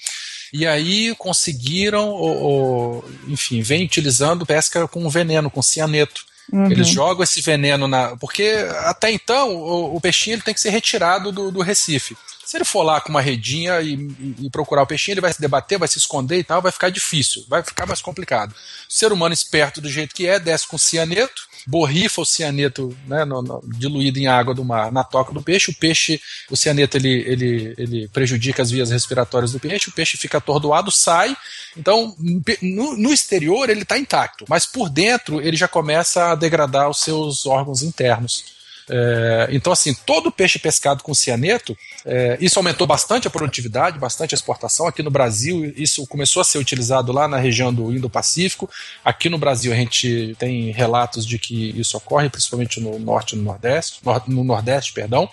E 0.52 0.66
aí 0.66 1.14
conseguiram, 1.16 2.10
ou, 2.10 2.42
ou, 2.42 3.10
enfim, 3.28 3.62
vem 3.62 3.86
utilizando 3.86 4.46
pesca 4.46 4.88
com 4.88 5.08
veneno, 5.08 5.50
com 5.50 5.62
cianeto. 5.62 6.29
Uhum. 6.52 6.72
Eles 6.72 6.88
jogam 6.88 7.24
esse 7.24 7.42
veneno 7.42 7.88
na. 7.88 8.16
Porque 8.18 8.66
até 8.86 9.12
então 9.12 9.56
o, 9.56 9.96
o 9.96 10.02
peixinho 10.02 10.36
ele 10.36 10.42
tem 10.42 10.54
que 10.54 10.62
ser 10.62 10.70
retirado 10.70 11.32
do, 11.32 11.52
do 11.52 11.62
Recife. 11.62 12.16
Se 12.46 12.58
ele 12.58 12.66
for 12.66 12.82
lá 12.82 13.00
com 13.00 13.10
uma 13.10 13.22
redinha 13.22 13.80
e, 13.80 13.94
e, 13.94 14.36
e, 14.46 14.50
procurar 14.50 14.82
o 14.82 14.88
peixinho, 14.88 15.14
ele 15.14 15.22
vai 15.22 15.32
se 15.32 15.40
debater, 15.40 15.78
vai 15.78 15.88
se 15.88 16.00
esconder 16.00 16.40
e 16.40 16.44
tal, 16.44 16.64
vai 16.64 16.72
ficar 16.72 16.90
difícil, 16.90 17.46
vai 17.48 17.62
ficar 17.62 17.86
mais 17.86 18.02
complicado. 18.02 18.52
O 18.52 18.92
ser 18.92 19.12
humano 19.12 19.34
esperto 19.34 19.80
do 19.80 19.88
jeito 19.88 20.16
que 20.16 20.26
é, 20.26 20.40
desce 20.40 20.68
com 20.68 20.76
cianeto, 20.76 21.48
borrifa 21.66 22.22
o 22.22 22.26
cianeto 22.26 22.96
né, 23.08 23.26
no, 23.26 23.42
no, 23.42 23.62
diluído 23.66 24.20
em 24.20 24.28
água 24.28 24.54
do 24.54 24.66
mar 24.66 24.92
na 24.92 25.04
toca 25.04 25.34
do 25.34 25.42
peixe. 25.42 25.72
O 25.72 25.76
peixe, 25.76 26.22
o 26.50 26.56
cianeto, 26.56 26.98
ele, 26.98 27.10
ele, 27.10 27.76
ele 27.78 28.08
prejudica 28.10 28.62
as 28.62 28.72
vias 28.72 28.90
respiratórias 28.92 29.52
do 29.52 29.60
peixe, 29.60 29.90
o 29.90 29.94
peixe 29.94 30.18
fica 30.18 30.38
atordoado, 30.38 30.92
sai. 30.92 31.36
Então, 31.78 32.16
no, 32.62 32.98
no 32.98 33.14
exterior 33.14 33.70
ele 33.70 33.84
está 33.84 33.98
intacto, 33.98 34.46
mas 34.48 34.66
por 34.66 34.90
dentro 34.90 35.42
ele 35.42 35.56
já 35.56 35.68
começa 35.68 36.32
a 36.32 36.36
degradar 36.36 36.90
os 36.90 37.02
seus 37.02 37.46
órgãos 37.46 37.84
internos. 37.84 38.59
É, 38.90 39.48
então, 39.52 39.72
assim, 39.72 39.94
todo 39.94 40.32
peixe 40.32 40.58
pescado 40.58 41.04
com 41.04 41.14
cianeto, 41.14 41.78
é, 42.06 42.38
isso 42.42 42.58
aumentou 42.58 42.88
bastante 42.88 43.28
a 43.28 43.30
produtividade, 43.30 44.00
bastante 44.00 44.34
a 44.34 44.38
exportação. 44.38 44.88
Aqui 44.88 45.04
no 45.04 45.12
Brasil, 45.12 45.72
isso 45.78 46.06
começou 46.08 46.42
a 46.42 46.46
ser 46.46 46.58
utilizado 46.58 47.12
lá 47.12 47.28
na 47.28 47.38
região 47.38 47.74
do 47.74 47.94
Indo-Pacífico. 47.94 48.70
Aqui 49.06 49.30
no 49.30 49.38
Brasil, 49.38 49.72
a 49.72 49.76
gente 49.76 50.36
tem 50.40 50.72
relatos 50.72 51.26
de 51.26 51.38
que 51.38 51.80
isso 51.80 51.96
ocorre, 51.98 52.30
principalmente 52.30 52.80
no 52.80 52.98
norte 52.98 53.36
e 53.36 53.38
no 53.38 53.44
nordeste, 53.44 54.02
no 54.28 54.44
nordeste, 54.44 54.94
perdão. 54.94 55.30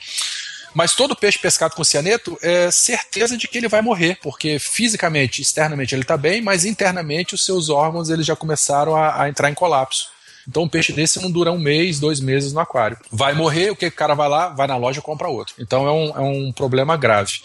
Mas 0.74 0.94
todo 0.94 1.16
peixe 1.16 1.38
pescado 1.38 1.74
com 1.74 1.82
cianeto 1.82 2.38
é 2.42 2.70
certeza 2.70 3.34
de 3.34 3.48
que 3.48 3.56
ele 3.56 3.66
vai 3.66 3.80
morrer, 3.80 4.18
porque 4.22 4.58
fisicamente, 4.58 5.40
externamente 5.40 5.94
ele 5.94 6.02
está 6.02 6.18
bem, 6.18 6.42
mas 6.42 6.66
internamente 6.66 7.34
os 7.34 7.46
seus 7.46 7.70
órgãos 7.70 8.10
eles 8.10 8.26
já 8.26 8.36
começaram 8.36 8.94
a, 8.94 9.22
a 9.22 9.28
entrar 9.30 9.48
em 9.48 9.54
colapso. 9.54 10.14
Então 10.48 10.62
um 10.62 10.68
peixe 10.68 10.92
desse 10.92 11.20
não 11.20 11.30
dura 11.30 11.50
um 11.50 11.58
mês, 11.58 11.98
dois 11.98 12.20
meses 12.20 12.52
no 12.52 12.60
aquário. 12.60 12.96
Vai 13.10 13.34
morrer, 13.34 13.70
o 13.70 13.76
que 13.76 13.86
o 13.86 13.92
cara 13.92 14.14
vai 14.14 14.28
lá, 14.28 14.48
vai 14.48 14.66
na 14.66 14.76
loja 14.76 15.00
e 15.00 15.02
compra 15.02 15.28
outro. 15.28 15.54
Então 15.58 15.86
é 15.86 15.92
um, 15.92 16.16
é 16.16 16.20
um 16.20 16.52
problema 16.52 16.96
grave. 16.96 17.40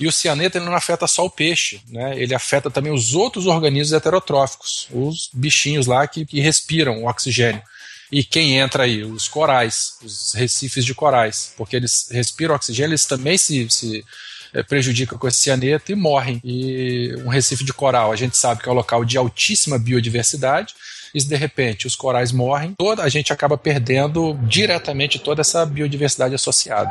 E 0.00 0.06
o 0.06 0.12
cianeto 0.12 0.58
ele 0.58 0.64
não 0.64 0.74
afeta 0.74 1.06
só 1.06 1.24
o 1.24 1.30
peixe, 1.30 1.80
né? 1.88 2.18
ele 2.20 2.34
afeta 2.34 2.70
também 2.70 2.92
os 2.92 3.14
outros 3.14 3.46
organismos 3.46 3.92
heterotróficos, 3.92 4.88
os 4.90 5.30
bichinhos 5.32 5.86
lá 5.86 6.06
que, 6.06 6.24
que 6.24 6.40
respiram 6.40 7.02
o 7.02 7.08
oxigênio. 7.08 7.62
E 8.10 8.22
quem 8.22 8.56
entra 8.58 8.84
aí? 8.84 9.02
Os 9.02 9.26
corais, 9.26 9.96
os 10.02 10.32
recifes 10.34 10.84
de 10.84 10.94
corais, 10.94 11.52
porque 11.56 11.76
eles 11.76 12.08
respiram 12.10 12.54
oxigênio, 12.54 12.90
eles 12.90 13.04
também 13.04 13.36
se, 13.36 13.68
se 13.68 14.04
é, 14.54 14.62
prejudicam 14.62 15.18
com 15.18 15.26
esse 15.26 15.38
cianeto 15.38 15.90
e 15.90 15.94
morrem. 15.94 16.40
E 16.44 17.14
um 17.24 17.28
recife 17.28 17.64
de 17.64 17.72
coral, 17.72 18.12
a 18.12 18.16
gente 18.16 18.36
sabe 18.36 18.62
que 18.62 18.68
é 18.68 18.72
um 18.72 18.76
local 18.76 19.04
de 19.04 19.18
altíssima 19.18 19.78
biodiversidade, 19.78 20.74
e 21.16 21.28
de 21.28 21.36
repente 21.36 21.86
os 21.86 21.96
corais 21.96 22.30
morrem, 22.30 22.74
toda 22.76 23.02
a 23.02 23.08
gente 23.08 23.32
acaba 23.32 23.56
perdendo 23.56 24.34
diretamente 24.42 25.18
toda 25.18 25.40
essa 25.40 25.64
biodiversidade 25.64 26.34
associada. 26.34 26.90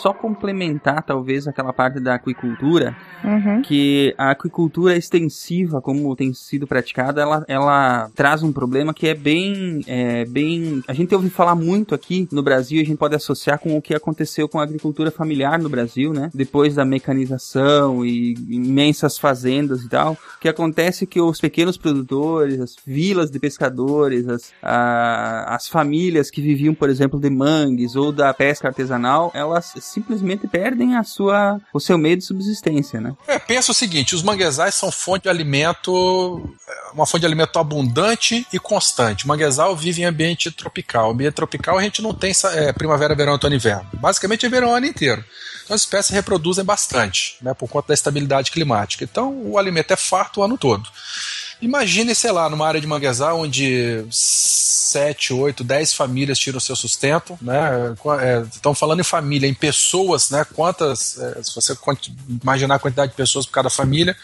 Só 0.00 0.12
complementar, 0.12 1.02
talvez, 1.02 1.46
aquela 1.46 1.72
parte 1.72 2.00
da 2.00 2.14
aquicultura, 2.14 2.96
uhum. 3.22 3.62
que 3.62 4.14
a 4.16 4.30
aquicultura 4.30 4.96
extensiva, 4.96 5.80
como 5.80 6.14
tem 6.16 6.32
sido 6.32 6.66
praticada, 6.66 7.20
ela, 7.20 7.44
ela 7.48 8.10
traz 8.14 8.42
um 8.42 8.52
problema 8.52 8.94
que 8.94 9.06
é 9.06 9.14
bem, 9.14 9.80
é, 9.86 10.24
bem... 10.24 10.82
A 10.88 10.92
gente 10.92 11.14
ouve 11.14 11.30
falar 11.30 11.54
muito 11.54 11.94
aqui 11.94 12.28
no 12.32 12.42
Brasil, 12.42 12.80
a 12.80 12.84
gente 12.84 12.96
pode 12.96 13.14
associar 13.14 13.58
com 13.58 13.76
o 13.76 13.82
que 13.82 13.94
aconteceu 13.94 14.48
com 14.48 14.58
a 14.58 14.62
agricultura 14.62 15.10
familiar 15.10 15.58
no 15.58 15.68
Brasil, 15.68 16.12
né? 16.12 16.30
Depois 16.34 16.74
da 16.74 16.84
mecanização 16.84 18.04
e 18.04 18.34
imensas 18.48 19.18
fazendas 19.18 19.82
e 19.82 19.88
tal. 19.88 20.12
O 20.12 20.40
que 20.40 20.48
acontece 20.48 21.04
é 21.04 21.06
que 21.06 21.20
os 21.20 21.40
pequenos 21.40 21.76
produtores, 21.76 22.60
as 22.60 22.76
vilas 22.86 23.30
de 23.30 23.38
pescadores, 23.38 24.28
as, 24.28 24.52
a, 24.62 25.54
as 25.54 25.68
famílias 25.68 26.30
que 26.30 26.40
viviam, 26.40 26.74
por 26.74 26.88
exemplo, 26.88 27.20
de 27.20 27.30
mangues 27.30 27.96
ou 27.96 28.12
da 28.12 28.32
pesca 28.32 28.68
artesanal, 28.68 29.30
elas 29.34 29.72
simplesmente 29.84 30.46
perdem 30.46 30.96
a 30.96 31.02
sua, 31.02 31.60
o 31.72 31.80
seu 31.80 31.98
meio 31.98 32.16
de 32.16 32.24
subsistência, 32.24 33.00
né? 33.00 33.14
É, 33.26 33.38
pensa 33.38 33.72
o 33.72 33.74
seguinte, 33.74 34.14
os 34.14 34.22
manguezais 34.22 34.74
são 34.74 34.90
fonte 34.90 35.24
de 35.24 35.28
alimento, 35.28 36.42
é, 36.68 36.92
uma 36.92 37.06
fonte 37.06 37.20
de 37.20 37.26
alimento 37.26 37.58
abundante 37.58 38.46
e 38.52 38.58
constante. 38.58 39.24
O 39.24 39.28
manguezal 39.28 39.76
vive 39.76 40.02
em 40.02 40.04
ambiente 40.04 40.50
tropical. 40.50 41.08
O 41.08 41.12
ambiente 41.12 41.34
tropical 41.34 41.78
a 41.78 41.82
gente 41.82 42.00
não 42.02 42.14
tem 42.14 42.32
é, 42.54 42.72
primavera, 42.72 43.14
verão, 43.14 43.32
outono 43.32 43.54
e 43.54 43.56
inverno. 43.56 43.88
Basicamente 43.94 44.46
é 44.46 44.48
verão 44.48 44.70
o 44.70 44.74
ano 44.74 44.86
inteiro. 44.86 45.24
Então 45.64 45.74
as 45.74 45.82
espécies 45.82 46.12
reproduzem 46.12 46.64
bastante, 46.64 47.36
né, 47.40 47.54
por 47.54 47.68
conta 47.68 47.88
da 47.88 47.94
estabilidade 47.94 48.50
climática. 48.50 49.04
Então 49.04 49.42
o 49.46 49.58
alimento 49.58 49.92
é 49.92 49.96
farto 49.96 50.40
o 50.40 50.42
ano 50.42 50.58
todo. 50.58 50.88
Imagine, 51.62 52.12
sei 52.12 52.32
lá, 52.32 52.50
numa 52.50 52.66
área 52.66 52.80
de 52.80 52.86
manguezal 52.88 53.38
onde 53.38 54.04
7, 54.92 55.32
8, 55.32 55.64
10 55.64 55.94
famílias 55.94 56.38
tiram 56.38 56.60
seu 56.60 56.76
sustento, 56.76 57.38
né? 57.40 57.94
Estão 58.52 58.72
é, 58.72 58.74
falando 58.74 59.00
em 59.00 59.04
família, 59.04 59.46
em 59.48 59.54
pessoas, 59.54 60.28
né? 60.28 60.44
Quantas, 60.54 61.18
é, 61.18 61.42
se 61.42 61.54
você 61.54 61.74
imaginar 62.42 62.74
a 62.74 62.78
quantidade 62.78 63.12
de 63.12 63.16
pessoas 63.16 63.46
por 63.46 63.52
cada 63.52 63.70
família, 63.70 64.14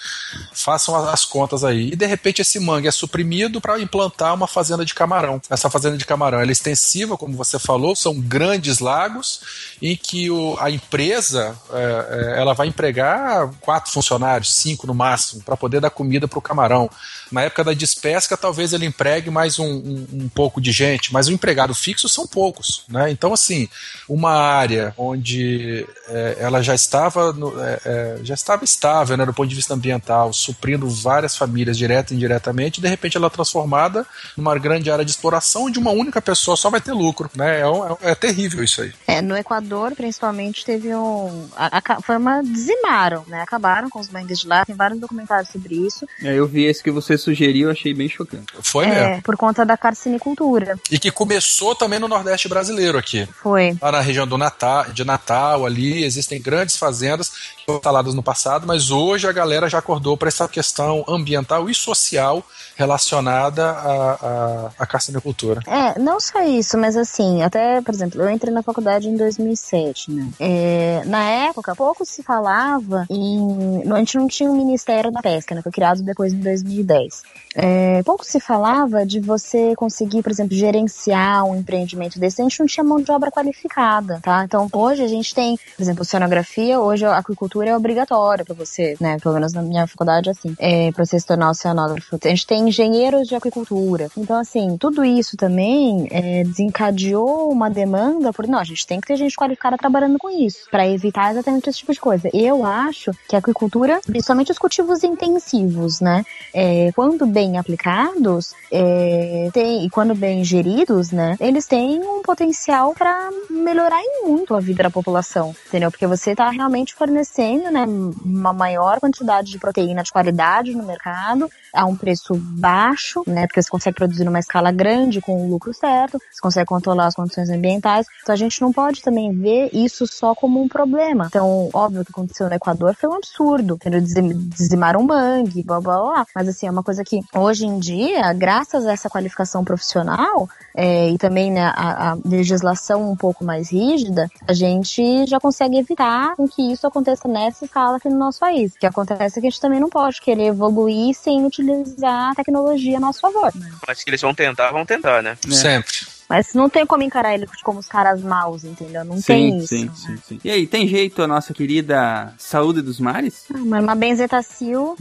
façam 0.52 0.94
as 1.08 1.24
contas 1.24 1.64
aí. 1.64 1.92
E 1.92 1.96
de 1.96 2.06
repente 2.06 2.42
esse 2.42 2.60
mangue 2.60 2.88
é 2.88 2.90
suprimido 2.90 3.60
para 3.60 3.80
implantar 3.80 4.34
uma 4.34 4.46
fazenda 4.46 4.84
de 4.84 4.92
camarão. 4.92 5.40
Essa 5.48 5.70
fazenda 5.70 5.96
de 5.96 6.04
camarão 6.04 6.40
é 6.40 6.46
extensiva, 6.46 7.16
como 7.16 7.36
você 7.36 7.58
falou, 7.58 7.96
são 7.96 8.20
grandes 8.20 8.80
lagos 8.80 9.40
em 9.80 9.96
que 9.96 10.30
o, 10.30 10.56
a 10.60 10.70
empresa 10.70 11.56
é, 11.72 12.34
é 12.34 12.40
ela 12.40 12.52
vai 12.52 12.66
empregar 12.66 13.48
quatro 13.60 13.90
funcionários, 13.90 14.54
cinco 14.54 14.86
no 14.86 14.94
máximo, 14.94 15.42
para 15.42 15.56
poder 15.56 15.80
dar 15.80 15.90
comida 15.90 16.28
para 16.28 16.38
o 16.38 16.42
camarão. 16.42 16.90
Na 17.30 17.42
época 17.42 17.64
da 17.64 17.72
despesca, 17.72 18.36
talvez 18.36 18.72
ele 18.72 18.86
empregue 18.86 19.30
mais 19.30 19.58
um, 19.58 19.66
um, 19.66 20.06
um, 20.12 20.28
pouco 20.28 20.60
de 20.60 20.72
gente, 20.72 21.12
mas 21.12 21.28
o 21.28 21.32
empregado 21.32 21.74
fixo 21.74 22.08
são 22.08 22.26
poucos. 22.26 22.84
Né? 22.88 23.10
Então, 23.10 23.32
assim, 23.32 23.68
uma 24.08 24.32
área 24.32 24.94
onde 24.96 25.86
é, 26.08 26.36
ela 26.40 26.62
já 26.62 26.74
estava, 26.74 27.32
no, 27.32 27.62
é, 27.62 27.80
é, 27.84 28.18
já 28.22 28.34
estava 28.34 28.64
estável 28.64 29.16
né, 29.16 29.26
do 29.26 29.34
ponto 29.34 29.48
de 29.48 29.54
vista 29.54 29.74
ambiental, 29.74 30.32
suprindo 30.32 30.88
várias 30.88 31.36
famílias 31.36 31.76
direta 31.76 32.12
e 32.12 32.16
indiretamente, 32.16 32.80
de 32.80 32.88
repente 32.88 33.16
ela 33.16 33.26
é 33.26 33.30
transformada 33.30 34.06
numa 34.36 34.58
grande 34.58 34.90
área 34.90 35.04
de 35.04 35.10
exploração 35.10 35.64
onde 35.64 35.78
uma 35.78 35.90
única 35.90 36.20
pessoa 36.22 36.56
só 36.56 36.70
vai 36.70 36.80
ter 36.80 36.92
lucro. 36.92 37.30
Né? 37.34 37.60
É, 37.60 37.62
é, 37.62 38.12
é 38.12 38.14
terrível 38.14 38.64
isso 38.64 38.82
aí. 38.82 38.92
É, 39.06 39.20
no 39.20 39.36
Equador, 39.36 39.94
principalmente, 39.94 40.64
teve 40.64 40.94
um. 40.94 41.48
A, 41.56 41.78
a, 41.78 42.00
foi 42.00 42.16
uma. 42.16 42.42
dizimaram, 42.42 43.24
né? 43.26 43.42
Acabaram 43.42 43.90
com 43.90 43.98
os 43.98 44.08
mangues 44.08 44.40
de 44.40 44.46
lá, 44.46 44.64
tem 44.64 44.74
vários 44.74 45.00
documentários 45.00 45.50
sobre 45.50 45.74
isso. 45.74 46.06
É, 46.22 46.34
eu 46.34 46.46
vi 46.46 46.64
esse 46.64 46.82
que 46.82 46.90
você 46.90 47.17
sugeriu, 47.18 47.70
achei 47.70 47.92
bem 47.92 48.08
chocante. 48.08 48.46
Foi 48.62 48.86
é, 48.86 48.88
mesmo. 48.88 49.22
Por 49.22 49.36
conta 49.36 49.64
da 49.64 49.76
carcinicultura. 49.76 50.78
E 50.90 50.98
que 50.98 51.10
começou 51.10 51.74
também 51.74 51.98
no 51.98 52.08
Nordeste 52.08 52.48
brasileiro 52.48 52.98
aqui. 52.98 53.28
Foi. 53.42 53.76
Lá 53.80 53.92
na 53.92 54.00
região 54.00 54.26
do 54.26 54.38
Natal, 54.38 54.84
de 54.92 55.04
Natal, 55.04 55.66
ali, 55.66 56.04
existem 56.04 56.40
grandes 56.40 56.76
fazendas 56.76 57.30
instaladas 57.68 58.14
no 58.14 58.22
passado, 58.22 58.66
mas 58.66 58.90
hoje 58.90 59.26
a 59.26 59.32
galera 59.32 59.68
já 59.68 59.78
acordou 59.78 60.16
para 60.16 60.28
essa 60.28 60.48
questão 60.48 61.04
ambiental 61.06 61.68
e 61.68 61.74
social 61.74 62.42
relacionada 62.76 63.70
à, 63.70 64.12
à, 64.12 64.70
à 64.78 64.86
carcinicultura. 64.86 65.60
É, 65.66 65.98
não 65.98 66.18
só 66.20 66.42
isso, 66.42 66.78
mas 66.78 66.96
assim, 66.96 67.42
até, 67.42 67.80
por 67.82 67.92
exemplo, 67.92 68.22
eu 68.22 68.30
entrei 68.30 68.52
na 68.52 68.62
faculdade 68.62 69.08
em 69.08 69.16
2007, 69.16 70.10
né? 70.10 70.28
É, 70.38 71.02
na 71.04 71.22
época, 71.24 71.74
pouco 71.74 72.04
se 72.04 72.22
falava 72.22 73.06
em. 73.10 73.82
A 73.92 73.98
gente 73.98 74.16
não 74.16 74.28
tinha 74.28 74.50
um 74.50 74.56
Ministério 74.56 75.10
da 75.10 75.20
Pesca, 75.20 75.54
né? 75.54 75.62
Foi 75.62 75.72
criado 75.72 76.02
depois 76.02 76.32
em 76.32 76.38
2010. 76.38 77.07
Atrás. 77.08 77.22
É, 77.54 78.02
pouco 78.04 78.24
se 78.24 78.38
falava 78.38 79.04
de 79.04 79.20
você 79.20 79.74
conseguir, 79.74 80.22
por 80.22 80.30
exemplo, 80.30 80.56
gerenciar 80.56 81.44
um 81.44 81.56
empreendimento 81.56 82.18
desse. 82.18 82.40
A 82.40 82.44
gente 82.44 82.60
não 82.60 82.66
tinha 82.66 82.84
mão 82.84 83.00
de 83.00 83.10
obra 83.10 83.30
qualificada, 83.30 84.20
tá? 84.22 84.44
Então, 84.44 84.68
hoje 84.72 85.02
a 85.02 85.08
gente 85.08 85.34
tem, 85.34 85.56
por 85.76 85.82
exemplo, 85.82 86.02
oceanografia. 86.02 86.78
Hoje 86.78 87.04
a 87.04 87.16
aquicultura 87.16 87.70
é 87.70 87.76
obrigatória 87.76 88.44
para 88.44 88.54
você, 88.54 88.96
né? 89.00 89.16
Pelo 89.20 89.34
menos 89.34 89.52
na 89.52 89.62
minha 89.62 89.86
faculdade, 89.86 90.30
assim, 90.30 90.54
é, 90.58 90.92
para 90.92 91.04
você 91.04 91.18
se 91.18 91.26
tornar 91.26 91.50
oceanógrafo. 91.50 92.18
A 92.22 92.28
gente 92.28 92.46
tem 92.46 92.68
engenheiros 92.68 93.26
de 93.26 93.34
aquicultura. 93.34 94.08
Então, 94.16 94.38
assim, 94.38 94.76
tudo 94.78 95.04
isso 95.04 95.36
também 95.36 96.06
é, 96.10 96.44
desencadeou 96.44 97.50
uma 97.50 97.68
demanda 97.68 98.32
por, 98.32 98.46
não, 98.46 98.58
a 98.58 98.64
gente 98.64 98.86
tem 98.86 99.00
que 99.00 99.06
ter 99.06 99.16
gente 99.16 99.36
qualificada 99.36 99.76
trabalhando 99.76 100.18
com 100.18 100.30
isso, 100.30 100.68
para 100.70 100.86
evitar 100.86 101.32
exatamente 101.32 101.70
esse 101.70 101.78
tipo 101.78 101.92
de 101.92 102.00
coisa. 102.00 102.30
Eu 102.32 102.64
acho 102.64 103.10
que 103.28 103.34
a 103.34 103.38
aquicultura, 103.38 104.00
principalmente 104.06 104.52
os 104.52 104.58
cultivos 104.58 105.02
intensivos, 105.02 106.00
né? 106.00 106.24
É, 106.54 106.92
quando 106.98 107.28
bem 107.28 107.56
aplicados 107.56 108.52
é, 108.72 109.50
tem, 109.52 109.86
e 109.86 109.88
quando 109.88 110.16
bem 110.16 110.42
geridos, 110.42 111.12
né, 111.12 111.36
eles 111.38 111.64
têm 111.64 112.00
um 112.02 112.22
potencial 112.22 112.92
para 112.92 113.30
melhorar 113.48 114.02
muito 114.24 114.52
a 114.52 114.58
vida 114.58 114.82
da 114.82 114.90
população, 114.90 115.54
entendeu? 115.68 115.92
Porque 115.92 116.08
você 116.08 116.32
está 116.32 116.50
realmente 116.50 116.96
fornecendo, 116.96 117.70
né, 117.70 117.86
uma 118.24 118.52
maior 118.52 118.98
quantidade 118.98 119.52
de 119.52 119.60
proteína 119.60 120.02
de 120.02 120.10
qualidade 120.10 120.74
no 120.74 120.82
mercado 120.82 121.48
a 121.72 121.84
um 121.84 121.94
preço 121.94 122.34
baixo, 122.34 123.22
né, 123.28 123.46
porque 123.46 123.62
você 123.62 123.70
consegue 123.70 123.94
produzir 123.94 124.24
numa 124.24 124.40
escala 124.40 124.72
grande 124.72 125.20
com 125.20 125.46
o 125.46 125.48
lucro 125.48 125.72
certo, 125.72 126.18
você 126.18 126.40
consegue 126.42 126.66
controlar 126.66 127.06
as 127.06 127.14
condições 127.14 127.48
ambientais. 127.48 128.06
Então 128.22 128.32
a 128.32 128.38
gente 128.38 128.60
não 128.60 128.72
pode 128.72 129.02
também 129.02 129.32
ver 129.32 129.70
isso 129.72 130.04
só 130.04 130.34
como 130.34 130.60
um 130.60 130.66
problema. 130.66 131.26
Então, 131.28 131.70
óbvio 131.72 132.04
que 132.04 132.10
aconteceu 132.10 132.48
no 132.48 132.54
Equador 132.56 132.96
foi 132.96 133.08
um 133.08 133.14
absurdo, 133.14 133.74
entendeu? 133.74 134.00
Dizimaram 134.00 135.02
um 135.02 135.04
mangue, 135.04 135.62
blá 135.62 135.80
blá 135.80 136.02
blá. 136.02 136.26
Mas 136.34 136.48
assim, 136.48 136.66
é 136.66 136.70
uma 136.72 136.87
coisa 136.88 137.04
que 137.04 137.20
hoje 137.34 137.66
em 137.66 137.78
dia, 137.78 138.32
graças 138.32 138.86
a 138.86 138.92
essa 138.92 139.10
qualificação 139.10 139.62
profissional 139.62 140.48
é, 140.74 141.10
e 141.10 141.18
também 141.18 141.52
né, 141.52 141.60
a, 141.62 142.12
a, 142.12 142.18
legislação 142.24 143.10
um 143.10 143.14
pouco 143.14 143.44
mais 143.44 143.70
rígida, 143.70 144.26
a 144.46 144.54
gente 144.54 145.26
já 145.26 145.38
consegue 145.38 145.76
evitar 145.76 146.34
que 146.54 146.72
isso 146.72 146.86
aconteça 146.86 147.28
nessa 147.28 147.66
escala 147.66 147.98
aqui 147.98 148.08
no 148.08 148.16
nosso 148.16 148.40
país. 148.40 148.72
O 148.72 148.78
que 148.78 148.86
acontece 148.86 149.38
é 149.38 149.40
que 149.42 149.48
a 149.48 149.50
gente 149.50 149.60
também 149.60 149.80
não 149.80 149.90
pode 149.90 150.18
querer 150.22 150.46
evoluir 150.46 151.14
sem 151.14 151.44
utilizar 151.44 152.30
a 152.30 152.34
tecnologia 152.34 152.96
a 152.96 153.00
nosso 153.00 153.20
favor. 153.20 153.52
Mas 153.86 154.02
que 154.02 154.08
eles 154.08 154.22
vão 154.22 154.34
tentar, 154.34 154.70
vão 154.70 154.86
tentar, 154.86 155.22
né? 155.22 155.36
Sempre. 155.50 156.17
Mas 156.28 156.52
não 156.52 156.68
tem 156.68 156.84
como 156.84 157.02
encarar 157.02 157.34
ele 157.34 157.46
como 157.62 157.78
os 157.78 157.86
caras 157.86 158.20
maus, 158.20 158.64
entendeu? 158.64 159.04
Não 159.04 159.16
sim, 159.16 159.22
tem 159.22 159.58
isso. 159.58 159.68
Sim, 159.68 159.90
sim, 159.94 160.18
sim. 160.28 160.40
E 160.44 160.50
aí, 160.50 160.66
tem 160.66 160.86
jeito 160.86 161.22
a 161.22 161.26
nossa 161.26 161.54
querida 161.54 162.34
saúde 162.36 162.82
dos 162.82 163.00
mares? 163.00 163.44
Ah, 163.52 163.58
mas 163.58 163.82
uma 163.82 163.94
benzetacil, 163.94 164.96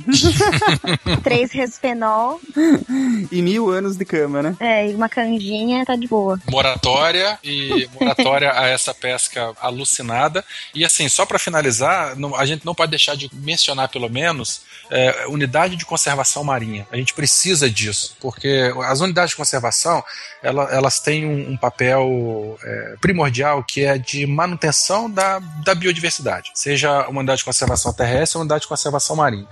três 1.23 1.51
resfenol. 1.51 2.39
e 3.31 3.41
mil 3.41 3.69
anos 3.69 3.97
de 3.97 4.05
cama, 4.05 4.41
né? 4.41 4.55
É, 4.59 4.89
e 4.89 4.95
uma 4.95 5.09
canjinha 5.09 5.85
tá 5.85 5.95
de 5.95 6.07
boa. 6.07 6.39
Moratória 6.49 7.37
e 7.43 7.89
moratória 7.99 8.51
a 8.53 8.67
essa 8.67 8.93
pesca 8.93 9.53
alucinada. 9.59 10.45
E 10.73 10.85
assim, 10.85 11.09
só 11.09 11.25
para 11.25 11.39
finalizar, 11.39 12.15
não, 12.15 12.35
a 12.35 12.45
gente 12.45 12.65
não 12.65 12.73
pode 12.73 12.91
deixar 12.91 13.15
de 13.15 13.29
mencionar 13.33 13.89
pelo 13.89 14.09
menos 14.09 14.61
é, 14.89 15.27
unidade 15.27 15.75
de 15.75 15.85
conservação 15.85 16.43
marinha. 16.43 16.87
A 16.91 16.95
gente 16.95 17.13
precisa 17.13 17.69
disso, 17.69 18.15
porque 18.19 18.71
as 18.85 19.01
unidades 19.01 19.31
de 19.31 19.35
conservação 19.35 20.03
ela, 20.41 20.69
elas 20.71 20.99
têm 20.99 21.16
um, 21.25 21.51
um 21.51 21.57
papel 21.57 22.57
é, 22.63 22.95
primordial 22.99 23.63
que 23.63 23.83
é 23.83 23.97
de 23.97 24.25
manutenção 24.25 25.09
da, 25.09 25.39
da 25.63 25.73
biodiversidade, 25.75 26.51
seja 26.53 27.07
uma 27.07 27.19
unidade 27.19 27.39
de 27.39 27.45
conservação 27.45 27.93
terrestre 27.93 28.37
ou 28.37 28.41
uma 28.41 28.43
unidade 28.43 28.61
de 28.61 28.67
conservação 28.67 29.15
marinha. 29.15 29.47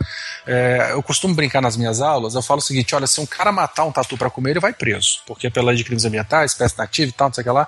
É, 0.45 0.89
eu 0.91 1.01
costumo 1.03 1.33
brincar 1.33 1.61
nas 1.61 1.77
minhas 1.77 2.01
aulas, 2.01 2.35
eu 2.35 2.41
falo 2.41 2.59
o 2.59 2.63
seguinte: 2.63 2.95
olha, 2.95 3.07
se 3.07 3.19
um 3.19 3.25
cara 3.25 3.51
matar 3.51 3.85
um 3.85 3.91
tatu 3.91 4.17
para 4.17 4.29
comer, 4.29 4.51
ele 4.51 4.59
vai 4.59 4.73
preso, 4.73 5.21
porque 5.25 5.49
pela 5.49 5.67
lei 5.67 5.77
de 5.77 5.83
crimes 5.83 6.05
ambientais, 6.05 6.51
espécie 6.51 6.77
nativa 6.77 7.09
e 7.09 7.13
tal, 7.13 7.27
não 7.29 7.33
sei 7.33 7.41
o 7.41 7.45
que 7.45 7.51
lá 7.51 7.67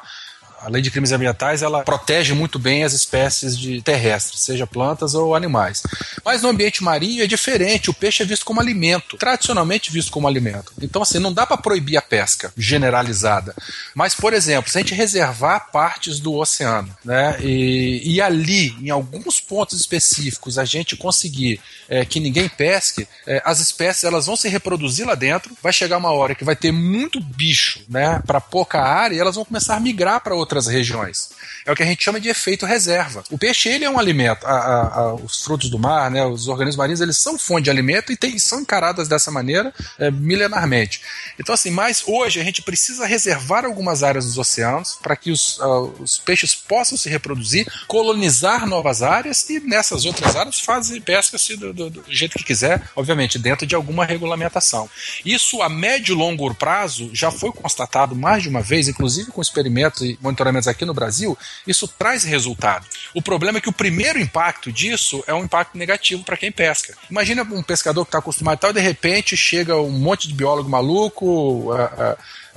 a 0.62 0.70
lei 0.70 0.82
de 0.82 0.92
crimes 0.92 1.12
ambientais 1.12 1.62
ela 1.62 1.84
protege 1.84 2.34
muito 2.34 2.58
bem 2.60 2.84
as 2.84 2.94
espécies 2.94 3.58
de 3.58 3.82
terrestres, 3.82 4.42
seja 4.42 4.68
plantas 4.68 5.14
ou 5.14 5.36
animais. 5.36 5.84
Mas 6.24 6.42
no 6.42 6.50
ambiente 6.50 6.84
marinho 6.84 7.24
é 7.24 7.28
diferente, 7.28 7.90
o 7.90 7.94
peixe 7.94 8.24
é 8.24 8.26
visto 8.26 8.46
como 8.46 8.60
alimento, 8.60 9.18
tradicionalmente 9.18 9.92
visto 9.92 10.12
como 10.12 10.28
alimento. 10.28 10.74
Então 10.82 11.02
assim, 11.02 11.20
não 11.20 11.34
dá 11.34 11.46
para 11.46 11.58
proibir 11.58 11.98
a 11.98 12.02
pesca 12.02 12.52
generalizada. 12.58 13.56
Mas, 13.94 14.16
por 14.16 14.34
exemplo, 14.34 14.72
se 14.72 14.78
a 14.78 14.82
gente 14.82 14.94
reservar 14.94 15.72
partes 15.72 16.20
do 16.20 16.34
oceano, 16.34 16.96
né, 17.04 17.38
e, 17.42 18.16
e 18.16 18.22
ali, 18.22 18.76
em 18.82 18.90
alguns 18.90 19.40
pontos 19.40 19.80
específicos, 19.80 20.58
a 20.58 20.66
gente 20.66 20.96
conseguir 20.96 21.60
é, 21.90 22.06
que 22.06 22.20
ninguém 22.20 22.50
pesque, 22.50 23.08
é, 23.26 23.42
as 23.46 23.60
espécies 23.60 24.04
elas 24.04 24.26
vão 24.26 24.36
se 24.36 24.50
reproduzir 24.50 25.06
lá 25.06 25.16
dentro, 25.16 25.56
vai 25.62 25.72
chegar 25.74 25.98
uma 25.98 26.12
hora 26.12 26.36
que 26.36 26.44
vai 26.44 26.56
ter 26.56 26.72
muito 26.72 27.20
bicho, 27.20 27.82
né, 27.90 28.22
para 28.26 28.42
pouca 28.42 28.82
área, 28.82 29.16
e 29.16 29.20
elas 29.20 29.36
vão 29.36 29.46
começar 29.46 29.76
a 29.76 29.80
migrar 29.80 30.22
para 30.22 30.36
outras 30.48 30.68
regiões. 30.68 31.30
É 31.66 31.72
o 31.72 31.76
que 31.76 31.84
a 31.84 31.86
gente 31.86 32.04
chama 32.04 32.20
de 32.20 32.30
efeito 32.30 32.66
reserva. 32.66 33.24
O 33.30 33.38
peixe 33.38 33.68
ele 33.68 33.84
é 33.84 33.90
um 33.90 34.00
alimento. 34.00 34.46
A, 34.48 34.52
a, 34.52 35.00
a, 35.00 35.16
os 35.16 35.44
frutos 35.44 35.70
do 35.70 35.78
mar, 35.78 36.10
né, 36.10 36.26
os 36.26 36.48
organismos 36.48 36.78
marinhos, 36.78 37.02
eles 37.02 37.18
são 37.18 37.38
fonte 37.38 37.66
de 37.66 37.70
alimento 37.70 38.12
e 38.12 38.16
tem, 38.16 38.40
são 38.40 38.62
encaradas 38.62 39.08
dessa 39.08 39.30
maneira 39.30 39.74
é, 40.00 40.10
milenarmente. 40.10 41.02
Então, 41.38 41.54
assim, 41.54 41.70
mas 41.70 42.04
hoje 42.08 42.40
a 42.40 42.44
gente 42.44 42.62
precisa 42.62 43.06
reservar 43.06 43.66
algumas 43.66 44.02
áreas 44.02 44.26
dos 44.26 44.38
oceanos 44.38 44.98
para 45.02 45.16
que 45.16 45.30
os, 45.30 45.58
uh, 45.60 45.94
os 46.00 46.18
peixes 46.20 46.56
possam 46.56 46.98
se 46.98 47.10
reproduzir, 47.10 47.68
colonizar 47.86 48.66
novas 48.66 49.02
áreas 49.02 49.50
e 49.50 49.60
nessas 49.60 50.06
outras 50.06 50.36
áreas 50.36 50.60
fazer 50.60 51.02
pesca-se 51.02 51.58
do, 51.58 51.74
do, 51.74 51.90
do 51.90 52.04
jeito 52.08 52.38
que 52.38 52.44
quiser, 52.46 52.90
obviamente, 52.96 53.38
dentro 53.38 53.68
de 53.68 53.76
alguma 53.76 54.06
regulamentação. 54.06 54.90
Isso 55.26 55.62
a 55.62 55.68
médio 55.68 56.14
e 56.14 56.18
longo 56.18 56.54
prazo 56.56 57.10
já 57.14 57.30
foi 57.30 57.52
constatado 57.52 58.16
mais 58.16 58.44
de 58.44 58.50
uma 58.50 58.62
vez, 58.62 58.88
inclusive 58.88 59.32
com 59.32 59.42
experimentos 59.42 60.02
e 60.02 60.18
aqui 60.68 60.86
no 60.86 60.94
Brasil, 60.94 61.38
isso 61.66 61.88
traz 61.88 62.24
resultado. 62.24 62.86
O 63.14 63.22
problema 63.22 63.58
é 63.58 63.62
que 63.62 63.70
o 63.70 63.74
primeiro 63.74 64.20
impacto 64.20 64.72
disso 64.72 65.24
é 65.28 65.34
um 65.34 65.44
impacto 65.44 65.78
negativo 65.78 66.24
para 66.24 66.38
quem 66.38 66.52
pesca. 66.52 66.96
Imagina 67.10 67.44
um 67.44 67.64
pescador 67.64 68.06
que 68.06 68.10
está 68.10 68.20
acostumado 68.20 68.58
e 68.58 68.62
tal, 68.62 68.70
e 68.72 68.74
de 68.74 68.80
repente 68.80 69.36
chega 69.38 69.76
um 69.78 69.90
monte 69.90 70.28
de 70.28 70.34
biólogo 70.34 70.70
maluco, 70.70 71.72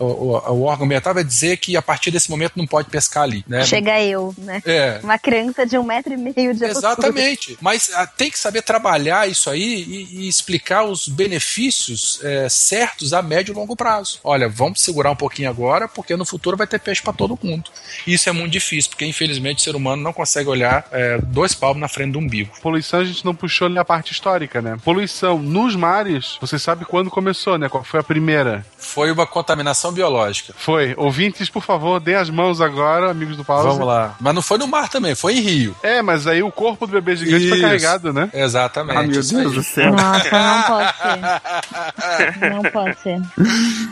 o, 0.01 0.06
o, 0.06 0.52
o, 0.52 0.62
órgão 0.62 0.86
ambiental 0.86 1.14
vai 1.14 1.24
dizer 1.24 1.56
que 1.59 1.77
a 1.77 1.82
partir 1.82 2.10
desse 2.10 2.31
momento 2.31 2.55
não 2.56 2.66
pode 2.66 2.89
pescar 2.89 3.24
ali. 3.24 3.44
Né? 3.47 3.64
Chega 3.64 4.01
eu, 4.02 4.35
né? 4.39 4.62
É. 4.64 5.01
Uma 5.02 5.18
criança 5.18 5.66
de 5.66 5.77
um 5.77 5.82
metro 5.82 6.12
e 6.12 6.16
meio 6.16 6.55
de 6.55 6.64
Exatamente. 6.64 7.59
Mas 7.60 7.90
a, 7.94 8.06
tem 8.06 8.31
que 8.31 8.39
saber 8.39 8.62
trabalhar 8.62 9.28
isso 9.28 9.51
aí 9.51 9.62
e, 9.62 10.22
e 10.22 10.28
explicar 10.28 10.85
os 10.85 11.09
benefícios 11.09 12.20
é, 12.22 12.48
certos 12.48 13.12
a 13.12 13.22
médio 13.22 13.52
e 13.52 13.55
longo 13.55 13.77
prazo. 13.77 14.18
Olha, 14.24 14.48
vamos 14.48 14.81
segurar 14.81 15.10
um 15.10 15.16
pouquinho 15.16 15.51
agora, 15.51 15.86
porque 15.86 16.16
no 16.16 16.24
futuro 16.24 16.56
vai 16.56 16.66
ter 16.66 16.81
peixe 16.81 17.02
para 17.02 17.12
todo 17.12 17.39
mundo. 17.43 17.70
E 18.06 18.14
isso 18.14 18.28
é 18.28 18.32
muito 18.32 18.52
difícil, 18.52 18.90
porque 18.90 19.05
infelizmente 19.05 19.59
o 19.59 19.62
ser 19.62 19.77
humano 19.77 20.02
não 20.02 20.12
consegue 20.12 20.48
olhar 20.48 20.86
é, 20.90 21.18
dois 21.18 21.55
palmos 21.55 21.81
na 21.81 21.89
frente 21.89 22.12
do 22.12 22.18
umbigo. 22.18 22.52
Poluição 22.62 23.01
a 23.01 23.05
gente 23.05 23.24
não 23.24 23.35
puxou 23.35 23.68
nem 23.68 23.78
a 23.78 23.85
parte 23.85 24.12
histórica, 24.12 24.62
né? 24.62 24.77
Poluição 24.85 25.39
nos 25.39 25.77
mares, 25.77 26.36
você 26.40 26.59
sabe 26.59 26.85
quando 26.85 27.10
começou, 27.10 27.59
né? 27.59 27.68
Qual 27.68 27.85
foi 27.85 28.01
a 28.01 28.02
primeira? 28.02 28.64
Foi 28.78 29.10
uma 29.10 29.27
contaminação 29.27 29.89
biológica. 29.92 30.52
Foi. 30.56 30.94
Ouvintes, 30.96 31.48
por 31.48 31.62
favor, 31.62 32.00
dêem 32.00 32.16
as 32.16 32.30
mãos 32.30 32.60
agora, 32.60 33.10
amigos 33.10 33.36
do 33.36 33.44
Paulo. 33.44 33.70
Vamos 33.70 33.86
lá. 33.86 34.14
Mas 34.20 34.34
não 34.34 34.42
foi 34.42 34.58
no 34.58 34.66
mar 34.66 34.88
também, 34.88 35.14
foi 35.14 35.34
em 35.34 35.40
Rio. 35.40 35.76
É, 35.82 36.02
mas 36.02 36.26
aí 36.26 36.42
o 36.42 36.50
corpo 36.50 36.86
do 36.86 36.92
bebê 36.92 37.16
gigante 37.16 37.44
Isso. 37.44 37.48
foi 37.50 37.60
carregado, 37.60 38.12
né? 38.12 38.28
Exatamente. 38.32 38.98
Ah, 38.98 39.02
meu 39.02 39.22
Deus 39.22 39.54
do 39.54 39.62
céu. 39.62 39.92
Nossa, 39.92 40.30
não 40.30 40.62
pode 40.66 40.96
ser. 40.96 42.50
Não 42.50 42.62
pode 42.62 42.98
ser. 43.00 43.20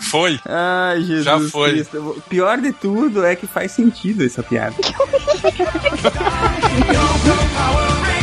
Foi. 0.02 0.40
Ai, 0.46 1.00
Jesus 1.00 1.24
Já 1.24 1.40
foi. 1.40 1.70
Cristo. 1.72 2.14
O 2.16 2.20
pior 2.22 2.58
de 2.58 2.72
tudo 2.72 3.24
é 3.24 3.36
que 3.36 3.46
faz 3.46 3.72
sentido 3.72 4.24
essa 4.24 4.42
piada. 4.42 4.74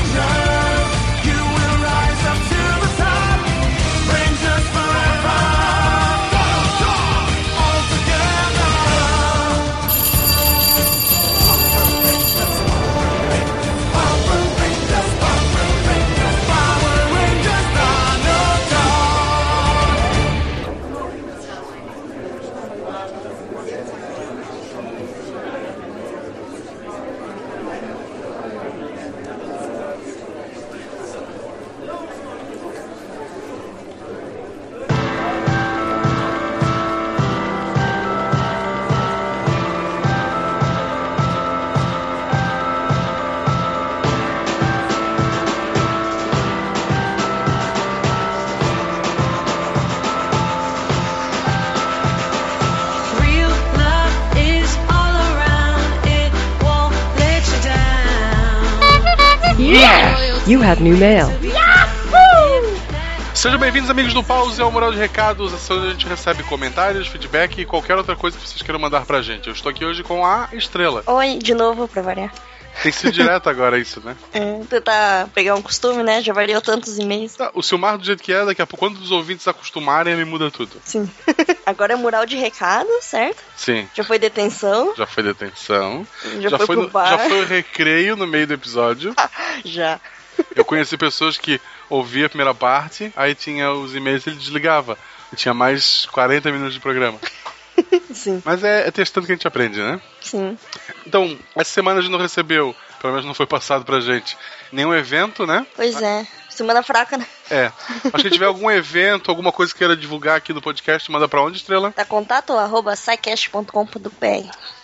have 60.66 60.82
new 60.82 60.98
mail. 60.98 61.28
Sejam 63.36 63.60
bem-vindos, 63.60 63.90
amigos 63.92 64.14
do 64.14 64.24
Pause, 64.24 64.60
ao 64.62 64.72
Moral 64.72 64.92
de 64.92 64.98
Recados, 64.98 65.54
onde 65.70 65.88
a 65.88 65.90
gente 65.92 66.08
recebe 66.08 66.42
comentários, 66.44 67.08
feedback 67.08 67.62
e 67.62 67.66
qualquer 67.66 67.96
outra 67.96 68.16
coisa 68.16 68.36
que 68.38 68.48
vocês 68.48 68.62
queiram 68.64 68.80
mandar 68.80 69.06
pra 69.06 69.22
gente. 69.22 69.48
Eu 69.48 69.54
estou 69.54 69.70
aqui 69.70 69.86
hoje 69.86 70.02
com 70.02 70.26
a 70.26 70.50
Estrela. 70.54 71.04
Oi, 71.06 71.38
de 71.38 71.54
novo, 71.54 71.88
pra 71.88 72.02
variar. 72.02 72.34
Tem 72.82 72.92
sido 72.92 73.12
direto 73.14 73.48
agora 73.50 73.78
isso, 73.78 74.02
né? 74.04 74.16
É, 74.34 74.60
tentar 74.70 75.30
pegar 75.34 75.54
um 75.56 75.62
costume, 75.62 76.02
né? 76.02 76.22
Já 76.22 76.34
variou 76.34 76.62
tantos 76.62 76.98
e-mails. 76.98 77.36
Tá, 77.36 77.52
o 77.54 77.62
Silmar, 77.62 77.98
do 77.98 78.04
jeito 78.04 78.24
que 78.24 78.34
é, 78.34 78.44
daqui 78.44 78.62
a 78.62 78.66
pouco, 78.66 78.86
quando 78.86 78.98
os 79.00 79.12
ouvintes 79.12 79.48
acostumarem, 79.48 80.14
ele 80.14 80.26
muda 80.26 80.50
tudo. 80.50 80.72
Sim. 80.84 81.08
Agora 81.66 81.94
é 81.94 81.96
mural 81.96 82.26
de 82.26 82.36
recado, 82.38 82.90
certo? 83.02 83.42
Sim. 83.56 83.88
Já 83.94 84.04
foi 84.04 84.18
detenção. 84.18 84.94
Já 84.98 85.06
foi 85.06 85.24
detenção. 85.24 86.06
Já 86.40 86.58
foi 86.58 86.66
pro 86.76 86.82
no- 86.84 86.90
bar. 86.90 87.10
já 87.12 87.30
foi 87.30 87.42
o 87.42 87.46
recreio 87.46 88.16
no 88.16 88.26
meio 88.26 88.48
do 88.48 88.54
episódio. 88.54 89.14
Já. 89.64 90.00
Eu 90.56 90.64
conheci 90.64 90.98
pessoas 90.98 91.38
que 91.38 91.60
ouviam 91.90 92.26
a 92.26 92.30
primeira 92.30 92.54
parte, 92.54 93.12
aí 93.16 93.36
tinha 93.36 93.72
os 93.72 93.94
e-mails 93.94 94.26
e 94.26 94.30
ele 94.30 94.38
desligava. 94.38 94.98
E 95.32 95.36
tinha 95.36 95.54
mais 95.54 96.06
40 96.08 96.52
minutos 96.52 96.74
de 96.74 96.80
programa. 96.80 97.20
Sim. 98.14 98.42
Mas 98.46 98.64
é, 98.64 98.88
é 98.88 98.92
testando 98.92 99.28
que 99.28 99.34
a 99.34 99.36
gente 99.36 99.48
aprende, 99.48 99.80
né? 99.80 100.00
Sim. 100.22 100.58
Então, 101.06 101.38
essa 101.56 101.72
semana 101.72 102.00
a 102.00 102.02
gente 102.02 102.12
não 102.12 102.20
recebeu, 102.20 102.74
pelo 103.02 103.14
menos 103.14 103.26
não 103.26 103.34
foi 103.34 103.46
passado 103.46 103.84
pra 103.84 104.00
gente, 104.00 104.38
nenhum 104.72 104.94
evento, 104.94 105.46
né? 105.46 105.66
Pois 105.76 106.02
é. 106.02 106.26
Semana 106.50 106.82
fraca, 106.82 107.18
né? 107.18 107.28
É. 107.52 107.70
Acho 108.14 108.24
que 108.24 108.30
tiver 108.30 108.46
algum 108.46 108.72
evento, 108.72 109.30
alguma 109.30 109.52
coisa 109.52 109.74
que 109.74 109.80
queira 109.80 109.96
divulgar 109.96 110.38
aqui 110.38 110.54
no 110.54 110.62
podcast, 110.62 111.12
manda 111.12 111.28
pra 111.28 111.42
onde, 111.42 111.58
Estrela? 111.58 111.92
Tá 111.92 112.06
contato 112.06 112.54
arroba. 112.54 112.96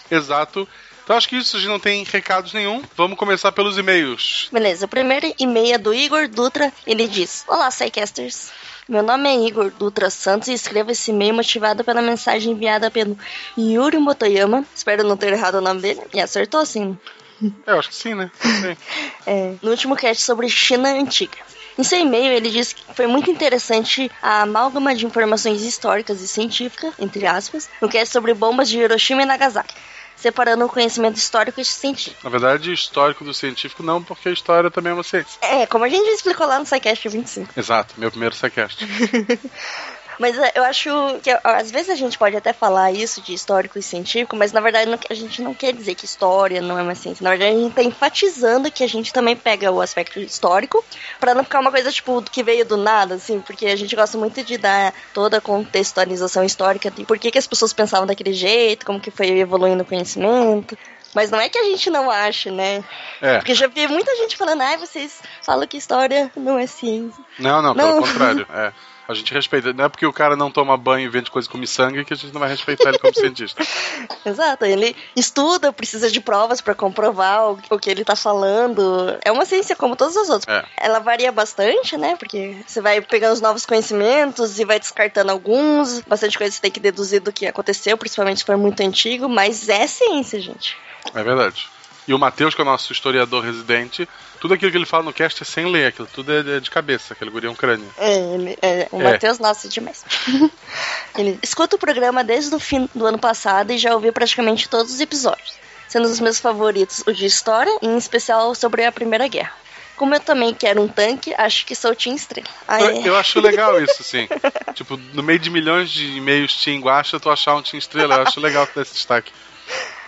Exato. 0.09 0.67
Então 1.11 1.17
acho 1.17 1.27
que 1.27 1.35
isso, 1.35 1.57
a 1.57 1.59
gente 1.59 1.67
não 1.67 1.77
tem 1.77 2.05
recados 2.05 2.53
nenhum. 2.53 2.81
Vamos 2.95 3.17
começar 3.17 3.51
pelos 3.51 3.77
e-mails. 3.77 4.47
Beleza, 4.49 4.85
o 4.85 4.87
primeiro 4.87 5.35
e-mail 5.37 5.75
é 5.75 5.77
do 5.77 5.93
Igor 5.93 6.29
Dutra. 6.29 6.71
Ele 6.87 7.05
diz: 7.05 7.43
Olá, 7.49 7.67
Psycasters. 7.67 8.49
Meu 8.87 9.03
nome 9.03 9.27
é 9.27 9.45
Igor 9.45 9.71
Dutra 9.71 10.09
Santos 10.09 10.47
e 10.47 10.53
escrevo 10.53 10.89
esse 10.89 11.11
e-mail 11.11 11.33
motivado 11.33 11.83
pela 11.83 12.01
mensagem 12.01 12.53
enviada 12.53 12.89
pelo 12.89 13.19
Yuri 13.57 13.97
Motoyama. 13.97 14.63
Espero 14.73 15.03
não 15.03 15.17
ter 15.17 15.33
errado 15.33 15.55
o 15.55 15.61
nome 15.61 15.81
dele. 15.81 15.99
E 16.13 16.21
acertou 16.21 16.65
sim. 16.65 16.97
Eu 17.67 17.77
acho 17.77 17.89
que 17.89 17.95
sim, 17.95 18.13
né? 18.13 18.31
Sim. 18.39 18.77
É, 19.27 19.55
no 19.61 19.71
último 19.71 19.97
cast 19.97 20.23
sobre 20.23 20.47
China 20.47 20.93
Antiga. 20.93 21.37
Em 21.77 21.83
seu 21.83 21.99
e-mail, 21.99 22.31
ele 22.31 22.49
diz 22.49 22.71
que 22.71 22.83
foi 22.93 23.07
muito 23.07 23.29
interessante 23.29 24.09
a 24.21 24.43
amálgama 24.43 24.95
de 24.95 25.05
informações 25.05 25.61
históricas 25.61 26.21
e 26.21 26.27
científicas, 26.27 26.93
entre 26.97 27.25
aspas, 27.25 27.69
no 27.81 27.89
cast 27.89 28.13
sobre 28.13 28.33
bombas 28.33 28.69
de 28.69 28.79
Hiroshima 28.79 29.23
e 29.23 29.25
Nagasaki, 29.25 29.73
separando 30.21 30.65
o 30.65 30.69
conhecimento 30.69 31.17
histórico 31.17 31.59
e 31.59 31.65
científico. 31.65 32.21
Na 32.23 32.29
verdade, 32.29 32.71
histórico 32.71 33.23
do 33.23 33.33
científico 33.33 33.81
não, 33.81 34.03
porque 34.03 34.29
a 34.29 34.31
história 34.31 34.69
também 34.69 34.91
é 34.91 34.93
uma 34.93 35.03
ciência. 35.03 35.39
É, 35.41 35.65
como 35.65 35.83
a 35.83 35.89
gente 35.89 36.05
já 36.05 36.13
explicou 36.13 36.45
lá 36.45 36.59
no 36.59 36.65
SciCast 36.65 37.09
25. 37.09 37.59
Exato, 37.59 37.95
meu 37.97 38.11
primeiro 38.11 38.35
sidecast. 38.35 38.85
Mas 40.21 40.37
é, 40.37 40.51
eu 40.53 40.63
acho 40.63 40.91
que 41.23 41.31
às 41.43 41.71
vezes 41.71 41.89
a 41.89 41.95
gente 41.95 42.15
pode 42.15 42.37
até 42.37 42.53
falar 42.53 42.91
isso 42.91 43.19
de 43.21 43.33
histórico 43.33 43.79
e 43.79 43.81
científico, 43.81 44.35
mas 44.35 44.51
na 44.51 44.61
verdade 44.61 44.87
a 45.09 45.13
gente 45.15 45.41
não 45.41 45.51
quer 45.51 45.73
dizer 45.73 45.95
que 45.95 46.05
história 46.05 46.61
não 46.61 46.77
é 46.77 46.83
uma 46.83 46.93
ciência. 46.93 47.23
Na 47.23 47.31
verdade, 47.31 47.55
a 47.55 47.59
gente 47.59 47.73
tá 47.73 47.81
enfatizando 47.81 48.71
que 48.71 48.83
a 48.83 48.87
gente 48.87 49.11
também 49.11 49.35
pega 49.35 49.71
o 49.71 49.81
aspecto 49.81 50.19
histórico, 50.19 50.85
pra 51.19 51.33
não 51.33 51.43
ficar 51.43 51.59
uma 51.59 51.71
coisa 51.71 51.91
tipo 51.91 52.21
que 52.21 52.43
veio 52.43 52.63
do 52.63 52.77
nada, 52.77 53.15
assim, 53.15 53.39
porque 53.39 53.65
a 53.65 53.75
gente 53.75 53.95
gosta 53.95 54.15
muito 54.15 54.43
de 54.43 54.59
dar 54.59 54.93
toda 55.11 55.37
a 55.37 55.41
contextualização 55.41 56.43
histórica 56.43 56.91
de 56.91 57.03
por 57.03 57.17
que, 57.17 57.31
que 57.31 57.39
as 57.39 57.47
pessoas 57.47 57.73
pensavam 57.73 58.05
daquele 58.05 58.33
jeito, 58.33 58.85
como 58.85 58.99
que 58.99 59.09
foi 59.09 59.27
evoluindo 59.39 59.81
o 59.81 59.85
conhecimento. 59.87 60.77
Mas 61.15 61.31
não 61.31 61.41
é 61.41 61.49
que 61.49 61.57
a 61.57 61.63
gente 61.63 61.89
não 61.89 62.11
ache, 62.11 62.51
né? 62.51 62.83
É. 63.19 63.37
Porque 63.37 63.55
já 63.55 63.65
vi 63.65 63.87
muita 63.87 64.15
gente 64.17 64.37
falando, 64.37 64.61
ai, 64.61 64.77
vocês 64.77 65.19
falam 65.41 65.67
que 65.67 65.77
história 65.77 66.31
não 66.37 66.59
é 66.59 66.67
ciência. 66.67 67.23
Não, 67.39 67.59
não, 67.59 67.73
Não. 67.73 67.93
pelo 67.95 68.07
contrário. 68.07 68.47
É. 68.53 68.71
A 69.11 69.15
gente 69.15 69.33
respeita. 69.33 69.73
Não 69.73 69.85
é 69.85 69.89
porque 69.89 70.05
o 70.05 70.13
cara 70.13 70.35
não 70.35 70.49
toma 70.49 70.77
banho 70.77 71.05
e 71.05 71.09
vende 71.09 71.29
coisa 71.29 71.49
com 71.49 71.63
sangue 71.65 72.05
que 72.05 72.13
a 72.13 72.17
gente 72.17 72.33
não 72.33 72.39
vai 72.39 72.49
respeitar 72.49 72.89
ele 72.89 72.99
como 72.99 73.13
cientista. 73.13 73.61
Exato, 74.25 74.65
ele 74.65 74.95
estuda, 75.15 75.73
precisa 75.73 76.09
de 76.09 76.19
provas 76.19 76.61
pra 76.61 76.73
comprovar 76.73 77.51
o, 77.51 77.59
o 77.69 77.79
que 77.79 77.89
ele 77.89 78.03
tá 78.03 78.15
falando. 78.15 79.17
É 79.23 79.31
uma 79.31 79.45
ciência 79.45 79.75
como 79.75 79.95
todas 79.95 80.17
as 80.17 80.29
outras. 80.29 80.55
É. 80.55 80.65
Ela 80.77 80.99
varia 80.99 81.31
bastante, 81.31 81.97
né? 81.97 82.15
Porque 82.15 82.57
você 82.65 82.81
vai 82.81 83.01
pegando 83.01 83.33
os 83.33 83.41
novos 83.41 83.65
conhecimentos 83.65 84.59
e 84.59 84.65
vai 84.65 84.79
descartando 84.79 85.31
alguns. 85.31 86.01
Bastante 86.01 86.37
coisa 86.37 86.55
você 86.55 86.61
tem 86.61 86.71
que 86.71 86.79
deduzir 86.79 87.21
do 87.21 87.31
que 87.31 87.45
aconteceu, 87.45 87.97
principalmente 87.97 88.39
se 88.39 88.45
for 88.45 88.57
muito 88.57 88.81
antigo, 88.81 89.27
mas 89.27 89.67
é 89.69 89.85
ciência, 89.87 90.39
gente. 90.39 90.77
É 91.13 91.23
verdade. 91.23 91.67
E 92.07 92.13
o 92.13 92.19
Matheus, 92.19 92.55
que 92.55 92.61
é 92.61 92.63
o 92.63 92.65
nosso 92.65 92.91
historiador 92.91 93.43
residente, 93.43 94.07
tudo 94.41 94.55
aquilo 94.55 94.71
que 94.71 94.77
ele 94.77 94.87
fala 94.87 95.03
no 95.03 95.13
cast 95.13 95.43
é 95.43 95.45
sem 95.45 95.71
ler, 95.71 95.85
aquilo 95.85 96.07
tudo 96.11 96.33
é 96.33 96.59
de 96.59 96.69
cabeça, 96.71 97.13
aquele 97.13 97.29
guri 97.29 97.45
é 97.45 97.49
um 97.49 97.55
crânio. 97.55 97.87
É, 97.95 98.17
ele, 98.33 98.57
é, 98.59 98.87
o 98.91 98.99
É. 98.99 99.03
Matheus, 99.11 99.37
nossa, 99.37 99.69
demais. 99.69 100.03
ele 101.15 101.37
escuta 101.43 101.75
o 101.75 101.79
programa 101.79 102.23
desde 102.23 102.53
o 102.55 102.59
fim 102.59 102.89
do 102.95 103.05
ano 103.05 103.19
passado 103.19 103.71
e 103.71 103.77
já 103.77 103.93
ouviu 103.93 104.11
praticamente 104.11 104.67
todos 104.67 104.91
os 104.91 104.99
episódios, 104.99 105.53
sendo 105.87 106.07
os 106.07 106.19
meus 106.19 106.39
favoritos 106.39 107.03
o 107.05 107.13
de 107.13 107.25
história, 107.25 107.71
em 107.83 107.95
especial 107.95 108.55
sobre 108.55 108.83
a 108.83 108.91
Primeira 108.91 109.27
Guerra. 109.27 109.53
Como 109.95 110.15
eu 110.15 110.19
também 110.19 110.51
quero 110.55 110.81
um 110.81 110.87
tanque, 110.87 111.31
acho 111.37 111.63
que 111.63 111.75
sou 111.75 111.93
Team 111.95 112.15
Estrela. 112.15 112.47
Ah, 112.67 112.81
Eu, 112.81 112.87
é. 112.89 113.07
eu 113.09 113.15
acho 113.15 113.39
legal 113.39 113.77
isso, 113.83 113.97
assim. 114.01 114.27
tipo, 114.73 114.97
no 115.13 115.21
meio 115.21 115.37
de 115.37 115.51
milhões 115.51 115.91
de 115.91 116.17
e-mails 116.17 116.55
Team 116.63 116.79
Guacha, 116.81 117.19
tu 117.19 117.29
achar 117.29 117.53
um 117.55 117.61
Team 117.61 117.77
Estrela, 117.77 118.15
eu 118.15 118.21
acho 118.23 118.39
legal 118.39 118.65
ter 118.65 118.81
esse 118.81 118.95
destaque. 118.95 119.31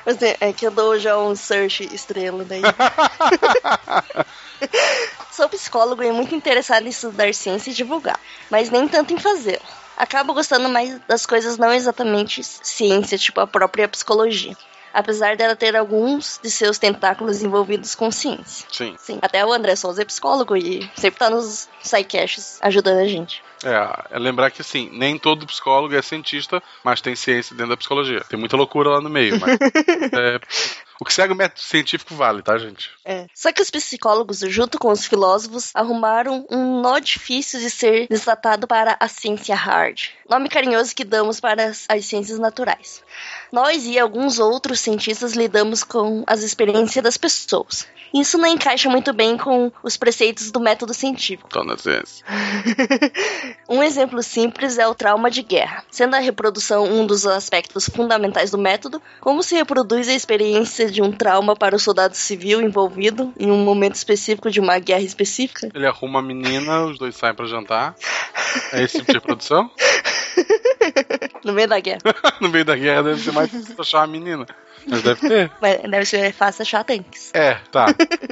É, 0.05 0.49
é 0.49 0.53
que 0.53 0.67
eu 0.67 0.71
dou 0.71 0.99
já 0.99 1.17
um 1.17 1.35
search 1.35 1.83
estrela 1.93 2.43
daí. 2.43 2.61
Sou 5.31 5.49
psicólogo 5.49 6.03
e 6.03 6.11
muito 6.11 6.35
interessado 6.35 6.85
em 6.85 6.89
estudar 6.89 7.33
ciência 7.33 7.71
e 7.71 7.73
divulgar, 7.73 8.19
mas 8.49 8.69
nem 8.69 8.87
tanto 8.87 9.13
em 9.13 9.17
fazê-lo. 9.17 9.61
Acabo 9.97 10.33
gostando 10.33 10.69
mais 10.69 10.99
das 11.07 11.25
coisas 11.25 11.57
não 11.57 11.71
exatamente 11.73 12.43
ciência, 12.43 13.17
tipo 13.17 13.39
a 13.39 13.47
própria 13.47 13.87
psicologia. 13.87 14.55
Apesar 14.93 15.35
dela 15.35 15.55
ter 15.55 15.75
alguns 15.75 16.39
de 16.41 16.51
seus 16.51 16.77
tentáculos 16.77 17.41
envolvidos 17.41 17.95
com 17.95 18.11
ciência. 18.11 18.67
Sim. 18.71 18.95
Sim, 18.99 19.19
até 19.21 19.45
o 19.45 19.51
André 19.51 19.75
Souza 19.75 20.01
é 20.01 20.05
psicólogo 20.05 20.55
e 20.55 20.89
sempre 20.95 21.19
tá 21.19 21.29
nos 21.29 21.67
sidecasts 21.81 22.59
ajudando 22.61 22.99
a 22.99 23.07
gente. 23.07 23.41
É, 23.63 24.15
é 24.15 24.19
lembrar 24.19 24.51
que 24.51 24.61
assim, 24.61 24.89
nem 24.91 25.17
todo 25.17 25.47
psicólogo 25.47 25.95
é 25.95 26.01
cientista, 26.01 26.61
mas 26.83 27.01
tem 27.01 27.15
ciência 27.15 27.55
dentro 27.55 27.71
da 27.71 27.77
psicologia. 27.77 28.21
Tem 28.29 28.37
muita 28.37 28.57
loucura 28.57 28.89
lá 28.89 29.01
no 29.01 29.09
meio, 29.09 29.39
mas. 29.39 29.57
é, 30.13 30.39
o 31.03 31.05
que 31.05 31.13
segue 31.13 31.33
o 31.33 31.35
método 31.35 31.59
científico 31.59 32.15
vale, 32.15 32.41
tá, 32.41 32.57
gente? 32.57 32.89
É. 33.03 33.27
Só 33.35 33.51
que 33.51 33.61
os 33.61 33.69
psicólogos, 33.69 34.39
junto 34.47 34.79
com 34.79 34.89
os 34.89 35.05
filósofos, 35.05 35.69
arrumaram 35.75 36.45
um 36.49 36.81
nó 36.81 36.97
difícil 36.97 37.59
de 37.59 37.69
ser 37.69 38.07
desatado 38.07 38.65
para 38.65 38.95
a 38.97 39.07
ciência 39.09 39.53
hard. 39.53 39.99
Nome 40.29 40.47
carinhoso 40.47 40.95
que 40.95 41.03
damos 41.03 41.41
para 41.41 41.65
as, 41.65 41.85
as 41.89 42.05
ciências 42.05 42.39
naturais. 42.39 43.03
Nós 43.51 43.85
e 43.85 43.99
alguns 43.99 44.39
outros 44.39 44.79
cientistas 44.79 45.33
lidamos 45.33 45.83
com 45.83 46.23
as 46.25 46.41
experiências 46.41 47.03
das 47.03 47.17
pessoas. 47.17 47.85
Isso 48.13 48.37
não 48.37 48.47
encaixa 48.47 48.89
muito 48.89 49.11
bem 49.11 49.37
com 49.37 49.71
os 49.83 49.97
preceitos 49.97 50.51
do 50.51 50.59
método 50.59 50.93
científico. 50.93 51.49
Então, 51.49 51.63
na 51.63 51.77
ciência. 51.77 52.23
Um 53.67 53.81
exemplo 53.81 54.21
simples 54.21 54.77
é 54.77 54.87
o 54.87 54.93
trauma 54.93 55.31
de 55.31 55.41
guerra. 55.41 55.83
Sendo 55.89 56.15
a 56.15 56.19
reprodução 56.19 56.83
um 56.83 57.07
dos 57.07 57.25
aspectos 57.25 57.89
fundamentais 57.89 58.51
do 58.51 58.57
método, 58.57 59.01
como 59.19 59.41
se 59.41 59.55
reproduz 59.55 60.07
a 60.07 60.13
experiência 60.13 60.91
de 60.93 61.01
um 61.01 61.11
trauma 61.11 61.55
para 61.55 61.75
o 61.75 61.79
soldado 61.79 62.15
civil 62.15 62.61
envolvido 62.61 63.33
em 63.37 63.51
um 63.51 63.63
momento 63.63 63.95
específico 63.95 64.49
de 64.49 64.59
uma 64.59 64.79
guerra 64.79 65.01
específica? 65.01 65.69
Ele 65.73 65.87
arruma 65.87 66.19
a 66.19 66.21
menina, 66.21 66.85
os 66.85 66.97
dois 66.97 67.15
saem 67.15 67.33
pra 67.33 67.45
jantar. 67.45 67.95
É 68.71 68.83
esse 68.83 68.99
tipo 68.99 69.11
de 69.11 69.19
produção? 69.19 69.69
No 71.43 71.51
meio 71.51 71.67
da 71.67 71.79
guerra. 71.79 71.99
no 72.39 72.49
meio 72.49 72.63
da 72.63 72.75
guerra 72.75 73.03
deve 73.03 73.21
ser 73.21 73.31
mais 73.31 73.51
difícil 73.51 73.75
achar 73.77 74.03
a 74.03 74.07
menina. 74.07 74.45
Mas 74.87 75.01
deve 75.01 75.27
ter. 75.27 75.51
Mas 75.61 75.81
deve 75.81 76.05
ser 76.05 76.33
fácil 76.33 76.61
achar 76.61 76.83
tanques. 76.83 77.31
É, 77.33 77.55
tá. 77.71 77.87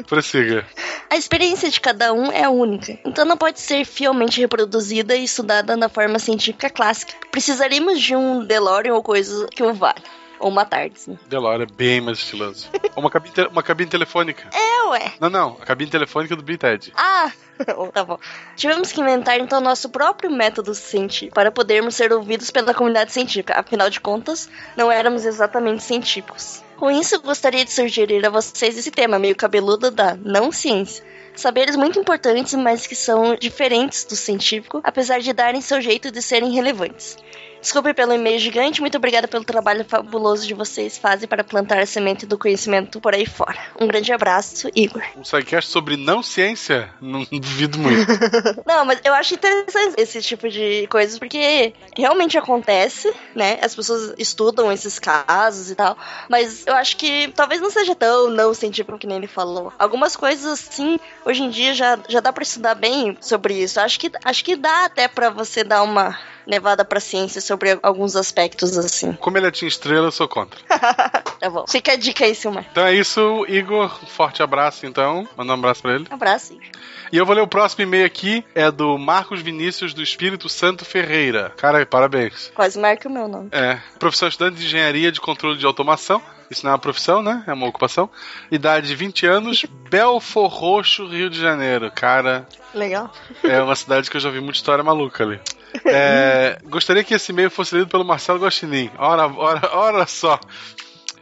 Prossiga. 0.07 0.65
A 1.09 1.17
experiência 1.17 1.69
de 1.69 1.79
cada 1.79 2.13
um 2.13 2.31
é 2.31 2.47
única, 2.47 2.97
então 3.05 3.25
não 3.25 3.37
pode 3.37 3.59
ser 3.59 3.85
fielmente 3.85 4.39
reproduzida 4.39 5.15
e 5.15 5.25
estudada 5.25 5.75
na 5.75 5.89
forma 5.89 6.19
científica 6.19 6.69
clássica. 6.69 7.13
Precisaríamos 7.31 8.01
de 8.01 8.15
um 8.15 8.45
DeLorean 8.45 8.93
ou 8.93 9.03
coisa 9.03 9.47
que 9.47 9.63
o 9.63 9.73
valha. 9.73 10.20
Ou 10.41 10.49
uma 10.49 10.65
TARDIS. 10.65 11.07
né? 11.07 11.17
Delore 11.29 11.63
é 11.63 11.65
bem 11.65 12.01
mais 12.01 12.17
estiloso. 12.17 12.67
Uma 12.97 13.09
cabine, 13.09 13.33
uma 13.49 13.63
cabine 13.63 13.89
telefônica. 13.89 14.49
É, 14.53 14.83
ué. 14.89 15.13
Não, 15.19 15.29
não. 15.29 15.57
A 15.61 15.65
cabine 15.65 15.89
telefônica 15.89 16.35
do 16.35 16.43
Bited. 16.43 16.91
Ah, 16.95 17.31
tá 17.93 18.03
bom. 18.03 18.19
Tivemos 18.57 18.91
que 18.91 18.99
inventar 18.99 19.39
então 19.39 19.61
nosso 19.61 19.89
próprio 19.89 20.29
método 20.29 20.75
científico 20.75 21.33
para 21.33 21.49
podermos 21.51 21.95
ser 21.95 22.11
ouvidos 22.11 22.51
pela 22.51 22.73
comunidade 22.73 23.13
científica. 23.13 23.57
Afinal 23.57 23.89
de 23.89 24.01
contas, 24.01 24.49
não 24.75 24.91
éramos 24.91 25.25
exatamente 25.25 25.83
científicos. 25.83 26.61
Com 26.77 26.91
isso, 26.91 27.15
eu 27.15 27.21
gostaria 27.21 27.63
de 27.63 27.71
sugerir 27.71 28.25
a 28.25 28.29
vocês 28.29 28.77
esse 28.77 28.91
tema 28.91 29.17
meio 29.17 29.35
cabeludo 29.35 29.89
da 29.89 30.15
não 30.15 30.51
ciência. 30.51 31.03
Saberes 31.33 31.77
muito 31.77 31.97
importantes, 31.97 32.53
mas 32.55 32.85
que 32.85 32.95
são 32.95 33.35
diferentes 33.39 34.03
do 34.03 34.17
científico, 34.17 34.81
apesar 34.83 35.19
de 35.19 35.31
darem 35.31 35.61
seu 35.61 35.79
jeito 35.79 36.11
de 36.11 36.21
serem 36.21 36.51
relevantes. 36.51 37.17
Desculpe 37.61 37.93
pelo 37.93 38.13
e-mail 38.13 38.39
gigante, 38.39 38.81
muito 38.81 38.97
obrigada 38.97 39.27
pelo 39.27 39.43
trabalho 39.43 39.85
fabuloso 39.85 40.47
de 40.47 40.53
vocês 40.55 40.97
fazem 40.97 41.27
para 41.27 41.43
plantar 41.43 41.79
a 41.79 41.85
semente 41.85 42.25
do 42.25 42.37
conhecimento 42.37 42.99
por 42.99 43.13
aí 43.13 43.25
fora. 43.25 43.57
Um 43.79 43.87
grande 43.87 44.11
abraço, 44.11 44.67
Igor. 44.75 45.03
Um 45.15 45.23
sidecast 45.23 45.69
sobre 45.69 45.95
não 45.95 46.23
ciência? 46.23 46.89
Não 46.99 47.23
duvido 47.23 47.77
muito. 47.77 48.01
Não, 48.65 48.83
mas 48.85 48.99
eu 49.03 49.13
acho 49.13 49.35
interessante 49.35 49.95
esse 49.97 50.21
tipo 50.21 50.49
de 50.49 50.87
coisas, 50.87 51.19
porque 51.19 51.73
realmente 51.95 52.37
acontece, 52.37 53.13
né? 53.35 53.59
As 53.61 53.75
pessoas 53.75 54.13
estudam 54.17 54.71
esses 54.71 54.97
casos 54.97 55.69
e 55.69 55.75
tal, 55.75 55.97
mas 56.29 56.65
eu 56.65 56.73
acho 56.73 56.97
que 56.97 57.31
talvez 57.35 57.61
não 57.61 57.69
seja 57.69 57.93
tão 57.95 58.29
não 58.29 58.53
científico 58.53 58.97
que 58.97 59.05
nem 59.05 59.17
ele 59.17 59.27
falou. 59.27 59.71
Algumas 59.77 60.15
coisas 60.15 60.45
assim, 60.45 60.99
hoje 61.25 61.43
em 61.43 61.49
dia 61.49 61.73
já, 61.73 61.99
já 62.07 62.19
dá 62.19 62.33
pra 62.33 62.43
estudar 62.43 62.75
bem 62.75 63.17
sobre 63.21 63.53
isso. 63.55 63.79
Acho 63.79 63.99
que, 63.99 64.11
acho 64.23 64.43
que 64.43 64.55
dá 64.55 64.85
até 64.85 65.07
pra 65.07 65.29
você 65.29 65.63
dar 65.63 65.83
uma 65.83 66.17
levada 66.45 66.83
pra 66.83 66.99
ciência 66.99 67.41
sobre 67.41 67.77
alguns 67.81 68.15
aspectos 68.15 68.77
assim. 68.77 69.13
Como 69.13 69.37
ele 69.37 69.47
é 69.47 69.51
Team 69.51 69.67
Estrela, 69.67 70.07
eu 70.07 70.11
sou 70.11 70.27
contra. 70.27 70.59
Tá 71.41 71.49
bom. 71.49 71.65
Fica 71.67 71.93
a 71.93 71.95
dica 71.95 72.23
aí, 72.23 72.35
Silmar. 72.35 72.67
Então 72.71 72.85
é 72.85 72.93
isso, 72.93 73.43
Igor. 73.49 73.91
Um 74.03 74.05
forte 74.05 74.43
abraço, 74.43 74.85
então. 74.85 75.27
Manda 75.35 75.53
um 75.53 75.55
abraço 75.55 75.81
pra 75.81 75.95
ele. 75.95 76.05
Abraço, 76.11 76.53
Igor. 76.53 76.67
E 77.11 77.17
eu 77.17 77.25
vou 77.25 77.33
ler 77.33 77.41
o 77.41 77.47
próximo 77.47 77.81
e-mail 77.83 78.05
aqui, 78.05 78.45
é 78.53 78.69
do 78.69 78.95
Marcos 78.99 79.41
Vinícius 79.41 79.91
do 79.91 80.03
Espírito 80.03 80.47
Santo 80.47 80.85
Ferreira. 80.85 81.51
Cara, 81.57 81.83
parabéns. 81.83 82.51
Quase 82.53 82.79
marca 82.79 83.09
o 83.09 83.11
meu 83.11 83.27
nome. 83.27 83.49
É, 83.51 83.79
profissão 83.97 84.29
estudante 84.29 84.57
de 84.59 84.65
engenharia 84.67 85.11
de 85.11 85.19
controle 85.19 85.57
de 85.57 85.65
automação. 85.65 86.21
Isso 86.49 86.63
não 86.63 86.71
é 86.71 86.73
uma 86.75 86.79
profissão, 86.79 87.23
né? 87.23 87.43
É 87.47 87.53
uma 87.53 87.67
ocupação. 87.67 88.07
Idade 88.51 88.93
20 88.93 89.25
anos, 89.25 89.65
Belfor 89.89 90.47
Roxo, 90.47 91.07
Rio 91.07 91.29
de 91.29 91.39
Janeiro. 91.39 91.91
Cara, 91.91 92.47
Legal. 92.73 93.11
é 93.43 93.59
uma 93.61 93.75
cidade 93.75 94.11
que 94.11 94.17
eu 94.17 94.21
já 94.21 94.29
vi 94.29 94.39
muita 94.39 94.57
história 94.57 94.83
maluca 94.83 95.23
ali. 95.23 95.39
É, 95.85 96.57
gostaria 96.65 97.03
que 97.03 97.13
esse 97.13 97.31
e-mail 97.31 97.49
fosse 97.49 97.75
lido 97.75 97.87
pelo 97.87 98.05
Marcelo 98.05 98.39
Guaxinim. 98.39 98.89
Ora, 98.97 99.27
ora, 99.27 99.69
ora 99.73 100.07
só. 100.07 100.39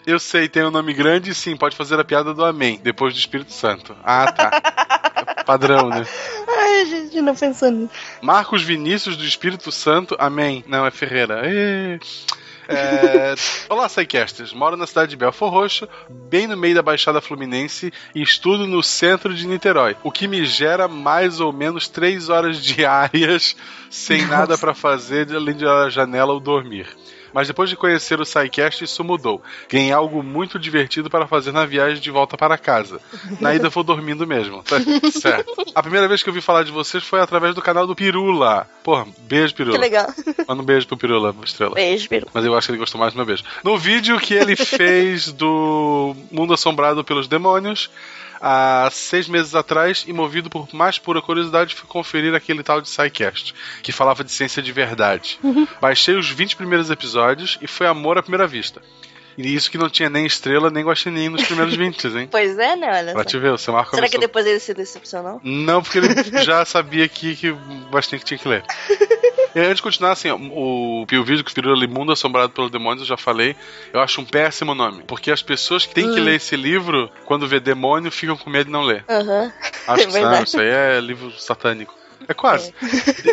Eu 0.06 0.20
sei, 0.20 0.48
tem 0.48 0.64
um 0.64 0.72
nome 0.72 0.94
grande 0.94 1.32
e 1.32 1.36
sim, 1.36 1.56
pode 1.56 1.76
fazer 1.76 2.00
a 2.00 2.04
piada 2.04 2.34
do 2.34 2.44
Amém, 2.44 2.80
depois 2.82 3.14
do 3.14 3.20
Espírito 3.20 3.54
Santo. 3.54 3.96
Ah, 4.04 4.32
tá. 4.32 5.44
Padrão, 5.46 5.90
né? 5.90 6.06
Ai, 6.48 6.86
gente, 6.86 7.22
não 7.22 7.36
pensando 7.36 7.78
nisso. 7.80 7.94
Marcos 8.22 8.64
Vinícius 8.64 9.18
do 9.18 9.26
Espírito 9.26 9.72
Santo, 9.72 10.16
amém. 10.20 10.64
Não, 10.68 10.86
é 10.86 10.92
Ferreira. 10.92 11.42
É... 12.70 13.34
Olá, 13.68 13.88
Psycasters. 13.88 14.54
Moro 14.54 14.78
na 14.78 14.86
cidade 14.86 15.10
de 15.10 15.18
Belfor 15.18 15.52
Roxo, 15.52 15.90
bem 16.08 16.46
no 16.46 16.56
meio 16.56 16.76
da 16.76 16.84
Baixada 16.84 17.20
Fluminense, 17.20 17.91
e 18.14 18.22
estudo 18.22 18.68
no 18.68 18.84
centro 18.84 19.34
de 19.34 19.48
Niterói, 19.48 19.98
o 20.04 20.12
que 20.12 20.28
me 20.28 20.46
gera 20.46 20.88
mais 20.88 21.40
ou 21.40 21.52
menos 21.52 21.88
três 21.88 22.30
horas 22.30 22.62
diárias 22.64 23.56
sem 23.90 24.24
nada 24.28 24.56
pra 24.56 24.76
fazer 24.76 25.36
além 25.36 25.56
de 25.56 25.66
a 25.66 25.90
janela 25.90 26.32
ou 26.32 26.40
dormir. 26.40 26.88
Mas 27.34 27.47
depois 27.47 27.69
de 27.69 27.76
conhecer 27.76 28.19
o 28.19 28.26
SciCast, 28.26 28.84
isso 28.84 29.03
mudou. 29.03 29.41
Ganhei 29.69 29.91
algo 29.91 30.23
muito 30.23 30.60
divertido 30.60 31.10
para 31.10 31.27
fazer 31.27 31.51
na 31.51 31.65
viagem 31.65 32.01
de 32.01 32.11
volta 32.11 32.38
para 32.38 32.57
casa. 32.57 32.99
Na 33.39 33.53
ida 33.53 33.69
vou 33.69 33.84
dormindo 33.84 34.26
mesmo, 34.26 34.64
tá 34.64 34.77
certo. 35.11 35.53
A 35.73 35.81
primeira 35.81 36.07
vez 36.07 36.23
que 36.23 36.30
eu 36.30 36.34
vi 36.34 36.41
falar 36.41 36.64
de 36.64 36.72
vocês 36.72 37.03
foi 37.03 37.19
através 37.22 37.56
do 37.56 37.61
canal 37.61 37.85
do 37.85 37.95
Pirula. 37.95 38.68
Porra, 38.84 39.07
beijo, 39.19 39.53
Pirula. 39.56 39.77
Que 39.77 39.81
legal. 39.81 40.07
Manda 40.47 40.61
um 40.61 40.65
beijo 40.65 40.88
pro 40.88 40.97
Pirula, 40.97 41.35
estrela. 41.43 41.76
Beijo, 41.76 42.10
Pirula. 42.10 42.31
Mas 42.34 42.45
eu 42.45 42.56
acho 42.57 42.68
que 42.68 42.72
ele 42.72 42.80
gostou 42.80 42.99
mais 42.99 43.14
do 43.14 43.18
meu 43.18 43.26
beijo. 43.26 43.43
No 43.64 43.77
vídeo 43.77 44.19
que 44.19 44.34
ele 44.34 44.56
fez 44.56 45.31
do 45.31 46.15
Mundo 46.31 46.53
Assombrado 46.53 47.03
pelos 47.03 47.27
Demônios, 47.27 47.89
há 48.41 48.90
seis 48.91 49.28
meses 49.28 49.56
atrás, 49.56 50.06
e 50.07 50.14
movido 50.14 50.49
por 50.49 50.68
mais 50.74 50.98
pura 50.98 51.22
curiosidade, 51.22 51.76
fui 51.76 51.88
conferir 51.88 52.34
aquele 52.34 52.64
tal 52.64 52.82
de 52.82 52.90
SciCast, 52.90 53.53
que 53.84 53.91
falava 53.91 54.24
de 54.24 54.32
ciência 54.32 54.61
de 54.61 54.72
verdade. 54.72 55.40
Baixei 55.82 56.16
os 56.16 56.30
20 56.30 56.56
primeiros 56.56 56.90
episódios 56.90 57.57
e 57.61 57.68
foi 57.68 57.88
amor 57.88 58.18
à 58.18 58.22
primeira 58.22 58.48
vista. 58.48 58.82
E 59.41 59.56
isso 59.56 59.72
que 59.72 59.78
não 59.78 59.90
tinha 59.90 60.10
nem 60.10 60.26
estrela 60.26 60.70
nem 60.70 60.84
guaxinim 60.84 61.30
nos 61.30 61.44
primeiros 61.45 61.74
20, 61.78 62.07
hein? 62.07 62.28
Pois 62.30 62.57
é, 62.60 62.76
né? 62.76 62.90
Olha 62.91 63.14
Pra 63.14 63.24
só. 63.24 63.30
te 63.30 63.38
ver, 63.40 63.57
seu 63.57 63.74
Marco 63.74 63.91
Será 63.95 64.07
que 64.07 64.18
começou- 64.18 64.28
depois 64.28 64.45
ele 64.45 64.60
se 64.60 64.74
decepcionou? 64.74 65.40
não, 65.44 65.82
porque 65.82 65.98
ele 65.99 66.10
já 66.44 66.66
sabia 66.66 67.07
que, 67.07 67.36
que 67.38 67.49
o 67.52 67.56
Bastinho 67.90 68.22
tinha 68.22 68.38
que 68.38 68.48
ler. 68.48 68.64
E 69.56 69.60
antes 69.61 69.78
de 69.78 69.82
continuar, 69.82 70.11
assim, 70.11 70.30
o, 70.30 71.02
o 71.11 71.24
vídeo 71.24 71.44
que 71.44 71.52
virou 71.56 71.76
Mundo 71.88 72.11
Assombrado 72.11 72.52
pelos 72.53 72.70
Demônios, 72.70 73.02
eu 73.02 73.07
já 73.07 73.18
falei, 73.18 73.56
eu 73.91 73.99
acho 73.99 74.22
um 74.22 74.26
péssimo 74.26 74.76
nome. 74.76 75.02
Porque 75.07 75.32
as 75.32 75.41
pessoas 75.41 75.88
que 75.88 75.94
têm 75.95 76.07
que 76.14 76.20
Hum. 76.22 76.24
ler 76.24 76.36
esse 76.36 76.56
livro, 76.56 77.10
quando 77.26 77.48
vê 77.48 77.60
demônio, 77.60 78.11
ficam 78.11 78.38
com 78.38 78.48
medo 78.48 78.66
de 78.68 78.72
não 78.72 78.84
ler. 78.84 79.03
Aham. 79.10 79.52
Acho 79.88 80.03
É 80.03 80.06
que 80.06 80.11
verdade. 80.14 80.36
não, 80.36 80.44
isso 80.44 80.60
aí 80.61 80.68
é 80.70 80.99
livro 81.02 81.32
satânico. 81.32 81.95
É 82.28 82.34
quase. 82.36 82.72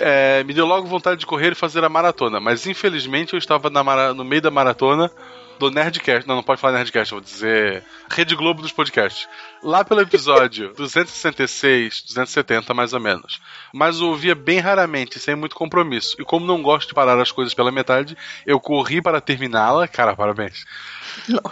É, 0.01 0.43
me 0.45 0.55
deu 0.55 0.65
logo 0.65 0.87
vontade 0.89 1.21
de 1.21 1.27
correr 1.27 1.53
e 1.53 1.55
fazer 1.55 1.85
a 1.85 1.89
maratona, 1.91 2.41
mas 2.41 2.67
infelizmente 2.67 3.35
eu 3.35 3.39
estava 3.39 3.69
na 3.69 3.85
mara- 3.85 4.15
no 4.15 4.25
meio 4.25 4.41
da 4.41 4.51
maratona 4.51 5.11
do 5.59 5.71
Nerdcast. 5.71 6.27
Não, 6.27 6.37
não 6.37 6.43
pode 6.43 6.61
falar 6.61 6.75
Nerdcast, 6.75 7.13
eu 7.13 7.19
vou 7.19 7.25
dizer 7.25 7.85
Rede 8.11 8.35
Globo 8.35 8.63
dos 8.63 8.73
podcasts. 8.73 9.29
Lá 9.63 9.85
pelo 9.85 10.01
episódio 10.01 10.73
266, 10.77 12.03
270 12.03 12.75
mais 12.75 12.93
ou 12.93 13.01
menos. 13.01 13.41
Mas 13.73 14.01
eu 14.01 14.07
ouvia 14.09 14.35
bem 14.35 14.59
raramente, 14.59 15.19
sem 15.19 15.35
muito 15.35 15.55
compromisso. 15.55 16.17
E 16.19 16.25
como 16.25 16.47
não 16.47 16.63
gosto 16.63 16.89
de 16.89 16.95
parar 16.95 17.21
as 17.21 17.33
coisas 17.33 17.55
pela 17.55 17.73
metade, 17.73 18.17
eu 18.47 18.61
corri 18.61 19.03
para 19.03 19.21
terminá-la. 19.21 19.89
Cara, 19.89 20.15
parabéns. 20.15 20.65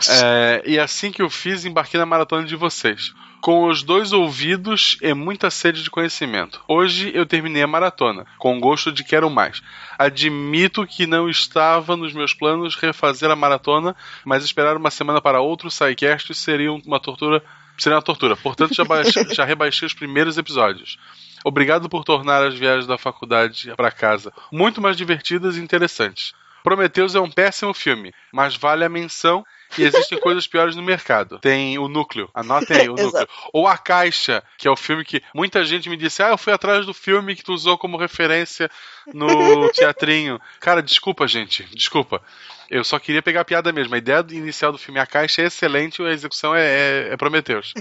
É, 0.09 0.63
e 0.67 0.79
assim 0.79 1.11
que 1.11 1.23
eu 1.23 1.31
fiz, 1.31 1.65
embarquei 1.65 1.99
na 1.99 2.07
maratona 2.07 2.45
de 2.45 2.57
vocês. 2.57 3.13
Com 3.45 3.67
os 3.67 3.83
dois 3.83 4.11
ouvidos 4.11 4.97
e 5.03 5.13
muita 5.13 5.51
sede 5.51 5.83
de 5.83 5.91
conhecimento. 5.91 6.65
Hoje 6.67 7.13
eu 7.15 7.27
terminei 7.27 7.63
a 7.63 7.67
maratona, 7.67 8.25
com 8.39 8.59
gosto 8.59 8.91
de 8.91 9.05
quero 9.05 9.29
mais. 9.29 9.61
Admito 9.99 10.87
que 10.87 11.07
não 11.07 11.29
estava 11.29 11.95
nos 11.95 12.15
meus 12.15 12.33
planos 12.33 12.75
refazer 12.75 13.31
a 13.31 13.37
maratona, 13.37 13.95
mas 14.25 14.47
esperar 14.47 14.79
uma 14.79 14.91
semana 14.91 15.21
para 15.21 15.43
outro 15.43 15.71
SciCast 15.71 16.33
seria 16.33 16.73
uma 16.73 16.99
tortura. 16.99 17.45
Seria 17.77 17.97
uma 17.97 18.03
tortura. 18.03 18.35
Portanto, 18.35 18.75
já, 18.75 18.83
baixei- 18.83 19.29
já 19.35 19.45
rebaixei 19.45 19.85
os 19.85 19.93
primeiros 19.93 20.39
episódios. 20.39 20.97
Obrigado 21.45 21.87
por 21.87 22.03
tornar 22.03 22.43
as 22.43 22.55
viagens 22.55 22.87
da 22.87 22.97
faculdade 22.97 23.71
para 23.77 23.91
casa 23.91 24.33
muito 24.51 24.81
mais 24.81 24.97
divertidas 24.97 25.59
e 25.59 25.61
interessantes. 25.61 26.33
Prometheus 26.63 27.15
é 27.15 27.21
um 27.21 27.31
péssimo 27.31 27.75
filme, 27.75 28.11
mas 28.33 28.57
vale 28.57 28.87
a 28.87 28.89
menção 28.89 29.45
e 29.79 29.85
existem 29.85 30.19
coisas 30.19 30.47
piores 30.47 30.77
no 30.77 30.83
mercado. 30.83 31.39
Tem 31.39 31.79
o 31.79 31.89
núcleo, 31.89 32.29
anotem 32.35 32.77
aí 32.83 32.89
o 32.89 32.95
núcleo. 32.97 33.29
Ou 33.53 33.67
a 33.67 33.77
caixa, 33.77 34.43
que 34.59 34.69
é 34.69 34.71
o 34.71 34.77
filme 34.77 35.05
que 35.05 35.23
muita 35.35 35.65
gente 35.65 35.89
me 35.89 35.97
disse: 35.97 36.23
Ah, 36.23 36.29
eu 36.29 36.39
fui 36.39 36.53
atrás 36.53 36.87
do 36.87 36.95
filme 36.95 37.35
que 37.35 37.45
tu 37.45 37.53
usou 37.53 37.77
como 37.79 37.97
referência 37.97 38.71
no 39.13 39.71
teatrinho. 39.71 40.41
Cara, 40.61 40.83
desculpa, 40.83 41.27
gente, 41.27 41.65
desculpa. 41.75 42.23
Eu 42.71 42.83
só 42.83 42.99
queria 42.99 43.23
pegar 43.23 43.43
a 43.43 43.45
piada 43.45 43.73
mesmo. 43.73 43.95
A 43.95 43.99
ideia 43.99 44.25
inicial 44.31 44.73
do 44.73 44.79
filme 44.79 44.99
A 44.99 45.07
Caixa 45.07 45.43
é 45.43 45.47
excelente 45.47 46.03
e 46.03 46.07
a 46.07 46.13
execução 46.13 46.55
é, 46.55 46.65
é, 46.65 47.09
é 47.13 47.17
Prometheus. 47.17 47.75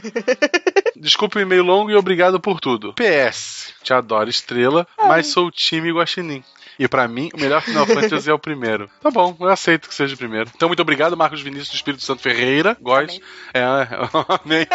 Desculpe 0.96 1.38
o 1.38 1.42
e-mail 1.42 1.64
longo 1.64 1.90
e 1.90 1.96
obrigado 1.96 2.40
por 2.40 2.60
tudo. 2.60 2.94
PS, 2.94 3.74
te 3.82 3.94
adoro 3.94 4.30
estrela, 4.30 4.88
mas 4.98 5.28
sou 5.28 5.48
o 5.48 5.52
time 5.52 5.92
Guaxinim. 5.92 6.44
E 6.78 6.88
pra 6.88 7.08
mim, 7.08 7.30
o 7.34 7.40
melhor 7.40 7.62
Final 7.62 7.86
Fantasy 7.86 8.30
é 8.30 8.34
o 8.34 8.40
primeiro. 8.40 8.90
Tá 9.02 9.12
bom, 9.12 9.36
eu 9.40 9.50
aceito 9.50 9.88
que 9.88 9.94
seja 9.94 10.16
o 10.16 10.18
primeiro. 10.18 10.50
Então, 10.56 10.68
muito 10.68 10.82
obrigado, 10.82 11.16
Marcos 11.16 11.42
Vinícius 11.42 11.70
do 11.70 11.76
Espírito 11.76 12.04
Santo 12.04 12.22
Ferreira. 12.22 12.76
Góis. 12.82 13.20
É, 13.54 13.62
amém. 14.44 14.66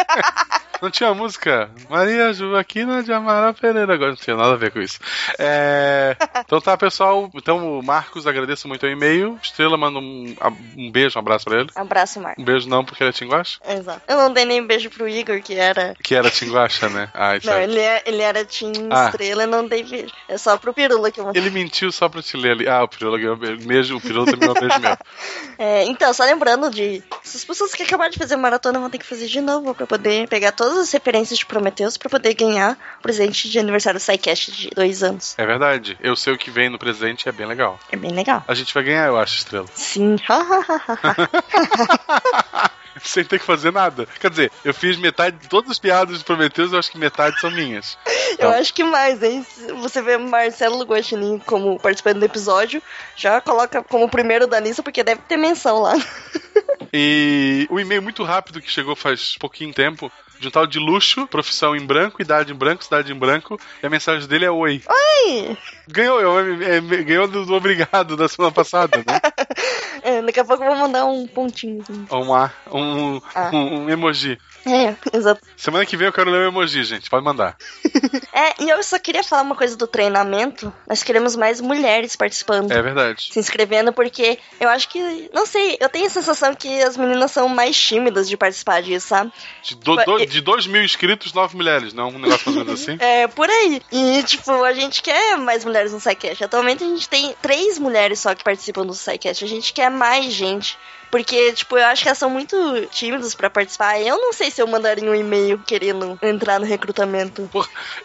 Não 0.81 0.89
tinha 0.89 1.13
música? 1.13 1.69
Maria 1.89 2.31
Joaquina 2.33 3.03
de 3.03 3.11
Amaral 3.11 3.53
Pereira. 3.53 3.93
Agora 3.93 4.11
não 4.11 4.17
tinha 4.17 4.35
nada 4.35 4.53
a 4.53 4.57
ver 4.57 4.71
com 4.71 4.79
isso. 4.79 4.99
É, 5.37 6.15
Então 6.39 6.61
tá, 6.61 6.77
pessoal. 6.77 7.29
Então, 7.35 7.79
o 7.79 7.83
Marcos, 7.83 8.25
agradeço 8.25 8.67
muito 8.67 8.85
o 8.85 8.89
e-mail. 8.89 9.37
Estrela, 9.43 9.77
manda 9.77 9.99
um, 9.99 10.35
um 10.77 10.91
beijo, 10.91 11.17
um 11.17 11.21
abraço 11.21 11.45
pra 11.45 11.59
ele. 11.61 11.69
Abraço, 11.75 12.19
Marco. 12.19 12.41
Um 12.41 12.45
beijo 12.45 12.67
não, 12.69 12.83
porque 12.85 13.03
ele 13.03 13.09
é 13.09 13.13
tinguacha? 13.13 13.59
Exato. 13.67 14.01
Eu 14.07 14.17
não 14.17 14.31
dei 14.33 14.45
nem 14.45 14.65
beijo 14.65 14.89
pro 14.89 15.07
Igor, 15.07 15.41
que 15.41 15.53
era. 15.55 15.95
Que 16.03 16.15
era 16.15 16.29
tinguacha, 16.29 16.87
né? 16.89 17.09
Ah, 17.19 17.37
Não, 17.43 17.53
aí. 17.53 17.63
ele, 17.63 17.79
é, 17.79 18.03
ele 18.05 18.21
era 18.21 18.45
Team 18.45 18.71
Ah. 18.91 19.05
Estrela 19.07 19.45
não 19.45 19.67
dei 19.67 19.83
beijo. 19.83 20.13
É 20.27 20.37
só 20.37 20.57
pro 20.57 20.73
Pirula 20.73 21.11
que 21.11 21.19
eu 21.19 21.25
vou 21.25 21.33
Ele 21.35 21.49
mentiu 21.49 21.91
só 21.91 22.07
pra 22.07 22.21
te 22.21 22.37
ler 22.37 22.51
ali. 22.51 22.67
Ah, 22.67 22.83
o 22.83 22.87
Pirula 22.87 23.17
ganhou 23.17 23.35
beijo. 23.35 23.67
Beijo, 23.67 23.97
O 23.97 24.01
Pirula 24.01 24.25
também 24.25 24.39
ganhou 24.39 24.53
beijo 24.55 24.79
meu. 24.79 24.97
É, 25.61 25.83
então, 25.85 26.13
só 26.13 26.23
lembrando 26.23 26.69
de. 26.69 27.03
Essas 27.23 27.43
pessoas 27.43 27.73
que 27.73 27.83
acabaram 27.83 28.09
de 28.11 28.17
fazer 28.17 28.37
maratona 28.37 28.79
vão 28.79 28.89
ter 28.89 28.97
que 28.97 29.05
fazer 29.05 29.27
de 29.27 29.41
novo 29.41 29.75
pra 29.75 29.85
poder 29.85 30.25
pegar 30.29 30.53
todas 30.69 30.83
as 30.83 30.91
referências 30.91 31.39
de 31.39 31.45
Prometheus 31.47 31.97
pra 31.97 32.09
poder 32.09 32.35
ganhar 32.35 32.77
o 32.99 33.01
presente 33.01 33.49
de 33.49 33.57
aniversário 33.57 33.99
do 33.99 34.03
SciCast 34.03 34.51
de 34.51 34.69
dois 34.69 35.01
anos. 35.01 35.33
É 35.35 35.43
verdade. 35.43 35.97
Eu 35.99 36.15
sei 36.15 36.31
o 36.31 36.37
que 36.37 36.51
vem 36.51 36.69
no 36.69 36.77
presente 36.77 37.27
é 37.27 37.31
bem 37.31 37.47
legal. 37.47 37.79
É 37.91 37.97
bem 37.97 38.11
legal. 38.11 38.43
A 38.47 38.53
gente 38.53 38.71
vai 38.71 38.83
ganhar, 38.83 39.07
eu 39.07 39.17
acho, 39.17 39.37
Estrela. 39.37 39.65
Sim. 39.73 40.15
Sem 43.01 43.23
ter 43.23 43.39
que 43.39 43.45
fazer 43.45 43.71
nada. 43.71 44.07
Quer 44.19 44.29
dizer, 44.29 44.51
eu 44.63 44.73
fiz 44.73 44.97
metade 44.97 45.37
de 45.37 45.47
todas 45.47 45.71
as 45.71 45.79
piadas 45.79 46.19
de 46.19 46.25
Prometheus, 46.25 46.71
eu 46.71 46.77
acho 46.77 46.91
que 46.91 46.97
metade 46.97 47.39
são 47.39 47.49
minhas. 47.49 47.97
Eu 48.37 48.49
acho 48.49 48.73
que 48.73 48.83
mais, 48.83 49.23
hein? 49.23 49.45
Você 49.79 50.01
vê 50.01 50.17
Marcelo 50.17 50.83
Guaxinim 50.83 51.39
como 51.39 51.79
participante 51.79 52.19
do 52.19 52.25
episódio, 52.25 52.83
já 53.15 53.41
coloca 53.41 53.81
como 53.83 54.09
primeiro 54.09 54.45
da 54.45 54.59
lista, 54.59 54.83
porque 54.83 55.03
deve 55.03 55.21
ter 55.21 55.37
menção 55.37 55.79
lá. 55.79 55.93
E 56.91 57.67
o 57.69 57.79
e-mail 57.79 58.01
muito 58.01 58.23
rápido 58.23 58.59
que 58.59 58.71
chegou 58.71 58.95
faz 58.95 59.37
pouquinho 59.37 59.71
tempo 59.71 60.11
de 60.39 60.47
um 60.47 60.51
tal 60.51 60.65
de 60.65 60.79
luxo, 60.79 61.27
profissão 61.27 61.75
em 61.75 61.85
branco, 61.85 62.21
idade 62.21 62.51
em 62.51 62.55
branco, 62.55 62.83
cidade 62.83 63.11
em 63.11 63.15
branco, 63.15 63.59
e 63.81 63.85
a 63.85 63.89
mensagem 63.89 64.27
dele 64.27 64.45
é 64.45 64.51
oi. 64.51 64.81
Oi! 64.87 65.57
Ganhou, 65.87 66.39
é, 66.39 66.77
é, 66.77 66.81
ganhou 66.81 67.27
do, 67.27 67.45
do 67.45 67.53
obrigado 67.53 68.15
da 68.15 68.27
semana 68.27 68.53
passada, 68.53 68.97
né? 68.97 69.19
É, 70.01 70.21
daqui 70.21 70.39
a 70.39 70.45
pouco 70.45 70.63
eu 70.63 70.69
vou 70.69 70.77
mandar 70.77 71.05
um 71.05 71.27
pontinho. 71.27 71.81
Assim. 71.81 72.07
Um, 72.09 72.33
A, 72.33 72.51
um, 72.71 73.21
Ah. 73.35 73.51
um, 73.53 73.81
um 73.81 73.89
emoji. 73.89 74.37
É, 74.65 74.95
exato. 75.13 75.41
Semana 75.57 75.85
que 75.85 75.97
vem 75.97 76.07
eu 76.07 76.13
quero 76.13 76.31
ler 76.31 76.45
o 76.45 76.47
emoji, 76.47 76.83
gente. 76.83 77.09
Pode 77.09 77.23
mandar. 77.23 77.57
É, 78.31 78.63
e 78.63 78.69
eu 78.69 78.81
só 78.83 78.97
queria 78.97 79.21
falar 79.21 79.41
uma 79.41 79.55
coisa 79.55 79.75
do 79.75 79.85
treinamento. 79.85 80.71
Nós 80.87 81.03
queremos 81.03 81.35
mais 81.35 81.59
mulheres 81.59 82.15
participando. 82.15 82.71
É 82.71 82.81
verdade. 82.81 83.27
Se 83.33 83.37
inscrevendo, 83.39 83.91
porque 83.91 84.39
eu 84.61 84.69
acho 84.69 84.87
que. 84.87 85.29
Não 85.33 85.45
sei, 85.45 85.77
eu 85.77 85.89
tenho 85.89 86.05
a 86.05 86.09
sensação 86.09 86.53
que 86.55 86.81
as 86.81 86.95
meninas 86.95 87.31
são 87.31 87.49
mais 87.49 87.77
tímidas 87.77 88.29
de 88.29 88.37
participar 88.37 88.81
disso, 88.81 89.07
sabe? 89.07 89.33
De, 89.61 89.75
do, 89.75 89.95
do, 89.95 90.25
de 90.29 90.41
2 90.41 90.67
mil 90.67 90.83
inscritos, 90.83 91.33
9 91.33 91.57
mulheres, 91.57 91.93
não? 91.93 92.09
Um 92.09 92.19
negócio 92.19 92.43
mais 92.45 92.57
ou 92.57 92.65
menos 92.65 92.81
assim? 92.81 92.97
É, 93.01 93.27
por 93.27 93.49
aí. 93.49 93.81
E, 93.91 94.23
tipo, 94.23 94.51
a 94.63 94.73
gente 94.73 95.01
quer 95.01 95.37
mais 95.37 95.65
mulheres 95.65 95.91
no 95.91 95.99
SciCast. 95.99 96.43
Atualmente 96.43 96.83
a 96.83 96.87
gente 96.87 97.09
tem 97.09 97.35
três 97.41 97.77
mulheres 97.79 98.19
só 98.19 98.35
que 98.35 98.43
participam 98.43 98.85
do 98.85 98.93
SciCast. 98.93 99.43
A 99.43 99.47
gente 99.47 99.73
quer 99.73 99.89
mais 99.89 100.31
gente. 100.33 100.77
Porque, 101.09 101.53
tipo, 101.53 101.77
eu 101.77 101.85
acho 101.85 102.03
que 102.03 102.07
elas 102.07 102.17
são 102.17 102.29
muito 102.29 102.55
tímidas 102.91 103.33
pra 103.33 103.49
participar. 103.49 103.99
Eu 103.99 104.17
não 104.17 104.33
sei 104.33 104.51
se 104.51 104.61
eu 104.61 104.67
mandaria 104.67 105.09
um 105.09 105.15
e-mail 105.15 105.59
querendo 105.59 106.17
entrar 106.21 106.59
no 106.59 106.65
recrutamento. 106.65 107.49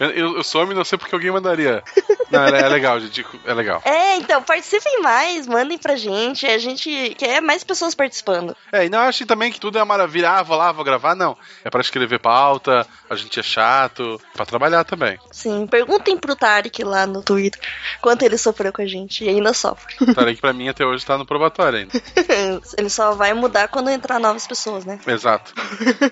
Eu, 0.01 0.11
eu, 0.11 0.37
eu 0.37 0.45
sou 0.45 0.63
homem, 0.63 0.77
não 0.77 0.85
sei 0.85 0.99
porque 0.99 1.15
alguém 1.15 1.31
mandaria. 1.31 1.83
Não, 2.31 2.45
é, 2.45 2.61
é 2.61 2.69
legal, 2.69 2.99
gente. 3.01 3.25
É 3.45 3.55
legal. 3.55 3.83
É, 3.85 4.17
então, 4.17 4.43
participem 4.43 5.01
mais, 5.03 5.47
mandem 5.47 5.79
pra 5.79 5.97
gente. 5.97 6.47
A 6.47 6.59
gente 6.59 7.15
quer 7.19 7.41
mais 7.41 7.63
pessoas 7.63 7.95
participando. 7.95 8.57
É, 8.73 8.87
e 8.87 8.89
não 8.89 9.01
acho 9.01 9.27
também 9.27 9.53
que 9.53 9.61
tudo 9.61 9.79
é 9.79 9.85
maravilha. 9.85 10.31
Ah, 10.31 10.43
vou 10.43 10.57
lá, 10.57 10.73
vou 10.73 10.85
gravar. 10.85 11.15
Não. 11.15 11.37
É 11.65 11.71
pra 11.71 11.81
escrever 11.81 12.19
pauta, 12.19 12.87
a 13.09 13.17
gente 13.17 13.39
é 13.39 13.43
chato, 13.43 14.21
pra 14.33 14.47
trabalhar 14.47 14.85
também. 14.85 15.19
Sim, 15.31 15.67
perguntem 15.67 16.17
pro 16.17 16.37
Tarek 16.37 16.83
lá 16.83 17.07
no 17.07 17.23
Twitter 17.23 17.61
quanto 18.01 18.23
ele 18.23 18.39
sofreu 18.39 18.73
com 18.73 18.83
a 18.83 18.87
gente 18.87 19.25
e 19.25 19.29
ainda 19.29 19.53
sofre. 19.53 19.95
Tarek 20.15 20.41
pra 20.41 20.53
mim 20.53 20.69
até 20.69 20.85
hoje 20.85 21.05
tá 21.05 21.17
no 21.19 21.27
probatório 21.27 21.81
ainda. 21.81 21.93
ele 22.77 22.91
só 22.95 23.13
vai 23.15 23.35
mudar 23.35 23.69
quando 23.69 23.91
entrar 23.91 24.21
novas 24.21 24.47
pessoas, 24.47 24.85
né? 24.85 24.99
Exato. 25.07 25.53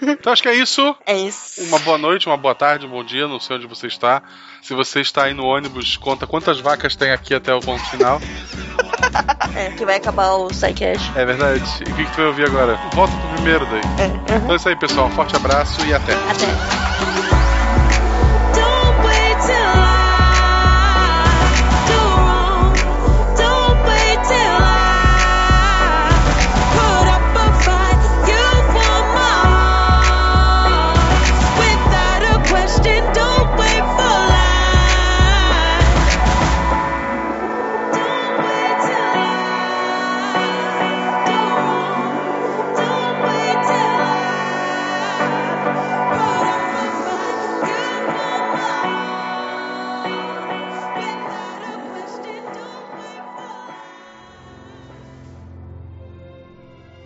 Então 0.03 0.33
acho 0.33 0.43
que 0.43 0.49
é 0.49 0.55
isso. 0.55 0.95
É 1.07 1.17
isso. 1.17 1.63
Uma 1.63 1.79
boa 1.79 1.97
noite, 1.97 2.27
uma 2.27 2.37
boa 2.37 2.55
tarde, 2.55 2.87
um 2.87 2.91
bom 2.91 3.05
dia, 3.05 3.29
não 3.29 3.39
sei 3.41 3.57
onde 3.57 3.67
você 3.67 3.87
está. 3.87 4.23
Se 4.63 4.75
você 4.75 5.01
está 5.01 5.25
aí 5.25 5.35
no 5.35 5.45
ônibus, 5.45 5.97
conta 5.97 6.27
quantas 6.27 6.61
vacas 6.61 6.97
tem 6.97 7.11
aqui 7.11 7.35
até 7.35 7.55
o 7.55 7.61
ponto 7.61 7.85
final. 7.91 8.21
É, 9.55 9.71
que 9.71 9.85
vai 9.85 9.97
acabar 9.97 10.33
o 10.33 10.49
Psycash. 10.49 11.13
É 11.15 11.27
verdade. 11.27 11.63
E 11.87 11.91
o 11.91 11.95
que, 11.95 12.05
que 12.07 12.11
tu 12.13 12.17
vai 12.17 12.27
ouvir 12.27 12.47
agora? 12.47 12.81
Volta 12.95 13.15
pro 13.15 13.29
primeiro 13.35 13.67
daí. 13.67 13.83
Então 14.37 14.53
é 14.53 14.57
isso 14.57 14.69
aí, 14.69 14.77
pessoal. 14.77 15.09
Um 15.09 15.11
forte 15.11 15.37
abraço 15.37 15.85
e 15.85 15.93
até. 15.93 16.15
Até. 16.15 16.92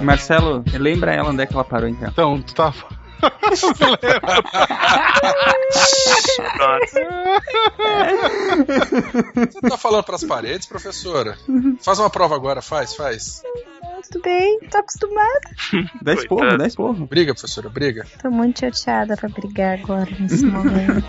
Marcelo, 0.00 0.64
lembra 0.74 1.12
ela 1.12 1.30
onde 1.30 1.42
é 1.42 1.46
que 1.46 1.54
ela 1.54 1.64
parou 1.64 1.88
então? 1.88 2.08
Então, 2.08 2.42
tu 2.42 2.54
tá. 2.54 2.72
Você 9.34 9.60
tá 9.68 9.76
falando 9.78 10.04
pras 10.04 10.22
paredes, 10.24 10.66
professora? 10.66 11.36
Faz 11.80 11.98
uma 11.98 12.10
prova 12.10 12.34
agora, 12.36 12.60
faz, 12.62 12.94
faz. 12.94 13.42
Tudo 14.10 14.22
bem, 14.22 14.60
tô 14.70 14.78
acostumada. 14.78 15.40
Dá 16.02 16.14
esporro, 16.14 16.56
dá 16.56 16.66
esporro. 16.66 17.06
Briga, 17.06 17.34
professora, 17.34 17.68
briga. 17.68 18.06
Tô 18.22 18.30
muito 18.30 18.60
chateada 18.60 19.16
pra 19.16 19.28
brigar 19.28 19.80
agora 19.80 20.08
nesse 20.18 20.46
momento. 20.46 21.04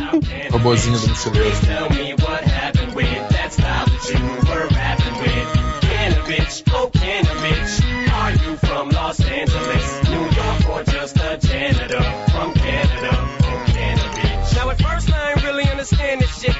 Robozinho 0.50 0.98
do 0.98 1.08
mochileiro. 1.08 1.56
Tell 1.60 1.90
me 1.90 2.14
what 2.14 2.42
happened 2.44 2.94
with 2.94 3.28
that 3.30 3.52
style 3.52 3.84
that 3.84 4.08
you 4.08 4.24
were 4.48 4.66
rapping 4.74 5.18
with. 5.20 5.80
Can 5.82 6.12
a 6.12 6.22
bitch, 6.24 6.62
oh 6.72 6.90
can 6.90 7.26
a 7.26 7.34
bitch. 7.42 8.12
Are 8.14 8.32
you 8.32 8.56
from 8.56 8.88
Los 8.90 9.20
Angeles, 9.20 10.02
New 10.08 10.22
York, 10.22 10.68
or 10.70 10.84
just 10.84 11.16
a 11.18 11.36
janitor 11.36 12.02
from 12.30 12.54
Canada? 12.54 13.10
Oh 13.42 13.64
can 13.66 13.98
a 13.98 14.08
bitch. 14.16 14.54
Now 14.56 14.70
at 14.70 14.80
first 14.80 15.12
I 15.12 15.32
ain't 15.32 15.44
really 15.44 15.68
understand 15.68 16.22
this 16.22 16.40
shit. 16.40 16.56